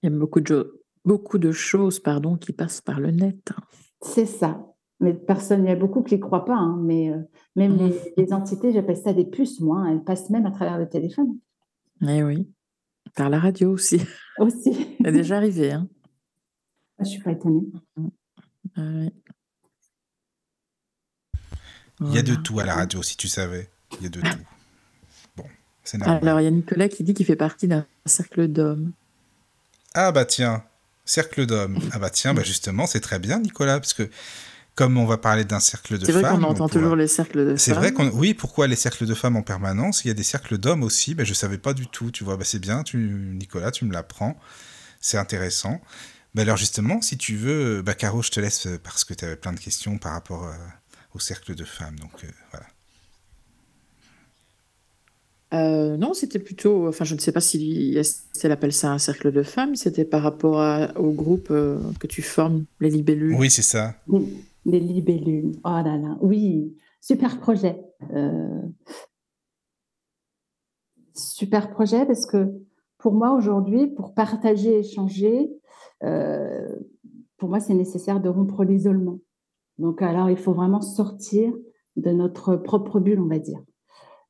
Il 0.02 0.10
y 0.10 0.14
a 0.14 0.18
beaucoup 0.18 0.40
de, 0.40 0.82
beaucoup 1.04 1.38
de 1.38 1.52
choses 1.52 2.00
pardon, 2.00 2.36
qui 2.36 2.52
passent 2.52 2.80
par 2.80 3.00
le 3.00 3.10
net. 3.10 3.52
C'est 4.00 4.26
ça. 4.26 4.66
Mais 5.00 5.12
personne, 5.12 5.64
il 5.64 5.68
y 5.68 5.72
a 5.72 5.76
beaucoup 5.76 6.02
qui 6.02 6.14
n'y 6.14 6.20
croient 6.20 6.44
pas, 6.44 6.56
hein, 6.56 6.78
mais 6.80 7.10
euh, 7.10 7.20
même 7.56 7.76
mmh. 7.76 7.92
les, 8.16 8.32
entités, 8.32 8.72
j'appelle 8.72 8.96
ça 8.96 9.12
des 9.12 9.24
puces, 9.24 9.60
moi, 9.60 9.78
hein, 9.78 9.92
elles 9.92 10.04
passent 10.04 10.30
même 10.30 10.46
à 10.46 10.50
travers 10.50 10.78
le 10.78 10.88
téléphone. 10.88 11.38
Eh 12.02 12.22
oui, 12.22 12.48
par 13.16 13.28
la 13.28 13.38
radio 13.38 13.72
aussi. 13.72 14.00
Aussi. 14.38 14.96
C'est 15.02 15.12
déjà 15.12 15.36
arrivé. 15.36 15.72
Hein. 15.72 15.88
Je 16.98 17.04
ne 17.04 17.08
suis 17.08 17.22
pas 17.22 17.32
étonnée. 17.32 17.66
Mmh. 17.96 18.08
Ah 18.76 18.90
oui. 18.94 19.10
Il 22.08 22.14
y 22.14 22.18
a 22.18 22.22
de 22.22 22.34
tout 22.34 22.60
à 22.60 22.64
la 22.64 22.74
radio, 22.74 23.02
si 23.02 23.16
tu 23.16 23.28
savais. 23.28 23.68
Il 23.98 24.04
y 24.04 24.06
a 24.06 24.08
de 24.08 24.20
tout. 24.20 24.38
Bon, 25.36 25.44
c'est 25.82 25.98
normal. 25.98 26.18
Alors, 26.22 26.40
il 26.40 26.44
y 26.44 26.46
a 26.46 26.50
Nicolas 26.50 26.88
qui 26.88 27.04
dit 27.04 27.14
qu'il 27.14 27.26
fait 27.26 27.36
partie 27.36 27.68
d'un 27.68 27.86
cercle 28.06 28.48
d'hommes. 28.48 28.92
Ah 29.94 30.10
bah 30.10 30.24
tiens, 30.24 30.64
cercle 31.04 31.46
d'hommes. 31.46 31.78
Ah 31.92 31.98
bah 31.98 32.10
tiens, 32.10 32.34
bah 32.34 32.42
justement, 32.42 32.86
c'est 32.86 33.00
très 33.00 33.18
bien, 33.18 33.38
Nicolas, 33.38 33.78
parce 33.78 33.94
que 33.94 34.10
comme 34.74 34.96
on 34.96 35.06
va 35.06 35.18
parler 35.18 35.44
d'un 35.44 35.60
cercle 35.60 35.98
de 35.98 36.04
femmes... 36.04 36.14
C'est 36.14 36.20
vrai 36.20 36.30
qu'on 36.30 36.42
entend 36.42 36.68
toujours 36.68 36.96
les 36.96 37.06
cercles 37.06 37.44
de 37.44 37.48
femmes. 37.50 37.58
C'est 37.58 37.72
vrai 37.74 37.92
qu'on... 37.92 38.08
Oui, 38.08 38.34
pourquoi 38.34 38.66
les 38.66 38.74
cercles 38.74 39.06
de 39.06 39.14
femmes 39.14 39.36
en 39.36 39.42
permanence? 39.42 40.04
Il 40.04 40.08
y 40.08 40.10
a 40.10 40.14
des 40.14 40.24
cercles 40.24 40.58
d'hommes 40.58 40.82
aussi, 40.82 41.14
je 41.16 41.28
ne 41.28 41.34
savais 41.34 41.58
pas 41.58 41.74
du 41.74 41.86
tout, 41.86 42.10
tu 42.10 42.24
vois. 42.24 42.36
Bah, 42.36 42.44
c'est 42.44 42.58
bien, 42.58 42.82
tu... 42.82 42.98
Nicolas, 42.98 43.70
tu 43.70 43.84
me 43.84 43.92
l'apprends. 43.92 44.36
C'est 45.00 45.16
intéressant. 45.16 45.80
Bah, 46.34 46.42
alors 46.42 46.56
justement, 46.56 47.00
si 47.02 47.16
tu 47.16 47.36
veux, 47.36 47.82
bah, 47.82 47.94
Caro, 47.94 48.20
je 48.22 48.30
te 48.30 48.40
laisse 48.40 48.66
parce 48.82 49.04
que 49.04 49.14
tu 49.14 49.24
avais 49.24 49.36
plein 49.36 49.52
de 49.52 49.60
questions 49.60 49.96
par 49.98 50.10
rapport 50.10 50.44
à 50.44 50.56
au 51.14 51.18
cercle 51.18 51.54
de 51.54 51.64
femmes. 51.64 51.98
Donc 51.98 52.24
euh, 52.24 52.28
voilà. 52.50 52.66
Euh, 55.52 55.96
non, 55.96 56.14
c'était 56.14 56.40
plutôt, 56.40 56.88
enfin, 56.88 57.04
je 57.04 57.14
ne 57.14 57.20
sais 57.20 57.30
pas 57.30 57.40
si 57.40 57.96
elle 58.42 58.52
appelle 58.52 58.72
ça 58.72 58.90
un 58.90 58.98
cercle 58.98 59.30
de 59.30 59.44
femmes, 59.44 59.76
c'était 59.76 60.04
par 60.04 60.22
rapport 60.22 60.58
au 60.96 61.12
groupe 61.12 61.48
euh, 61.52 61.78
que 62.00 62.08
tu 62.08 62.22
formes, 62.22 62.64
les 62.80 62.90
libellules. 62.90 63.36
Oui, 63.38 63.50
c'est 63.50 63.62
ça. 63.62 63.94
Les 64.64 64.80
libellules, 64.80 65.52
oh 65.64 65.68
là 65.68 65.96
là, 65.96 66.18
oui, 66.20 66.76
super 67.00 67.38
projet. 67.38 67.76
super 71.14 71.70
projet 71.70 72.04
parce 72.04 72.26
que 72.26 72.52
pour 72.98 73.12
moi 73.12 73.32
aujourd'hui, 73.32 73.86
pour 73.86 74.14
partager, 74.14 74.80
échanger, 74.80 75.50
pour 76.00 77.48
moi 77.48 77.60
c'est 77.60 77.74
nécessaire 77.74 78.20
de 78.20 78.28
rompre 78.28 78.64
l'isolement. 78.64 79.20
Donc, 79.78 80.02
alors, 80.02 80.30
il 80.30 80.36
faut 80.36 80.52
vraiment 80.52 80.80
sortir 80.80 81.52
de 81.96 82.10
notre 82.10 82.56
propre 82.56 83.00
bulle, 83.00 83.20
on 83.20 83.26
va 83.26 83.38
dire. 83.38 83.60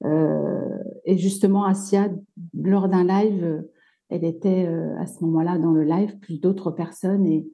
Euh, 0.05 0.79
et 1.05 1.17
justement, 1.17 1.65
Asia, 1.65 2.11
lors 2.55 2.89
d'un 2.89 3.05
live, 3.05 3.65
elle 4.11 4.25
était 4.25 4.67
euh, 4.67 4.97
à 4.99 5.07
ce 5.07 5.25
moment-là 5.25 5.59
dans 5.59 5.73
le 5.73 5.83
live, 5.83 6.19
plus 6.19 6.41
d'autres 6.41 6.71
personnes. 6.71 7.27
Et, 7.27 7.47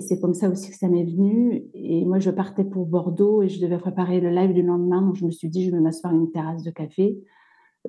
c'est 0.00 0.18
comme 0.18 0.34
ça 0.34 0.48
aussi 0.48 0.70
que 0.70 0.76
ça 0.76 0.88
m'est 0.88 1.04
venu. 1.04 1.64
Et 1.74 2.04
moi, 2.04 2.18
je 2.18 2.30
partais 2.30 2.64
pour 2.64 2.86
Bordeaux 2.86 3.42
et 3.42 3.48
je 3.48 3.60
devais 3.60 3.78
préparer 3.78 4.20
le 4.20 4.30
live 4.30 4.52
du 4.52 4.62
lendemain. 4.62 5.00
Donc, 5.00 5.14
je 5.14 5.24
me 5.24 5.30
suis 5.30 5.48
dit, 5.48 5.64
je 5.64 5.70
vais 5.70 5.78
m'asseoir 5.78 6.12
à 6.12 6.16
une 6.16 6.32
terrasse 6.32 6.64
de 6.64 6.70
café. 6.70 7.16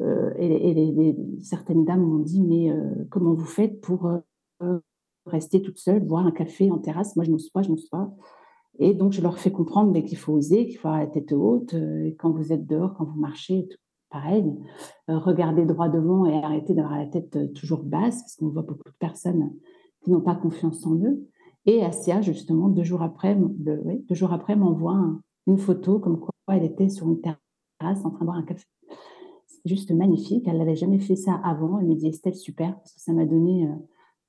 Euh, 0.02 0.32
et, 0.38 1.16
certaines 1.42 1.86
dames 1.86 2.04
m'ont 2.04 2.20
dit, 2.20 2.44
mais 2.44 2.72
comment 3.10 3.34
vous 3.34 3.46
faites 3.46 3.82
pour 3.82 4.12
rester 5.26 5.64
toute 5.64 5.80
seule, 5.80 6.02
boire 6.02 6.28
un 6.28 6.32
café 6.32 6.70
en 6.70 6.78
terrasse? 6.78 7.16
Moi, 7.16 7.26
je 7.26 7.32
n'ose 7.32 7.50
pas, 7.50 7.64
je 7.64 7.70
n'ose 7.70 7.90
pas. 7.90 8.14
Et 8.80 8.93
donc, 8.93 9.11
je 9.11 9.21
leur 9.21 9.39
fais 9.39 9.51
comprendre 9.51 9.97
qu'il 10.01 10.17
faut 10.17 10.34
oser, 10.34 10.67
qu'il 10.67 10.78
faut 10.78 10.88
avoir 10.88 11.01
la 11.01 11.07
tête 11.07 11.32
haute. 11.32 11.73
Euh, 11.73 12.11
quand 12.19 12.32
vous 12.32 12.53
êtes 12.53 12.67
dehors, 12.67 12.93
quand 12.95 13.05
vous 13.05 13.19
marchez, 13.19 13.67
pareil, 14.09 14.45
euh, 15.09 15.17
regardez 15.17 15.65
droit 15.65 15.89
devant 15.89 16.25
et 16.25 16.36
arrêtez 16.43 16.73
d'avoir 16.73 16.97
la 16.97 17.07
tête 17.07 17.36
euh, 17.36 17.47
toujours 17.47 17.84
basse, 17.84 18.21
parce 18.21 18.36
qu'on 18.36 18.49
voit 18.49 18.61
beaucoup 18.61 18.89
de 18.89 18.97
personnes 18.99 19.51
qui 20.03 20.11
n'ont 20.11 20.21
pas 20.21 20.36
confiance 20.36 20.86
en 20.86 20.95
eux. 20.95 21.28
Et 21.65 21.84
Asia, 21.84 22.21
justement, 22.21 22.69
deux 22.69 22.84
jours 22.84 23.01
après, 23.01 23.36
deux 23.36 24.15
jours 24.15 24.32
après 24.32 24.55
m'envoie 24.55 25.01
une 25.47 25.57
photo 25.57 25.99
comme 25.99 26.19
quoi 26.19 26.32
elle 26.49 26.63
était 26.63 26.88
sur 26.88 27.07
une 27.07 27.19
terrasse 27.19 28.05
en 28.05 28.11
train 28.11 28.19
de 28.21 28.25
boire 28.25 28.38
un 28.38 28.43
café. 28.43 28.63
C'est 29.47 29.61
juste 29.65 29.91
magnifique. 29.91 30.47
Elle 30.47 30.59
n'avait 30.59 30.78
jamais 30.78 30.99
fait 30.99 31.17
ça 31.17 31.34
avant. 31.43 31.80
Elle 31.80 31.88
me 31.88 31.95
dit 31.95 32.07
Estelle, 32.07 32.36
super, 32.36 32.78
parce 32.78 32.93
que 32.93 33.01
ça 33.01 33.11
m'a 33.11 33.25
donné 33.25 33.67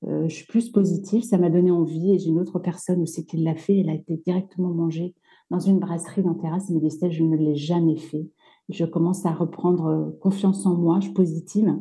je 0.07 0.33
suis 0.35 0.47
plus 0.47 0.71
positive, 0.71 1.23
ça 1.23 1.39
m'a 1.39 1.51
donné 1.51 1.71
envie. 1.71 2.15
Et 2.15 2.19
j'ai 2.19 2.29
une 2.29 2.39
autre 2.39 2.59
personne 2.59 3.03
aussi 3.03 3.27
qui 3.27 3.39
l'a 3.39 3.55
fait. 3.55 3.79
Elle 3.79 3.91
a 3.91 3.95
été 3.95 4.17
directement 4.25 4.69
mangée 4.69 5.15
dans 5.51 5.61
une 5.61 5.79
brasserie 5.79 6.23
dans 6.23 6.35
terrasse. 6.35 6.67
Elle 6.69 6.77
me 6.77 6.81
dit, 6.81 6.97
je 7.11 7.25
ne 7.25 7.37
l'ai 7.37 7.57
jamais 7.57 7.97
fait. 7.97 8.29
Je 8.69 8.85
commence 8.85 9.25
à 9.25 9.33
reprendre 9.33 9.87
euh, 9.87 10.11
confiance 10.21 10.67
en 10.67 10.77
moi, 10.77 10.99
je 11.01 11.07
suis 11.07 11.15
positive. 11.15 11.75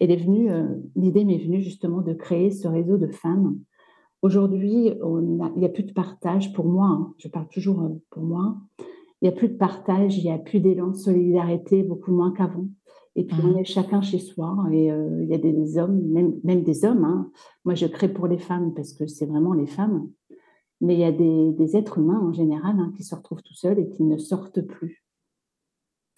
Elle 0.00 0.10
est 0.10 0.28
euh, 0.28 0.76
l'idée 0.96 1.24
m'est 1.24 1.38
venue 1.38 1.60
justement 1.60 2.02
de 2.02 2.12
créer 2.12 2.50
ce 2.50 2.68
réseau 2.68 2.98
de 2.98 3.08
femmes. 3.08 3.58
Aujourd'hui, 4.22 4.88
il 4.88 5.56
n'y 5.56 5.64
a 5.64 5.68
plus 5.68 5.84
de 5.84 5.92
partage 5.92 6.52
pour 6.52 6.66
moi. 6.66 6.86
Hein. 6.86 7.14
je 7.18 7.28
parle 7.28 7.48
toujours 7.48 8.00
pour 8.10 8.22
moi. 8.22 8.56
Il 9.20 9.28
n'y 9.28 9.28
a 9.28 9.32
plus 9.32 9.48
de 9.48 9.56
partage, 9.56 10.18
il 10.18 10.24
n'y 10.24 10.32
a 10.32 10.38
plus 10.38 10.60
d'élan 10.60 10.88
de 10.88 10.96
solidarité, 10.96 11.82
beaucoup 11.82 12.12
moins 12.12 12.32
qu'avant. 12.32 12.66
Et 13.18 13.24
puis, 13.24 13.36
on 13.42 13.54
mmh. 13.54 13.58
est 13.58 13.64
chacun 13.64 14.00
chez 14.00 14.20
soi. 14.20 14.56
Et 14.70 14.92
euh, 14.92 15.24
il 15.24 15.28
y 15.28 15.34
a 15.34 15.38
des 15.38 15.76
hommes, 15.76 16.00
même, 16.06 16.38
même 16.44 16.62
des 16.62 16.84
hommes. 16.84 17.02
Hein. 17.02 17.32
Moi, 17.64 17.74
je 17.74 17.86
crée 17.86 18.08
pour 18.08 18.28
les 18.28 18.38
femmes 18.38 18.72
parce 18.74 18.92
que 18.92 19.08
c'est 19.08 19.26
vraiment 19.26 19.54
les 19.54 19.66
femmes. 19.66 20.08
mais 20.80 20.94
il 20.94 21.00
y 21.00 21.04
a 21.04 21.10
des, 21.10 21.76
êtres 21.76 21.98
humains 21.98 22.20
en 22.20 22.32
général 22.32 22.78
hein, 22.78 22.92
qui 22.96 23.02
se 23.02 23.16
retrouvent 23.16 23.42
tout 23.42 23.54
seuls 23.54 23.80
et 23.80 23.88
qui 23.88 24.04
ne 24.04 24.18
sortent 24.18 24.60
plus. 24.60 25.04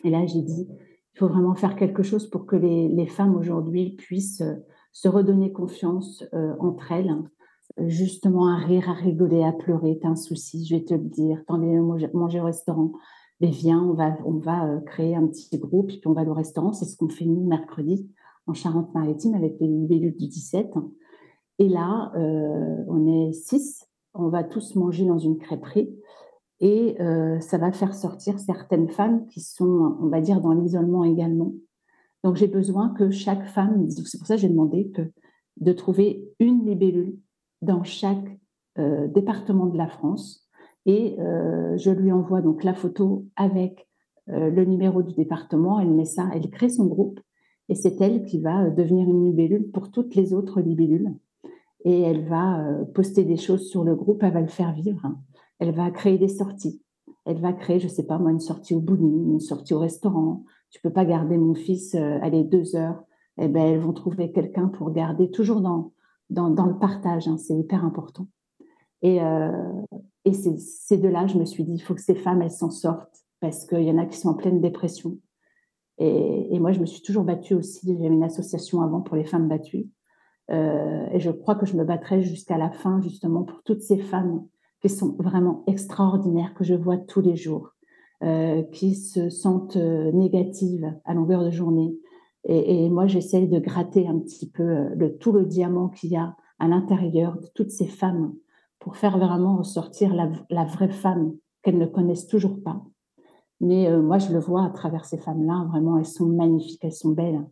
Et 0.05 0.11
là, 0.11 0.26
j'ai 0.26 0.42
dit, 0.42 0.68
il 0.68 1.18
faut 1.18 1.28
vraiment 1.28 1.55
faire 1.55 1.74
quelque 1.74 2.03
chose 2.03 2.28
pour 2.28 2.44
que 2.44 2.57
les, 2.57 3.07
femmes 3.07 3.34
aujourd'hui 3.34 3.92
puissent 3.96 4.42
euh, 4.42 4.57
se 4.92 5.09
redonner 5.09 5.53
confiance 5.53 6.22
euh, 6.34 6.53
entre 6.59 6.92
elles, 6.92 7.16
justement 7.78 8.46
à 8.46 8.57
rire, 8.57 8.90
à 8.90 8.92
rigoler, 8.92 9.42
à 9.42 9.53
pleurer. 9.53 9.98
T'as 10.03 10.09
un 10.09 10.16
souci, 10.16 10.66
je 10.66 10.76
vais 10.76 10.84
te 10.84 10.92
le 10.92 11.09
dire. 11.09 11.42
T'en 11.46 11.62
es 11.62 11.78
manger 12.12 12.40
au 12.40 12.44
restaurant? 12.44 12.92
Mais 13.41 13.51
viens, 13.51 13.82
on 13.82 13.95
va, 13.95 14.16
on 14.24 14.38
va 14.38 14.66
euh, 14.66 14.80
créer 14.80 15.16
un 15.16 15.26
petit 15.26 15.59
groupe, 15.59 15.88
puis 15.88 16.07
on 16.07 16.12
va 16.12 16.22
au 16.22 16.34
restaurant. 16.34 16.72
C'est 16.72 16.84
ce 16.84 16.97
qu'on 16.97 17.09
fait 17.09 17.24
nous 17.24 17.47
mercredi 17.47 18.11
en 18.47 18.55
Charente-Maritime 18.55 19.34
avec 19.34 19.59
les 19.61 19.68
libellules 19.68 20.16
du 20.16 20.26
17. 20.26 20.74
Et 21.59 21.68
là, 21.68 22.11
on 22.16 23.07
est 23.07 23.32
six 23.32 23.86
on 24.14 24.28
va 24.28 24.45
tous 24.45 24.74
manger 24.74 25.05
dans 25.05 25.18
une 25.18 25.38
crêperie 25.38 25.95
et 26.61 27.01
euh, 27.01 27.41
ça 27.41 27.59
va 27.59 27.72
faire 27.72 27.95
sortir 27.95 28.38
certaines 28.38 28.88
femmes 28.88 29.26
qui 29.28 29.41
sont, 29.41 29.97
on 30.01 30.09
va 30.09 30.20
dire, 30.20 30.41
dans 30.41 30.53
l'isolement 30.53 31.05
également. 31.05 31.53
Donc 32.22 32.36
j'ai 32.36 32.49
besoin 32.49 32.91
que 32.91 33.11
chaque 33.11 33.47
femme, 33.47 33.88
c'est 33.88 34.18
pour 34.18 34.26
ça 34.26 34.34
que 34.34 34.41
j'ai 34.41 34.49
demandé 34.49 34.93
de 35.57 35.72
trouver 35.72 36.28
une 36.38 36.66
libellule 36.66 37.16
dans 37.62 37.82
chaque 37.82 38.38
euh, 38.78 39.09
département 39.09 39.66
de 39.66 39.78
la 39.78 39.88
France 39.88 40.49
et 40.86 41.16
euh, 41.20 41.76
je 41.76 41.90
lui 41.90 42.12
envoie 42.12 42.40
donc 42.40 42.64
la 42.64 42.74
photo 42.74 43.26
avec 43.36 43.86
le 44.32 44.64
numéro 44.64 45.02
du 45.02 45.12
département, 45.14 45.80
elle 45.80 45.90
met 45.90 46.04
ça, 46.04 46.30
elle 46.32 46.50
crée 46.50 46.68
son 46.68 46.86
groupe 46.86 47.18
et 47.68 47.74
c'est 47.74 48.00
elle 48.00 48.22
qui 48.22 48.40
va 48.40 48.70
devenir 48.70 49.08
une 49.08 49.24
libellule 49.24 49.72
pour 49.72 49.90
toutes 49.90 50.14
les 50.14 50.32
autres 50.32 50.60
libellules 50.60 51.12
et 51.84 52.00
elle 52.02 52.26
va 52.26 52.60
euh, 52.60 52.84
poster 52.84 53.24
des 53.24 53.36
choses 53.36 53.68
sur 53.68 53.84
le 53.84 53.94
groupe, 53.94 54.22
elle 54.22 54.32
va 54.32 54.40
le 54.40 54.48
faire 54.48 54.72
vivre. 54.72 55.14
Elle 55.58 55.74
va 55.74 55.90
créer 55.90 56.18
des 56.18 56.28
sorties. 56.28 56.82
Elle 57.24 57.40
va 57.40 57.52
créer, 57.52 57.78
je 57.78 57.86
ne 57.86 57.90
sais 57.90 58.06
pas 58.06 58.18
moi, 58.18 58.30
une 58.30 58.40
sortie 58.40 58.74
au 58.74 58.80
bowling, 58.80 59.32
une 59.32 59.40
sortie 59.40 59.74
au 59.74 59.78
restaurant. 59.78 60.44
Tu 60.70 60.80
peux 60.80 60.92
pas 60.92 61.04
garder 61.04 61.36
mon 61.36 61.54
fils, 61.54 61.94
euh, 61.94 62.18
allez, 62.22 62.44
deux 62.44 62.76
heures. 62.76 63.02
Eh 63.38 63.48
ben, 63.48 63.62
elles 63.62 63.80
vont 63.80 63.92
trouver 63.92 64.32
quelqu'un 64.32 64.68
pour 64.68 64.90
garder, 64.90 65.30
toujours 65.30 65.60
dans, 65.60 65.92
dans, 66.28 66.50
dans 66.50 66.66
le 66.66 66.78
partage, 66.78 67.28
hein, 67.28 67.38
c'est 67.38 67.56
hyper 67.56 67.84
important. 67.84 68.26
Et, 69.02 69.22
euh, 69.22 69.50
et 70.30 70.58
c'est 70.58 70.98
de 70.98 71.08
là, 71.08 71.26
je 71.26 71.38
me 71.38 71.44
suis 71.44 71.64
dit, 71.64 71.74
il 71.74 71.80
faut 71.80 71.94
que 71.94 72.02
ces 72.02 72.14
femmes, 72.14 72.42
elles 72.42 72.50
s'en 72.50 72.70
sortent, 72.70 73.24
parce 73.40 73.66
qu'il 73.66 73.82
y 73.82 73.90
en 73.90 73.98
a 73.98 74.06
qui 74.06 74.16
sont 74.16 74.30
en 74.30 74.34
pleine 74.34 74.60
dépression. 74.60 75.18
Et, 75.98 76.54
et 76.54 76.58
moi, 76.58 76.72
je 76.72 76.80
me 76.80 76.86
suis 76.86 77.02
toujours 77.02 77.24
battue 77.24 77.54
aussi, 77.54 77.96
j'avais 77.98 78.14
une 78.14 78.22
association 78.22 78.80
avant 78.80 79.00
pour 79.00 79.16
les 79.16 79.24
femmes 79.24 79.48
battues. 79.48 79.88
Euh, 80.50 81.06
et 81.12 81.20
je 81.20 81.30
crois 81.30 81.54
que 81.54 81.66
je 81.66 81.76
me 81.76 81.84
battrai 81.84 82.22
jusqu'à 82.22 82.58
la 82.58 82.70
fin, 82.70 83.00
justement, 83.00 83.44
pour 83.44 83.62
toutes 83.62 83.82
ces 83.82 83.98
femmes 83.98 84.46
qui 84.82 84.88
sont 84.88 85.16
vraiment 85.18 85.62
extraordinaires, 85.66 86.54
que 86.54 86.64
je 86.64 86.74
vois 86.74 86.96
tous 86.96 87.20
les 87.20 87.36
jours, 87.36 87.74
euh, 88.22 88.62
qui 88.64 88.94
se 88.94 89.30
sentent 89.30 89.76
euh, 89.76 90.10
négatives 90.12 90.92
à 91.04 91.14
longueur 91.14 91.44
de 91.44 91.50
journée. 91.50 91.94
Et, 92.44 92.88
moi, 92.88 93.06
j'essaye 93.06 93.48
de 93.48 93.58
gratter 93.58 94.08
un 94.08 94.18
petit 94.18 94.48
peu 94.48 94.64
le, 94.94 95.18
tout 95.18 95.30
le 95.30 95.44
diamant 95.44 95.90
qu'il 95.90 96.10
y 96.10 96.16
a 96.16 96.34
à 96.58 96.68
l'intérieur 96.68 97.38
de 97.38 97.46
toutes 97.54 97.70
ces 97.70 97.86
femmes 97.86 98.32
pour 98.80 98.96
faire 98.96 99.18
vraiment 99.18 99.56
ressortir 99.56 100.12
la, 100.14 100.64
vraie 100.64 100.90
femme 100.90 101.34
qu'elles 101.62 101.78
ne 101.78 101.86
connaissent 101.86 102.26
toujours 102.26 102.62
pas. 102.62 102.82
Mais 103.60 103.94
moi, 103.98 104.18
je 104.18 104.32
le 104.32 104.38
vois 104.38 104.64
à 104.64 104.70
travers 104.70 105.04
ces 105.04 105.18
femmes-là, 105.18 105.66
vraiment, 105.68 105.98
elles 105.98 106.06
sont 106.06 106.26
magnifiques, 106.26 106.82
elles 106.82 106.92
sont 106.92 107.12
belles. 107.12 107.46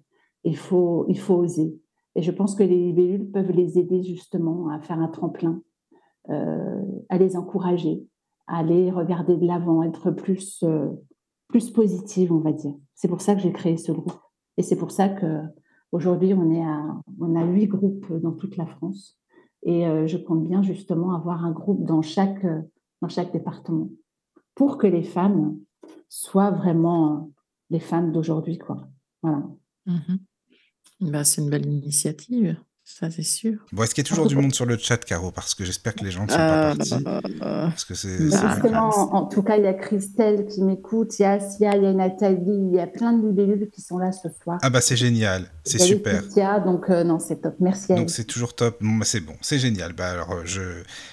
Il 0.44 0.56
faut, 0.56 1.04
il 1.08 1.18
faut 1.18 1.34
oser. 1.34 1.78
Et 2.18 2.22
je 2.22 2.32
pense 2.32 2.56
que 2.56 2.64
les 2.64 2.86
libellules 2.86 3.30
peuvent 3.30 3.52
les 3.52 3.78
aider 3.78 4.02
justement 4.02 4.70
à 4.70 4.80
faire 4.80 4.98
un 4.98 5.06
tremplin, 5.06 5.62
euh, 6.30 6.82
à 7.08 7.16
les 7.16 7.36
encourager, 7.36 8.04
à 8.48 8.58
aller 8.58 8.90
regarder 8.90 9.36
de 9.36 9.46
l'avant, 9.46 9.84
être 9.84 10.10
plus, 10.10 10.64
euh, 10.64 10.88
plus 11.46 11.70
positive, 11.70 12.32
on 12.32 12.40
va 12.40 12.52
dire. 12.52 12.74
C'est 12.96 13.06
pour 13.06 13.20
ça 13.20 13.34
que 13.34 13.40
j'ai 13.40 13.52
créé 13.52 13.76
ce 13.76 13.92
groupe. 13.92 14.18
Et 14.56 14.62
c'est 14.62 14.76
pour 14.76 14.90
ça 14.90 15.08
qu'aujourd'hui, 15.08 16.34
on, 16.34 16.50
est 16.50 16.64
on 17.20 17.36
a 17.36 17.44
huit 17.44 17.68
groupes 17.68 18.12
dans 18.14 18.32
toute 18.32 18.56
la 18.56 18.66
France. 18.66 19.16
Et 19.62 19.86
euh, 19.86 20.06
je 20.06 20.16
compte 20.16 20.46
bien 20.46 20.62
justement 20.62 21.14
avoir 21.14 21.44
un 21.44 21.52
groupe 21.52 21.84
dans 21.84 22.02
chaque, 22.02 22.46
dans 23.02 23.08
chaque 23.08 23.32
département 23.32 23.90
pour 24.54 24.78
que 24.78 24.86
les 24.86 25.02
femmes 25.02 25.58
soient 26.08 26.50
vraiment 26.50 27.30
les 27.70 27.80
femmes 27.80 28.12
d'aujourd'hui. 28.12 28.58
Voilà. 29.22 29.42
Mmh 29.86 30.16
bah, 31.00 31.22
c'est 31.22 31.40
une 31.40 31.50
belle 31.50 31.66
initiative, 31.66 32.56
ça 32.88 33.10
c'est 33.10 33.22
sûr. 33.22 33.54
Bon, 33.72 33.82
est-ce 33.82 33.94
qu'il 33.94 34.02
y 34.02 34.06
a 34.06 34.08
toujours 34.08 34.26
du 34.26 34.34
monde 34.34 34.54
sur 34.54 34.64
le 34.64 34.78
chat, 34.78 34.96
Caro? 34.96 35.30
Parce 35.30 35.54
que 35.54 35.62
j'espère 35.62 35.94
que 35.94 36.04
les 36.04 36.10
gens 36.10 36.24
ne 36.24 36.30
sont 36.30 36.36
pas 36.36 36.70
euh, 36.70 36.74
partis. 36.74 37.04
parce 37.40 37.84
que 37.84 37.94
c'est, 37.94 38.30
bah, 38.30 38.54
Justement, 38.54 38.88
en 39.14 39.26
tout 39.26 39.42
cas, 39.42 39.58
il 39.58 39.64
y 39.64 39.66
a 39.66 39.74
Christelle 39.74 40.46
qui 40.46 40.62
m'écoute, 40.62 41.18
il 41.18 41.22
y 41.22 41.24
a 41.26 41.32
Asia, 41.32 41.76
il 41.76 41.82
y 41.82 41.86
a 41.86 41.92
Nathalie, 41.92 42.40
il 42.46 42.74
y 42.74 42.80
a 42.80 42.86
plein 42.86 43.12
de 43.12 43.28
libellules 43.28 43.68
qui 43.70 43.82
sont 43.82 43.98
là 43.98 44.10
ce 44.10 44.28
soir. 44.42 44.58
Ah 44.62 44.70
bah 44.70 44.80
c'est 44.80 44.96
génial, 44.96 45.50
c'est 45.64 45.78
super. 45.78 46.22
donc 46.64 46.88
euh, 46.88 47.04
non, 47.04 47.18
c'est 47.18 47.42
top, 47.42 47.56
merci. 47.60 47.94
donc 47.94 48.08
c'est 48.08 48.24
toujours 48.24 48.54
top, 48.54 48.78
bah, 48.80 49.04
c'est 49.04 49.20
bon, 49.20 49.34
c'est 49.42 49.58
génial. 49.58 49.92
Bah, 49.92 50.10
alors 50.10 50.32
euh, 50.32 50.42
je, 50.46 50.62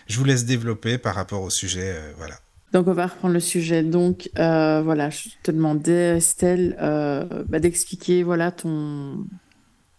je 0.07 0.17
vous 0.17 0.23
laisse 0.25 0.45
développer 0.45 0.97
par 0.97 1.13
rapport 1.13 1.41
au 1.41 1.49
sujet, 1.49 1.93
voilà. 2.17 2.35
Donc 2.71 2.87
on 2.87 2.93
va 2.93 3.07
reprendre 3.07 3.33
le 3.33 3.39
sujet. 3.41 3.83
Donc 3.83 4.29
voilà, 4.35 5.09
je 5.09 5.29
te 5.43 5.51
demandais, 5.51 6.17
Estelle, 6.17 6.77
bah, 6.79 7.59
d'expliquer 7.59 8.23
voilà 8.23 8.51
ton 8.51 9.25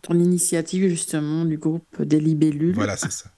ton 0.07 0.19
initiative 0.19 0.89
justement 0.89 1.45
du 1.45 1.59
groupe 1.59 2.03
des 2.03 2.21
libellules. 2.21 2.75
Voilà, 2.75 2.97
c'est 2.97 3.11
ça. 3.11 3.31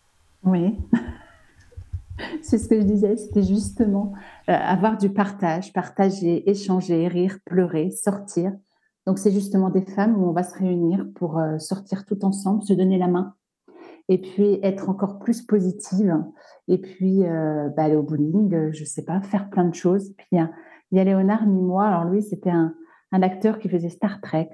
Oui. 0.44 0.76
c'est 2.42 2.58
ce 2.58 2.68
que 2.68 2.78
je 2.80 2.84
disais, 2.84 3.16
c'était 3.16 3.42
justement 3.42 4.12
euh, 4.48 4.52
avoir 4.52 4.98
du 4.98 5.10
partage, 5.10 5.72
partager, 5.72 6.48
échanger, 6.48 7.08
rire, 7.08 7.38
pleurer, 7.44 7.90
sortir. 7.90 8.52
Donc 9.06 9.18
c'est 9.18 9.32
justement 9.32 9.70
des 9.70 9.84
femmes 9.84 10.16
où 10.22 10.28
on 10.28 10.32
va 10.32 10.42
se 10.42 10.58
réunir 10.58 11.06
pour 11.14 11.38
euh, 11.38 11.58
sortir 11.58 12.04
tout 12.04 12.24
ensemble, 12.24 12.62
se 12.62 12.74
donner 12.74 12.98
la 12.98 13.08
main 13.08 13.34
et 14.10 14.18
puis 14.18 14.58
être 14.62 14.88
encore 14.88 15.18
plus 15.18 15.42
positive 15.42 16.16
et 16.66 16.78
puis 16.78 17.24
euh, 17.24 17.68
bah, 17.76 17.84
aller 17.84 17.96
au 17.96 18.02
bowling, 18.02 18.72
je 18.72 18.84
sais 18.84 19.04
pas, 19.04 19.20
faire 19.20 19.48
plein 19.50 19.64
de 19.64 19.74
choses. 19.74 20.12
Puis 20.16 20.26
il 20.32 20.38
y 20.92 21.00
a, 21.00 21.04
Léonard 21.04 21.46
ni 21.46 21.62
moi, 21.62 21.86
alors 21.86 22.04
lui 22.04 22.22
c'était 22.22 22.50
un, 22.50 22.74
un 23.12 23.22
acteur 23.22 23.58
qui 23.58 23.68
faisait 23.68 23.88
Star 23.88 24.20
Trek 24.20 24.50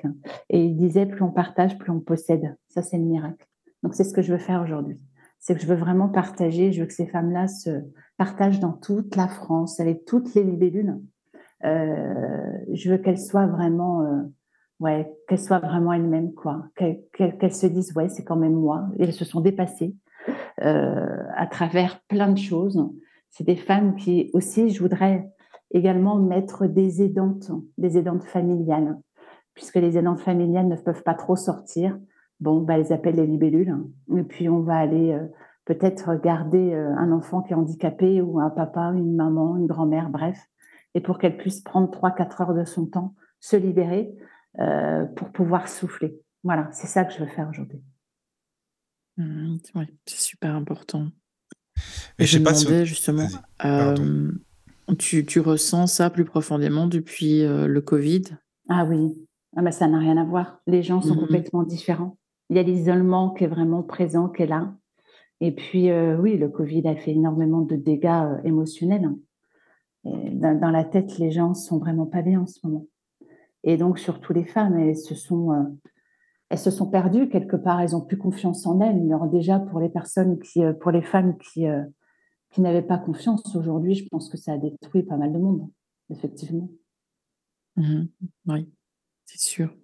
et 0.49 0.65
il 0.65 0.77
disait 0.77 1.07
plus 1.07 1.23
on 1.23 1.31
partage, 1.31 1.79
plus 1.79 1.91
on 1.91 2.01
possède. 2.01 2.57
Ça, 2.69 2.83
c'est 2.83 2.99
le 2.99 3.05
miracle. 3.05 3.47
Donc, 3.83 3.95
c'est 3.95 4.05
ce 4.05 4.15
que 4.15 4.23
je 4.23 4.33
veux 4.33 4.39
faire 4.39 4.63
aujourd'hui. 4.63 4.99
C'est 5.41 5.55
que 5.55 5.61
je 5.61 5.67
veux 5.67 5.75
vraiment 5.75 6.09
partager. 6.09 6.73
Je 6.73 6.81
veux 6.81 6.87
que 6.87 6.95
ces 6.95 7.07
femmes-là 7.07 7.49
se 7.49 7.83
partagent 8.17 8.61
dans 8.61 8.73
toute 8.73 9.17
la 9.17 9.29
France, 9.29 9.81
avec 9.81 10.05
toutes 10.07 10.35
les 10.35 10.43
libellules. 10.43 10.99
Euh, 11.65 12.53
je 12.73 12.91
veux 12.91 12.99
qu'elles 12.99 13.19
soient 13.19 13.47
vraiment, 13.47 14.03
euh, 14.03 14.23
ouais, 14.81 15.13
qu'elles 15.29 15.41
soient 15.41 15.59
vraiment 15.59 15.93
elles-mêmes, 15.93 16.33
quoi. 16.33 16.67
Qu'elles 16.77 17.55
se 17.55 17.67
disent, 17.67 17.95
ouais, 17.95 18.09
c'est 18.09 18.25
quand 18.25 18.37
même 18.37 18.55
moi. 18.55 18.87
Et 18.99 19.05
elles 19.05 19.13
se 19.13 19.25
sont 19.25 19.41
dépassées 19.41 19.95
euh, 20.63 21.23
à 21.37 21.47
travers 21.47 22.01
plein 22.09 22.31
de 22.33 22.39
choses. 22.39 22.83
C'est 23.31 23.45
des 23.45 23.57
femmes 23.57 23.97
qui 23.97 24.31
aussi, 24.33 24.71
je 24.71 24.81
voudrais 24.81 25.29
également 25.73 26.17
mettre 26.17 26.67
des 26.67 27.03
aidantes, 27.03 27.51
des 27.79 27.99
aidantes 27.99 28.25
familiales, 28.25 28.99
puisque 29.55 29.77
les 29.77 29.99
aidantes 29.99 30.21
familiales 30.21 30.69
ne 30.69 30.77
peuvent 30.77 31.03
pas 31.03 31.15
trop 31.15 31.37
sortir. 31.37 31.99
Bon, 32.41 32.61
bah, 32.61 32.79
elles 32.79 32.93
appellent 32.93 33.17
les 33.17 33.27
libellules. 33.27 33.77
Et 34.17 34.23
puis, 34.23 34.49
on 34.49 34.61
va 34.61 34.77
aller 34.77 35.13
euh, 35.13 35.27
peut-être 35.65 36.15
garder 36.17 36.75
euh, 36.75 36.95
un 36.97 37.13
enfant 37.13 37.43
qui 37.43 37.53
est 37.53 37.57
handicapé 37.57 38.21
ou 38.21 38.41
un 38.41 38.51
papa, 38.51 38.93
une 38.95 39.15
maman, 39.15 39.57
une 39.57 39.67
grand-mère, 39.67 40.11
bref. 40.11 40.39
Et 40.95 41.01
pour 41.01 41.19
qu'elle 41.19 41.37
puisse 41.37 41.61
prendre 41.61 41.91
3-4 41.91 42.43
heures 42.43 42.55
de 42.55 42.65
son 42.65 42.87
temps, 42.87 43.15
se 43.41 43.57
libérer 43.57 44.15
euh, 44.61 45.05
pour 45.07 45.31
pouvoir 45.31 45.69
souffler. 45.69 46.21
Voilà, 46.45 46.69
c'est 46.73 46.87
ça 46.87 47.05
que 47.05 47.13
je 47.13 47.21
veux 47.21 47.27
faire 47.27 47.49
aujourd'hui. 47.49 47.83
Mmh, 49.17 49.57
oui, 49.75 49.85
c'est 50.07 50.21
super 50.21 50.55
important. 50.55 51.09
Mais 52.19 52.27
je, 52.27 52.39
sais 52.39 52.43
pas 52.43 52.55
si... 52.55 52.87
justement, 52.87 53.27
tu, 54.99 55.25
tu 55.25 55.41
ressens 55.41 55.87
ça 55.87 56.11
plus 56.11 56.25
profondément 56.25 56.87
depuis 56.87 57.43
euh, 57.43 57.67
le 57.67 57.81
Covid? 57.81 58.23
Ah 58.69 58.85
oui, 58.85 59.15
ah 59.57 59.63
bah, 59.63 59.73
ça 59.73 59.89
n'a 59.89 59.99
rien 59.99 60.17
à 60.17 60.25
voir. 60.25 60.61
Les 60.67 60.83
gens 60.83 61.01
sont 61.01 61.15
mmh 61.15 61.21
complètement 61.21 61.63
différents. 61.63 62.19
Il 62.51 62.57
y 62.57 62.59
a 62.59 62.63
l'isolement 62.63 63.31
qui 63.31 63.45
est 63.45 63.49
vraiment 63.49 63.83
présent, 63.83 64.29
qui 64.29 64.43
est 64.43 64.47
là. 64.47 64.75
Et 65.41 65.53
puis, 65.53 65.91
euh, 65.91 66.19
oui, 66.19 66.37
le 66.37 66.49
Covid 66.49 66.87
a 66.87 66.97
fait 66.97 67.13
énormément 67.13 67.63
de 67.63 67.77
dégâts 67.77 68.07
euh, 68.07 68.43
émotionnels. 68.45 69.05
Hein. 69.05 69.19
dans, 70.05 70.71
la 70.71 70.85
tête, 70.85 71.19
les 71.19 71.31
gens 71.31 71.55
sont 71.55 71.79
vraiment 71.79 72.07
pas 72.07 72.23
bien 72.23 72.43
en 72.43 72.47
ce 72.47 72.61
moment. 72.65 72.87
Et 73.63 73.79
donc, 73.79 73.99
surtout 73.99 74.35
les 74.35 74.45
femmes, 74.45 74.79
elles 74.79 74.97
se 74.97 75.15
sont, 75.15 75.79
elles 76.51 76.59
se 76.59 76.71
sont 76.71 76.91
perdues 76.91 77.31
quelque 77.31 77.57
part. 77.57 77.81
Elles 77.81 77.97
ont 77.97 78.03
plus 78.03 78.19
confiance 78.19 78.67
en 78.67 78.79
elles. 78.81 79.01
Alors 79.07 79.27
déjà, 79.27 79.59
pour 79.59 79.81
les 79.81 79.89
personnes 79.89 80.39
qui, 80.39 80.63
pour 80.81 80.91
les 80.91 81.01
femmes 81.01 81.39
qui 81.39 81.67
qui 82.55 82.61
n'avaient 82.61 82.83
pas 82.83 82.99
confiance. 82.99 83.55
Aujourd'hui, 83.57 83.95
je 83.95 84.09
pense 84.09 84.29
que 84.29 84.37
ça 84.37 84.53
a 84.53 84.57
détruit 84.57 85.03
pas 85.03 85.17
mal 85.17 85.33
de 85.33 85.39
monde, 85.39 85.69
effectivement. 86.11 86.71
Mmh 87.77 88.05
oui, 88.47 88.73
c'est 89.27 89.41
sûr. 89.41 89.75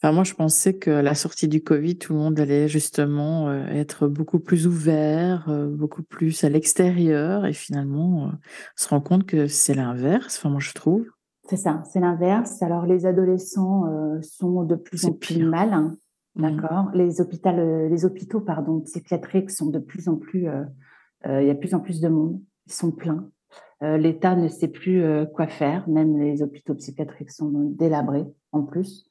Enfin, 0.00 0.12
moi, 0.12 0.24
je 0.24 0.34
pensais 0.34 0.74
que 0.74 0.90
la 0.90 1.14
sortie 1.14 1.48
du 1.48 1.62
Covid, 1.62 1.98
tout 1.98 2.12
le 2.12 2.18
monde 2.18 2.38
allait 2.38 2.68
justement 2.68 3.48
euh, 3.48 3.66
être 3.66 4.06
beaucoup 4.06 4.38
plus 4.38 4.66
ouvert, 4.66 5.48
euh, 5.48 5.68
beaucoup 5.68 6.02
plus 6.02 6.44
à 6.44 6.48
l'extérieur, 6.48 7.46
et 7.46 7.52
finalement, 7.52 8.26
euh, 8.26 8.30
on 8.30 8.36
se 8.76 8.88
rend 8.88 9.00
compte 9.00 9.24
que 9.24 9.46
c'est 9.46 9.74
l'inverse. 9.74 10.38
Enfin, 10.38 10.50
moi, 10.50 10.60
je 10.60 10.72
trouve. 10.72 11.06
C'est 11.48 11.56
ça, 11.56 11.82
c'est 11.84 12.00
l'inverse. 12.00 12.62
Alors, 12.62 12.86
les 12.86 13.06
adolescents 13.06 13.84
sont 14.22 14.64
de 14.64 14.74
plus 14.74 15.06
en 15.06 15.12
plus 15.12 15.44
mal, 15.44 15.72
hein, 15.72 15.96
mmh. 16.36 16.42
d'accord. 16.42 16.90
Les 16.94 17.20
hôpitaux, 17.20 17.50
les 17.88 18.04
hôpitaux, 18.04 18.40
pardon, 18.40 18.80
psychiatriques 18.80 19.50
sont 19.50 19.70
de 19.70 19.78
plus 19.78 20.08
en 20.08 20.16
plus, 20.16 20.46
il 21.24 21.46
y 21.46 21.50
a 21.50 21.54
plus 21.54 21.74
en 21.74 21.80
plus 21.80 22.00
de 22.00 22.08
monde, 22.08 22.40
ils 22.66 22.72
sont 22.72 22.90
pleins. 22.90 23.30
L'État 23.80 24.34
ne 24.34 24.48
sait 24.48 24.68
plus 24.68 25.02
quoi 25.34 25.46
faire, 25.46 25.88
même 25.88 26.18
les 26.18 26.42
hôpitaux 26.42 26.74
psychiatriques 26.74 27.30
sont 27.30 27.50
délabrés 27.52 28.26
en 28.52 28.62
plus. 28.62 29.08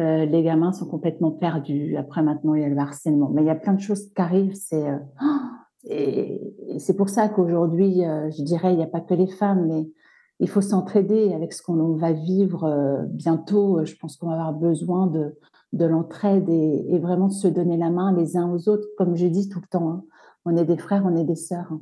Euh, 0.00 0.24
les 0.24 0.42
gamins 0.42 0.72
sont 0.72 0.86
complètement 0.86 1.30
perdus. 1.30 1.96
Après, 1.96 2.22
maintenant, 2.22 2.54
il 2.54 2.62
y 2.62 2.64
a 2.64 2.68
le 2.68 2.78
harcèlement. 2.78 3.30
Mais 3.30 3.42
il 3.42 3.46
y 3.46 3.50
a 3.50 3.54
plein 3.54 3.74
de 3.74 3.80
choses 3.80 4.08
qui 4.12 4.22
arrivent. 4.22 4.54
C'est 4.54 4.88
euh, 4.88 4.96
et, 5.84 6.54
c'est 6.78 6.96
pour 6.96 7.08
ça 7.08 7.28
qu'aujourd'hui, 7.28 8.04
euh, 8.04 8.30
je 8.30 8.42
dirais, 8.42 8.72
il 8.72 8.76
n'y 8.76 8.82
a 8.82 8.88
pas 8.88 9.00
que 9.00 9.14
les 9.14 9.26
femmes, 9.26 9.66
mais 9.66 9.90
il 10.38 10.48
faut 10.48 10.62
s'entraider 10.62 11.34
avec 11.34 11.52
ce 11.52 11.62
qu'on 11.62 11.96
va 11.96 12.12
vivre 12.12 13.04
bientôt. 13.10 13.84
Je 13.84 13.94
pense 13.96 14.16
qu'on 14.16 14.28
va 14.28 14.34
avoir 14.34 14.54
besoin 14.54 15.06
de, 15.06 15.36
de 15.74 15.84
l'entraide 15.84 16.48
et, 16.48 16.98
vraiment 16.98 17.28
de 17.28 17.34
se 17.34 17.48
donner 17.48 17.76
la 17.76 17.90
main 17.90 18.16
les 18.16 18.38
uns 18.38 18.50
aux 18.50 18.70
autres. 18.70 18.86
Comme 18.96 19.16
je 19.16 19.26
dis 19.26 19.50
tout 19.50 19.60
le 19.60 19.66
temps, 19.66 19.90
hein. 19.90 20.04
On 20.44 20.56
est 20.56 20.64
des 20.64 20.78
frères, 20.78 21.04
on 21.04 21.16
est 21.16 21.24
des 21.24 21.36
sœurs. 21.36 21.72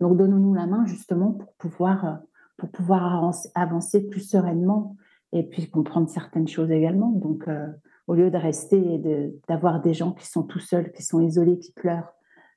Donc, 0.00 0.16
donnons-nous 0.16 0.54
la 0.54 0.66
main 0.66 0.86
justement 0.86 1.32
pour 1.32 1.52
pouvoir, 1.54 2.18
pour 2.56 2.70
pouvoir 2.70 3.32
avancer 3.54 4.06
plus 4.06 4.20
sereinement 4.20 4.96
et 5.32 5.42
puis 5.42 5.68
comprendre 5.68 6.08
certaines 6.08 6.48
choses 6.48 6.70
également. 6.70 7.10
Donc, 7.10 7.48
euh, 7.48 7.66
au 8.06 8.14
lieu 8.14 8.30
de 8.30 8.36
rester 8.36 8.76
et 8.76 9.32
d'avoir 9.48 9.80
des 9.80 9.94
gens 9.94 10.12
qui 10.12 10.26
sont 10.26 10.42
tout 10.42 10.60
seuls, 10.60 10.92
qui 10.92 11.02
sont 11.02 11.20
isolés, 11.20 11.58
qui 11.58 11.72
pleurent 11.72 12.12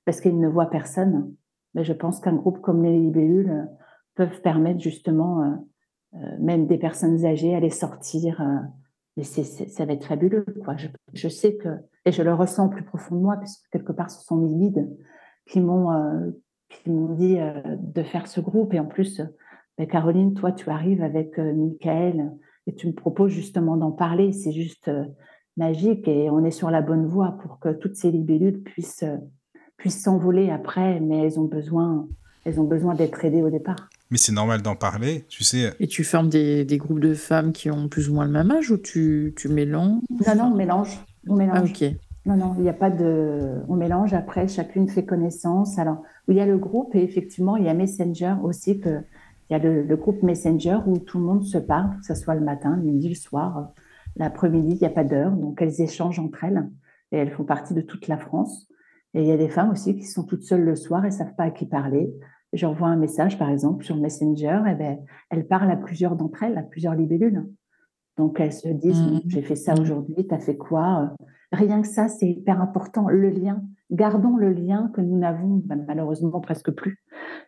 parce 0.05 0.21
qu'ils 0.21 0.39
ne 0.39 0.47
voient 0.47 0.69
personne, 0.69 1.34
mais 1.73 1.84
je 1.84 1.93
pense 1.93 2.19
qu'un 2.19 2.35
groupe 2.35 2.61
comme 2.61 2.84
les 2.84 2.97
libellules 2.97 3.49
euh, 3.49 3.65
peuvent 4.15 4.41
permettre 4.41 4.79
justement, 4.79 5.43
euh, 6.13 6.17
même 6.39 6.65
des 6.67 6.77
personnes 6.77 7.25
âgées, 7.25 7.55
à 7.55 7.59
les 7.59 7.69
sortir. 7.69 8.41
et 9.15 9.23
ça 9.23 9.85
va 9.85 9.93
être 9.93 10.05
fabuleux. 10.05 10.45
Quoi. 10.63 10.75
Je, 11.13 11.27
sais 11.27 11.55
que, 11.55 11.69
et 12.05 12.11
je 12.11 12.23
le 12.23 12.34
ressens 12.34 12.69
plus 12.69 12.84
profond 12.84 13.15
de 13.15 13.21
moi, 13.21 13.38
puisque 13.38 13.69
quelque 13.69 13.91
part, 13.91 14.09
ce 14.09 14.23
sont 14.23 14.38
mes 14.38 14.53
guides 14.53 14.89
qui 15.48 15.61
m'ont 15.61 16.34
dit 17.15 17.38
de 17.80 18.03
faire 18.03 18.28
ce 18.28 18.40
groupe. 18.41 18.74
Et 18.74 18.80
en 18.80 18.86
plus, 18.86 19.22
ben, 19.78 19.88
Caroline, 19.88 20.34
toi, 20.34 20.52
tu 20.52 20.69
arrives 20.69 21.02
avec 21.02 21.38
Michael 21.38 22.32
et 22.68 22.76
tu 22.76 22.88
me 22.88 22.94
proposes 22.94 23.32
justement 23.32 23.78
d'en 23.78 23.91
parler. 23.91 24.32
C'est 24.34 24.52
juste 24.52 24.90
euh, 24.90 25.06
magique 25.56 26.07
et 26.07 26.30
on 26.30 26.44
est 26.44 26.52
sur 26.52 26.69
la 26.69 26.82
bonne 26.82 27.07
voie 27.07 27.38
pour 27.41 27.60
que 27.60 27.69
toutes 27.69 27.95
ces 27.95 28.11
libellules 28.11 28.61
puissent 28.61 29.03
euh, 29.03 29.18
puissent 29.78 30.03
s'envoler 30.03 30.49
après, 30.49 30.99
mais 30.99 31.19
elles 31.19 31.40
ont 31.40 31.45
besoin 31.45 32.07
elles 32.45 32.60
ont 32.60 32.65
besoin 32.65 32.95
d'être 32.95 33.24
aidées 33.26 33.41
au 33.41 33.49
départ. 33.49 33.90
Mais 34.10 34.18
c'est 34.18 34.32
normal 34.32 34.61
d'en 34.61 34.76
parler, 34.76 35.26
tu 35.28 35.44
sais. 35.44 35.74
Et 35.80 35.88
tu 35.88 36.06
formes 36.06 36.30
des, 36.30 36.64
des, 36.64 36.78
groupes 36.78 37.02
de 37.02 37.14
femmes 37.14 37.52
qui 37.52 37.69
ont 37.69 37.90
plus 37.90 38.10
ou 38.10 38.14
moins 38.14 38.26
le 38.26 38.32
même 38.32 38.49
âge 38.52 38.72
ou 38.72 38.78
tu, 38.78 39.34
tu 39.36 39.49
mélanges? 39.49 40.02
Non, 40.10 40.36
non, 40.36 40.44
on 40.53 40.56
mélange. 40.56 40.98
On 41.28 41.36
mélange. 41.36 41.57
Ah, 41.57 41.64
ok. 41.64 41.94
Non, 42.27 42.35
non, 42.35 42.55
il 42.57 42.63
n'y 42.63 42.69
a 42.69 42.73
pas 42.73 42.89
de. 42.89 43.63
On 43.69 43.77
mélange 43.77 44.13
après, 44.13 44.49
chacune 44.49 44.89
fait 44.89 45.05
connaissance. 45.05 45.79
Alors, 45.79 46.03
il 46.27 46.35
y 46.35 46.41
a 46.41 46.45
le 46.45 46.57
groupe 46.57 46.93
et 46.93 47.01
effectivement, 47.01 47.55
il 47.55 47.63
y 47.63 47.69
a 47.69 47.73
Messenger 47.73 48.35
aussi 48.43 48.81
il 48.83 49.53
y 49.53 49.55
a 49.55 49.59
le, 49.59 49.95
groupe 49.95 50.21
Messenger 50.23 50.79
où 50.87 50.99
tout 50.99 51.19
le 51.19 51.23
monde 51.23 51.45
se 51.45 51.57
parle, 51.57 51.97
que 51.97 52.05
ce 52.05 52.15
soit 52.15 52.35
le 52.35 52.41
matin, 52.41 52.75
le 52.75 52.83
midi, 52.83 53.07
le 53.07 53.15
soir, 53.15 53.71
l'après-midi, 54.17 54.73
il 54.73 54.79
n'y 54.79 54.85
a 54.85 54.89
pas 54.89 55.05
d'heure. 55.05 55.31
Donc, 55.31 55.61
elles 55.61 55.79
échangent 55.79 56.19
entre 56.19 56.43
elles 56.43 56.69
et 57.13 57.17
elles 57.17 57.31
font 57.31 57.45
partie 57.45 57.73
de 57.73 57.79
toute 57.79 58.09
la 58.09 58.17
France. 58.17 58.67
Et 59.13 59.21
il 59.21 59.27
y 59.27 59.31
a 59.31 59.37
des 59.37 59.47
femmes 59.47 59.71
aussi 59.71 59.95
qui 59.95 60.03
sont 60.03 60.25
toutes 60.25 60.43
seules 60.43 60.65
le 60.65 60.75
soir 60.75 61.05
et 61.05 61.07
ne 61.07 61.13
savent 61.13 61.35
pas 61.37 61.45
à 61.45 61.51
qui 61.51 61.65
parler. 61.65 62.13
J'envoie 62.51 62.89
un 62.89 62.97
message, 62.97 63.39
par 63.39 63.49
exemple, 63.49 63.85
sur 63.85 63.95
Messenger, 63.95 64.63
et 64.69 64.75
ben, 64.75 64.99
elles 65.29 65.47
parlent 65.47 65.71
à 65.71 65.77
plusieurs 65.77 66.17
d'entre 66.17 66.43
elles, 66.43 66.57
à 66.57 66.63
plusieurs 66.63 66.93
libellules. 66.93 67.45
Donc, 68.18 68.39
elles 68.39 68.53
se 68.53 68.68
disent, 68.68 69.02
mmh. 69.02 69.22
j'ai 69.27 69.41
fait 69.41 69.56
ça 69.56 69.73
aujourd'hui, 69.80 70.27
tu 70.27 70.34
as 70.34 70.39
fait 70.39 70.57
quoi? 70.57 71.14
Rien 71.52 71.81
que 71.81 71.88
ça, 71.88 72.07
c'est 72.07 72.30
hyper 72.30 72.61
important, 72.61 73.07
le 73.07 73.30
lien. 73.30 73.64
Gardons 73.89 74.35
le 74.35 74.52
lien 74.52 74.91
que 74.94 74.99
nous 74.99 75.18
n'avons 75.18 75.61
ben, 75.64 75.85
malheureusement 75.88 76.41
presque 76.41 76.72
plus 76.72 77.02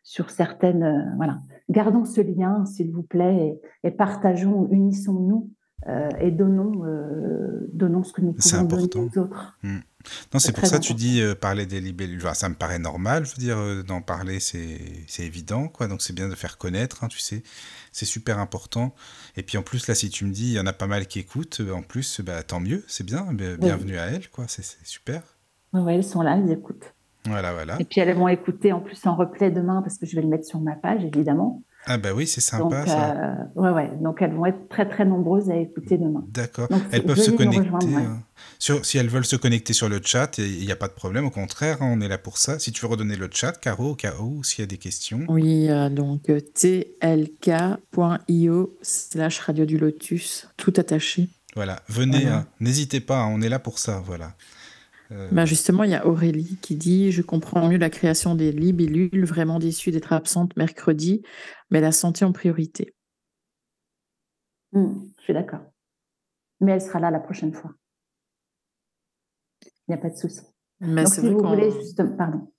sur 0.04 0.30
certaines. 0.30 0.84
Euh, 0.84 1.16
voilà. 1.18 1.40
Gardons 1.70 2.06
ce 2.06 2.22
lien, 2.22 2.66
s'il 2.66 2.92
vous 2.92 3.04
plaît, 3.04 3.60
et, 3.84 3.92
partageons, 3.92 4.70
unissons-nous 4.72 5.50
euh, 5.88 6.10
et 6.20 6.32
donnons, 6.32 6.84
euh, 6.86 7.70
donnons 7.74 8.04
ce 8.04 8.14
que 8.14 8.22
nous 8.22 8.34
pouvons 8.34 8.64
donner 8.64 8.96
aux 8.96 9.20
autres. 9.20 9.58
Hmm. 9.64 9.80
Non, 10.34 10.40
c'est 10.40 10.54
pour 10.54 10.66
ça 10.66 10.80
que 10.80 10.84
tu 10.84 10.94
dis 10.94 11.22
parler 11.42 11.66
des 11.66 11.82
libellules. 11.82 12.24
ça 12.34 12.48
me 12.48 12.56
paraît 12.56 12.80
normal, 12.80 13.26
je 13.26 13.32
veux 13.32 13.38
dire, 13.38 13.84
d'en 13.86 14.02
parler, 14.02 14.40
c'est 14.40 14.80
évident, 15.20 15.68
quoi. 15.68 15.88
Donc 15.88 16.02
c'est 16.02 16.14
bien 16.14 16.30
de 16.30 16.36
faire 16.36 16.58
connaître, 16.58 17.04
hein, 17.04 17.08
tu 17.10 17.20
sais, 17.20 17.44
c'est 17.92 18.06
super 18.06 18.40
important. 18.40 18.96
Et 19.36 19.44
puis 19.44 19.58
en 19.58 19.62
plus, 19.62 19.88
là, 19.88 19.96
si 19.96 20.10
tu 20.10 20.26
me 20.26 20.32
dis, 20.32 20.48
il 20.48 20.54
y 20.54 20.60
en 20.60 20.66
a 20.68 20.74
pas 20.74 20.88
mal 20.88 21.06
qui 21.06 21.20
écoutent, 21.20 21.62
en 21.74 21.82
plus, 21.82 22.22
bah, 22.22 22.44
tant 22.44 22.62
mieux, 22.62 22.84
c'est 22.88 23.06
bien, 23.06 23.28
bienvenue 23.34 23.98
à 23.98 24.06
elles, 24.06 24.30
quoi, 24.30 24.46
c'est 24.48 24.64
super. 24.84 25.22
Oui, 25.74 25.94
elles 25.94 26.04
sont 26.04 26.22
là, 26.22 26.38
elles 26.38 26.52
écoutent. 26.52 26.94
Voilà, 27.26 27.54
voilà. 27.54 27.76
Et 27.80 27.86
puis 27.86 28.00
elles 28.00 28.16
vont 28.16 28.28
écouter 28.28 28.72
en 28.72 28.80
plus 28.80 29.06
en 29.06 29.16
replay 29.16 29.52
demain 29.52 29.82
parce 29.82 29.98
que 29.98 30.06
je 30.06 30.16
vais 30.16 30.22
le 30.22 30.28
mettre 30.28 30.46
sur 30.46 30.60
ma 30.60 30.76
page, 30.76 31.04
évidemment. 31.04 31.64
Ah 31.86 31.98
bah 31.98 32.10
oui, 32.14 32.28
c'est 32.28 32.42
sympa 32.42 32.80
donc, 32.80 32.88
ça. 32.88 33.12
Euh, 33.12 33.36
ouais, 33.56 33.72
ouais. 33.72 33.90
Donc 34.02 34.22
elles 34.22 34.34
vont 34.34 34.46
être 34.46 34.70
très 34.70 34.88
très 34.88 35.06
nombreuses 35.06 35.50
à 35.50 35.56
écouter 35.56 35.98
demain. 35.98 36.24
D'accord. 36.30 36.68
Elles 36.92 37.04
peuvent 37.04 37.20
se 37.20 37.32
connecter. 37.32 37.68
Euh, 37.68 38.16
sur, 38.60 38.86
si 38.86 38.98
elles 38.98 39.08
veulent 39.08 39.26
se 39.26 39.36
connecter 39.36 39.74
sur 39.74 39.90
le 39.90 40.00
chat, 40.04 40.38
il 40.38 40.66
n'y 40.66 40.72
a 40.72 40.76
pas 40.76 40.88
de 40.88 40.94
problème. 40.94 41.26
Au 41.26 41.32
contraire, 41.32 41.82
hein, 41.82 41.90
on 41.92 42.02
est 42.02 42.08
là 42.08 42.18
pour 42.18 42.38
ça. 42.38 42.60
Si 42.60 42.72
tu 42.72 42.82
veux 42.82 42.88
redonner 42.88 43.16
le 43.16 43.30
chat, 43.32 43.54
Caro, 43.54 43.92
au 43.92 43.96
cas 43.96 44.14
où, 44.20 44.44
s'il 44.44 44.60
y 44.60 44.64
a 44.64 44.68
des 44.68 44.78
questions. 44.78 45.22
Oui, 45.30 45.70
euh, 45.70 45.90
donc 45.90 46.24
tlk.io 46.54 46.78
slash 48.82 49.40
radio 49.40 49.66
du 49.66 49.78
lotus, 49.78 50.48
tout 50.58 50.74
attaché. 50.78 51.30
Voilà, 51.56 51.82
venez, 51.88 52.28
hein. 52.28 52.46
n'hésitez 52.60 53.00
pas, 53.00 53.22
hein, 53.22 53.32
on 53.34 53.42
est 53.42 53.50
là 53.50 53.58
pour 53.58 53.80
ça, 53.80 54.04
voilà. 54.06 54.36
Euh, 55.12 55.30
bah, 55.32 55.46
justement, 55.46 55.84
il 55.84 55.92
y 55.92 55.96
a 55.96 56.06
Aurélie 56.06 56.58
qui 56.62 56.76
dit 56.76 57.12
Je 57.12 57.22
comprends 57.22 57.68
mieux 57.68 57.78
la 57.78 57.90
création 57.90 58.36
des 58.36 58.52
libellules, 58.52 59.26
vraiment 59.26 59.60
déçue 59.60 59.92
d'être 59.92 60.14
absente 60.14 60.56
mercredi, 60.56 61.24
mais 61.72 61.82
la 61.82 61.92
santé 61.92 62.26
en 62.26 62.32
priorité. 62.32 62.94
Hmm, 64.72 64.94
je 65.18 65.24
suis 65.24 65.34
d'accord. 65.34 65.62
Mais 66.62 66.74
elle 66.74 66.82
sera 66.82 67.00
là 67.00 67.10
la 67.10 67.20
prochaine 67.20 67.54
fois. 67.54 67.72
Il 69.88 69.94
n'y 69.94 69.96
a 69.96 69.98
pas 69.98 70.10
de 70.10 70.18
souci. 70.18 70.42
Mais 70.80 71.04
Donc, 71.04 71.14
si 71.14 71.22
vous 71.22 71.40
voulez 71.40 71.72
justement. 71.72 72.16
Pardon. 72.16 72.52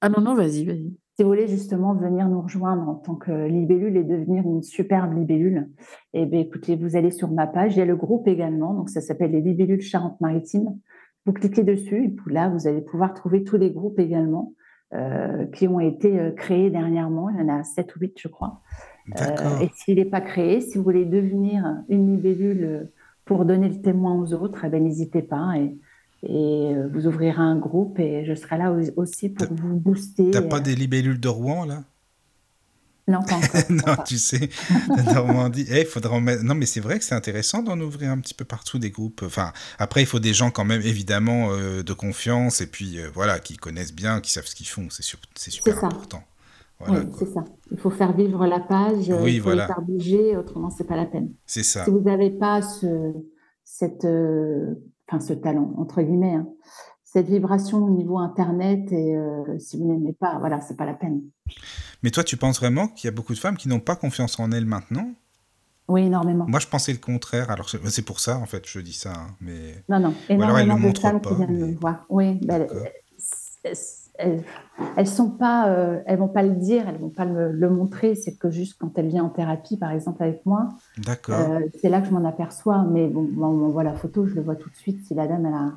Ah 0.00 0.08
non, 0.08 0.20
non, 0.20 0.34
vas-y, 0.34 0.64
vas-y. 0.64 0.96
Si 1.16 1.24
vous 1.24 1.28
voulez 1.28 1.48
justement 1.48 1.94
venir 1.94 2.28
nous 2.28 2.40
rejoindre 2.40 2.88
en 2.88 2.94
tant 2.94 3.14
que 3.14 3.46
libellule 3.46 3.96
et 3.96 4.04
devenir 4.04 4.44
une 4.44 4.62
superbe 4.62 5.12
libellule, 5.12 5.68
eh 6.14 6.24
bien, 6.24 6.40
écoutez, 6.40 6.76
vous 6.76 6.96
allez 6.96 7.10
sur 7.10 7.30
ma 7.30 7.46
page. 7.46 7.76
Il 7.76 7.80
y 7.80 7.82
a 7.82 7.84
le 7.84 7.96
groupe 7.96 8.26
également, 8.26 8.72
donc 8.72 8.88
ça 8.88 9.02
s'appelle 9.02 9.32
les 9.32 9.42
libellules 9.42 9.82
Charente-Maritime. 9.82 10.78
Vous 11.30 11.34
cliquez 11.34 11.62
dessus 11.62 12.06
et 12.06 12.08
puis 12.08 12.34
là, 12.34 12.48
vous 12.48 12.66
allez 12.66 12.80
pouvoir 12.80 13.14
trouver 13.14 13.44
tous 13.44 13.56
les 13.56 13.70
groupes 13.70 14.00
également 14.00 14.52
euh, 14.92 15.46
qui 15.46 15.68
ont 15.68 15.78
été 15.78 16.18
euh, 16.18 16.32
créés 16.32 16.70
dernièrement. 16.70 17.30
Il 17.30 17.38
y 17.38 17.40
en 17.40 17.48
a 17.48 17.62
7 17.62 17.94
ou 17.94 18.00
8, 18.00 18.18
je 18.20 18.26
crois. 18.26 18.62
Euh, 19.20 19.60
et 19.60 19.70
s'il 19.76 19.94
n'est 19.94 20.06
pas 20.06 20.20
créé, 20.20 20.60
si 20.60 20.76
vous 20.76 20.82
voulez 20.82 21.04
devenir 21.04 21.64
une 21.88 22.10
libellule 22.10 22.90
pour 23.24 23.44
donner 23.44 23.68
le 23.68 23.80
témoin 23.80 24.20
aux 24.20 24.32
autres, 24.32 24.64
eh 24.64 24.68
ben, 24.70 24.82
n'hésitez 24.82 25.22
pas 25.22 25.54
et, 25.56 25.76
et 26.24 26.74
vous 26.92 27.06
ouvrirez 27.06 27.40
un 27.40 27.54
groupe 27.54 28.00
et 28.00 28.24
je 28.24 28.34
serai 28.34 28.58
là 28.58 28.74
aussi 28.96 29.28
pour 29.28 29.46
vous 29.54 29.76
booster. 29.78 30.32
T'as 30.32 30.42
pas 30.42 30.58
des 30.58 30.74
libellules 30.74 31.20
de 31.20 31.28
Rouen 31.28 31.64
là? 31.64 31.84
non, 33.08 33.22
pas 33.22 33.36
encore. 33.36 33.70
non, 33.70 33.96
tu 34.06 34.18
sais, 34.18 34.48
Normandie. 35.12 35.66
Eh, 35.70 35.84
faudra 35.84 36.20
mettre... 36.20 36.42
Non, 36.42 36.54
mais 36.54 36.66
c'est 36.66 36.80
vrai 36.80 36.98
que 36.98 37.04
c'est 37.04 37.14
intéressant 37.14 37.62
d'en 37.62 37.78
ouvrir 37.80 38.10
un 38.10 38.18
petit 38.18 38.34
peu 38.34 38.44
partout 38.44 38.78
des 38.78 38.90
groupes. 38.90 39.22
Enfin, 39.24 39.52
après, 39.78 40.02
il 40.02 40.06
faut 40.06 40.18
des 40.20 40.34
gens 40.34 40.50
quand 40.50 40.64
même, 40.64 40.82
évidemment, 40.82 41.50
euh, 41.50 41.82
de 41.82 41.92
confiance 41.92 42.60
et 42.60 42.66
puis 42.66 42.98
euh, 42.98 43.08
voilà, 43.12 43.38
qui 43.38 43.56
connaissent 43.56 43.94
bien, 43.94 44.20
qui 44.20 44.32
savent 44.32 44.46
ce 44.46 44.54
qu'ils 44.54 44.68
font. 44.68 44.88
C'est 44.90 45.50
super 45.50 45.84
important. 45.84 46.22
oui, 46.88 46.98
c'est 47.18 47.32
ça. 47.32 47.44
Il 47.70 47.78
faut 47.78 47.90
faire 47.90 48.12
vivre 48.12 48.46
la 48.46 48.60
page, 48.60 49.08
oui, 49.08 49.34
il 49.34 49.38
faut 49.38 49.44
voilà. 49.44 49.66
faire 49.66 49.82
bouger, 49.82 50.36
autrement, 50.36 50.70
c'est 50.70 50.84
pas 50.84 50.96
la 50.96 51.06
peine. 51.06 51.30
C'est 51.46 51.62
ça. 51.62 51.84
Si 51.84 51.90
vous 51.90 52.00
n'avez 52.00 52.30
pas 52.30 52.62
ce, 52.62 53.12
cette, 53.64 54.04
euh, 54.04 54.74
enfin, 55.08 55.20
ce 55.20 55.32
talent, 55.32 55.74
entre 55.78 56.02
guillemets, 56.02 56.34
hein, 56.34 56.48
cette 57.12 57.28
vibration 57.28 57.78
au 57.78 57.90
niveau 57.90 58.18
Internet, 58.18 58.92
et 58.92 59.16
si 59.58 59.78
vous 59.78 59.84
n'aimez 59.86 60.12
pas, 60.12 60.38
voilà, 60.38 60.60
c'est 60.60 60.76
pas 60.76 60.86
la 60.86 60.94
peine. 60.94 61.22
Mais 62.02 62.10
toi, 62.10 62.22
tu 62.22 62.36
penses 62.36 62.60
vraiment 62.60 62.86
qu'il 62.86 63.08
y 63.08 63.12
a 63.12 63.14
beaucoup 63.14 63.34
de 63.34 63.38
femmes 63.38 63.56
qui 63.56 63.68
n'ont 63.68 63.80
pas 63.80 63.96
confiance 63.96 64.38
en 64.38 64.52
elles 64.52 64.64
maintenant? 64.64 65.10
Oui, 65.88 66.02
énormément. 66.02 66.46
Moi, 66.46 66.60
je 66.60 66.68
pensais 66.68 66.92
le 66.92 66.98
contraire. 66.98 67.50
Alors, 67.50 67.68
c'est 67.68 68.04
pour 68.04 68.20
ça, 68.20 68.38
en 68.38 68.46
fait, 68.46 68.62
je 68.64 68.78
dis 68.78 68.92
ça. 68.92 69.12
Hein, 69.12 69.34
mais... 69.40 69.82
Non, 69.88 69.98
non, 69.98 70.14
énormément 70.28 70.78
de 70.78 70.96
femmes 70.96 71.20
qui 71.20 71.34
viennent 71.34 71.58
me 71.58 71.74
voir. 71.74 72.06
Oui, 72.08 72.38
ben, 72.44 72.68
elles, 73.64 74.44
elles 74.96 75.06
sont 75.08 75.30
pas, 75.30 75.68
euh, 75.68 76.00
elles 76.06 76.18
vont 76.18 76.28
pas 76.28 76.44
le 76.44 76.54
dire, 76.54 76.88
elles 76.88 76.98
vont 76.98 77.10
pas 77.10 77.24
le, 77.24 77.50
le 77.50 77.70
montrer. 77.70 78.14
C'est 78.14 78.36
que 78.36 78.50
juste 78.50 78.76
quand 78.78 78.96
elle 78.96 79.08
vient 79.08 79.24
en 79.24 79.30
thérapie, 79.30 79.76
par 79.76 79.90
exemple 79.90 80.22
avec 80.22 80.46
moi, 80.46 80.68
euh, 81.30 81.66
c'est 81.80 81.88
là 81.88 82.00
que 82.00 82.06
je 82.06 82.12
m'en 82.12 82.24
aperçois. 82.24 82.84
Mais 82.84 83.08
bon, 83.08 83.28
on 83.36 83.52
m'envoie 83.52 83.82
la 83.82 83.94
photo, 83.94 84.26
je 84.26 84.34
le 84.36 84.42
vois 84.42 84.54
tout 84.54 84.70
de 84.70 84.76
suite. 84.76 85.04
Si 85.06 85.14
la 85.14 85.26
dame, 85.26 85.44
elle 85.46 85.54
a, 85.54 85.72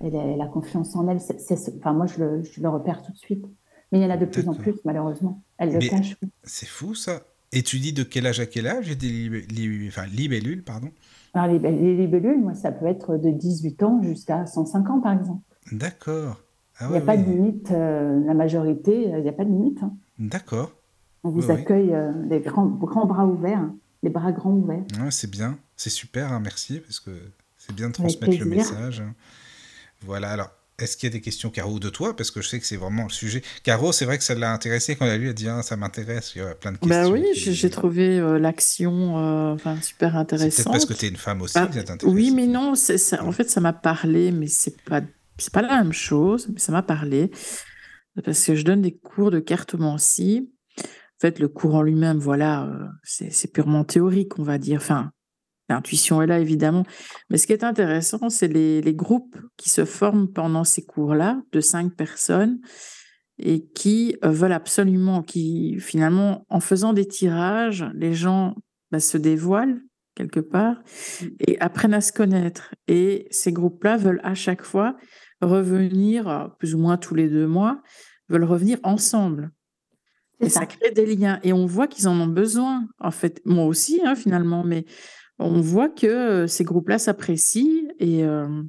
elle 0.00 0.16
a, 0.16 0.22
elle 0.24 0.40
a 0.40 0.46
confiance 0.46 0.94
en 0.96 1.08
elle, 1.08 1.20
c'est, 1.20 1.40
c'est- 1.40 1.74
enfin 1.78 1.92
moi, 1.92 2.06
je 2.06 2.18
le, 2.22 2.42
je 2.42 2.60
le 2.60 2.68
repère 2.68 3.02
tout 3.02 3.12
de 3.12 3.16
suite. 3.18 3.44
Mais 3.90 3.98
il 4.00 4.02
y 4.02 4.06
en 4.06 4.10
a 4.10 4.16
de 4.18 4.26
plus 4.26 4.46
en 4.48 4.54
plus, 4.54 4.74
malheureusement. 4.84 5.42
Elle 5.56 5.72
le 5.72 5.78
Mais- 5.78 5.88
cache. 5.88 6.16
oui. 6.22 6.28
C'est 6.44 6.68
fou 6.68 6.94
ça. 6.94 7.22
Et 7.52 7.62
tu 7.62 7.78
dis 7.78 7.94
de 7.94 8.02
quel 8.02 8.26
âge 8.26 8.40
à 8.40 8.46
quel 8.46 8.66
âge? 8.66 8.90
Et 8.90 8.94
des 8.96 9.08
li- 9.08 9.88
enfin, 9.88 10.04
libellules, 10.06 10.62
pardon 10.62 10.90
Alors 11.32 11.46
les, 11.46 11.58
les 11.58 11.96
libellules, 11.96 12.38
moi, 12.40 12.52
ça 12.54 12.70
peut 12.70 12.84
être 12.86 13.16
de 13.16 13.30
18 13.30 13.82
ans 13.82 14.02
jusqu'à 14.02 14.44
105 14.46 14.90
ans, 14.90 15.00
par 15.00 15.12
exemple. 15.14 15.42
D'accord. 15.72 16.40
Ah 16.78 16.84
Il 16.84 16.90
n'y 16.90 16.96
a 16.96 17.00
ouais, 17.00 17.06
pas 17.06 17.16
de 17.16 17.22
limite. 17.24 17.70
euh, 17.70 18.22
la 18.26 18.34
majorité, 18.34 19.12
euh, 19.12 19.18
il 19.18 19.22
n'y 19.22 19.28
a 19.28 19.32
pas 19.32 19.44
de 19.44 19.50
limite. 19.50 19.82
hein. 19.82 19.94
D'accord. 20.18 20.72
On 21.24 21.30
vous 21.30 21.46
Oui, 21.46 21.50
accueille 21.52 21.94
euh, 21.94 22.12
les 22.28 22.40
grands, 22.40 22.66
grands 22.66 23.06
bras 23.06 23.26
ouverts, 23.26 23.58
hein, 23.58 23.74
les 24.02 24.10
bras 24.10 24.30
grands 24.32 24.52
ouverts. 24.52 24.84
Ouais, 25.00 25.10
c'est 25.10 25.30
bien. 25.30 25.58
C'est 25.76 25.90
super, 25.90 26.30
hein, 26.32 26.40
merci, 26.40 26.80
parce 26.80 27.00
que 27.00 27.10
c'est 27.56 27.74
bien 27.74 27.88
de 27.88 27.94
transmettre 27.94 28.38
le 28.38 28.44
message. 28.44 29.00
hein. 29.00 29.14
Voilà, 30.04 30.30
alors, 30.30 30.50
est-ce 30.78 30.96
qu'il 30.96 31.08
y 31.08 31.10
a 31.10 31.12
des 31.12 31.20
questions, 31.20 31.50
Caro, 31.50 31.78
de 31.80 31.88
toi? 31.90 32.14
Parce 32.14 32.30
que 32.30 32.40
je 32.40 32.48
sais 32.48 32.60
que 32.60 32.66
c'est 32.66 32.76
vraiment 32.76 33.02
le 33.04 33.10
sujet. 33.10 33.42
Caro, 33.64 33.90
c'est 33.92 34.04
vrai 34.04 34.16
que 34.16 34.22
ça 34.24 34.34
l'a 34.36 34.52
intéressé 34.52 34.94
quand 34.94 35.06
elle 35.06 35.10
a 35.12 35.16
lu, 35.18 35.24
elle 35.24 35.30
a 35.30 35.34
dit 35.34 35.48
ah, 35.48 35.62
ça 35.62 35.76
m'intéresse, 35.76 36.32
il 36.36 36.38
y 36.38 36.44
a 36.44 36.54
plein 36.54 36.70
de 36.72 36.76
questions. 36.78 36.88
Bah 37.04 37.08
oui, 37.10 37.24
qui- 37.34 37.52
j'ai 37.52 37.70
trouvé 37.70 38.18
euh, 38.20 38.38
l'action 38.38 39.18
euh, 39.18 39.56
super 39.56 39.82
C'est 39.82 39.94
peut-être 39.98 40.14
intéressante. 40.16 40.72
parce 40.72 40.86
que 40.86 40.94
tu 40.94 41.06
es 41.06 41.08
une 41.08 41.16
femme 41.16 41.42
aussi 41.42 41.54
Bah, 41.54 41.66
que 41.66 41.74
ça 41.74 41.82
t'intéresse. 41.82 42.14
oui, 42.14 42.30
mais 42.30 42.46
non, 42.46 42.74
en 42.74 43.32
fait, 43.32 43.50
ça 43.50 43.60
m'a 43.60 43.72
parlé, 43.72 44.30
mais 44.30 44.46
c'est 44.46 44.80
pas, 44.82 45.00
pas 45.52 45.62
la 45.62 45.82
même 45.82 45.92
chose, 45.92 46.48
mais 46.52 46.60
ça 46.60 46.70
m'a 46.70 46.82
parlé. 46.82 47.30
Parce 48.24 48.44
que 48.44 48.54
je 48.54 48.62
donne 48.64 48.82
des 48.82 48.96
cours 48.96 49.30
de 49.32 49.38
cartomancie. 49.40 50.50
En 50.78 51.20
fait, 51.20 51.40
le 51.40 51.48
cours 51.48 51.74
en 51.74 51.82
lui-même, 51.82 52.18
voilà, 52.18 52.64
euh, 52.66 52.86
c'est 53.02 53.32
c'est 53.32 53.52
purement 53.52 53.82
théorique, 53.82 54.38
on 54.38 54.44
va 54.44 54.58
dire. 54.58 54.78
Enfin, 54.80 55.10
l'intuition 55.68 56.22
est 56.22 56.26
là, 56.26 56.38
évidemment. 56.38 56.84
Mais 57.30 57.38
ce 57.38 57.46
qui 57.46 57.52
est 57.52 57.64
intéressant, 57.64 58.28
c'est 58.28 58.48
les, 58.48 58.80
les 58.80 58.94
groupes 58.94 59.36
qui 59.56 59.70
se 59.70 59.84
forment 59.84 60.32
pendant 60.32 60.64
ces 60.64 60.84
cours-là, 60.84 61.42
de 61.52 61.60
cinq 61.60 61.94
personnes, 61.94 62.60
et 63.38 63.66
qui 63.66 64.16
euh, 64.24 64.30
veulent 64.30 64.52
absolument, 64.52 65.22
qui 65.22 65.78
finalement, 65.78 66.44
en 66.48 66.60
faisant 66.60 66.92
des 66.92 67.06
tirages, 67.06 67.84
les 67.94 68.14
gens 68.14 68.56
bah, 68.90 69.00
se 69.00 69.16
dévoilent 69.16 69.80
quelque 70.14 70.40
part 70.40 70.82
et 71.46 71.60
apprennent 71.60 71.94
à 71.94 72.00
se 72.00 72.12
connaître. 72.12 72.74
Et 72.88 73.28
ces 73.30 73.52
groupes-là 73.52 73.96
veulent 73.96 74.20
à 74.24 74.34
chaque 74.34 74.62
fois 74.62 74.96
revenir, 75.40 76.50
plus 76.58 76.74
ou 76.74 76.78
moins 76.78 76.96
tous 76.96 77.14
les 77.14 77.28
deux 77.28 77.46
mois, 77.46 77.80
veulent 78.28 78.44
revenir 78.44 78.78
ensemble. 78.82 79.52
Et 80.40 80.48
ça 80.48 80.60
ça. 80.60 80.66
crée 80.66 80.90
des 80.90 81.06
liens. 81.06 81.38
Et 81.44 81.52
on 81.52 81.66
voit 81.66 81.86
qu'ils 81.86 82.08
en 82.08 82.20
ont 82.20 82.26
besoin, 82.26 82.88
en 82.98 83.12
fait. 83.12 83.40
Moi 83.44 83.64
aussi, 83.64 84.00
hein, 84.04 84.16
finalement, 84.16 84.64
mais 84.64 84.84
on 85.38 85.60
voit 85.60 85.88
que 85.88 86.06
euh, 86.06 86.46
ces 86.46 86.64
groupes-là 86.64 86.98
s'apprécient 86.98 87.88
et 87.98 88.24
euh, 88.24 88.62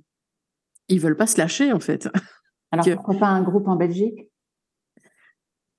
ils 0.88 1.00
veulent 1.00 1.18
pas 1.18 1.28
se 1.28 1.38
lâcher, 1.38 1.72
en 1.74 1.80
fait. 1.80 2.08
Alors 2.72 2.86
que- 2.86 2.94
pourquoi 2.96 3.16
pas 3.16 3.28
un 3.28 3.42
groupe 3.44 3.68
en 3.68 3.76
Belgique? 3.76 4.30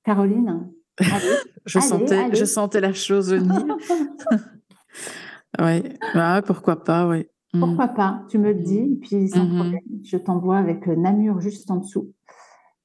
Caroline? 0.05 0.73
Allez. 0.99 1.11
Je 1.67 1.79
Allez, 1.79 1.89
sentais, 1.89 2.17
allez. 2.19 2.35
je 2.37 2.45
sentais 2.47 2.81
la 2.81 2.93
chose 2.95 3.33
venir. 3.35 3.77
ouais. 5.61 5.83
Ah, 6.15 6.41
pourquoi 6.45 6.83
pas. 6.83 7.07
Mm. 7.53 7.61
Pourquoi 7.61 7.89
pas 7.89 8.25
Tu 8.31 8.39
me 8.39 8.53
le 8.53 8.55
dis, 8.63 8.99
puis 9.03 9.29
sans 9.29 9.45
Mhm. 9.45 9.55
problème, 9.57 9.81
je 10.05 10.17
t'envoie 10.17 10.57
avec 10.59 10.89
euh, 10.89 10.97
Namur 10.97 11.39
juste 11.41 11.71
en 11.71 11.77
dessous. 11.77 12.13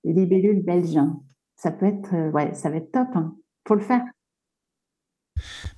Les 0.04 0.14
libellules 0.14 0.62
belges. 0.64 0.98
hein. 0.98 1.20
Ça 1.56 1.72
peut 1.72 1.86
être, 1.86 2.14
euh, 2.14 2.32
ouais, 2.32 2.54
ça 2.54 2.70
va 2.70 2.76
être 2.78 2.92
top. 2.92 3.08
Hein. 3.16 3.36
Faut 3.68 3.76
le 3.76 3.82
faire. 3.82 4.04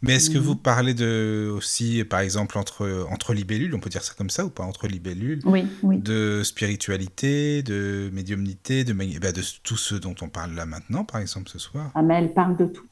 Mais 0.01 0.15
est-ce 0.15 0.29
que 0.29 0.37
vous 0.37 0.55
parlez 0.55 0.93
de 0.93 1.51
aussi, 1.55 2.03
par 2.03 2.19
exemple, 2.19 2.57
entre, 2.57 3.07
entre 3.09 3.33
libellules, 3.33 3.73
on 3.75 3.79
peut 3.79 3.89
dire 3.89 4.03
ça 4.03 4.13
comme 4.17 4.29
ça 4.29 4.45
ou 4.45 4.49
pas, 4.49 4.63
entre 4.63 4.87
libellules, 4.87 5.41
Oui, 5.45 5.63
oui. 5.83 5.97
de 5.97 6.41
spiritualité, 6.43 7.63
de 7.63 8.09
médiumnité, 8.13 8.83
de, 8.83 8.93
bah, 8.93 9.31
de 9.31 9.41
tout 9.63 9.77
ce 9.77 9.95
dont 9.95 10.15
on 10.21 10.29
parle 10.29 10.53
là 10.53 10.65
maintenant, 10.65 11.03
par 11.03 11.21
exemple, 11.21 11.49
ce 11.49 11.59
soir? 11.59 11.91
Ah, 11.95 12.01
mais 12.01 12.15
elle 12.15 12.33
parle 12.33 12.55
de 12.57 12.65
tout, 12.67 12.85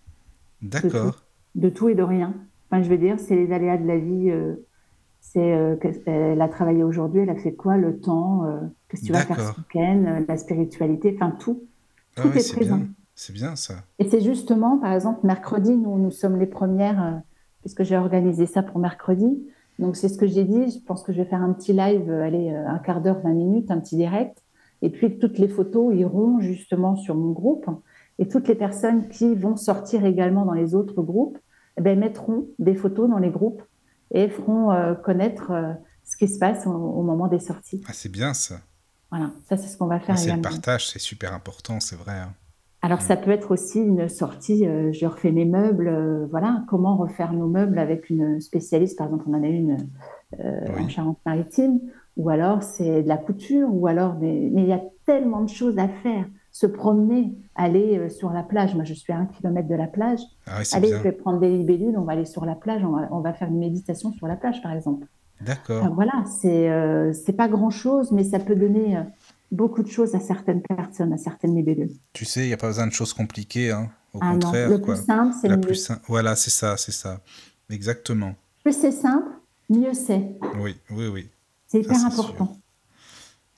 D'accord. 0.62 1.24
de 1.56 1.70
tout 1.70 1.90
et 1.90 1.96
de 1.96 2.04
rien. 2.04 2.34
Enfin, 2.70 2.84
je 2.84 2.90
veux 2.90 2.98
dire, 2.98 3.20
c'est 3.20 3.36
les 3.36 3.52
aléas 3.52 3.78
de 3.78 3.88
la 3.88 3.98
vie. 3.98 4.30
euh, 4.32 4.56
c'est, 5.22 5.54
euh, 5.54 5.76
qu'est-ce- 5.78 6.02
elle 6.08 6.42
a 6.42 6.48
travaillé 6.50 6.84
aujourd'hui, 6.84 7.22
elle 7.22 7.30
a 7.32 7.36
fait 7.36 7.56
quoi, 7.56 7.78
le 7.78 8.00
temps, 8.00 8.46
euh, 8.46 8.60
qu'est-ce 8.90 9.02
que 9.02 9.08
tu 9.08 9.12
vas 9.14 9.24
faire 9.24 9.42
ce 9.42 9.60
week-end, 9.60 10.06
euh, 10.08 10.26
la 10.28 10.38
spiritualité, 10.38 11.14
enfin 11.16 11.32
tout. 11.32 11.68
Ah 12.18 12.22
Tout 12.24 12.38
est 12.38 12.48
présent. 12.48 12.78
bien. 12.78 12.88
C'est 13.16 13.34
bien 13.34 13.56
ça. 13.56 13.76
Et 14.00 14.10
c'est 14.10 14.22
justement, 14.22 14.78
par 14.78 14.92
exemple, 14.94 15.26
mercredi, 15.26 15.72
nous, 15.76 15.98
nous 15.98 16.12
sommes 16.12 16.38
les 16.38 16.48
premières, 16.48 17.02
euh, 17.04 17.12
puisque 17.62 17.84
j'ai 17.84 17.96
organisé 17.98 18.46
ça 18.46 18.62
pour 18.62 18.78
mercredi. 18.80 19.48
Donc, 19.80 19.96
c'est 19.96 20.10
ce 20.10 20.18
que 20.18 20.28
j'ai 20.28 20.44
dit. 20.44 20.70
Je 20.72 20.86
pense 20.86 21.02
que 21.04 21.14
je 21.14 21.20
vais 21.22 21.26
faire 21.30 21.42
un 21.42 21.54
petit 21.54 21.74
live, 21.74 22.10
euh, 22.10 22.24
allez, 22.24 22.52
euh, 22.52 22.68
un 22.68 22.78
quart 22.80 23.02
d'heure, 23.02 23.22
20 23.22 23.34
minutes, 23.34 23.72
un 23.72 23.80
petit 23.80 23.96
direct. 23.96 24.44
Et 24.82 24.90
puis, 24.90 25.18
toutes 25.18 25.38
les 25.38 25.48
photos 25.48 25.96
iront 25.96 26.40
justement 26.42 26.96
sur 26.98 27.16
mon 27.16 27.32
groupe. 27.32 27.66
Et 28.20 28.28
toutes 28.28 28.48
les 28.48 28.56
personnes 28.56 29.08
qui 29.08 29.34
vont 29.36 29.56
sortir 29.56 30.06
également 30.06 30.46
dans 30.46 30.54
les 30.54 30.76
autres 30.76 31.02
groupes, 31.02 31.38
eh 31.78 31.82
ben, 31.82 31.98
mettront 32.00 32.48
des 32.60 32.76
photos 32.76 33.10
dans 33.10 33.18
les 33.18 33.30
groupes 33.30 33.62
et 34.14 34.30
feront 34.30 34.96
connaître 35.04 35.52
ce 36.06 36.16
qui 36.16 36.28
se 36.30 36.38
passe 36.40 36.66
au, 36.68 36.72
au 36.72 37.02
moment 37.04 37.28
des 37.28 37.40
sorties. 37.40 37.82
Ah, 37.88 37.92
c'est 37.94 38.08
bien 38.12 38.34
ça. 38.34 38.56
Voilà, 39.10 39.32
ça, 39.50 39.58
c'est 39.58 39.68
ce 39.68 39.76
qu'on 39.78 39.88
va 39.88 39.96
Ah, 39.96 40.00
faire 40.00 40.18
c'est 40.18 40.34
le 40.34 40.42
partage, 40.42 40.90
c'est 40.90 41.00
super 41.00 41.34
important, 41.34 41.80
c'est 41.82 41.98
vrai. 41.98 42.14
hein. 42.14 42.34
Alors, 42.86 43.02
ça 43.02 43.18
peut 43.18 43.32
être 43.32 43.50
aussi 43.50 43.80
une 43.80 44.08
sortie, 44.08 44.68
euh, 44.68 44.92
je 44.92 45.08
refais 45.08 45.32
mes 45.32 45.46
meubles, 45.46 45.88
euh, 45.88 46.28
voilà, 46.30 46.64
comment 46.68 46.98
refaire 46.98 47.34
nos 47.34 47.48
meubles 47.48 47.80
avec 47.80 48.12
une 48.12 48.40
spécialiste, 48.40 48.96
par 48.96 49.08
exemple, 49.08 49.24
on 49.28 49.34
en 49.34 49.42
a 49.42 49.48
une 49.48 49.78
euh, 50.40 50.60
Oui. 50.78 50.84
en 50.84 50.88
Charente-Maritime, 50.88 51.80
ou 52.16 52.30
alors 52.30 52.62
c'est 52.62 53.02
de 53.02 53.08
la 53.08 53.18
couture, 53.18 53.70
ou 53.74 53.88
alors, 53.88 54.14
mais, 54.22 54.52
mais 54.54 54.62
il 54.62 54.68
y 54.68 54.74
a 54.74 54.84
tellement 55.08 55.42
de 55.42 55.50
choses 55.50 55.80
à 55.80 55.88
faire, 55.88 56.26
se 56.52 56.68
promener, 56.68 57.34
aller 57.56 58.08
sur 58.12 58.30
la 58.30 58.44
plage, 58.44 58.76
moi 58.76 58.84
je 58.84 58.94
suis 58.94 59.12
à 59.12 59.18
un 59.18 59.26
kilomètre 59.26 59.68
de 59.68 59.74
la 59.74 59.88
plage, 59.88 60.20
Ah 60.46 60.60
allez, 60.74 60.90
bien. 60.90 60.98
je 61.00 61.04
vais 61.06 61.12
prendre 61.12 61.40
des 61.40 61.50
libellules, 61.50 61.98
on 61.98 62.04
va 62.04 62.12
aller 62.14 62.26
sur 62.26 62.46
la 62.46 62.54
plage, 62.54 62.84
on 62.86 62.92
va, 62.92 63.08
on 63.10 63.20
va 63.20 63.34
faire 63.34 63.48
une 63.48 63.58
méditation 63.58 64.12
sur 64.12 64.28
la 64.28 64.36
plage, 64.36 64.62
par 64.62 64.72
exemple. 64.72 65.08
D'accord. 65.42 65.82
Enfin, 65.84 65.90
voilà, 65.94 66.24
c'est 67.14 67.36
pas 67.36 67.48
grand-chose, 67.48 68.12
mais 68.12 68.24
ça 68.24 68.38
peut 68.38 68.56
donner 68.56 68.96
beaucoup 69.52 69.84
de 69.84 69.90
choses 69.90 70.16
à 70.16 70.20
certaines 70.20 70.62
personnes, 70.62 71.14
à 71.14 71.18
certaines 71.18 71.56
libellules. 71.56 71.92
Tu 72.14 72.26
sais, 72.26 72.42
il 72.44 72.48
n'y 72.48 72.54
a 72.54 72.58
pas 72.58 72.68
besoin 72.68 72.88
de 72.88 72.94
choses 72.94 73.14
compliquées, 73.14 73.72
hein. 73.72 73.92
Au 74.14 74.20
Ah 74.22 74.32
non, 74.34 74.40
contraire, 74.40 74.70
le 74.70 74.78
quoi. 74.80 74.96
plus 74.96 75.06
simple, 75.06 75.36
c'est 75.42 75.48
La 75.50 75.56
le 75.56 75.62
plus 75.62 75.72
mieux. 75.72 75.76
sim- 75.76 76.02
Voilà, 76.08 76.36
c'est 76.36 76.50
ça, 76.52 76.78
c'est 76.78 76.92
ça. 76.94 77.22
Exactement. 77.70 78.36
Plus 78.64 78.74
c'est 78.74 78.92
simple, 78.92 79.28
mieux 79.70 79.94
c'est. 79.94 80.38
Oui, 80.58 80.78
oui, 80.90 81.08
oui. 81.08 81.30
C'est 81.68 81.82
hyper 81.82 82.04
important. 82.06 82.60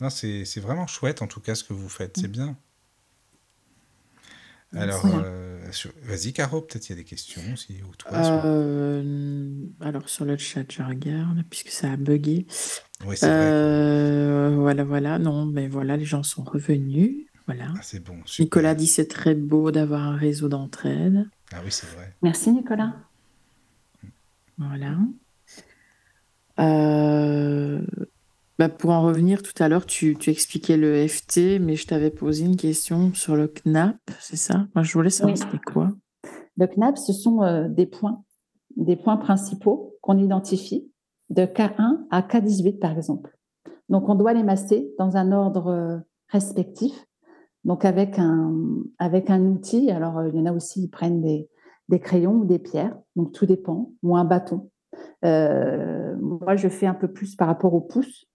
Non, 0.02 0.10
c'est 0.10 0.46
c'est 0.46 0.60
vraiment 0.60 0.88
chouette, 0.88 1.22
en 1.22 1.28
tout 1.28 1.40
cas, 1.42 1.56
ce 1.56 1.64
que 1.64 1.74
vous 1.74 1.90
faites. 1.90 2.18
C'est 2.18 2.28
bien. 2.28 2.56
Alors, 4.76 5.00
Voilà. 5.02 5.24
euh, 5.26 5.72
sur- 5.72 5.92
vas-y, 6.04 6.34
Caro, 6.34 6.62
peut-être 6.62 6.88
il 6.90 6.92
y 6.92 6.94
a 6.94 6.98
des 6.98 7.04
questions 7.06 7.42
aussi, 7.54 7.82
ou 7.84 7.96
toi. 7.96 8.12
sur- 8.24 8.42
Euh, 8.44 9.52
alors, 9.80 10.10
sur 10.10 10.26
le 10.26 10.38
chat, 10.38 10.70
je 10.70 10.84
regarde, 10.84 11.44
puisque 11.50 11.70
ça 11.70 11.92
a 11.94 11.96
bugué. 11.98 12.46
Oui, 13.06 13.16
c'est 13.18 13.28
vrai. 13.28 13.36
Euh, 13.38 14.56
voilà, 14.58 14.84
voilà. 14.84 15.20
Non, 15.20 15.46
mais 15.46 15.68
voilà, 15.68 15.98
les 15.98 16.06
gens 16.06 16.24
sont 16.24 16.44
revenus. 16.44 17.26
Voilà. 17.46 17.66
Ah, 17.76 17.80
c'est 17.82 18.04
bon, 18.04 18.16
super. 18.26 18.44
Nicolas 18.46 18.76
dit 18.76 18.88
c'est 18.88 19.08
très 19.08 19.36
beau 19.36 19.72
d'avoir 19.72 20.02
un 20.04 20.16
réseau 20.18 20.50
d'entraide. 20.50 21.30
Ah 21.54 21.58
oui, 21.64 21.72
c'est 21.72 21.88
vrai. 21.96 22.14
Merci 22.22 22.52
Nicolas. 22.52 22.94
Voilà. 24.58 24.98
Euh, 26.60 27.82
bah, 28.60 28.70
pour 28.70 28.90
en 28.90 29.04
revenir, 29.04 29.44
tout 29.44 29.54
à 29.62 29.70
l'heure, 29.70 29.86
tu, 29.86 30.16
tu 30.18 30.30
expliquais 30.32 30.78
le 30.78 31.08
FT, 31.08 31.60
mais 31.62 31.76
je 31.76 31.86
t'avais 31.88 32.10
posé 32.10 32.46
une 32.46 32.58
question 32.58 33.14
sur 33.14 33.36
le 33.36 33.48
CNAP, 33.48 33.98
c'est 34.20 34.36
ça? 34.38 34.68
Moi, 34.76 34.84
je 34.84 34.94
voulais 34.94 35.10
savoir 35.12 35.36
Oui. 35.36 35.42
c'était 35.42 35.64
quoi. 35.64 35.92
Le 36.58 36.66
CNAP, 36.68 36.98
ce 36.98 37.14
sont 37.14 37.44
euh, 37.44 37.68
des 37.68 37.86
points, 37.86 38.24
des 38.76 38.96
points 38.96 39.18
principaux 39.18 39.96
qu'on 40.02 40.18
identifie 40.18 40.90
de 41.30 41.44
K1 41.44 42.06
à 42.10 42.22
K18 42.22 42.80
par 42.80 42.92
exemple. 42.92 43.38
Donc 43.90 44.10
on 44.10 44.16
doit 44.16 44.34
les 44.34 44.44
masser 44.44 44.94
dans 44.98 45.18
un 45.18 45.32
ordre 45.32 45.68
euh, 45.68 45.98
respectif. 46.30 47.06
Donc 47.64 47.86
avec 47.86 48.18
un, 48.20 48.54
avec 49.00 49.30
un 49.30 49.42
outil, 49.46 49.92
alors 49.92 50.20
euh, 50.20 50.30
il 50.30 50.36
y 50.36 50.40
en 50.40 50.46
a 50.46 50.54
aussi, 50.54 50.84
ils 50.84 50.90
prennent 50.90 51.22
des, 51.22 51.50
des 51.90 52.00
crayons 52.00 52.36
ou 52.36 52.46
des 52.46 52.60
pierres, 52.60 52.98
donc 53.16 53.32
tout 53.32 53.46
dépend, 53.46 53.92
ou 54.04 54.16
un 54.16 54.26
bâton. 54.26 54.70
Euh, 55.26 56.16
moi, 56.20 56.56
je 56.56 56.68
fais 56.68 56.86
un 56.86 56.94
peu 56.94 57.08
plus 57.08 57.36
par 57.36 57.48
rapport 57.48 57.74
au 57.74 57.82
pouce. 57.82 58.26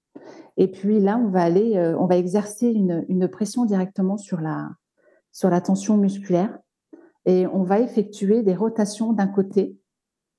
Et 0.56 0.70
puis 0.70 1.01
là, 1.01 1.19
on 1.19 1.28
va 1.28 1.43
aller, 1.43 1.77
euh, 1.77 1.97
on 1.98 2.06
va 2.06 2.16
exercer 2.16 2.69
une, 2.69 3.05
une 3.09 3.28
pression 3.28 3.64
directement 3.64 4.19
sur 4.19 4.40
la, 4.40 4.70
sur 5.31 5.48
la 5.48 5.60
tension 5.60 5.97
musculaire 5.97 6.59
et 7.24 7.47
on 7.47 7.62
va 7.62 7.81
effectuer 7.81 8.43
des 8.43 8.55
rotations 8.55 9.12
d'un 9.12 9.28
côté, 9.28 9.78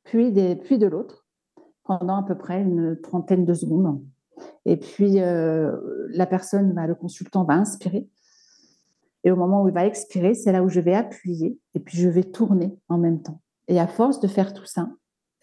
puis, 0.03 0.31
des, 0.31 0.55
puis 0.55 0.77
de 0.77 0.85
l'autre, 0.85 1.22
pendant 1.83 2.17
à 2.17 2.23
peu 2.23 2.35
près 2.35 2.61
une 2.61 2.99
trentaine 3.01 3.45
de 3.45 3.53
secondes. 3.53 4.01
Et 4.65 4.77
puis, 4.77 5.19
euh, 5.19 5.77
la 6.09 6.25
personne, 6.25 6.73
va- 6.73 6.87
le 6.87 6.95
consultant 6.95 7.43
va 7.43 7.53
inspirer. 7.53 8.09
Et 9.23 9.31
au 9.31 9.35
moment 9.35 9.63
où 9.63 9.67
il 9.67 9.73
va 9.73 9.85
expirer, 9.85 10.33
c'est 10.33 10.51
là 10.51 10.63
où 10.63 10.69
je 10.69 10.79
vais 10.79 10.95
appuyer 10.95 11.57
et 11.75 11.79
puis 11.79 11.97
je 11.97 12.09
vais 12.09 12.23
tourner 12.23 12.77
en 12.89 12.97
même 12.97 13.21
temps. 13.21 13.39
Et 13.67 13.79
à 13.79 13.87
force 13.87 14.19
de 14.19 14.27
faire 14.27 14.53
tout 14.53 14.65
ça, 14.65 14.89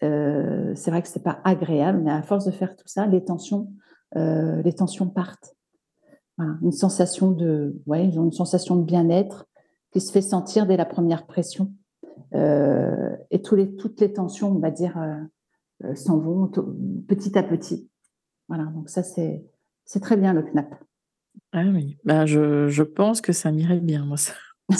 euh, 0.03 0.73
c'est 0.75 0.91
vrai 0.91 1.01
que 1.01 1.07
c'est 1.07 1.23
pas 1.23 1.39
agréable, 1.43 2.01
mais 2.03 2.11
à 2.11 2.21
force 2.21 2.45
de 2.45 2.51
faire 2.51 2.75
tout 2.75 2.87
ça, 2.87 3.05
les 3.07 3.23
tensions, 3.23 3.71
euh, 4.17 4.61
les 4.61 4.73
tensions 4.73 5.07
partent. 5.07 5.55
Une 6.63 6.71
sensation 6.71 7.29
de, 7.29 7.79
ouais, 7.85 8.07
de 8.07 8.81
bien-être 8.81 9.45
qui 9.91 10.01
se 10.01 10.11
fait 10.11 10.23
sentir 10.23 10.65
dès 10.65 10.75
la 10.75 10.85
première 10.85 11.27
pression. 11.27 11.71
Et 12.33 13.41
toutes 13.43 13.99
les 13.99 14.13
tensions, 14.13 14.49
on 14.49 14.57
va 14.57 14.71
dire, 14.71 14.97
s'en 15.95 16.19
vont 16.19 16.51
petit 17.07 17.37
à 17.37 17.43
petit. 17.43 17.89
Voilà, 18.47 18.65
donc 18.65 18.89
ça 18.89 19.03
c'est 19.03 19.45
c'est 19.85 19.99
très 19.99 20.17
bien 20.17 20.33
le 20.33 20.43
CNAP. 20.43 20.73
Ah 21.53 21.63
oui, 21.65 21.97
bah, 22.03 22.25
je, 22.25 22.67
je 22.67 22.83
pense 22.83 23.21
que 23.21 23.33
ça 23.33 23.51
m'irait 23.51 23.79
bien, 23.79 24.05
moi, 24.05 24.17
ça. 24.17 24.33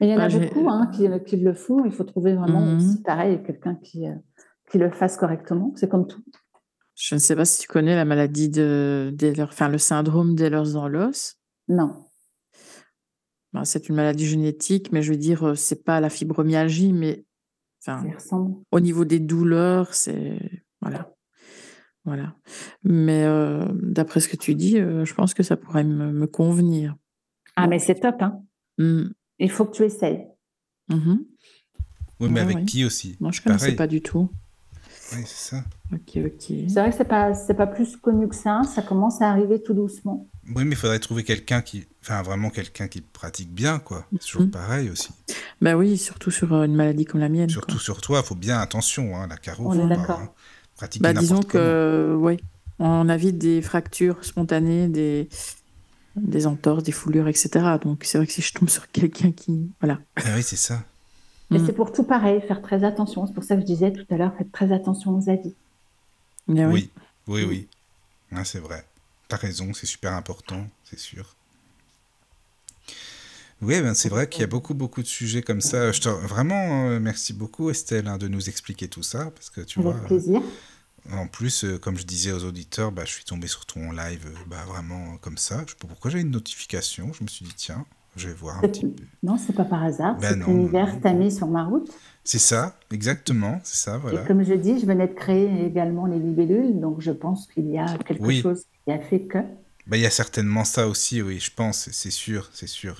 il 0.00 0.08
y 0.08 0.14
en 0.14 0.18
a 0.18 0.28
beaucoup 0.28 0.68
hein, 0.68 0.90
qui, 0.92 1.08
qui, 1.26 1.36
le 1.36 1.52
font. 1.52 1.84
Il 1.84 1.92
faut 1.92 2.04
trouver 2.04 2.34
vraiment 2.34 2.76
aussi 2.76 3.02
pareil 3.02 3.42
quelqu'un 3.42 3.74
qui, 3.74 4.06
qui 4.70 4.78
le 4.78 4.90
fasse 4.90 5.16
correctement. 5.16 5.72
C'est 5.76 5.88
comme 5.88 6.06
tout. 6.06 6.22
Je 6.94 7.16
ne 7.16 7.20
sais 7.20 7.36
pas 7.36 7.44
si 7.44 7.60
tu 7.60 7.68
connais 7.68 7.96
la 7.96 8.04
maladie 8.04 8.48
de 8.48 9.14
enfin 9.40 9.68
le 9.68 9.78
syndrome 9.78 10.34
d'Ehlers 10.34 10.72
dans 10.72 10.88
l'os. 10.88 11.36
Non. 11.68 12.04
Ben, 13.52 13.64
c'est 13.64 13.88
une 13.88 13.94
maladie 13.94 14.26
génétique, 14.26 14.92
mais 14.92 15.02
je 15.02 15.12
veux 15.12 15.18
dire, 15.18 15.44
euh, 15.44 15.54
c'est 15.54 15.84
pas 15.84 16.00
la 16.00 16.10
fibromyalgie, 16.10 16.92
mais 16.92 17.24
enfin, 17.86 18.04
au 18.70 18.80
niveau 18.80 19.04
des 19.04 19.20
douleurs, 19.20 19.94
c'est 19.94 20.38
voilà, 20.80 21.14
voilà. 22.04 22.34
Mais 22.82 23.24
euh, 23.24 23.64
d'après 23.82 24.20
ce 24.20 24.28
que 24.28 24.36
tu 24.36 24.54
dis, 24.54 24.78
euh, 24.78 25.04
je 25.04 25.14
pense 25.14 25.34
que 25.34 25.42
ça 25.42 25.56
pourrait 25.56 25.84
me, 25.84 26.26
convenir. 26.26 26.96
Ah, 27.56 27.66
mais 27.66 27.78
c'est 27.78 27.94
top, 27.96 28.20
hein. 28.20 28.42
Mmh. 28.78 29.04
Il 29.38 29.50
faut 29.50 29.64
que 29.64 29.76
tu 29.76 29.82
essayes. 29.82 30.26
Mmh 30.88 31.16
oui, 32.20 32.28
mais 32.30 32.40
avec 32.40 32.64
qui 32.66 32.84
aussi? 32.84 33.16
Moi, 33.20 33.32
je 33.32 33.40
ne 33.40 33.44
connaissais 33.44 33.74
pas 33.74 33.88
du 33.88 34.00
tout. 34.00 34.30
Oui, 35.12 35.22
c'est 35.26 35.50
ça. 35.54 35.64
Ok, 35.92 36.16
ok. 36.16 36.42
C'est 36.68 36.80
vrai 36.80 36.90
que 36.90 36.96
c'est 36.96 37.04
pas, 37.04 37.34
c'est 37.34 37.54
pas 37.54 37.66
plus 37.66 37.96
connu 37.96 38.28
que 38.28 38.34
ça. 38.34 38.62
Ça 38.74 38.82
commence 38.82 39.20
à 39.20 39.30
arriver 39.30 39.62
tout 39.62 39.74
doucement. 39.74 40.26
Oui, 40.54 40.64
mais 40.64 40.70
il 40.70 40.76
faudrait 40.76 40.98
trouver 40.98 41.24
quelqu'un 41.24 41.62
qui, 41.62 41.86
enfin, 42.02 42.22
vraiment 42.22 42.50
quelqu'un 42.50 42.88
qui 42.88 43.00
pratique 43.00 43.52
bien, 43.52 43.78
quoi. 43.78 44.06
C'est 44.12 44.18
toujours 44.18 44.42
mhm. 44.42 44.50
pareil 44.50 44.90
aussi. 44.90 45.10
Ben 45.60 45.74
oui, 45.74 45.96
surtout 45.96 46.30
sur 46.30 46.52
euh, 46.52 46.64
une 46.64 46.74
maladie 46.74 47.04
comme 47.04 47.20
la 47.20 47.28
mienne. 47.28 47.48
Surtout 47.48 47.78
sur 47.78 48.00
toi, 48.00 48.20
il 48.22 48.26
faut 48.26 48.34
bien 48.34 48.58
attention, 48.58 49.16
hein, 49.16 49.26
la 49.28 49.36
carreau. 49.36 49.66
On 49.66 49.78
est 49.78 49.88
d'accord. 49.88 50.20
Hein, 50.20 50.88
bah, 51.00 51.12
disons 51.12 51.42
que, 51.42 52.16
oui, 52.18 52.38
on 52.78 53.08
évite 53.08 53.38
des 53.38 53.62
fractures 53.62 54.24
spontanées, 54.24 54.88
des, 54.88 55.28
des 56.16 56.46
entorses, 56.46 56.82
des 56.82 56.92
foulures, 56.92 57.28
etc. 57.28 57.76
Donc 57.82 58.04
c'est 58.04 58.18
vrai 58.18 58.26
que 58.26 58.32
si 58.32 58.42
je 58.42 58.52
tombe 58.52 58.68
sur 58.68 58.90
quelqu'un 58.90 59.32
qui, 59.32 59.70
voilà. 59.80 60.00
Ah 60.16 60.32
oui, 60.36 60.42
c'est 60.42 60.56
ça. 60.56 60.82
Mais 61.50 61.58
mm. 61.58 61.66
c'est 61.66 61.72
pour 61.72 61.92
tout 61.92 62.04
pareil, 62.04 62.40
faire 62.40 62.62
très 62.62 62.84
attention. 62.84 63.26
C'est 63.26 63.34
pour 63.34 63.44
ça 63.44 63.54
que 63.54 63.62
je 63.62 63.66
disais 63.66 63.92
tout 63.92 64.06
à 64.10 64.16
l'heure, 64.16 64.34
faites 64.36 64.52
très 64.52 64.72
attention 64.72 65.16
aux 65.16 65.28
avis. 65.28 65.54
oui, 66.48 66.64
oui, 66.66 66.90
oui. 67.26 67.44
oui. 67.44 67.68
Ah, 68.32 68.44
c'est 68.44 68.58
vrai. 68.58 68.84
Tu 69.28 69.34
as 69.34 69.38
raison, 69.38 69.72
c'est 69.72 69.86
super 69.86 70.12
important, 70.12 70.66
c'est 70.84 70.98
sûr. 70.98 71.36
Oui, 73.62 73.80
ben 73.80 73.94
c'est 73.94 74.08
vrai 74.08 74.28
qu'il 74.28 74.40
y 74.40 74.44
a 74.44 74.48
beaucoup, 74.48 74.74
beaucoup 74.74 75.02
de 75.02 75.06
sujets 75.06 75.42
comme 75.42 75.60
ça. 75.60 75.92
Je 75.92 76.00
te... 76.00 76.08
Vraiment, 76.08 76.88
euh, 76.88 77.00
merci 77.00 77.32
beaucoup, 77.32 77.70
Estelle, 77.70 78.08
hein, 78.08 78.18
de 78.18 78.28
nous 78.28 78.48
expliquer 78.48 78.88
tout 78.88 79.02
ça. 79.02 79.30
Parce 79.30 79.48
que 79.48 79.62
tu 79.62 79.80
Avec 79.80 80.04
plaisir. 80.04 80.42
En 81.12 81.26
plus, 81.28 81.64
euh, 81.64 81.78
comme 81.78 81.96
je 81.96 82.04
disais 82.04 82.32
aux 82.32 82.44
auditeurs, 82.44 82.92
bah, 82.92 83.04
je 83.04 83.12
suis 83.12 83.24
tombé 83.24 83.46
sur 83.46 83.64
ton 83.64 83.92
live 83.92 84.26
euh, 84.26 84.34
bah, 84.46 84.64
vraiment 84.66 85.16
comme 85.18 85.38
ça. 85.38 85.58
Je 85.58 85.62
ne 85.62 85.68
sais 85.68 85.74
pas 85.80 85.88
pourquoi 85.88 86.10
j'ai 86.10 86.20
une 86.20 86.30
notification. 86.30 87.12
Je 87.12 87.22
me 87.22 87.28
suis 87.28 87.44
dit, 87.44 87.54
tiens, 87.56 87.86
je 88.16 88.28
vais 88.28 88.34
voir 88.34 88.58
un 88.58 88.68
petit 88.68 88.86
peu. 88.86 89.02
Non, 89.22 89.36
c'est 89.36 89.54
pas 89.54 89.64
par 89.64 89.82
hasard. 89.82 90.16
Ben 90.18 90.40
c'est 90.40 90.50
l'univers 90.50 91.00
t'a 91.00 91.12
mis 91.12 91.32
sur 91.32 91.46
ma 91.46 91.64
route. 91.64 91.90
C'est 92.24 92.38
ça, 92.38 92.78
exactement, 92.90 93.60
c'est 93.64 93.76
ça, 93.76 93.98
voilà. 93.98 94.22
Et 94.22 94.26
comme 94.26 94.42
je 94.42 94.54
dis, 94.54 94.80
je 94.80 94.86
venais 94.86 95.08
de 95.08 95.12
créer 95.12 95.66
également 95.66 96.06
les 96.06 96.18
libellules, 96.18 96.80
donc 96.80 97.00
je 97.00 97.10
pense 97.10 97.46
qu'il 97.48 97.68
y 97.70 97.78
a 97.78 97.98
quelque 97.98 98.40
chose 98.40 98.64
qui 98.84 98.92
a 98.92 98.98
fait 98.98 99.20
que. 99.20 99.38
Ben, 99.86 99.98
il 99.98 100.02
y 100.02 100.06
a 100.06 100.10
certainement 100.10 100.64
ça 100.64 100.88
aussi, 100.88 101.20
oui, 101.20 101.38
je 101.38 101.50
pense, 101.54 101.90
c'est 101.92 102.10
sûr, 102.10 102.48
c'est 102.54 102.66
sûr. 102.66 102.98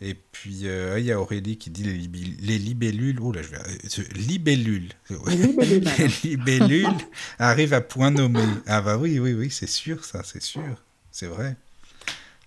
Et 0.00 0.14
puis, 0.14 0.62
euh, 0.64 0.98
il 0.98 1.04
y 1.04 1.12
a 1.12 1.20
Aurélie 1.20 1.58
qui 1.58 1.70
dit 1.70 1.84
les, 1.84 1.98
les 2.40 2.58
libellules. 2.58 3.20
Oh 3.20 3.32
là, 3.32 3.42
je 3.42 3.50
vais. 3.50 3.58
Euh, 3.58 4.02
libellules. 4.16 4.88
Les 5.10 6.08
libellules, 6.30 6.88
arrivent 7.38 7.74
à 7.74 7.82
point 7.82 8.10
nommé. 8.10 8.40
Ah, 8.66 8.80
bah 8.80 8.96
oui, 8.96 9.18
oui, 9.20 9.34
oui, 9.34 9.50
c'est 9.50 9.68
sûr, 9.68 10.04
ça, 10.04 10.22
c'est 10.24 10.42
sûr. 10.42 10.82
C'est 11.12 11.26
vrai. 11.26 11.54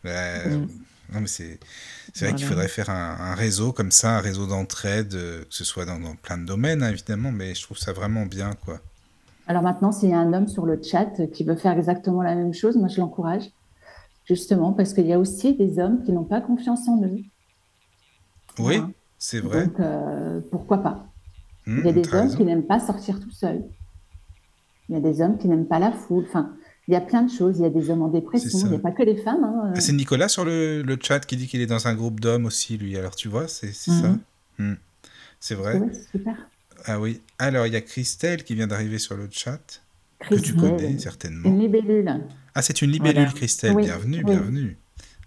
Ben, 0.04 0.62
mm. 0.62 0.68
Non, 1.12 1.20
mais 1.22 1.28
c'est 1.28 1.60
vrai 2.20 2.34
qu'il 2.34 2.46
faudrait 2.46 2.68
faire 2.68 2.90
un, 2.90 3.36
réseau 3.36 3.72
comme 3.72 3.92
ça, 3.92 4.18
un 4.18 4.22
réseau 4.22 4.48
d'entraide, 4.48 5.14
euh, 5.14 5.42
que 5.42 5.54
ce 5.54 5.64
soit 5.64 5.86
dans, 5.86 6.00
plein 6.16 6.38
de 6.38 6.46
domaines, 6.46 6.82
hein, 6.82 6.90
évidemment, 6.90 7.32
mais 7.32 7.54
je 7.54 7.64
trouve 7.64 7.78
ça 7.78 7.94
vraiment 7.94 8.26
bien, 8.26 8.54
quoi. 8.66 8.80
Alors 9.46 9.62
maintenant, 9.62 9.92
s'il 9.92 10.10
y 10.10 10.14
a 10.14 10.20
un 10.20 10.32
homme 10.32 10.48
sur 10.48 10.66
le 10.66 10.82
chat 10.82 11.28
qui 11.34 11.44
veut 11.44 11.58
faire 11.58 11.78
exactement 11.78 12.22
la 12.22 12.34
même 12.34 12.54
chose, 12.54 12.78
moi, 12.78 12.88
je 12.88 13.02
l'encourage, 13.02 13.44
justement, 14.26 14.72
parce 14.72 14.94
qu'il 14.94 15.06
y 15.06 15.14
a 15.14 15.20
aussi 15.20 15.56
des 15.56 15.80
hommes 15.80 16.04
qui 16.04 16.14
n'ont 16.14 16.24
pas 16.24 16.40
confiance 16.40 16.88
en 16.88 17.04
eux. 17.04 17.20
Oui, 18.60 18.82
c'est 19.18 19.40
vrai. 19.40 19.68
Donc, 19.68 19.80
euh, 19.80 20.40
pourquoi 20.50 20.78
pas? 20.78 21.06
Mmh, 21.66 21.80
Il 21.80 21.86
y 21.86 21.90
a 21.90 21.94
des 21.94 22.14
hommes 22.14 22.36
qui 22.36 22.44
n'aiment 22.44 22.66
pas 22.66 22.80
sortir 22.80 23.20
tout 23.20 23.32
seuls. 23.32 23.64
Il 24.90 24.96
y 24.96 24.98
a 24.98 25.02
des 25.02 25.22
hommes 25.22 25.38
qui 25.38 25.48
n'aiment 25.48 25.68
pas 25.68 25.80
la 25.80 25.92
foule. 25.92 26.26
Enfin, 26.28 26.54
il 26.88 26.94
y 26.94 26.98
a 26.98 27.02
plein 27.02 27.24
de 27.24 27.32
choses. 27.32 27.60
Il 27.60 27.64
y 27.64 27.66
a 27.66 27.70
des 27.70 27.90
hommes 27.90 28.02
en 28.02 28.10
dépression. 28.10 28.60
Il 28.60 28.70
n'y 28.70 28.76
a 28.76 28.80
pas 28.80 28.92
que 28.92 29.04
les 29.04 29.18
femmes. 29.18 29.44
Hein. 29.44 29.74
Ah, 29.76 29.80
c'est 29.80 29.94
Nicolas 29.94 30.28
sur 30.28 30.46
le, 30.46 30.82
le, 30.82 30.98
chat 31.02 31.22
qui 31.22 31.38
dit 31.38 31.48
qu'il 31.48 31.62
est 31.62 31.68
dans 31.68 31.88
un 31.88 31.96
groupe 31.96 32.20
d'hommes 32.20 32.46
aussi, 32.46 32.78
lui. 32.78 32.98
Alors, 32.98 33.16
tu 33.16 33.28
vois, 33.28 33.48
c'est 33.48 33.74
ça. 33.74 33.92
Mhm. 33.92 34.20
Hmm. 34.60 34.76
C'est 35.40 35.56
vrai. 35.56 35.80
Oui, 35.80 35.90
super. 36.12 36.36
Ah 36.86 37.00
oui. 37.00 37.22
Alors, 37.40 37.68
il 37.68 37.74
y 37.74 37.76
a 37.76 37.82
Christelle 37.82 38.44
qui 38.44 38.56
vient 38.56 38.68
d'arriver 38.68 39.00
sur 39.00 39.16
le 39.16 39.28
chat. 39.32 39.82
Que 40.20 40.36
tu 40.36 40.54
connais 40.56 40.98
certainement. 41.00 41.50
Une 41.50 41.60
libellule. 41.60 42.22
Ah, 42.56 42.62
c'est 42.62 42.82
une 42.82 42.92
libellule, 42.92 43.34
Christelle. 43.34 43.76
Bienvenue, 43.76 44.24
bienvenue. 44.24 44.78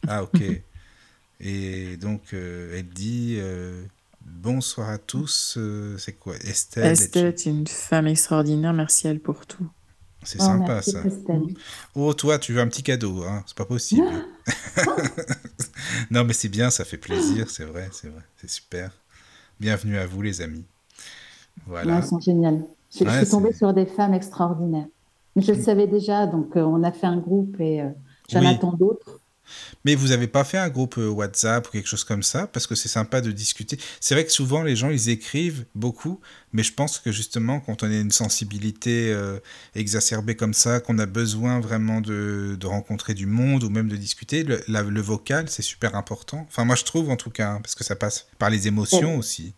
Ah, 0.06 0.22
ok. 0.22 0.40
Et 1.40 1.96
donc, 1.98 2.22
euh, 2.32 2.78
elle 2.78 2.88
dit 2.88 3.36
euh, 3.38 3.82
Bonsoir 4.24 4.88
à 4.88 4.98
tous. 4.98 5.56
Euh, 5.58 5.98
c'est 5.98 6.12
quoi 6.12 6.36
Estelle 6.36 6.92
Estelle 6.92 7.26
est 7.26 7.46
une 7.46 7.66
femme 7.66 8.06
extraordinaire. 8.06 8.72
Merci 8.72 9.08
à 9.08 9.10
elle 9.10 9.20
pour 9.20 9.46
tout. 9.46 9.68
C'est 10.26 10.40
oh, 10.40 10.44
sympa 10.44 10.82
ça. 10.82 10.98
Oh, 11.94 12.12
toi, 12.12 12.40
tu 12.40 12.52
veux 12.52 12.60
un 12.60 12.66
petit 12.66 12.82
cadeau, 12.82 13.22
hein 13.22 13.44
C'est 13.46 13.56
pas 13.56 13.64
possible. 13.64 14.08
non, 16.10 16.24
mais 16.24 16.32
c'est 16.32 16.48
bien, 16.48 16.68
ça 16.68 16.84
fait 16.84 16.96
plaisir, 16.96 17.48
c'est 17.48 17.64
vrai, 17.64 17.88
c'est 17.92 18.08
vrai, 18.08 18.22
c'est 18.36 18.50
super. 18.50 18.90
Bienvenue 19.60 19.96
à 19.96 20.04
vous, 20.04 20.22
les 20.22 20.42
amis. 20.42 20.64
Voilà. 21.64 21.98
elles 21.98 22.04
sont 22.04 22.18
géniales. 22.18 22.64
Je, 22.90 23.08
suis 23.08 23.30
tombée 23.30 23.52
sur 23.52 23.72
des 23.72 23.86
femmes 23.86 24.14
extraordinaires. 24.14 24.88
je 25.36 25.52
le 25.52 25.58
mm. 25.58 25.62
savais 25.62 25.86
déjà, 25.86 26.26
donc 26.26 26.56
euh, 26.56 26.62
on 26.62 26.82
a 26.82 26.90
fait 26.90 27.06
un 27.06 27.18
groupe 27.18 27.60
et 27.60 27.82
euh, 27.82 27.88
j'en 28.28 28.44
attends 28.44 28.72
d'autres. 28.72 29.20
Mais 29.84 29.94
vous 29.94 30.08
n'avez 30.08 30.26
pas 30.26 30.44
fait 30.44 30.58
un 30.58 30.68
groupe 30.68 30.98
euh, 30.98 31.08
WhatsApp 31.08 31.66
ou 31.66 31.70
quelque 31.70 31.88
chose 31.88 32.04
comme 32.04 32.22
ça? 32.22 32.46
Parce 32.46 32.66
que 32.66 32.74
c'est 32.74 32.88
sympa 32.88 33.20
de 33.20 33.30
discuter. 33.30 33.78
C'est 34.00 34.14
vrai 34.14 34.24
que 34.24 34.32
souvent 34.32 34.62
les 34.62 34.76
gens, 34.76 34.90
ils 34.90 35.08
écrivent 35.08 35.64
beaucoup, 35.74 36.20
mais 36.52 36.62
je 36.62 36.72
pense 36.72 36.98
que 36.98 37.12
justement, 37.12 37.60
quand 37.60 37.82
on 37.82 37.86
a 37.86 37.94
une 37.94 38.10
sensibilité 38.10 39.12
euh, 39.12 39.38
exacerbée 39.74 40.36
comme 40.36 40.54
ça, 40.54 40.80
qu'on 40.80 40.98
a 40.98 41.06
besoin 41.06 41.60
vraiment 41.60 42.00
de, 42.00 42.56
rencontrer 42.64 43.14
du 43.14 43.26
monde 43.26 43.62
ou 43.62 43.70
même 43.70 43.88
de 43.88 43.96
discuter, 43.96 44.42
le, 44.42 44.60
le 44.66 45.00
vocal, 45.00 45.48
c'est 45.48 45.62
super 45.62 45.94
important. 45.94 46.46
Enfin, 46.48 46.64
moi, 46.64 46.74
je 46.74 46.84
trouve 46.84 47.10
en 47.10 47.16
tout 47.16 47.30
cas, 47.30 47.52
hein, 47.52 47.60
parce 47.62 47.74
que 47.74 47.84
ça 47.84 47.96
passe 47.96 48.26
par 48.38 48.50
les 48.50 48.66
émotions 48.66 49.16
aussi. 49.16 49.54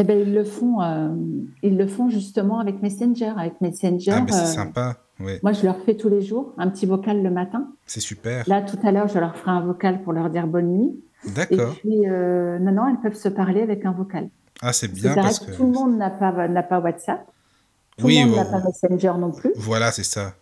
Eh 0.00 0.04
ben, 0.04 0.16
ils 0.16 0.32
le 0.32 0.44
font, 0.44 0.80
euh, 0.80 1.08
ils 1.62 1.76
le 1.76 1.88
font 1.88 2.08
justement 2.08 2.60
avec 2.60 2.82
Messenger. 2.82 3.32
Avec 3.36 3.60
Messenger. 3.60 4.12
Ah, 4.12 4.20
mais 4.20 4.32
c'est 4.32 4.46
sympa. 4.46 4.96
Moi, 5.18 5.52
je 5.52 5.64
leur 5.64 5.78
fais 5.84 5.96
tous 5.96 6.08
les 6.08 6.22
jours 6.22 6.54
un 6.58 6.68
petit 6.68 6.86
vocal 6.86 7.22
le 7.22 7.30
matin. 7.30 7.68
C'est 7.86 8.00
super. 8.00 8.48
Là, 8.48 8.62
tout 8.62 8.78
à 8.86 8.92
l'heure, 8.92 9.08
je 9.08 9.18
leur 9.18 9.36
ferai 9.36 9.50
un 9.50 9.60
vocal 9.60 10.02
pour 10.02 10.12
leur 10.12 10.30
dire 10.30 10.46
bonne 10.46 10.68
nuit. 10.68 11.00
D'accord. 11.34 11.72
Et 11.72 11.80
puis, 11.80 12.08
euh, 12.08 12.58
non, 12.60 12.72
non, 12.72 12.88
elles 12.88 13.00
peuvent 13.00 13.18
se 13.18 13.28
parler 13.28 13.62
avec 13.62 13.84
un 13.84 13.92
vocal. 13.92 14.28
Ah, 14.62 14.72
c'est 14.72 14.88
bien 14.88 15.14
parce 15.14 15.40
que... 15.40 15.52
Tout 15.52 15.64
le 15.64 15.72
monde 15.72 15.96
n'a 15.96 16.10
pas, 16.10 16.32
pas 16.62 16.80
WhatsApp. 16.80 17.26
Tout 17.96 18.08
le 18.08 18.26
monde 18.26 18.36
n'a 18.36 18.44
pas 18.44 18.62
Messenger 18.64 19.18
non 19.18 19.32
plus. 19.32 19.52
Voilà, 19.56 19.90
c'est 19.90 20.04
ça. 20.04 20.34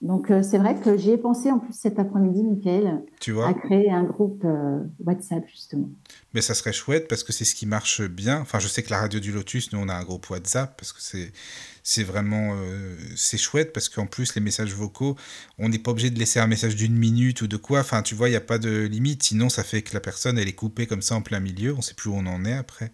Donc, 0.00 0.30
euh, 0.30 0.42
c'est 0.42 0.58
vrai 0.58 0.78
que 0.78 0.98
j'y 0.98 1.12
ai 1.12 1.16
pensé 1.16 1.50
en 1.50 1.58
plus 1.58 1.72
cet 1.72 1.98
après-midi, 1.98 2.42
Michael, 2.42 3.04
tu 3.20 3.32
vois 3.32 3.48
à 3.48 3.54
créer 3.54 3.90
un 3.90 4.02
groupe 4.02 4.42
euh, 4.44 4.80
WhatsApp, 5.02 5.44
justement. 5.48 5.88
Mais 6.34 6.42
ça 6.42 6.52
serait 6.52 6.74
chouette 6.74 7.08
parce 7.08 7.24
que 7.24 7.32
c'est 7.32 7.46
ce 7.46 7.54
qui 7.54 7.64
marche 7.64 8.02
bien. 8.02 8.40
Enfin, 8.40 8.58
je 8.58 8.68
sais 8.68 8.82
que 8.82 8.90
la 8.90 9.00
radio 9.00 9.18
du 9.18 9.32
Lotus, 9.32 9.72
nous, 9.72 9.78
on 9.78 9.88
a 9.88 9.94
un 9.94 10.02
groupe 10.02 10.28
WhatsApp 10.28 10.76
parce 10.76 10.92
que 10.92 11.00
c'est 11.00 11.32
c'est 11.86 12.02
vraiment 12.02 12.56
euh, 12.56 12.96
c'est 13.14 13.36
chouette 13.36 13.74
parce 13.74 13.90
qu'en 13.90 14.06
plus 14.06 14.34
les 14.34 14.40
messages 14.40 14.72
vocaux 14.72 15.16
on 15.58 15.68
n'est 15.68 15.78
pas 15.78 15.90
obligé 15.90 16.08
de 16.08 16.18
laisser 16.18 16.40
un 16.40 16.46
message 16.46 16.74
d'une 16.76 16.96
minute 16.96 17.42
ou 17.42 17.46
de 17.46 17.58
quoi. 17.58 17.80
Enfin 17.80 18.02
tu 18.02 18.14
vois 18.14 18.28
il 18.28 18.32
n'y 18.32 18.36
a 18.36 18.40
pas 18.40 18.58
de 18.58 18.84
limite. 18.86 19.22
Sinon 19.22 19.50
ça 19.50 19.62
fait 19.62 19.82
que 19.82 19.92
la 19.92 20.00
personne 20.00 20.38
elle 20.38 20.48
est 20.48 20.54
coupée 20.54 20.86
comme 20.86 21.02
ça 21.02 21.14
en 21.14 21.20
plein 21.22 21.40
milieu. 21.40 21.74
On 21.74 21.82
sait 21.82 21.92
plus 21.94 22.08
où 22.08 22.14
on 22.14 22.24
en 22.26 22.44
est 22.46 22.54
après. 22.54 22.90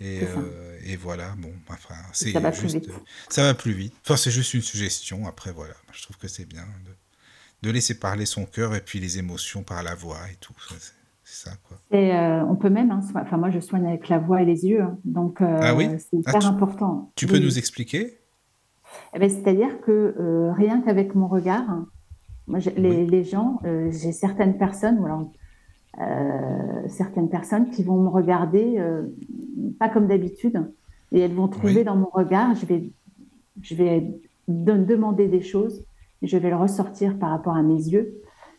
Et, 0.00 0.22
euh, 0.22 0.78
et 0.84 0.96
voilà. 0.96 1.34
Bon 1.36 1.52
enfin 1.68 1.94
c'est 2.14 2.32
juste 2.32 2.90
ça 3.28 3.42
va 3.42 3.54
plus 3.54 3.72
vite. 3.72 3.92
Enfin 4.02 4.16
c'est 4.16 4.30
juste 4.30 4.54
une 4.54 4.62
suggestion. 4.62 5.26
Après 5.26 5.52
voilà. 5.52 5.74
Je 5.92 6.02
trouve 6.02 6.16
que 6.16 6.26
c'est 6.26 6.46
bien 6.46 6.64
de, 6.86 7.68
de, 7.68 7.70
laisser 7.70 7.98
parler 7.98 8.24
son 8.24 8.46
cœur 8.46 8.74
et 8.74 8.80
puis 8.80 8.98
les 8.98 9.18
émotions 9.18 9.62
par 9.62 9.82
la 9.82 9.94
voix 9.94 10.20
et 10.32 10.36
tout. 10.40 10.54
C'est 11.22 11.50
ça 11.50 11.56
quoi. 11.68 11.78
Et 11.92 12.12
euh, 12.14 12.42
on 12.46 12.56
peut 12.56 12.70
même, 12.70 12.90
hein, 12.90 13.00
enfin 13.14 13.36
moi 13.36 13.50
je 13.50 13.60
soigne 13.60 13.86
avec 13.86 14.08
la 14.08 14.18
voix 14.18 14.40
et 14.42 14.46
les 14.46 14.64
yeux, 14.64 14.80
hein. 14.82 14.98
donc 15.04 15.40
euh, 15.42 15.58
Ah 15.62 15.74
oui? 15.74 15.86
c'est 15.98 16.16
Ah, 16.26 16.30
hyper 16.30 16.38
tu- 16.40 16.46
important. 16.46 17.12
Tu 17.14 17.26
peux 17.26 17.38
nous 17.38 17.58
expliquer? 17.58 18.18
Eh 19.14 19.18
ben, 19.18 19.28
c'est-à-dire 19.28 19.80
que 19.80 20.14
euh, 20.18 20.52
rien 20.52 20.80
qu'avec 20.80 21.14
mon 21.14 21.26
regard, 21.26 21.68
hein, 21.70 21.86
moi, 22.46 22.58
les, 22.76 22.90
Oui. 23.02 23.06
les 23.06 23.24
gens, 23.24 23.60
euh, 23.64 23.90
j'ai 23.90 24.12
certaines 24.12 24.58
personnes, 24.58 25.00
euh, 26.00 26.88
certaines 26.88 27.28
personnes 27.28 27.70
qui 27.70 27.82
vont 27.82 28.00
me 28.00 28.08
regarder 28.08 28.82
pas 29.78 29.88
comme 29.88 30.06
d'habitude, 30.06 30.66
et 31.12 31.20
elles 31.20 31.34
vont 31.34 31.48
trouver 31.48 31.78
Oui. 31.78 31.84
dans 31.84 31.96
mon 31.96 32.08
regard, 32.12 32.54
je 32.54 32.66
vais, 32.66 32.90
je 33.60 33.74
vais 33.74 34.10
de- 34.48 34.84
demander 34.84 35.28
des 35.28 35.40
choses, 35.42 35.84
et 36.22 36.26
je 36.26 36.36
vais 36.36 36.50
le 36.50 36.56
ressortir 36.56 37.18
par 37.18 37.30
rapport 37.30 37.54
à 37.56 37.62
mes 37.62 37.74
yeux. 37.88 38.14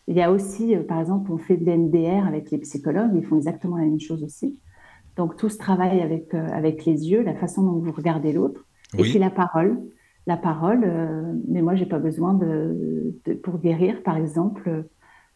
Il 0.06 0.16
y 0.16 0.22
a 0.22 0.30
aussi, 0.30 0.76
par 0.88 1.00
exemple, 1.00 1.32
on 1.32 1.38
fait 1.38 1.56
de 1.56 1.64
l'NDR 1.70 2.26
avec 2.26 2.50
les 2.50 2.58
psychologues, 2.58 3.10
ils 3.14 3.24
font 3.24 3.36
exactement 3.36 3.76
la 3.76 3.84
même 3.84 4.00
chose 4.00 4.22
aussi. 4.22 4.58
Donc 5.16 5.36
tout 5.36 5.48
ce 5.48 5.58
travail 5.58 6.00
avec, 6.00 6.34
avec 6.34 6.84
les 6.84 7.10
yeux, 7.10 7.22
la 7.22 7.34
façon 7.34 7.62
dont 7.62 7.78
vous 7.78 7.92
regardez 7.92 8.32
l'autre, 8.32 8.64
et 8.98 9.02
puis 9.02 9.18
la 9.18 9.30
parole. 9.30 9.80
La 10.26 10.38
parole, 10.38 10.84
euh, 10.84 11.34
mais 11.48 11.60
moi, 11.60 11.74
j'ai 11.74 11.84
pas 11.84 11.98
besoin 11.98 12.32
de, 12.32 13.14
pour 13.42 13.58
guérir, 13.58 14.02
par 14.02 14.16
exemple. 14.16 14.86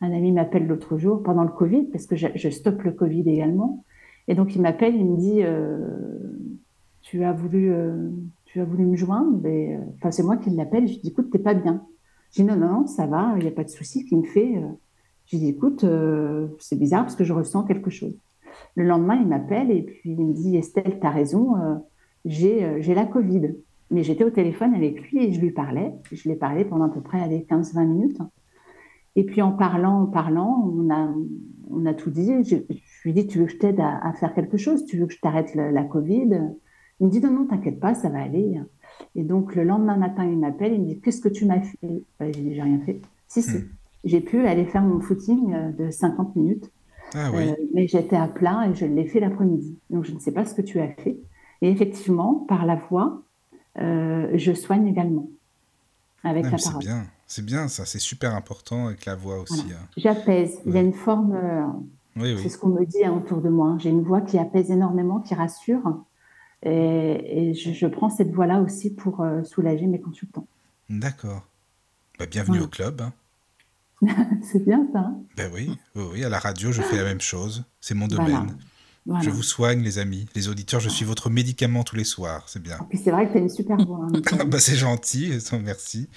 Un 0.01 0.13
ami 0.13 0.33
m'appelle 0.33 0.67
l'autre 0.67 0.97
jour 0.97 1.23
pendant 1.23 1.43
le 1.43 1.51
Covid, 1.51 1.85
parce 1.87 2.07
que 2.07 2.17
je, 2.17 2.49
stoppe 2.49 2.83
le 2.83 2.93
Covid 2.93 3.29
également. 3.29 3.85
Et 4.29 4.35
donc, 4.35 4.55
il 4.55 4.63
m'appelle, 4.63 4.95
il 4.95 5.05
me 5.05 5.17
dit 5.19 5.43
euh, 5.43 5.79
Tu 7.03 7.23
as 7.23 7.33
voulu, 7.33 7.71
euh, 7.71 8.09
tu 8.47 8.61
as 8.61 8.65
voulu 8.65 8.87
me 8.87 8.97
joindre 8.97 9.47
Enfin, 9.97 10.11
c'est 10.11 10.23
moi 10.23 10.39
qui 10.39 10.51
l'appelle. 10.51 10.87
Je 10.87 10.95
lui 10.95 11.01
dis 11.01 11.09
Écoute, 11.09 11.31
t'es 11.31 11.39
pas 11.39 11.55
bien. 11.55 11.85
Je 12.31 12.43
dis 12.43 12.49
Non, 12.49 12.57
non, 12.57 12.69
non, 12.69 12.87
ça 12.87 13.07
va, 13.07 13.35
il 13.37 13.43
n'y 13.43 13.49
a 13.49 13.53
pas 13.53 13.65
de 13.65 13.71
souci. 13.71 14.07
Qui 14.07 14.17
me 14.17 14.25
fait 14.25 14.55
Je 15.27 15.37
lui 15.37 15.45
dis 15.45 15.49
Écoute, 15.49 15.85
c'est 16.61 16.79
bizarre 16.79 17.03
parce 17.03 17.17
que 17.17 17.25
je 17.25 17.35
ressens 17.35 17.65
quelque 17.65 17.91
chose. 17.91 18.17
Le 18.75 18.85
lendemain, 18.85 19.17
il 19.21 19.27
m'appelle 19.27 19.71
et 19.71 19.83
puis 19.83 20.13
il 20.13 20.25
me 20.25 20.33
dit 20.33 20.57
Estelle, 20.57 20.99
tu 20.99 21.07
as 21.07 21.11
raison, 21.11 21.57
j'ai 22.25 22.95
la 22.95 23.05
Covid. 23.05 23.55
Mais 23.91 24.03
j'étais 24.03 24.25
au 24.25 24.31
téléphone 24.31 24.75
avec 24.75 25.11
lui 25.11 25.25
et 25.25 25.33
je 25.33 25.41
lui 25.41 25.51
parlais. 25.51 25.93
Je 26.13 26.23
lui 26.25 26.33
ai 26.33 26.37
parlé 26.37 26.65
pendant 26.65 26.87
à 26.87 26.89
peu 26.91 27.01
près 27.01 27.21
allez, 27.21 27.47
15-20 27.49 27.87
minutes. 27.87 28.19
Et 29.17 29.25
puis 29.25 29.43
en 29.43 29.53
parlant, 29.53 30.03
en 30.03 30.07
parlant, 30.07 30.71
on 30.77 30.91
a, 30.91 31.13
on 31.71 31.87
a 31.87 31.95
tout 31.95 32.11
dit. 32.11 32.45
Je, 32.45 32.57
je 32.69 33.03
lui 33.05 33.11
ai 33.11 33.13
dit 33.13 33.27
Tu 33.27 33.39
veux 33.39 33.47
que 33.47 33.53
je 33.53 33.59
t'aide 33.59 33.81
à, 33.81 33.99
à 34.07 34.13
faire 34.13 34.35
quelque 34.35 34.57
chose? 34.57 34.85
Tu 34.85 34.99
veux 34.99 35.07
que 35.07 35.15
je 35.15 35.21
t'arrête 35.21 35.55
la 35.55 35.85
Covid? 35.85 36.41
Il 37.01 37.07
me 37.07 37.11
dit 37.11 37.21
Non, 37.21 37.31
non, 37.31 37.47
t'inquiète 37.47 37.81
pas, 37.81 37.95
ça 37.95 38.09
va 38.11 38.23
aller. 38.23 38.61
Et 39.15 39.25
donc 39.25 39.55
le 39.55 39.65
lendemain 39.65 39.97
matin, 39.97 40.25
il 40.25 40.39
m'appelle 40.39 40.75
il 40.75 40.81
me 40.83 40.87
dit 40.87 41.01
Qu'est-ce 41.01 41.21
que 41.21 41.29
tu 41.29 41.47
m'as 41.47 41.61
fait? 41.61 41.79
Ouais, 42.21 42.33
J'ai 42.33 42.43
dit 42.43 42.55
J'ai 42.55 42.63
rien 42.63 42.81
fait. 42.81 43.01
Si, 43.27 43.43
si. 43.43 43.57
Hmm. 43.57 43.69
J'ai 44.05 44.21
pu 44.21 44.47
aller 44.47 44.65
faire 44.65 44.83
mon 44.83 45.01
footing 45.01 45.53
euh, 45.53 45.73
de 45.73 45.91
50 45.91 46.37
minutes. 46.37 46.71
Ah 47.15 47.31
oui. 47.35 47.49
Euh, 47.49 47.55
mais 47.75 47.87
j'étais 47.89 48.17
à 48.17 48.29
plat 48.29 48.69
et 48.71 48.75
je 48.75 48.87
l'ai 48.87 49.07
fait 49.07 49.21
l'après-midi. 49.21 49.79
Donc, 49.91 50.05
je 50.05 50.13
ne 50.13 50.19
sais 50.19 50.33
pas 50.33 50.45
ce 50.45 50.55
que 50.55 50.63
tu 50.63 50.79
as 50.79 50.89
fait. 50.89 51.19
Et 51.63 51.71
effectivement, 51.71 52.47
par 52.49 52.67
la 52.67 52.77
voix, 52.77 53.23
je 53.79 54.53
soigne 54.55 54.87
également 54.87 55.29
avec 56.25 56.45
Ah, 56.45 56.49
la 56.49 56.53
mais 56.53 56.59
c'est 56.59 56.65
parole. 56.71 56.85
bien, 56.85 57.07
c'est 57.27 57.45
bien 57.45 57.69
ça, 57.69 57.85
c'est 57.87 57.99
super 58.01 58.35
important 58.35 58.87
avec 58.89 59.05
la 59.07 59.15
voix 59.15 59.39
aussi. 59.41 59.63
Voilà. 59.63 59.81
hein. 59.81 59.87
J'apaise. 59.97 60.59
Il 60.67 60.75
y 60.75 60.79
a 60.79 60.81
une 60.81 60.93
forme, 60.93 61.33
euh, 61.35 61.63
Oui, 62.17 62.35
c'est 62.39 62.45
oui. 62.45 62.51
ce 62.51 62.59
qu'on 62.59 62.69
me 62.71 62.85
dit 62.85 63.05
hein, 63.05 63.13
autour 63.13 63.41
de 63.41 63.49
moi. 63.49 63.77
J'ai 63.79 63.91
une 63.91 64.03
voix 64.03 64.21
qui 64.21 64.37
apaise 64.39 64.71
énormément, 64.71 65.21
qui 65.21 65.35
rassure. 65.35 66.05
Et, 66.65 67.51
et 67.51 67.55
je, 67.55 67.73
je 67.73 67.87
prends 67.87 68.11
cette 68.11 68.33
voix-là 68.33 68.61
aussi 68.61 68.93
pour 68.93 69.21
euh, 69.21 69.45
soulager 69.45 69.87
mes 69.87 70.01
consultants. 70.01 70.49
D'accord. 70.91 71.43
Bah, 72.19 72.27
bienvenue 72.27 72.61
au 72.61 72.67
club. 72.67 73.01
hein. 73.01 73.13
c'est 74.43 74.65
bien 74.65 74.87
ça. 74.93 75.11
Ben 75.37 75.51
oui, 75.55 75.71
oui, 75.95 76.05
oui, 76.13 76.25
à 76.25 76.29
la 76.29 76.39
radio, 76.41 76.73
je 76.73 76.83
fais 76.83 76.97
la 76.97 77.05
même 77.05 77.21
chose. 77.21 77.65
C'est 77.81 77.95
mon 77.95 78.09
domaine. 78.09 78.27
Voilà. 78.27 78.47
Je 79.23 79.31
vous 79.31 79.43
soigne, 79.43 79.83
les 79.83 79.99
amis. 79.99 80.27
Les 80.35 80.49
auditeurs, 80.49 80.81
je 80.81 80.89
suis 80.89 81.05
votre 81.05 81.31
médicament 81.31 81.83
tous 81.85 81.97
les 81.97 82.05
soirs. 82.05 82.45
C'est 82.49 82.63
bien. 82.63 82.79
C'est 82.93 83.11
vrai 83.11 83.27
que 83.27 83.33
tu 83.33 83.39
as 83.39 83.41
une 83.41 83.49
super 83.49 83.77
voix. 83.79 84.07
hein. 84.13 84.21
Ah 84.39 84.45
bah, 84.47 84.61
c'est 84.61 84.77
gentil, 84.77 85.33
merci. 85.63 86.09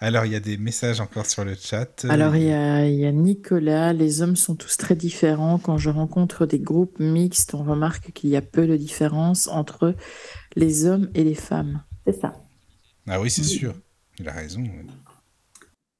Alors, 0.00 0.24
il 0.26 0.32
y 0.32 0.34
a 0.34 0.40
des 0.40 0.56
messages 0.56 1.00
encore 1.00 1.26
sur 1.26 1.44
le 1.44 1.54
chat. 1.54 2.04
Alors, 2.08 2.34
il 2.34 2.42
y 2.44 2.52
Euh, 2.52 2.82
a, 2.82 2.86
il 2.86 2.98
y 2.98 3.06
a 3.06 3.12
Nicolas, 3.12 3.92
les 3.92 4.22
hommes 4.22 4.34
sont 4.36 4.56
tous 4.56 4.76
très 4.76 4.96
différents. 4.96 5.58
Quand 5.58 5.78
je 5.78 5.90
rencontre 5.90 6.44
des 6.46 6.58
groupes 6.58 6.98
mixtes, 6.98 7.54
on 7.54 7.62
remarque 7.62 8.12
qu'il 8.12 8.30
y 8.30 8.36
a 8.36 8.42
peu 8.42 8.66
de 8.66 8.76
différence 8.76 9.46
entre 9.48 9.94
les 10.56 10.86
hommes 10.86 11.10
et 11.14 11.24
les 11.24 11.34
femmes. 11.36 11.84
c'est 12.06 12.20
ça. 12.20 12.32
Ah 13.08 13.20
oui, 13.20 13.30
c'est 13.30 13.42
Oui. 13.42 13.48
sûr. 13.48 13.74
Il 14.18 14.28
a 14.28 14.32
raison. 14.32 14.60
oui. 14.62 14.86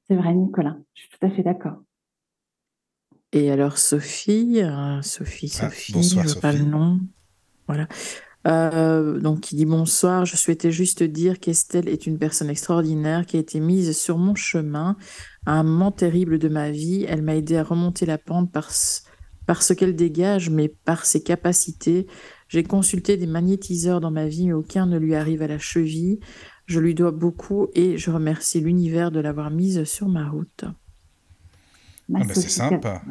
C'est 0.08 0.16
vrai, 0.16 0.34
Nicolas. 0.34 0.76
Je 0.94 1.02
suis 1.02 1.10
tout 1.10 1.26
à 1.26 1.30
fait 1.30 1.42
d'accord. 1.42 1.76
Et 3.32 3.50
alors, 3.50 3.78
Sophie, 3.78 4.60
euh, 4.62 5.00
Sophie, 5.02 5.52
Ah, 5.60 5.70
Sophie, 5.70 5.92
bonsoir, 5.92 6.26
je 6.28 6.34
pas 6.34 6.52
le 6.52 6.58
Sophie. 6.58 6.70
nom. 6.70 7.00
Voilà. 7.66 7.88
Euh, 8.46 9.20
donc, 9.20 9.52
il 9.52 9.56
dit 9.56 9.64
bonsoir. 9.66 10.26
Je 10.26 10.36
souhaitais 10.36 10.70
juste 10.72 11.02
dire 11.02 11.40
qu'Estelle 11.40 11.88
est 11.88 12.06
une 12.06 12.18
personne 12.18 12.50
extraordinaire 12.50 13.24
qui 13.24 13.36
a 13.36 13.40
été 13.40 13.60
mise 13.60 13.96
sur 13.96 14.18
mon 14.18 14.34
chemin 14.34 14.96
à 15.46 15.52
un 15.58 15.62
moment 15.62 15.92
terrible 15.92 16.38
de 16.38 16.48
ma 16.48 16.70
vie. 16.70 17.04
Elle 17.08 17.22
m'a 17.22 17.36
aidé 17.36 17.56
à 17.56 17.62
remonter 17.64 18.04
la 18.04 18.18
pente 18.18 18.52
par, 18.52 18.70
par 19.46 19.62
ce 19.62 19.72
qu'elle 19.72 19.96
dégage, 19.96 20.50
mais 20.50 20.68
par 20.68 21.06
ses 21.06 21.22
capacités. 21.22 22.06
J'ai 22.48 22.64
consulté 22.64 23.16
des 23.16 23.26
magnétiseurs 23.26 24.00
dans 24.00 24.10
ma 24.10 24.26
vie, 24.26 24.48
mais 24.48 24.52
aucun 24.52 24.86
ne 24.86 24.98
lui 24.98 25.14
arrive 25.14 25.40
à 25.42 25.46
la 25.46 25.58
cheville. 25.58 26.20
Je 26.66 26.80
lui 26.80 26.94
dois 26.94 27.12
beaucoup 27.12 27.68
et 27.74 27.96
je 27.96 28.10
remercie 28.10 28.60
l'univers 28.60 29.10
de 29.10 29.20
l'avoir 29.20 29.50
mise 29.50 29.84
sur 29.84 30.08
ma 30.08 30.28
route. 30.28 30.64
Ma 32.12 32.20
Ah 32.22 32.24
bah, 32.24 32.34
c'est 32.34 32.42
Sophie 32.42 32.54
qui 32.54 32.60
a- 32.62 32.68
sympa. 32.68 33.02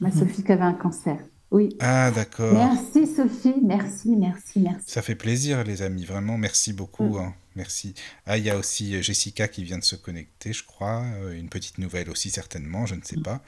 Ma 0.00 0.10
Sophie 0.12 0.42
qui 0.44 0.52
avait 0.52 0.62
un 0.62 0.74
cancer. 0.74 1.16
Oui. 1.50 1.76
Ah, 1.80 2.10
d'accord. 2.10 2.52
Merci 2.54 3.06
Sophie, 3.14 3.54
merci, 3.62 4.16
merci, 4.16 4.60
merci. 4.60 4.84
Ça 4.86 5.02
fait 5.02 5.14
plaisir, 5.14 5.64
les 5.64 5.82
amis. 5.82 6.04
Vraiment, 6.04 6.38
merci 6.38 6.72
beaucoup. 6.72 7.14
Mm. 7.14 7.18
hein. 7.18 7.34
Merci. 7.56 7.94
Ah, 8.24 8.38
il 8.38 8.44
y 8.44 8.48
a 8.50 8.56
aussi 8.56 8.94
euh, 8.96 9.02
Jessica 9.02 9.46
qui 9.48 9.62
vient 9.62 9.76
de 9.78 9.84
se 9.84 9.94
connecter, 9.96 10.52
je 10.54 10.64
crois. 10.64 11.02
Euh, 11.22 11.38
Une 11.38 11.50
petite 11.50 11.76
nouvelle 11.78 12.08
aussi, 12.08 12.30
certainement. 12.30 12.86
Je 12.86 12.94
ne 12.94 13.02
sais 13.04 13.20
pas. 13.20 13.42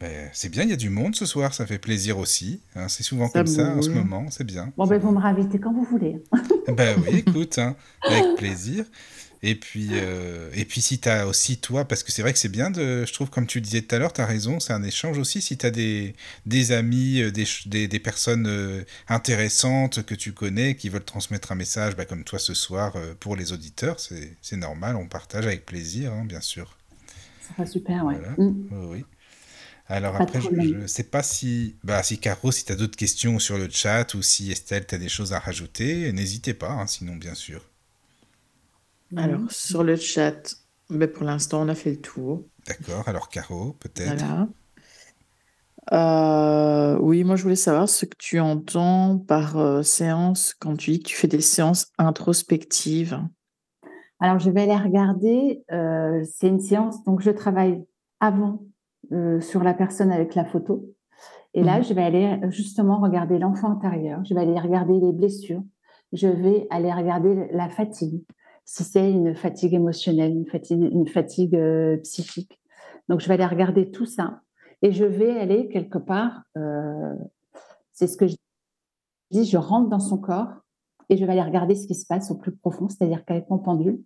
Mais 0.00 0.30
c'est 0.32 0.48
bien, 0.48 0.62
il 0.62 0.70
y 0.70 0.72
a 0.72 0.76
du 0.76 0.88
monde 0.90 1.14
ce 1.16 1.26
soir. 1.26 1.52
Ça 1.52 1.66
fait 1.66 1.78
plaisir 1.78 2.16
aussi. 2.18 2.60
hein. 2.76 2.88
C'est 2.88 3.02
souvent 3.02 3.26
Ça 3.28 3.40
comme 3.40 3.46
ça 3.48 3.74
en 3.76 3.82
ce 3.82 3.90
moment. 3.90 4.30
C'est 4.30 4.44
bien. 4.44 4.72
Bon, 4.78 4.86
ben, 4.86 4.98
vous 4.98 5.10
me 5.10 5.18
réinvitez 5.18 5.58
quand 5.58 5.72
vous 5.74 5.84
voulez. 5.84 6.22
Ben 6.68 6.96
oui, 7.06 7.18
écoute, 7.26 7.58
hein, 7.58 7.76
avec 8.06 8.36
plaisir. 8.36 8.84
Et 9.42 9.54
puis, 9.54 9.90
euh, 9.92 10.50
et 10.54 10.64
puis 10.64 10.80
si 10.80 10.98
tu 11.00 11.08
as 11.08 11.26
aussi 11.26 11.58
toi, 11.58 11.86
parce 11.86 12.02
que 12.02 12.10
c'est 12.12 12.22
vrai 12.22 12.32
que 12.32 12.38
c'est 12.38 12.48
bien 12.48 12.70
de, 12.70 13.04
je 13.06 13.12
trouve, 13.12 13.30
comme 13.30 13.46
tu 13.46 13.58
le 13.58 13.64
disais 13.64 13.82
tout 13.82 13.94
à 13.94 13.98
l'heure, 13.98 14.12
tu 14.12 14.20
as 14.20 14.26
raison, 14.26 14.60
c'est 14.60 14.72
un 14.72 14.82
échange 14.82 15.18
aussi. 15.18 15.40
Si 15.42 15.56
tu 15.56 15.66
as 15.66 15.70
des, 15.70 16.14
des 16.46 16.72
amis, 16.72 17.20
euh, 17.22 17.30
des, 17.30 17.44
des, 17.66 17.88
des 17.88 17.98
personnes 18.00 18.46
euh, 18.48 18.84
intéressantes 19.08 20.02
que 20.04 20.14
tu 20.14 20.32
connais, 20.32 20.74
qui 20.76 20.88
veulent 20.88 21.04
transmettre 21.04 21.52
un 21.52 21.54
message, 21.54 21.96
bah, 21.96 22.04
comme 22.04 22.24
toi 22.24 22.38
ce 22.38 22.54
soir, 22.54 22.96
pour 23.20 23.36
les 23.36 23.52
auditeurs, 23.52 23.96
c'est 24.00 24.56
normal, 24.56 24.96
on 24.96 25.06
partage 25.08 25.46
avec 25.46 25.64
plaisir, 25.66 26.12
hein, 26.12 26.24
bien 26.24 26.40
sûr. 26.40 26.76
Ça 27.40 27.54
va 27.56 27.66
super, 27.66 28.04
ouais. 28.04 28.14
Voilà. 28.16 28.32
Mm. 28.36 28.68
Oui, 28.70 28.86
oui. 28.98 29.04
Alors 29.88 30.16
Pas 30.16 30.24
après, 30.24 30.40
je 30.40 30.50
ne 30.50 30.86
sais 30.86 31.04
pas 31.04 31.22
si, 31.22 31.76
bah, 31.82 32.02
si 32.02 32.18
Caro, 32.18 32.52
si 32.52 32.64
tu 32.64 32.72
as 32.72 32.76
d'autres 32.76 32.96
questions 32.96 33.38
sur 33.38 33.56
le 33.58 33.68
chat 33.70 34.14
ou 34.14 34.22
si 34.22 34.52
Estelle, 34.52 34.86
tu 34.86 34.94
as 34.94 34.98
des 34.98 35.08
choses 35.08 35.32
à 35.32 35.38
rajouter, 35.38 36.12
n'hésitez 36.12 36.54
pas, 36.54 36.70
hein, 36.70 36.86
sinon 36.86 37.16
bien 37.16 37.34
sûr. 37.34 37.64
Alors, 39.16 39.50
sur 39.50 39.84
le 39.84 39.96
chat, 39.96 40.54
ben, 40.90 41.10
pour 41.10 41.24
l'instant, 41.24 41.62
on 41.62 41.68
a 41.68 41.74
fait 41.74 41.90
le 41.90 42.00
tour. 42.00 42.44
D'accord, 42.66 43.08
alors 43.08 43.28
Caro, 43.28 43.72
peut-être. 43.80 44.24
Voilà. 44.24 44.48
Euh, 45.92 46.98
oui, 47.00 47.24
moi, 47.24 47.36
je 47.36 47.42
voulais 47.42 47.56
savoir 47.56 47.88
ce 47.88 48.04
que 48.04 48.16
tu 48.18 48.40
entends 48.40 49.18
par 49.18 49.56
euh, 49.56 49.82
séance 49.82 50.54
quand 50.54 50.76
tu 50.76 50.90
dis 50.92 50.98
que 51.00 51.08
tu 51.08 51.16
fais 51.16 51.28
des 51.28 51.40
séances 51.40 51.86
introspectives. 51.96 53.18
Alors, 54.20 54.38
je 54.38 54.50
vais 54.50 54.62
aller 54.62 54.76
regarder. 54.76 55.62
euh, 55.72 56.22
c'est 56.30 56.48
une 56.48 56.60
séance, 56.60 57.02
donc 57.04 57.20
je 57.22 57.30
travaille 57.30 57.82
avant 58.20 58.62
euh, 59.12 59.40
sur 59.40 59.62
la 59.62 59.72
personne 59.72 60.10
avec 60.12 60.34
la 60.34 60.44
photo. 60.44 60.84
Et 61.54 61.62
là, 61.62 61.78
Mhm. 61.78 61.84
je 61.84 61.94
vais 61.94 62.02
aller 62.02 62.38
justement 62.50 63.00
regarder 63.00 63.38
l'enfant 63.38 63.70
intérieur. 63.70 64.22
Je 64.24 64.34
vais 64.34 64.40
aller 64.42 64.58
regarder 64.60 65.00
les 65.00 65.12
blessures. 65.12 65.62
Je 66.12 66.28
vais 66.28 66.66
aller 66.70 66.92
regarder 66.92 67.48
la 67.52 67.68
fatigue. 67.70 68.22
Si 68.70 68.84
c'est 68.84 69.10
une 69.10 69.34
fatigue 69.34 69.72
émotionnelle, 69.72 70.30
une 70.30 71.08
fatigue, 71.08 71.56
euh, 71.56 71.96
psychique. 72.02 72.60
Donc, 73.08 73.20
je 73.20 73.26
vais 73.26 73.32
aller 73.32 73.46
regarder 73.46 73.90
tout 73.90 74.04
ça. 74.04 74.42
Et 74.82 74.92
je 74.92 75.06
vais 75.06 75.38
aller 75.38 75.70
quelque 75.70 75.96
part, 75.96 76.42
euh, 76.58 77.14
c'est 77.92 78.06
ce 78.06 78.18
que 78.18 78.26
je 78.26 78.36
dis, 79.30 79.46
je 79.46 79.56
rentre 79.56 79.88
dans 79.88 80.00
son 80.00 80.18
corps 80.18 80.52
et 81.08 81.16
je 81.16 81.24
vais 81.24 81.32
aller 81.32 81.40
regarder 81.40 81.76
ce 81.76 81.86
qui 81.86 81.94
se 81.94 82.04
passe 82.06 82.30
au 82.30 82.34
plus 82.36 82.54
profond, 82.54 82.90
c'est-à-dire 82.90 83.24
qu'avec 83.24 83.48
mon 83.48 83.58
pendule, 83.58 84.02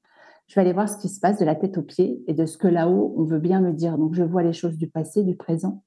je 0.47 0.55
vais 0.55 0.61
aller 0.61 0.73
voir 0.73 0.89
ce 0.89 0.97
qui 0.97 1.09
se 1.09 1.19
passe 1.19 1.41
de 1.41 1.45
la 1.45 1.57
tête 1.57 1.77
aux 1.77 1.83
pieds 1.83 2.23
et 2.29 2.33
de 2.33 2.47
ce 2.47 2.57
que 2.57 2.69
là-haut, 2.69 3.17
on 3.19 3.25
veut 3.25 3.41
bien 3.41 3.61
me 3.61 3.73
dire. 3.73 3.99
Donc, 3.99 4.15
je 4.15 4.23
vois 4.23 4.45
les 4.45 4.53
choses 4.53 4.79
du 4.79 4.89
passé, 4.89 5.25
du 5.25 5.35
présent 5.35 5.83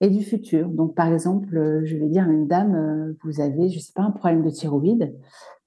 et 0.00 0.08
du 0.08 0.22
futur. 0.22 0.68
Donc, 0.68 0.94
par 0.94 1.12
exemple, 1.12 1.56
euh, 1.56 1.82
je 1.84 1.96
vais 1.96 2.08
dire 2.08 2.24
à 2.24 2.32
une 2.32 2.46
dame, 2.46 2.74
euh, 2.74 3.12
vous 3.22 3.40
avez, 3.40 3.68
je 3.68 3.76
ne 3.76 3.80
sais 3.80 3.92
pas, 3.94 4.02
un 4.02 4.10
problème 4.10 4.42
de 4.42 4.50
thyroïde. 4.50 5.14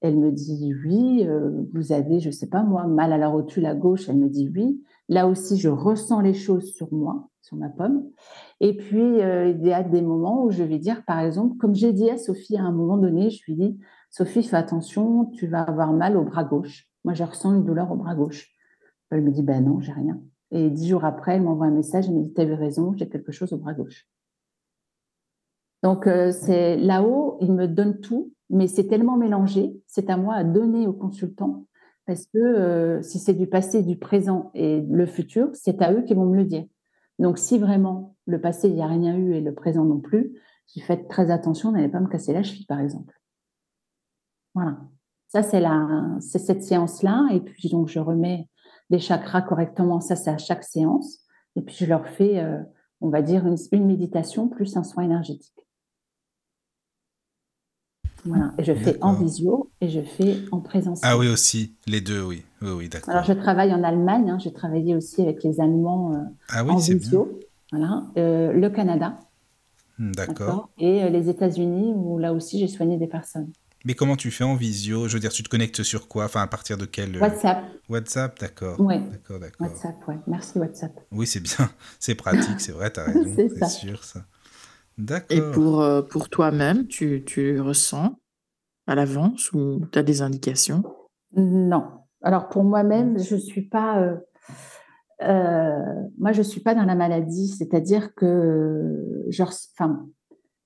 Elle 0.00 0.18
me 0.18 0.32
dit 0.32 0.74
oui. 0.84 1.24
Euh, 1.26 1.62
vous 1.72 1.92
avez, 1.92 2.20
je 2.20 2.28
ne 2.28 2.32
sais 2.32 2.48
pas 2.48 2.62
moi, 2.62 2.86
mal 2.86 3.12
à 3.12 3.18
la 3.18 3.28
rotule 3.28 3.66
à 3.66 3.74
gauche. 3.74 4.08
Elle 4.08 4.18
me 4.18 4.28
dit 4.28 4.50
oui. 4.54 4.82
Là 5.08 5.28
aussi, 5.28 5.56
je 5.56 5.68
ressens 5.68 6.20
les 6.20 6.34
choses 6.34 6.72
sur 6.72 6.92
moi, 6.92 7.28
sur 7.42 7.56
ma 7.56 7.68
pomme. 7.68 8.04
Et 8.60 8.76
puis, 8.76 9.18
il 9.18 9.66
y 9.66 9.72
a 9.72 9.82
des 9.82 10.00
moments 10.00 10.44
où 10.44 10.50
je 10.50 10.62
vais 10.62 10.78
dire, 10.78 11.04
par 11.04 11.20
exemple, 11.20 11.58
comme 11.58 11.74
j'ai 11.74 11.92
dit 11.92 12.08
à 12.08 12.16
Sophie 12.16 12.56
à 12.56 12.62
un 12.62 12.72
moment 12.72 12.96
donné, 12.96 13.28
je 13.28 13.42
lui 13.46 13.54
dis, 13.54 13.78
Sophie, 14.10 14.42
fais 14.42 14.56
attention, 14.56 15.26
tu 15.26 15.46
vas 15.46 15.60
avoir 15.60 15.92
mal 15.92 16.16
au 16.16 16.24
bras 16.24 16.44
gauche. 16.44 16.86
Moi, 17.04 17.12
je 17.12 17.22
ressens 17.22 17.54
une 17.54 17.64
douleur 17.64 17.92
au 17.92 17.96
bras 17.96 18.14
gauche. 18.14 18.48
Elle 19.10 19.22
me 19.22 19.30
dit, 19.30 19.42
ben 19.42 19.62
non, 19.62 19.80
j'ai 19.80 19.92
rien. 19.92 20.18
Et 20.50 20.70
dix 20.70 20.88
jours 20.88 21.04
après, 21.04 21.36
elle 21.36 21.42
m'envoie 21.42 21.66
un 21.66 21.70
message, 21.70 22.08
elle 22.08 22.14
me 22.14 22.22
dit, 22.22 22.32
tu 22.32 22.40
avais 22.40 22.54
raison, 22.54 22.94
j'ai 22.96 23.08
quelque 23.08 23.32
chose 23.32 23.52
au 23.52 23.58
bras 23.58 23.74
gauche. 23.74 24.06
Donc, 25.84 26.06
euh, 26.06 26.32
là-haut, 26.78 27.36
il 27.42 27.52
me 27.52 27.68
donne 27.68 28.00
tout, 28.00 28.32
mais 28.48 28.68
c'est 28.68 28.86
tellement 28.86 29.18
mélangé, 29.18 29.78
c'est 29.86 30.08
à 30.08 30.16
moi 30.16 30.34
à 30.34 30.42
donner 30.42 30.86
au 30.86 30.94
consultant, 30.94 31.66
parce 32.06 32.24
que 32.24 32.38
euh, 32.38 33.02
si 33.02 33.18
c'est 33.18 33.34
du 33.34 33.46
passé, 33.46 33.82
du 33.82 33.98
présent 33.98 34.50
et 34.54 34.80
le 34.80 35.04
futur, 35.04 35.50
c'est 35.52 35.82
à 35.82 35.92
eux 35.92 36.00
qui 36.00 36.14
vont 36.14 36.24
me 36.24 36.36
le 36.36 36.44
dire. 36.46 36.64
Donc, 37.18 37.36
si 37.36 37.58
vraiment 37.58 38.16
le 38.24 38.40
passé, 38.40 38.68
il 38.68 38.76
n'y 38.76 38.82
a 38.82 38.86
rien 38.86 39.14
eu 39.14 39.34
et 39.34 39.42
le 39.42 39.52
présent 39.52 39.84
non 39.84 40.00
plus, 40.00 40.32
je 40.74 40.80
faites 40.80 41.06
très 41.06 41.30
attention, 41.30 41.70
n'allez 41.70 41.90
pas 41.90 42.00
me 42.00 42.08
casser 42.08 42.32
la 42.32 42.42
cheville, 42.42 42.64
par 42.64 42.80
exemple. 42.80 43.20
Voilà. 44.54 44.78
Ça, 45.28 45.42
c'est, 45.42 45.60
la, 45.60 46.16
c'est 46.18 46.38
cette 46.38 46.62
séance-là. 46.62 47.28
Et 47.30 47.40
puis, 47.40 47.68
donc, 47.68 47.88
je 47.88 47.98
remets 47.98 48.48
des 48.88 49.00
chakras 49.00 49.42
correctement. 49.42 50.00
Ça, 50.00 50.16
c'est 50.16 50.30
à 50.30 50.38
chaque 50.38 50.64
séance. 50.64 51.26
Et 51.56 51.60
puis, 51.60 51.74
je 51.74 51.84
leur 51.84 52.06
fais, 52.06 52.38
euh, 52.38 52.62
on 53.02 53.10
va 53.10 53.20
dire, 53.20 53.44
une 53.46 53.86
méditation 53.86 54.48
plus 54.48 54.78
un 54.78 54.82
soin 54.82 55.02
énergétique. 55.02 55.63
Voilà. 58.24 58.52
Et 58.58 58.64
je 58.64 58.72
fais 58.72 58.96
en 59.02 59.12
visio 59.12 59.70
et 59.80 59.88
je 59.88 60.00
fais 60.00 60.38
en 60.50 60.60
présentiel. 60.60 61.10
Ah 61.10 61.18
oui, 61.18 61.28
aussi. 61.28 61.74
Les 61.86 62.00
deux, 62.00 62.22
oui. 62.22 62.42
Oui, 62.62 62.70
oui 62.70 62.88
d'accord. 62.88 63.10
Alors, 63.10 63.24
je 63.24 63.32
travaille 63.32 63.72
en 63.72 63.82
Allemagne. 63.82 64.30
Hein. 64.30 64.38
J'ai 64.38 64.52
travaillé 64.52 64.94
aussi 64.94 65.22
avec 65.22 65.42
les 65.42 65.60
Allemands 65.60 66.14
euh, 66.14 66.18
ah 66.50 66.64
oui, 66.64 66.72
en 66.72 66.76
visio. 66.76 67.40
Voilà. 67.70 68.04
Euh, 68.16 68.52
le 68.52 68.70
Canada. 68.70 69.18
Hmm, 69.98 70.12
D'accord. 70.12 70.70
Et 70.78 71.02
euh, 71.04 71.08
les 71.08 71.28
États-Unis, 71.28 71.92
où 71.94 72.18
là 72.18 72.32
aussi, 72.32 72.58
j'ai 72.58 72.68
soigné 72.68 72.96
des 72.96 73.06
personnes. 73.06 73.52
Mais 73.84 73.94
comment 73.94 74.16
tu 74.16 74.30
fais 74.30 74.44
en 74.44 74.54
visio? 74.54 75.08
Je 75.08 75.14
veux 75.14 75.20
dire, 75.20 75.30
tu 75.30 75.42
te 75.42 75.48
connectes 75.50 75.82
sur 75.82 76.08
quoi? 76.08 76.24
Enfin, 76.24 76.40
à 76.40 76.46
partir 76.46 76.78
de 76.78 76.86
quel... 76.86 77.20
WhatsApp. 77.20 77.64
WhatsApp, 77.90 78.40
d'accord. 78.40 78.80
Ouais. 78.80 78.98
D'accord, 78.98 79.38
d'accord. 79.38 79.66
WhatsApp, 79.66 80.08
ouais. 80.08 80.18
Merci 80.26 80.58
WhatsApp. 80.58 80.92
Oui, 81.12 81.26
c'est 81.26 81.40
bien. 81.40 81.70
C'est 82.00 82.14
pratique, 82.14 82.60
c'est 82.60 82.72
vrai, 82.72 82.90
t'as 82.90 83.04
raison. 83.04 83.20
C'est 83.36 83.48
c'est 83.50 83.96
ça. 84.02 84.24
Et 85.30 85.40
pour, 85.52 85.82
euh, 85.82 86.02
pour 86.02 86.28
toi-même, 86.28 86.86
tu, 86.86 87.24
tu 87.24 87.60
ressens 87.60 88.16
à 88.86 88.94
l'avance 88.94 89.52
ou 89.52 89.80
tu 89.90 89.98
as 89.98 90.02
des 90.02 90.22
indications? 90.22 90.82
Non. 91.36 91.84
Alors 92.22 92.48
pour 92.48 92.64
moi-même, 92.64 93.18
je 93.18 93.36
suis 93.36 93.62
pas. 93.68 94.00
euh, 94.00 94.16
euh, 95.22 95.78
moi, 96.18 96.32
je 96.32 96.42
suis 96.42 96.60
pas 96.60 96.74
dans 96.74 96.84
la 96.84 96.94
maladie, 96.94 97.48
c'est-à-dire 97.48 98.14
que 98.14 99.24
je, 99.28 99.42
enfin, 99.42 100.06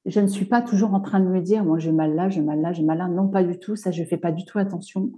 je 0.05 0.20
ne 0.20 0.26
suis 0.26 0.46
pas 0.46 0.62
toujours 0.62 0.94
en 0.94 1.00
train 1.00 1.20
de 1.20 1.26
me 1.26 1.40
dire, 1.40 1.64
moi 1.64 1.78
j'ai 1.78 1.92
mal 1.92 2.14
là, 2.14 2.28
j'ai 2.28 2.42
mal 2.42 2.60
là, 2.60 2.72
j'ai 2.72 2.82
mal 2.84 2.98
là. 2.98 3.09
Non, 3.09 3.28
pas 3.28 3.44
du 3.44 3.59
tout. 3.59 3.76
Ça, 3.76 3.90
je 3.90 4.05
fais 4.05 4.16
pas 4.16 4.32
du 4.32 4.44
tout 4.44 4.59
attention. 4.59 5.10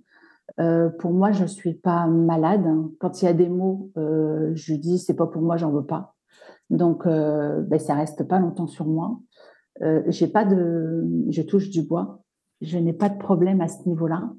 Euh, 0.58 0.88
pour 0.88 1.12
moi, 1.12 1.32
je 1.32 1.44
suis 1.44 1.74
pas 1.74 2.06
malade. 2.06 2.66
Quand 2.98 3.22
il 3.22 3.24
y 3.24 3.28
a 3.28 3.32
des 3.32 3.48
mots, 3.48 3.90
euh, 3.96 4.52
je 4.54 4.74
dis 4.74 4.98
c'est 4.98 5.14
pas 5.14 5.26
pour 5.26 5.42
moi, 5.42 5.56
j'en 5.56 5.70
veux 5.70 5.86
pas. 5.86 6.16
Donc, 6.70 7.06
euh, 7.06 7.60
ben, 7.62 7.78
ça 7.78 7.94
reste 7.94 8.24
pas 8.24 8.38
longtemps 8.38 8.66
sur 8.66 8.86
moi. 8.86 9.20
Euh, 9.82 10.02
j'ai 10.06 10.28
pas 10.28 10.44
de, 10.44 11.06
je 11.28 11.42
touche 11.42 11.70
du 11.70 11.82
bois. 11.82 12.22
Je 12.60 12.78
n'ai 12.78 12.92
pas 12.92 13.08
de 13.08 13.18
problème 13.18 13.60
à 13.60 13.68
ce 13.68 13.88
niveau-là. 13.88 14.32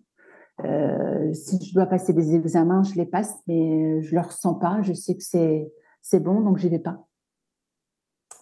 Euh, 0.63 1.33
si 1.33 1.63
je 1.63 1.73
dois 1.73 1.87
passer 1.87 2.13
des 2.13 2.35
examens, 2.35 2.83
je 2.83 2.95
les 2.95 3.05
passe, 3.05 3.35
mais 3.47 4.01
je 4.01 4.15
ne 4.15 4.21
le 4.21 4.25
ressens 4.25 4.55
pas. 4.55 4.81
Je 4.81 4.93
sais 4.93 5.15
que 5.15 5.23
c'est 5.23 5.71
c'est 6.01 6.19
bon, 6.19 6.41
donc 6.41 6.57
j'y 6.57 6.69
vais 6.69 6.79
pas. 6.79 7.07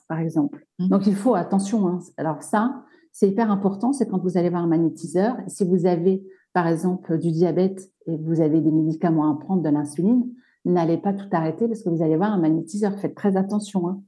Par 0.08 0.20
exemple. 0.20 0.66
Mhm. 0.80 0.90
Donc 0.90 1.08
il 1.08 1.16
faut 1.16 1.36
attention. 1.36 1.88
hein. 1.88 2.00
Alors 2.18 2.44
ça, 2.44 2.84
c'est 3.12 3.30
hyper 3.30 3.52
important. 3.52 3.94
C'est 3.94 4.08
quand 4.08 4.22
vous 4.22 4.38
allez 4.38 4.50
voir 4.50 4.64
un 4.64 4.68
magnétiseur. 4.68 5.38
Si 5.48 5.66
vous 5.66 5.86
avez, 5.86 6.24
par 6.54 6.68
exemple, 6.68 7.18
du 7.18 7.32
diabète 7.32 7.92
et 8.06 8.18
vous 8.18 8.42
avez 8.42 8.62
des 8.62 8.72
médicaments 8.72 9.32
à 9.32 9.40
prendre, 9.40 9.62
de 9.62 9.70
l'insuline, 9.70 10.26
n'allez 10.66 10.98
pas 10.98 11.14
tout 11.14 11.28
arrêter 11.32 11.68
parce 11.68 11.84
que 11.84 11.90
vous 11.90 12.02
allez 12.02 12.18
voir 12.18 12.32
un 12.32 12.40
magnétiseur. 12.40 12.98
Faites 13.00 13.16
très 13.16 13.38
attention. 13.38 13.88
hein. 13.88 14.02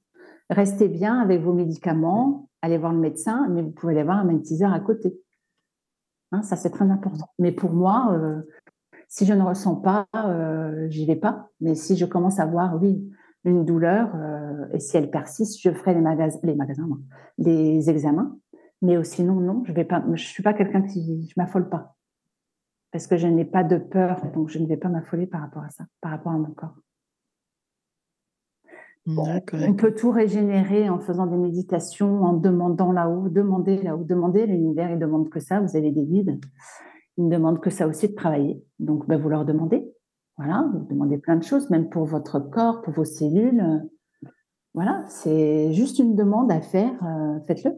Restez 0.50 0.90
bien 0.90 1.20
avec 1.20 1.42
vos 1.42 1.54
médicaments. 1.54 2.50
Allez 2.62 2.78
voir 2.78 2.94
le 2.94 3.00
médecin, 3.00 3.48
mais 3.50 3.62
vous 3.62 3.72
pouvez 3.72 3.94
aller 3.94 4.04
voir 4.04 4.18
un 4.18 4.26
magnétiseur 4.26 4.72
à 4.72 4.80
côté. 4.80 5.20
Hein, 6.32 6.44
ça, 6.44 6.56
c'est 6.56 6.70
très 6.70 6.90
important. 6.90 7.28
Mais 7.40 7.52
pour 7.52 7.72
moi, 7.72 8.12
euh, 8.14 8.42
si 9.08 9.26
je 9.26 9.34
ne 9.34 9.42
ressens 9.42 9.76
pas, 9.78 10.08
euh, 10.16 10.88
j'y 10.90 11.06
vais 11.06 11.16
pas. 11.16 11.50
Mais 11.60 11.76
si 11.76 11.98
je 11.98 12.06
commence 12.06 12.40
à 12.40 12.46
voir, 12.46 12.82
oui, 12.82 13.10
une 13.44 13.66
douleur, 13.66 14.16
euh, 14.16 14.68
et 14.74 14.80
si 14.80 14.96
elle 14.98 15.10
persiste, 15.10 15.60
je 15.62 15.72
ferai 15.72 15.94
les, 15.94 16.02
magas 16.02 16.38
les 16.44 16.56
magasins, 16.56 16.88
les 17.38 17.90
examens. 17.90 18.38
Mais 18.82 19.04
sinon, 19.04 19.36
non, 19.36 19.64
je. 19.66 19.74
Je 19.74 20.26
suis 20.26 20.44
pas 20.44 20.54
quelqu'un 20.54 20.82
qui, 20.82 21.28
je 21.28 21.34
m'affole 21.38 21.70
pas, 21.70 21.96
parce 22.92 23.08
que 23.08 23.18
je 23.18 23.28
n'ai 23.28 23.46
pas 23.46 23.64
de 23.64 23.78
peur, 23.78 24.22
donc 24.34 24.50
je 24.50 24.60
ne 24.60 24.68
vais 24.68 24.78
pas 24.78 24.90
m'affoler 24.90 25.28
par 25.28 25.42
rapport 25.42 25.64
à 25.64 25.70
ça, 25.70 25.86
par 26.02 26.12
rapport 26.12 26.34
à 26.34 26.38
mon 26.38 26.52
corps. 26.52 26.76
D'accord. 29.08 29.60
On 29.68 29.74
peut 29.74 29.96
tout 29.96 30.12
régénérer 30.12 30.88
en 30.90 31.00
faisant 31.00 31.26
des 31.26 31.38
méditations, 31.38 32.22
en 32.22 32.34
demandant 32.34 32.92
là-haut, 32.92 33.30
demander 33.30 33.82
là-haut, 33.82 34.04
demander. 34.04 34.46
L'univers, 34.46 34.92
il 34.92 35.00
demande 35.00 35.30
que 35.30 35.40
ça. 35.40 35.60
Vous 35.60 35.76
avez 35.76 35.92
des 35.92 36.04
guides. 36.06 36.40
Ils 37.18 37.26
ne 37.26 37.32
demandent 37.36 37.60
que 37.60 37.72
ça 37.72 37.88
aussi 37.88 38.10
de 38.10 38.14
travailler. 38.14 38.64
Donc, 38.78 39.08
ben, 39.08 39.20
vous 39.20 39.30
leur 39.30 39.44
demandez. 39.44 39.92
Voilà, 40.38 40.70
vous 40.72 40.86
demandez 40.86 41.18
plein 41.18 41.36
de 41.36 41.44
choses, 41.44 41.70
même 41.72 41.90
pour 41.90 42.06
votre 42.06 42.40
corps, 42.40 42.82
pour 42.84 42.94
vos 42.94 43.04
cellules. 43.04 43.64
Voilà, 44.76 45.04
c'est 45.08 45.74
juste 45.74 45.98
une 45.98 46.16
demande 46.16 46.52
à 46.52 46.62
faire. 46.62 46.94
euh, 47.04 47.40
Faites-le. 47.48 47.72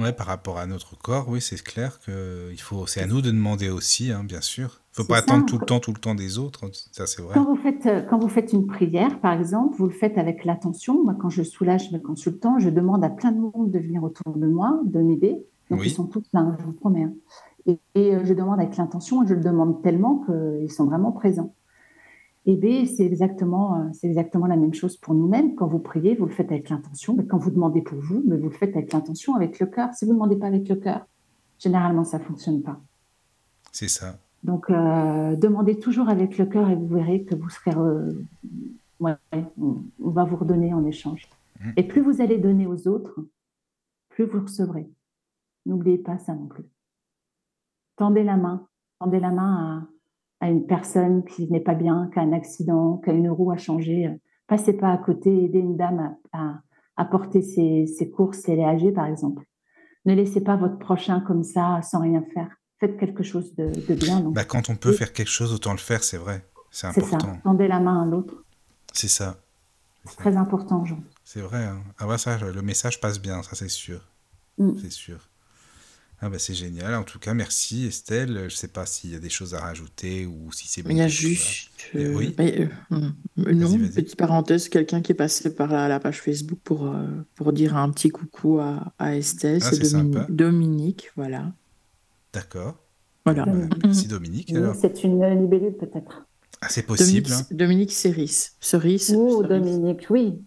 Ouais, 0.00 0.12
par 0.12 0.26
rapport 0.26 0.58
à 0.58 0.66
notre 0.66 0.96
corps, 0.96 1.28
oui, 1.28 1.40
c'est 1.40 1.62
clair 1.62 1.98
que 2.04 2.48
il 2.52 2.60
faut, 2.60 2.86
c'est 2.86 3.02
à 3.02 3.06
nous 3.06 3.20
de 3.20 3.30
demander 3.30 3.68
aussi, 3.68 4.10
hein, 4.12 4.24
bien 4.24 4.40
sûr. 4.40 4.80
Faut 4.92 5.02
C'est 5.02 5.08
pas 5.08 5.16
ça. 5.18 5.20
attendre 5.24 5.46
tout 5.46 5.58
le 5.58 5.66
temps, 5.66 5.78
tout 5.80 5.92
le 5.92 6.00
temps 6.00 6.14
des 6.14 6.38
autres. 6.38 6.64
Ça, 6.92 7.06
c'est 7.06 7.22
vrai. 7.22 7.34
Quand 7.34 7.44
vous, 7.44 7.56
faites, 7.56 7.86
euh, 7.86 8.02
quand 8.02 8.18
vous 8.18 8.28
faites 8.28 8.52
une 8.52 8.66
prière, 8.66 9.20
par 9.20 9.32
exemple, 9.38 9.76
vous 9.76 9.86
le 9.86 9.92
faites 9.92 10.18
avec 10.18 10.44
l'attention. 10.44 11.04
Moi, 11.04 11.14
quand 11.20 11.30
je 11.30 11.42
soulage 11.42 11.92
mes 11.92 12.00
consultants, 12.00 12.58
je 12.58 12.70
demande 12.70 13.04
à 13.04 13.08
plein 13.10 13.30
de 13.32 13.38
monde 13.38 13.70
de 13.70 13.78
venir 13.78 14.02
autour 14.02 14.34
de 14.36 14.46
moi, 14.46 14.80
de 14.84 15.00
m'aider. 15.00 15.36
Donc, 15.70 15.80
Oui. 15.80 15.86
ils 15.88 15.92
sont 15.94 16.06
tous 16.06 16.24
là, 16.32 16.56
je 16.58 16.64
vous 16.64 16.72
promets. 16.72 17.04
hein. 17.04 17.12
Et, 17.66 17.78
et, 17.94 18.14
euh, 18.16 18.24
je 18.24 18.34
demande 18.34 18.58
avec 18.58 18.76
l'intention, 18.76 19.22
et 19.22 19.26
je 19.28 19.34
le 19.34 19.42
demande 19.42 19.82
tellement 19.82 20.24
qu'ils 20.26 20.72
sont 20.72 20.86
vraiment 20.86 21.12
présents. 21.12 21.54
Et 22.46 22.56
B, 22.56 22.86
c'est 22.86 23.04
exactement, 23.04 23.76
euh, 23.76 23.88
c'est 23.92 24.06
exactement 24.06 24.46
la 24.46 24.56
même 24.56 24.72
chose 24.72 24.96
pour 24.96 25.14
nous-mêmes. 25.14 25.54
Quand 25.54 25.66
vous 25.66 25.78
priez, 25.78 26.14
vous 26.14 26.26
le 26.26 26.32
faites 26.32 26.50
avec 26.50 26.70
l'intention. 26.70 27.14
Mais 27.14 27.26
quand 27.26 27.38
vous 27.38 27.50
demandez 27.50 27.82
pour 27.82 27.98
vous, 27.98 28.22
mais 28.26 28.36
vous 28.36 28.48
le 28.48 28.54
faites 28.54 28.74
avec 28.76 28.92
l'intention, 28.92 29.34
avec 29.34 29.60
le 29.60 29.66
cœur. 29.66 29.92
Si 29.94 30.04
vous 30.04 30.12
ne 30.12 30.16
demandez 30.16 30.36
pas 30.36 30.46
avec 30.46 30.68
le 30.68 30.76
cœur, 30.76 31.06
généralement, 31.58 32.04
ça 32.04 32.18
ne 32.18 32.24
fonctionne 32.24 32.62
pas. 32.62 32.80
C'est 33.72 33.88
ça. 33.88 34.18
Donc, 34.42 34.70
euh, 34.70 35.36
demandez 35.36 35.78
toujours 35.78 36.08
avec 36.08 36.38
le 36.38 36.46
cœur 36.46 36.70
et 36.70 36.74
vous 36.74 36.88
verrez 36.88 37.24
que 37.24 37.34
vous 37.34 37.50
serez. 37.50 37.72
euh, 37.76 38.12
ouais, 39.00 39.14
on, 39.60 39.82
va 39.98 40.24
vous 40.24 40.36
redonner 40.36 40.72
en 40.72 40.84
échange. 40.86 41.28
Mhm. 41.60 41.72
Et 41.76 41.82
plus 41.82 42.00
vous 42.00 42.22
allez 42.22 42.38
donner 42.38 42.66
aux 42.66 42.88
autres, 42.88 43.20
plus 44.08 44.24
vous 44.24 44.40
recevrez. 44.40 44.88
N'oubliez 45.66 45.98
pas 45.98 46.18
ça 46.18 46.34
non 46.34 46.46
plus. 46.46 46.64
Tendez 47.96 48.24
la 48.24 48.38
main. 48.38 48.66
Tendez 48.98 49.20
la 49.20 49.30
main 49.30 49.54
à, 49.54 49.86
à 50.40 50.48
une 50.50 50.66
personne 50.66 51.24
qui 51.24 51.50
n'est 51.50 51.60
pas 51.60 51.74
bien, 51.74 52.10
qui 52.12 52.18
a 52.18 52.22
un 52.22 52.32
accident, 52.32 52.98
qui 52.98 53.10
a 53.10 53.12
une 53.12 53.28
roue 53.30 53.50
à 53.52 53.56
changer. 53.56 54.08
Passez 54.46 54.72
pas 54.72 54.90
à 54.92 54.98
côté, 54.98 55.44
aidez 55.44 55.58
une 55.58 55.76
dame 55.76 56.16
à, 56.32 56.38
à- 56.38 56.60
à 56.96 57.04
porter 57.04 57.40
ses, 57.42 57.86
ses 57.86 58.10
courses 58.10 58.38
si 58.40 58.50
elle 58.50 58.58
est 58.60 58.64
âgée, 58.64 58.92
par 58.92 59.06
exemple. 59.06 59.44
Ne 60.06 60.14
laissez 60.14 60.42
pas 60.42 60.56
votre 60.56 60.78
prochain 60.78 61.20
comme 61.20 61.42
ça, 61.42 61.80
sans 61.82 62.00
rien 62.00 62.22
faire. 62.34 62.48
Faites 62.78 62.98
quelque 62.98 63.22
chose 63.22 63.54
de, 63.56 63.66
de 63.66 63.94
bien. 63.94 64.20
Bah, 64.30 64.44
quand 64.44 64.70
on 64.70 64.76
peut 64.76 64.92
faire 64.92 65.12
quelque 65.12 65.28
chose, 65.28 65.52
autant 65.52 65.72
le 65.72 65.78
faire, 65.78 66.02
c'est 66.02 66.16
vrai. 66.16 66.44
C'est 66.70 66.90
C'est 66.92 67.00
ça, 67.02 67.16
important. 67.16 67.38
tendez 67.44 67.68
la 67.68 67.80
main 67.80 68.02
à 68.02 68.06
l'autre. 68.06 68.44
C'est 68.92 69.08
ça. 69.08 69.36
C'est 70.06 70.16
très 70.16 70.36
important, 70.36 70.84
Jean. 70.84 70.98
C'est 71.24 71.40
vrai. 71.42 71.64
hein. 71.64 71.80
Ah 71.98 72.06
ouais, 72.06 72.16
ça, 72.18 72.38
le 72.38 72.62
message 72.62 73.00
passe 73.00 73.20
bien, 73.20 73.42
ça 73.42 73.54
c'est 73.54 73.68
sûr. 73.68 74.00
Mm. 74.58 74.72
C'est 74.80 74.90
sûr. 74.90 75.28
Ah 76.22 76.28
bah 76.28 76.38
c'est 76.38 76.54
génial. 76.54 76.94
En 76.94 77.02
tout 77.02 77.18
cas, 77.18 77.32
merci 77.32 77.86
Estelle. 77.86 78.46
Je 78.50 78.54
sais 78.54 78.68
pas 78.68 78.84
s'il 78.84 79.10
y 79.12 79.14
a 79.14 79.18
des 79.18 79.30
choses 79.30 79.54
à 79.54 79.60
rajouter 79.60 80.26
ou 80.26 80.52
si 80.52 80.68
c'est 80.68 80.82
bon. 80.82 80.90
Il 80.90 80.98
y 80.98 81.00
a 81.00 81.08
juste. 81.08 81.70
Euh, 81.94 82.12
oui. 82.14 82.34
mais, 82.36 82.60
euh, 82.60 82.68
hum, 82.90 83.14
euh, 83.38 83.54
non, 83.54 83.78
petite 83.78 84.16
parenthèse, 84.16 84.68
quelqu'un 84.68 85.00
qui 85.00 85.12
est 85.12 85.14
passé 85.14 85.54
par 85.54 85.72
la, 85.72 85.88
la 85.88 85.98
page 85.98 86.20
Facebook 86.20 86.58
pour, 86.62 86.86
euh, 86.86 87.06
pour 87.36 87.54
dire 87.54 87.74
un 87.74 87.90
petit 87.90 88.10
coucou 88.10 88.58
à, 88.58 88.92
à 88.98 89.16
Estelle. 89.16 89.60
Ah, 89.64 89.70
c'est 89.72 89.82
sympa. 89.82 90.26
Dominique, 90.28 91.10
voilà. 91.16 91.52
D'accord. 92.34 92.76
Voilà. 93.24 93.46
Bah, 93.46 93.52
Dominique. 93.52 93.84
merci 93.84 94.08
Dominique. 94.08 94.54
C'est 94.78 95.04
une 95.04 95.42
libellule 95.42 95.72
peut-être. 95.72 96.26
Ah, 96.60 96.66
c'est 96.68 96.82
possible. 96.82 97.28
Dominique, 97.28 97.46
hein. 97.50 97.54
Dominique 97.54 97.92
Cerise. 97.92 98.52
Cerise. 98.60 99.14
Oh, 99.16 99.42
Cerise. 99.42 99.48
Dominique, 99.48 100.06
oui. 100.10 100.42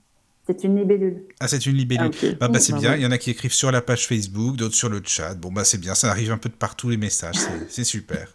C'est 0.45 0.63
une 0.65 0.75
libellule. 0.77 1.23
Ah, 1.39 1.47
c'est 1.47 1.65
une 1.65 1.75
libellule. 1.75 2.11
Ah. 2.21 2.27
Bah, 2.39 2.47
bah, 2.49 2.59
c'est 2.59 2.73
Bah, 2.73 2.79
bien. 2.79 2.95
Il 2.95 3.01
y 3.01 3.05
en 3.05 3.11
a 3.11 3.17
qui 3.17 3.31
écrivent 3.31 3.53
sur 3.53 3.71
la 3.71 3.81
page 3.81 4.07
Facebook, 4.07 4.57
d'autres 4.57 4.75
sur 4.75 4.89
le 4.89 5.01
chat. 5.05 5.35
Bon, 5.35 5.51
bah, 5.51 5.63
c'est 5.63 5.77
bien. 5.77 5.95
Ça 5.95 6.09
arrive 6.09 6.31
un 6.31 6.37
peu 6.37 6.49
de 6.49 6.55
partout 6.55 6.89
les 6.89 6.97
messages. 6.97 7.37
C'est- 7.69 7.83
super. 7.85 8.27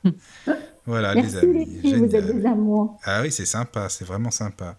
voilà, 0.87 1.15
Merci 1.15 1.35
les 1.37 1.41
les 1.43 1.49
amis. 1.49 1.67
filles, 1.81 1.95
vous 1.97 2.17
êtes 2.17 2.35
des 2.37 2.47
amours. 2.47 2.99
Ah 3.05 3.21
oui, 3.23 3.31
c'est 3.31 3.45
sympa. 3.45 3.89
C'est 3.91 4.07
vraiment 4.07 4.31
sympa. 4.31 4.77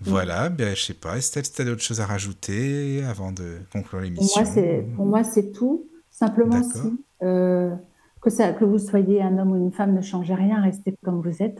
Voilà, 0.00 0.48
ben, 0.48 0.74
je 0.74 0.80
sais 0.82 0.94
pas. 0.94 1.18
Estelle, 1.18 1.44
si 1.44 1.52
tu 1.52 1.60
as 1.60 1.64
d'autres 1.66 1.82
choses 1.82 2.00
à 2.00 2.06
rajouter 2.06 3.04
avant 3.04 3.32
de 3.32 3.58
conclure 3.70 4.00
l'émission? 4.00 4.42
Pour 4.96 5.04
moi, 5.06 5.24
c'est 5.24 5.52
tout. 5.52 5.88
Simplement, 6.10 6.62
si, 6.62 6.78
euh, 7.22 7.74
que, 8.22 8.30
ça, 8.30 8.52
que 8.54 8.64
vous 8.64 8.78
soyez 8.78 9.20
un 9.22 9.36
homme 9.38 9.52
ou 9.52 9.56
une 9.56 9.72
femme 9.72 9.94
ne 9.94 10.00
changez 10.00 10.34
rien, 10.34 10.62
restez 10.62 10.94
comme 11.04 11.20
vous 11.20 11.42
êtes. 11.42 11.58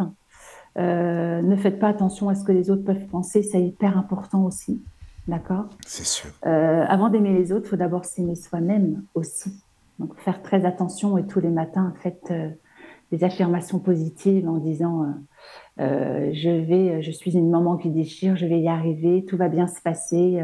Euh, 0.78 1.42
ne 1.42 1.56
faites 1.56 1.78
pas 1.78 1.88
attention 1.88 2.28
à 2.28 2.34
ce 2.34 2.44
que 2.44 2.52
les 2.52 2.70
autres 2.70 2.84
peuvent 2.84 3.06
penser, 3.06 3.42
c'est 3.42 3.62
hyper 3.62 3.98
important 3.98 4.44
aussi. 4.44 4.82
D'accord? 5.28 5.66
C'est 5.86 6.06
sûr. 6.06 6.30
Euh, 6.46 6.84
avant 6.88 7.08
d'aimer 7.08 7.32
les 7.32 7.52
autres, 7.52 7.66
il 7.66 7.70
faut 7.70 7.76
d'abord 7.76 8.04
s'aimer 8.04 8.34
soi-même 8.34 9.02
aussi. 9.14 9.52
Donc, 9.98 10.16
faire 10.18 10.42
très 10.42 10.64
attention 10.64 11.18
et 11.18 11.26
tous 11.26 11.40
les 11.40 11.50
matins, 11.50 11.92
faites 12.00 12.32
des 13.12 13.24
affirmations 13.24 13.78
positives 13.78 14.48
en 14.48 14.56
disant 14.56 15.14
je 15.78 16.64
vais, 16.64 17.02
je 17.02 17.10
suis 17.10 17.36
une 17.36 17.50
maman 17.50 17.76
qui 17.76 17.90
déchire, 17.90 18.34
je 18.36 18.46
vais 18.46 18.60
y 18.60 18.68
arriver, 18.68 19.24
tout 19.28 19.36
va 19.36 19.48
bien 19.48 19.66
se 19.66 19.80
passer. 19.82 20.42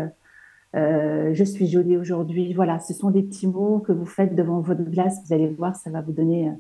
je 0.75 1.45
suis 1.45 1.69
jolie 1.69 1.97
aujourd'hui. 1.97 2.53
Voilà, 2.53 2.79
ce 2.81 2.93
sont 2.93 3.11
des 3.11 3.23
petits 3.23 3.47
mots 3.47 3.79
que 3.79 3.93
vous 3.93 4.05
faites 4.05 4.35
devant 4.35 4.61
votre 4.61 4.83
glace. 4.83 5.21
Vous 5.27 5.33
allez 5.33 5.49
voir, 5.49 5.75
ça 5.75 5.89
va 5.89 6.03
vous 6.03 6.13
donner 6.13 6.53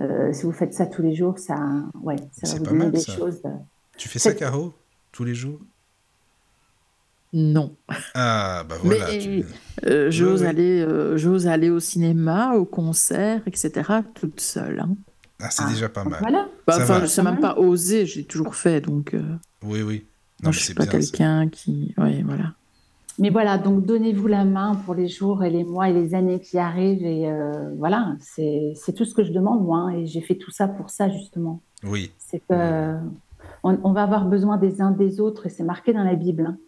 euh, 0.00 0.32
si 0.32 0.42
vous 0.44 0.52
faites 0.52 0.74
ça 0.74 0.86
tous 0.86 1.02
les 1.02 1.14
jours, 1.14 1.38
ça, 1.38 1.56
ouais, 2.02 2.16
ça 2.32 2.52
va 2.52 2.58
vous 2.58 2.64
donner 2.64 2.90
des 2.90 3.04
choses. 3.04 3.40
Euh, 3.44 3.50
tu 3.96 4.08
fais 4.08 4.18
ça, 4.18 4.32
Caro, 4.32 4.72
tous 5.12 5.24
les 5.24 5.34
jours? 5.34 5.60
Non. 7.32 7.74
Ah, 8.14 8.64
bah 8.68 8.76
voilà. 8.82 9.06
Euh, 9.86 10.10
j'ose 10.10 10.44
aller, 10.44 10.86
j'ose 11.16 11.46
aller 11.46 11.70
au 11.70 11.80
cinéma, 11.80 12.54
au 12.54 12.64
concert, 12.64 13.40
etc., 13.46 13.70
toute 14.14 14.40
seule. 14.40 14.80
Hein. 14.80 14.96
Ah, 15.40 15.50
c'est 15.50 15.66
déjà 15.68 15.88
pas 15.88 16.04
mal. 16.04 16.20
Voilà. 16.20 16.48
Bah, 16.66 16.76
enfin, 16.80 17.00
je 17.00 17.06
sais 17.06 17.22
même 17.22 17.40
pas 17.40 17.56
osé, 17.56 18.06
j'ai 18.06 18.24
toujours 18.24 18.54
fait, 18.54 18.80
donc. 18.80 19.16
Oui, 19.62 19.82
oui. 19.82 20.06
Non, 20.42 20.52
je 20.52 20.58
suis 20.58 20.74
pas 20.74 20.86
quelqu'un 20.86 21.48
qui, 21.48 21.94
oui, 21.98 22.22
voilà. 22.22 22.54
Mais 23.18 23.30
voilà, 23.30 23.58
donc 23.58 23.84
donnez-vous 23.84 24.26
la 24.26 24.44
main 24.44 24.74
pour 24.84 24.94
les 24.94 25.08
jours 25.08 25.44
et 25.44 25.50
les 25.50 25.64
mois 25.64 25.88
et 25.88 25.92
les 25.92 26.14
années 26.14 26.40
qui 26.40 26.58
arrivent. 26.58 27.04
Et 27.04 27.30
euh, 27.30 27.72
voilà, 27.76 28.16
c'est 28.20 28.74
tout 28.96 29.04
ce 29.04 29.14
que 29.14 29.22
je 29.22 29.32
demande, 29.32 29.64
moi. 29.64 29.78
Hein, 29.78 29.90
et 29.90 30.06
j'ai 30.06 30.20
fait 30.20 30.36
tout 30.36 30.50
ça 30.50 30.68
pour 30.68 30.90
ça, 30.90 31.08
justement. 31.10 31.60
Oui. 31.84 32.12
C'est 32.18 32.42
que 32.48 32.96
on, 33.64 33.92
va 33.92 34.02
avoir 34.02 34.24
besoin 34.26 34.56
des 34.56 34.80
uns 34.80 34.90
des 34.90 35.20
autres, 35.20 35.46
et 35.46 35.48
c'est 35.48 35.62
marqué 35.62 35.92
dans 35.92 36.04
la 36.04 36.14
Bible. 36.14 36.46
Hein. 36.46 36.58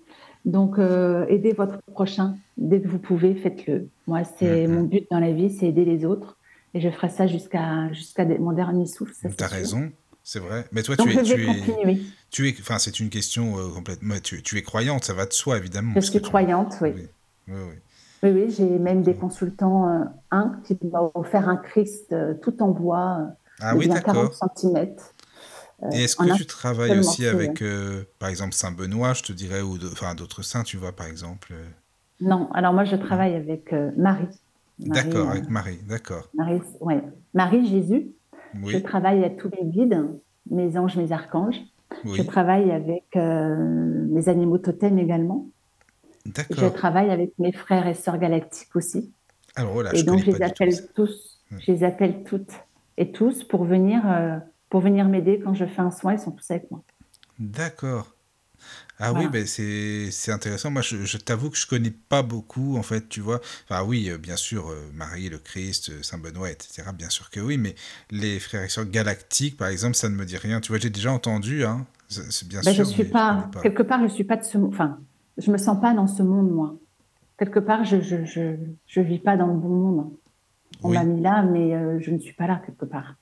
Donc, 0.45 0.79
euh, 0.79 1.27
aidez 1.29 1.53
votre 1.53 1.79
prochain. 1.93 2.37
Dès 2.57 2.81
que 2.81 2.89
vous 2.89 2.99
pouvez, 2.99 3.35
faites-le. 3.35 3.89
Moi, 4.07 4.23
c'est 4.25 4.67
mm-hmm. 4.67 4.71
mon 4.71 4.83
but 4.83 5.07
dans 5.11 5.19
la 5.19 5.33
vie, 5.33 5.51
c'est 5.51 5.67
aider 5.67 5.85
les 5.85 6.05
autres. 6.05 6.39
Et 6.75 6.81
je 6.81 6.91
ferai 6.91 7.09
ça 7.09 7.27
jusqu'à 7.27 7.93
jusqu'à 7.93 8.25
mon 8.25 8.53
dernier 8.53 8.87
souffle. 8.87 9.15
Tu 9.15 9.45
as 9.45 9.47
raison. 9.47 9.91
C'est 10.23 10.41
vrai. 10.41 10.65
Mais 10.73 10.83
toi, 10.83 10.97
tu 10.97 11.09
es, 11.09 11.23
tu 11.23 11.33
es, 11.33 11.99
tu 12.35 12.49
es, 12.49 12.55
enfin, 12.59 12.81
c'est 12.81 12.99
une 12.99 13.11
question 13.11 13.59
euh, 13.59 13.69
complètement. 13.73 14.17
Tu, 14.21 14.43
tu, 14.43 14.59
es 14.59 14.63
croyante, 14.63 15.05
ça 15.05 15.15
va 15.15 15.25
de 15.25 15.33
soi, 15.33 15.57
évidemment. 15.57 15.93
Je 15.95 16.01
suis 16.01 16.21
croyante, 16.21 16.75
oui. 16.81 16.91
Oui, 17.47 17.55
oui. 18.25 18.31
oui, 18.31 18.51
j'ai 18.51 18.67
même 18.81 19.03
des 19.03 19.15
consultants, 19.15 19.89
euh, 19.89 20.05
un 20.33 20.61
qui 20.65 20.77
m'a 20.91 21.13
offert 21.15 21.49
un 21.49 21.57
Christ 21.57 22.13
euh, 22.13 22.35
tout 22.35 22.61
en 22.61 22.71
bois, 22.71 23.29
ah, 23.61 23.77
oui, 23.77 23.89
40 23.89 24.35
cm. 24.57 24.97
Et 25.93 26.05
est-ce 26.05 26.17
que 26.17 26.37
tu 26.37 26.45
travailles 26.45 26.99
aussi 26.99 27.25
avec, 27.25 27.63
par 28.19 28.31
exemple, 28.31 28.53
Saint 28.53 28.73
Benoît, 28.73 29.13
je 29.13 29.23
te 29.23 29.33
dirais, 29.33 29.61
ou 29.61 29.77
enfin 29.93 30.17
d'autres 30.17 30.43
saints, 30.43 30.65
tu 30.65 30.77
vois, 30.77 30.91
par 30.91 31.07
exemple 31.07 31.53
Non, 32.21 32.51
alors 32.53 32.73
moi, 32.73 32.85
je 32.85 32.97
travaille 32.97 33.35
avec 33.35 33.73
Marie. 33.97 34.27
D'accord, 34.81 35.31
avec 35.31 35.49
Marie, 35.49 35.79
d'accord. 35.87 36.29
Marie, 36.35 36.61
ouais. 36.81 37.01
Marie 37.33 37.69
Jésus. 37.69 38.09
Je 38.67 38.79
travaille 38.79 39.19
avec 39.19 39.37
tous 39.37 39.51
mes 39.51 39.71
guides, 39.71 40.01
mes 40.51 40.77
anges, 40.77 40.97
mes 40.97 41.13
archanges. 41.13 41.61
Je 42.05 42.23
travaille 42.23 42.71
avec 42.71 43.05
euh, 43.17 44.07
mes 44.09 44.29
animaux 44.29 44.59
totems 44.59 44.99
également. 44.99 45.47
Je 46.51 46.67
travaille 46.67 47.11
avec 47.11 47.33
mes 47.39 47.53
frères 47.53 47.87
et 47.87 47.95
sœurs 47.95 48.19
galactiques 48.19 48.75
aussi. 48.75 49.13
Alors 49.57 49.83
là, 49.83 49.95
et 49.95 49.99
je 49.99 50.05
donc 50.05 50.21
je 50.21 50.31
les 50.31 50.43
appelle 50.43 50.75
tous, 50.95 51.41
je 51.59 51.71
les 51.71 51.85
appelle 51.85 52.25
toutes 52.25 52.53
et 52.97 53.13
tous 53.13 53.45
pour 53.45 53.65
venir, 53.65 54.03
euh, 54.07 54.39
pour 54.71 54.81
venir 54.81 55.09
m'aider 55.09 55.39
quand 55.39 55.55
je 55.55 55.65
fais 55.65 55.83
un 55.83 55.91
soin. 55.91 56.15
Ils 56.15 56.19
sont 56.19 56.33
tous 56.33 56.51
avec 56.51 56.71
moi. 56.71 56.83
D'accord. 57.39 58.14
Ah 59.01 59.13
oui, 59.13 59.29
ben 59.29 59.45
c'est 59.47 60.33
intéressant. 60.33 60.71
Moi, 60.71 60.83
je, 60.83 61.17
t'avoue 61.17 61.51
que 61.51 61.57
je 61.57 61.67
connais 61.67 61.91
pas 61.91 62.23
beaucoup, 62.23 62.77
en 62.77 62.83
fait, 62.83 63.09
tu 63.09 63.21
vois. 63.21 63.41
Enfin, 63.69 63.83
oui, 63.85 64.09
euh, 64.09 64.19
bien 64.19 64.37
sûr, 64.37 64.71
euh, 64.71 64.91
Marie, 64.95 65.29
le 65.29 65.39
Christ, 65.39 65.91
euh, 65.91 66.03
Saint 66.03 66.19
Benoît, 66.19 66.51
etc. 66.51 66.85
Bien 66.97 67.11
sûr 67.11 67.31
que 67.31 67.41
oui, 67.41 67.59
mais 67.59 67.75
les 68.11 68.39
frères 68.39 68.63
et 68.63 68.69
sœurs 68.69 68.87
galactiques, 68.87 69.57
par 69.57 69.69
exemple, 69.69 69.97
ça 69.97 70.09
ne 70.09 70.15
me 70.15 70.25
dit 70.25 70.37
rien. 70.37 70.61
Tu 70.61 70.69
vois, 70.69 70.79
j'ai 70.79 70.91
déjà 70.91 71.13
entendu, 71.13 71.65
hein. 71.65 71.87
C'est 72.09 72.47
bien 72.47 72.61
ben, 72.65 72.73
sûr. 72.73 72.85
Je 72.85 72.91
suis 72.91 73.05
pas, 73.05 73.51
quelque 73.63 73.83
part, 73.83 74.01
je 74.07 74.13
suis 74.13 74.25
pas 74.25 74.37
de 74.37 74.45
ce, 74.45 74.59
enfin, 74.59 74.99
je 75.39 75.51
me 75.51 75.59
sens 75.59 75.81
pas 75.81 75.93
dans 75.93 76.07
ce 76.07 76.23
monde, 76.23 76.51
moi. 76.53 76.77
Quelque 77.37 77.59
part, 77.59 77.85
je 77.85 78.01
je, 78.01 78.25
je, 78.25 78.57
je 78.87 79.01
vis 79.01 79.19
pas 79.19 79.37
dans 79.37 79.49
le 79.49 79.55
bon 79.55 79.69
monde. 79.69 80.11
On 80.83 80.91
m'a 80.91 81.03
mis 81.05 81.21
là, 81.21 81.43
mais 81.43 82.01
je 82.01 82.11
ne 82.13 82.19
suis 82.19 82.35
pas 82.35 82.47
là 82.47 82.63
quelque 82.65 82.85
part. 82.85 83.17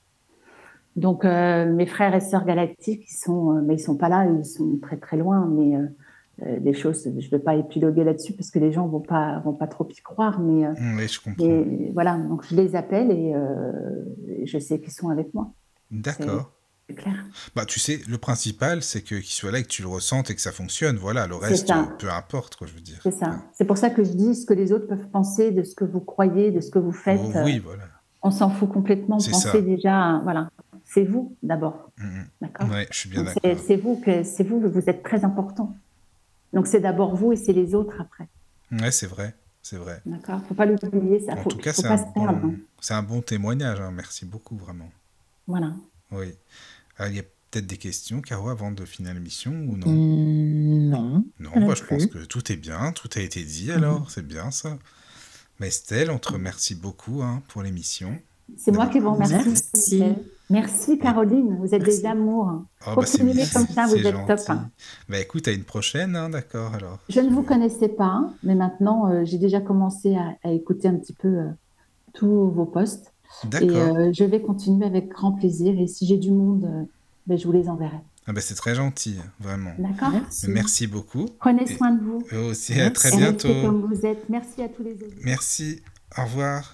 Donc 0.95 1.25
euh, 1.25 1.71
mes 1.73 1.85
frères 1.85 2.13
et 2.13 2.21
sœurs 2.21 2.45
galactiques, 2.45 3.03
ils 3.09 3.15
sont, 3.15 3.57
euh, 3.57 3.61
mais 3.63 3.75
ils 3.75 3.79
sont 3.79 3.97
pas 3.97 4.09
là, 4.09 4.25
ils 4.25 4.45
sont 4.45 4.77
très 4.81 4.97
très 4.97 5.17
loin. 5.17 5.47
Mais 5.47 5.75
euh, 5.75 6.59
des 6.59 6.73
choses, 6.73 7.03
je 7.03 7.09
ne 7.09 7.31
vais 7.31 7.39
pas 7.39 7.55
épiloguer 7.55 8.03
là-dessus 8.03 8.33
parce 8.33 8.51
que 8.51 8.59
les 8.59 8.71
gens 8.71 8.87
vont 8.87 8.99
pas 8.99 9.39
vont 9.39 9.53
pas 9.53 9.67
trop 9.67 9.87
y 9.89 10.01
croire. 10.01 10.39
Mais, 10.39 10.67
mmh, 10.67 10.97
oui, 10.97 11.07
je 11.07 11.21
comprends. 11.21 11.63
voilà, 11.93 12.17
donc 12.17 12.45
je 12.49 12.55
les 12.55 12.75
appelle 12.75 13.11
et, 13.11 13.33
je 14.45 14.59
sais 14.59 14.79
qu'ils 14.79 14.91
sont 14.93 15.09
avec 15.09 15.33
moi. 15.33 15.51
D'accord. 15.89 16.51
C'est 16.89 16.95
clair. 16.95 17.15
Bah, 17.55 17.63
tu 17.65 17.79
sais, 17.79 18.01
le 18.09 18.17
principal, 18.17 18.83
c'est 18.83 19.01
que 19.01 19.15
qu'ils 19.15 19.27
soient 19.27 19.51
là 19.51 19.59
et 19.59 19.63
que 19.63 19.69
tu 19.69 19.83
le 19.83 19.87
ressentes 19.87 20.29
et 20.29 20.35
que 20.35 20.41
ça 20.41 20.51
fonctionne. 20.51 20.97
Voilà, 20.97 21.27
le 21.27 21.35
reste, 21.35 21.71
peu 21.97 22.11
importe, 22.11 22.57
quoi, 22.57 22.67
je 22.67 22.73
veux 22.73 22.81
dire. 22.81 22.99
C'est 23.01 23.13
ça. 23.13 23.37
C'est 23.53 23.65
pour 23.65 23.77
ça 23.77 23.89
que 23.89 24.03
je 24.03 24.11
dis 24.11 24.35
ce 24.35 24.45
que 24.45 24.53
les 24.53 24.73
autres 24.73 24.87
peuvent 24.87 25.07
penser 25.07 25.51
de 25.51 25.63
ce 25.63 25.75
que 25.75 25.85
vous 25.85 26.01
croyez, 26.01 26.51
de 26.51 26.59
ce 26.59 26.69
que 26.69 26.79
vous 26.79 26.91
faites. 26.91 27.21
Oh, 27.23 27.39
oui, 27.45 27.59
voilà. 27.59 27.83
On 28.21 28.31
s'en 28.31 28.49
fout 28.49 28.69
complètement. 28.69 29.17
Pensez 29.17 29.61
déjà, 29.61 30.19
voilà 30.23 30.49
c'est 30.93 31.03
vous 31.03 31.35
d'abord. 31.41 31.91
Mm-hmm. 31.99 32.25
D'accord 32.41 32.67
Oui, 32.71 32.85
je 32.91 32.97
suis 32.97 33.09
bien 33.09 33.23
d'accord. 33.23 33.41
C'est 33.65 33.77
vous 33.77 33.99
que 33.99 34.23
c'est 34.23 34.43
vous, 34.43 34.59
vous 34.59 34.89
êtes 34.89 35.03
très 35.03 35.25
important. 35.25 35.75
Donc 36.53 36.67
c'est 36.67 36.79
d'abord 36.79 37.15
vous 37.15 37.31
et 37.33 37.35
c'est 37.35 37.53
les 37.53 37.73
autres 37.73 37.99
après. 37.99 38.27
Oui, 38.71 38.91
c'est 38.91 39.07
vrai. 39.07 39.33
C'est 39.61 39.77
vrai. 39.77 40.01
D'accord, 40.05 40.41
faut 40.47 40.53
pas 40.53 40.65
l'oublier, 40.65 41.21
ça. 41.21 41.33
En 41.33 41.43
tout 41.45 41.57
cas, 41.57 41.71
c'est 41.71 41.87
un, 41.87 41.95
bon, 41.95 42.27
hein. 42.27 42.55
un, 42.89 43.03
bon 43.03 43.21
témoignage. 43.21 43.79
Hein. 43.79 43.91
Merci 43.91 44.25
beaucoup, 44.25 44.57
vraiment. 44.57 44.91
Voilà. 45.47 45.73
Oui. 46.11 46.33
Ah, 46.97 47.07
il 47.07 47.15
y 47.15 47.19
a 47.19 47.23
peut-être 47.23 47.65
des 47.65 47.77
questions, 47.77 48.19
Caro, 48.19 48.49
avant 48.49 48.71
de 48.71 48.83
finir 48.83 49.13
l'émission 49.13 49.51
ou 49.51 49.77
non? 49.77 49.87
Mmh, 49.87 50.89
Non. 50.89 51.25
Non, 51.39 51.67
bah, 51.67 51.75
je 51.75 51.83
pense 51.83 52.07
que 52.07 52.25
tout 52.25 52.51
est 52.51 52.57
bien, 52.57 52.91
tout 52.91 53.09
a 53.15 53.21
été 53.21 53.41
dit 53.41 53.71
alors, 53.71 54.01
mmh. 54.01 54.09
c'est 54.09 54.27
bien 54.27 54.51
ça. 54.51 54.77
Mais 55.59 55.69
Estelle, 55.69 56.11
on 56.11 56.19
te 56.19 56.33
remercie 56.33 56.75
beaucoup 56.75 57.23
hein, 57.23 57.41
pour 57.47 57.63
l'émission. 57.63 58.19
C'est 58.57 58.71
moi 58.71 58.87
qui 58.87 58.99
vous 58.99 59.13
remercie. 59.13 59.33
Merci. 59.33 60.03
Merci 60.49 60.99
Caroline, 60.99 61.57
vous 61.59 61.73
êtes 61.73 61.83
des 61.83 62.05
amours. 62.05 62.51
Oh, 62.81 62.85
bah, 62.87 62.93
Continuez 62.95 63.43
comme 63.51 63.65
ça, 63.65 63.87
vous 63.87 63.95
êtes 63.95 64.27
top. 64.27 64.39
Bah 65.09 65.19
écoute, 65.19 65.47
à 65.47 65.51
une 65.51 65.63
prochaine, 65.63 66.15
hein, 66.15 66.29
d'accord 66.29 66.75
alors. 66.75 66.99
Je 67.09 67.21
ne 67.21 67.29
vous 67.29 67.43
connaissais 67.43 67.87
pas, 67.87 68.29
mais 68.43 68.53
maintenant 68.53 69.09
euh, 69.09 69.23
j'ai 69.23 69.37
déjà 69.37 69.61
commencé 69.61 70.15
à, 70.15 70.51
écouter 70.51 70.89
un 70.89 70.95
petit 70.95 71.13
peu 71.13 71.27
euh, 71.27 71.47
tous 72.13 72.51
vos 72.51 72.65
posts. 72.65 73.13
D'accord. 73.45 73.69
Et 73.69 73.75
euh, 73.75 74.11
je 74.13 74.23
vais 74.25 74.41
continuer 74.41 74.85
avec 74.85 75.09
grand 75.09 75.31
plaisir. 75.31 75.79
Et 75.79 75.87
si 75.87 76.05
j'ai 76.05 76.17
du 76.17 76.29
monde, 76.29 76.87
ben, 77.25 77.37
je 77.37 77.47
vous 77.47 77.53
les 77.53 77.67
enverrai. 77.67 77.99
Ah 78.27 78.31
bah 78.31 78.41
c'est 78.41 78.55
très 78.55 78.75
gentil, 78.75 79.17
vraiment. 79.39 79.73
D'accord. 79.79 80.11
Merci. 80.11 80.49
Merci. 80.49 80.87
beaucoup. 80.87 81.25
Prenez 81.39 81.65
soin 81.65 81.91
de 81.91 82.03
vous. 82.03 82.21
aussi, 82.49 82.79
à 82.79 82.91
très 82.91 83.15
bientôt. 83.17 83.47
comme 83.47 83.81
vous 83.91 84.05
êtes. 84.05 84.29
Merci 84.29 84.61
à 84.61 84.69
tous 84.69 84.83
les 84.83 84.93
autres. 84.93 85.17
Merci. 85.23 85.81
Au 86.17 86.25
revoir. 86.25 86.73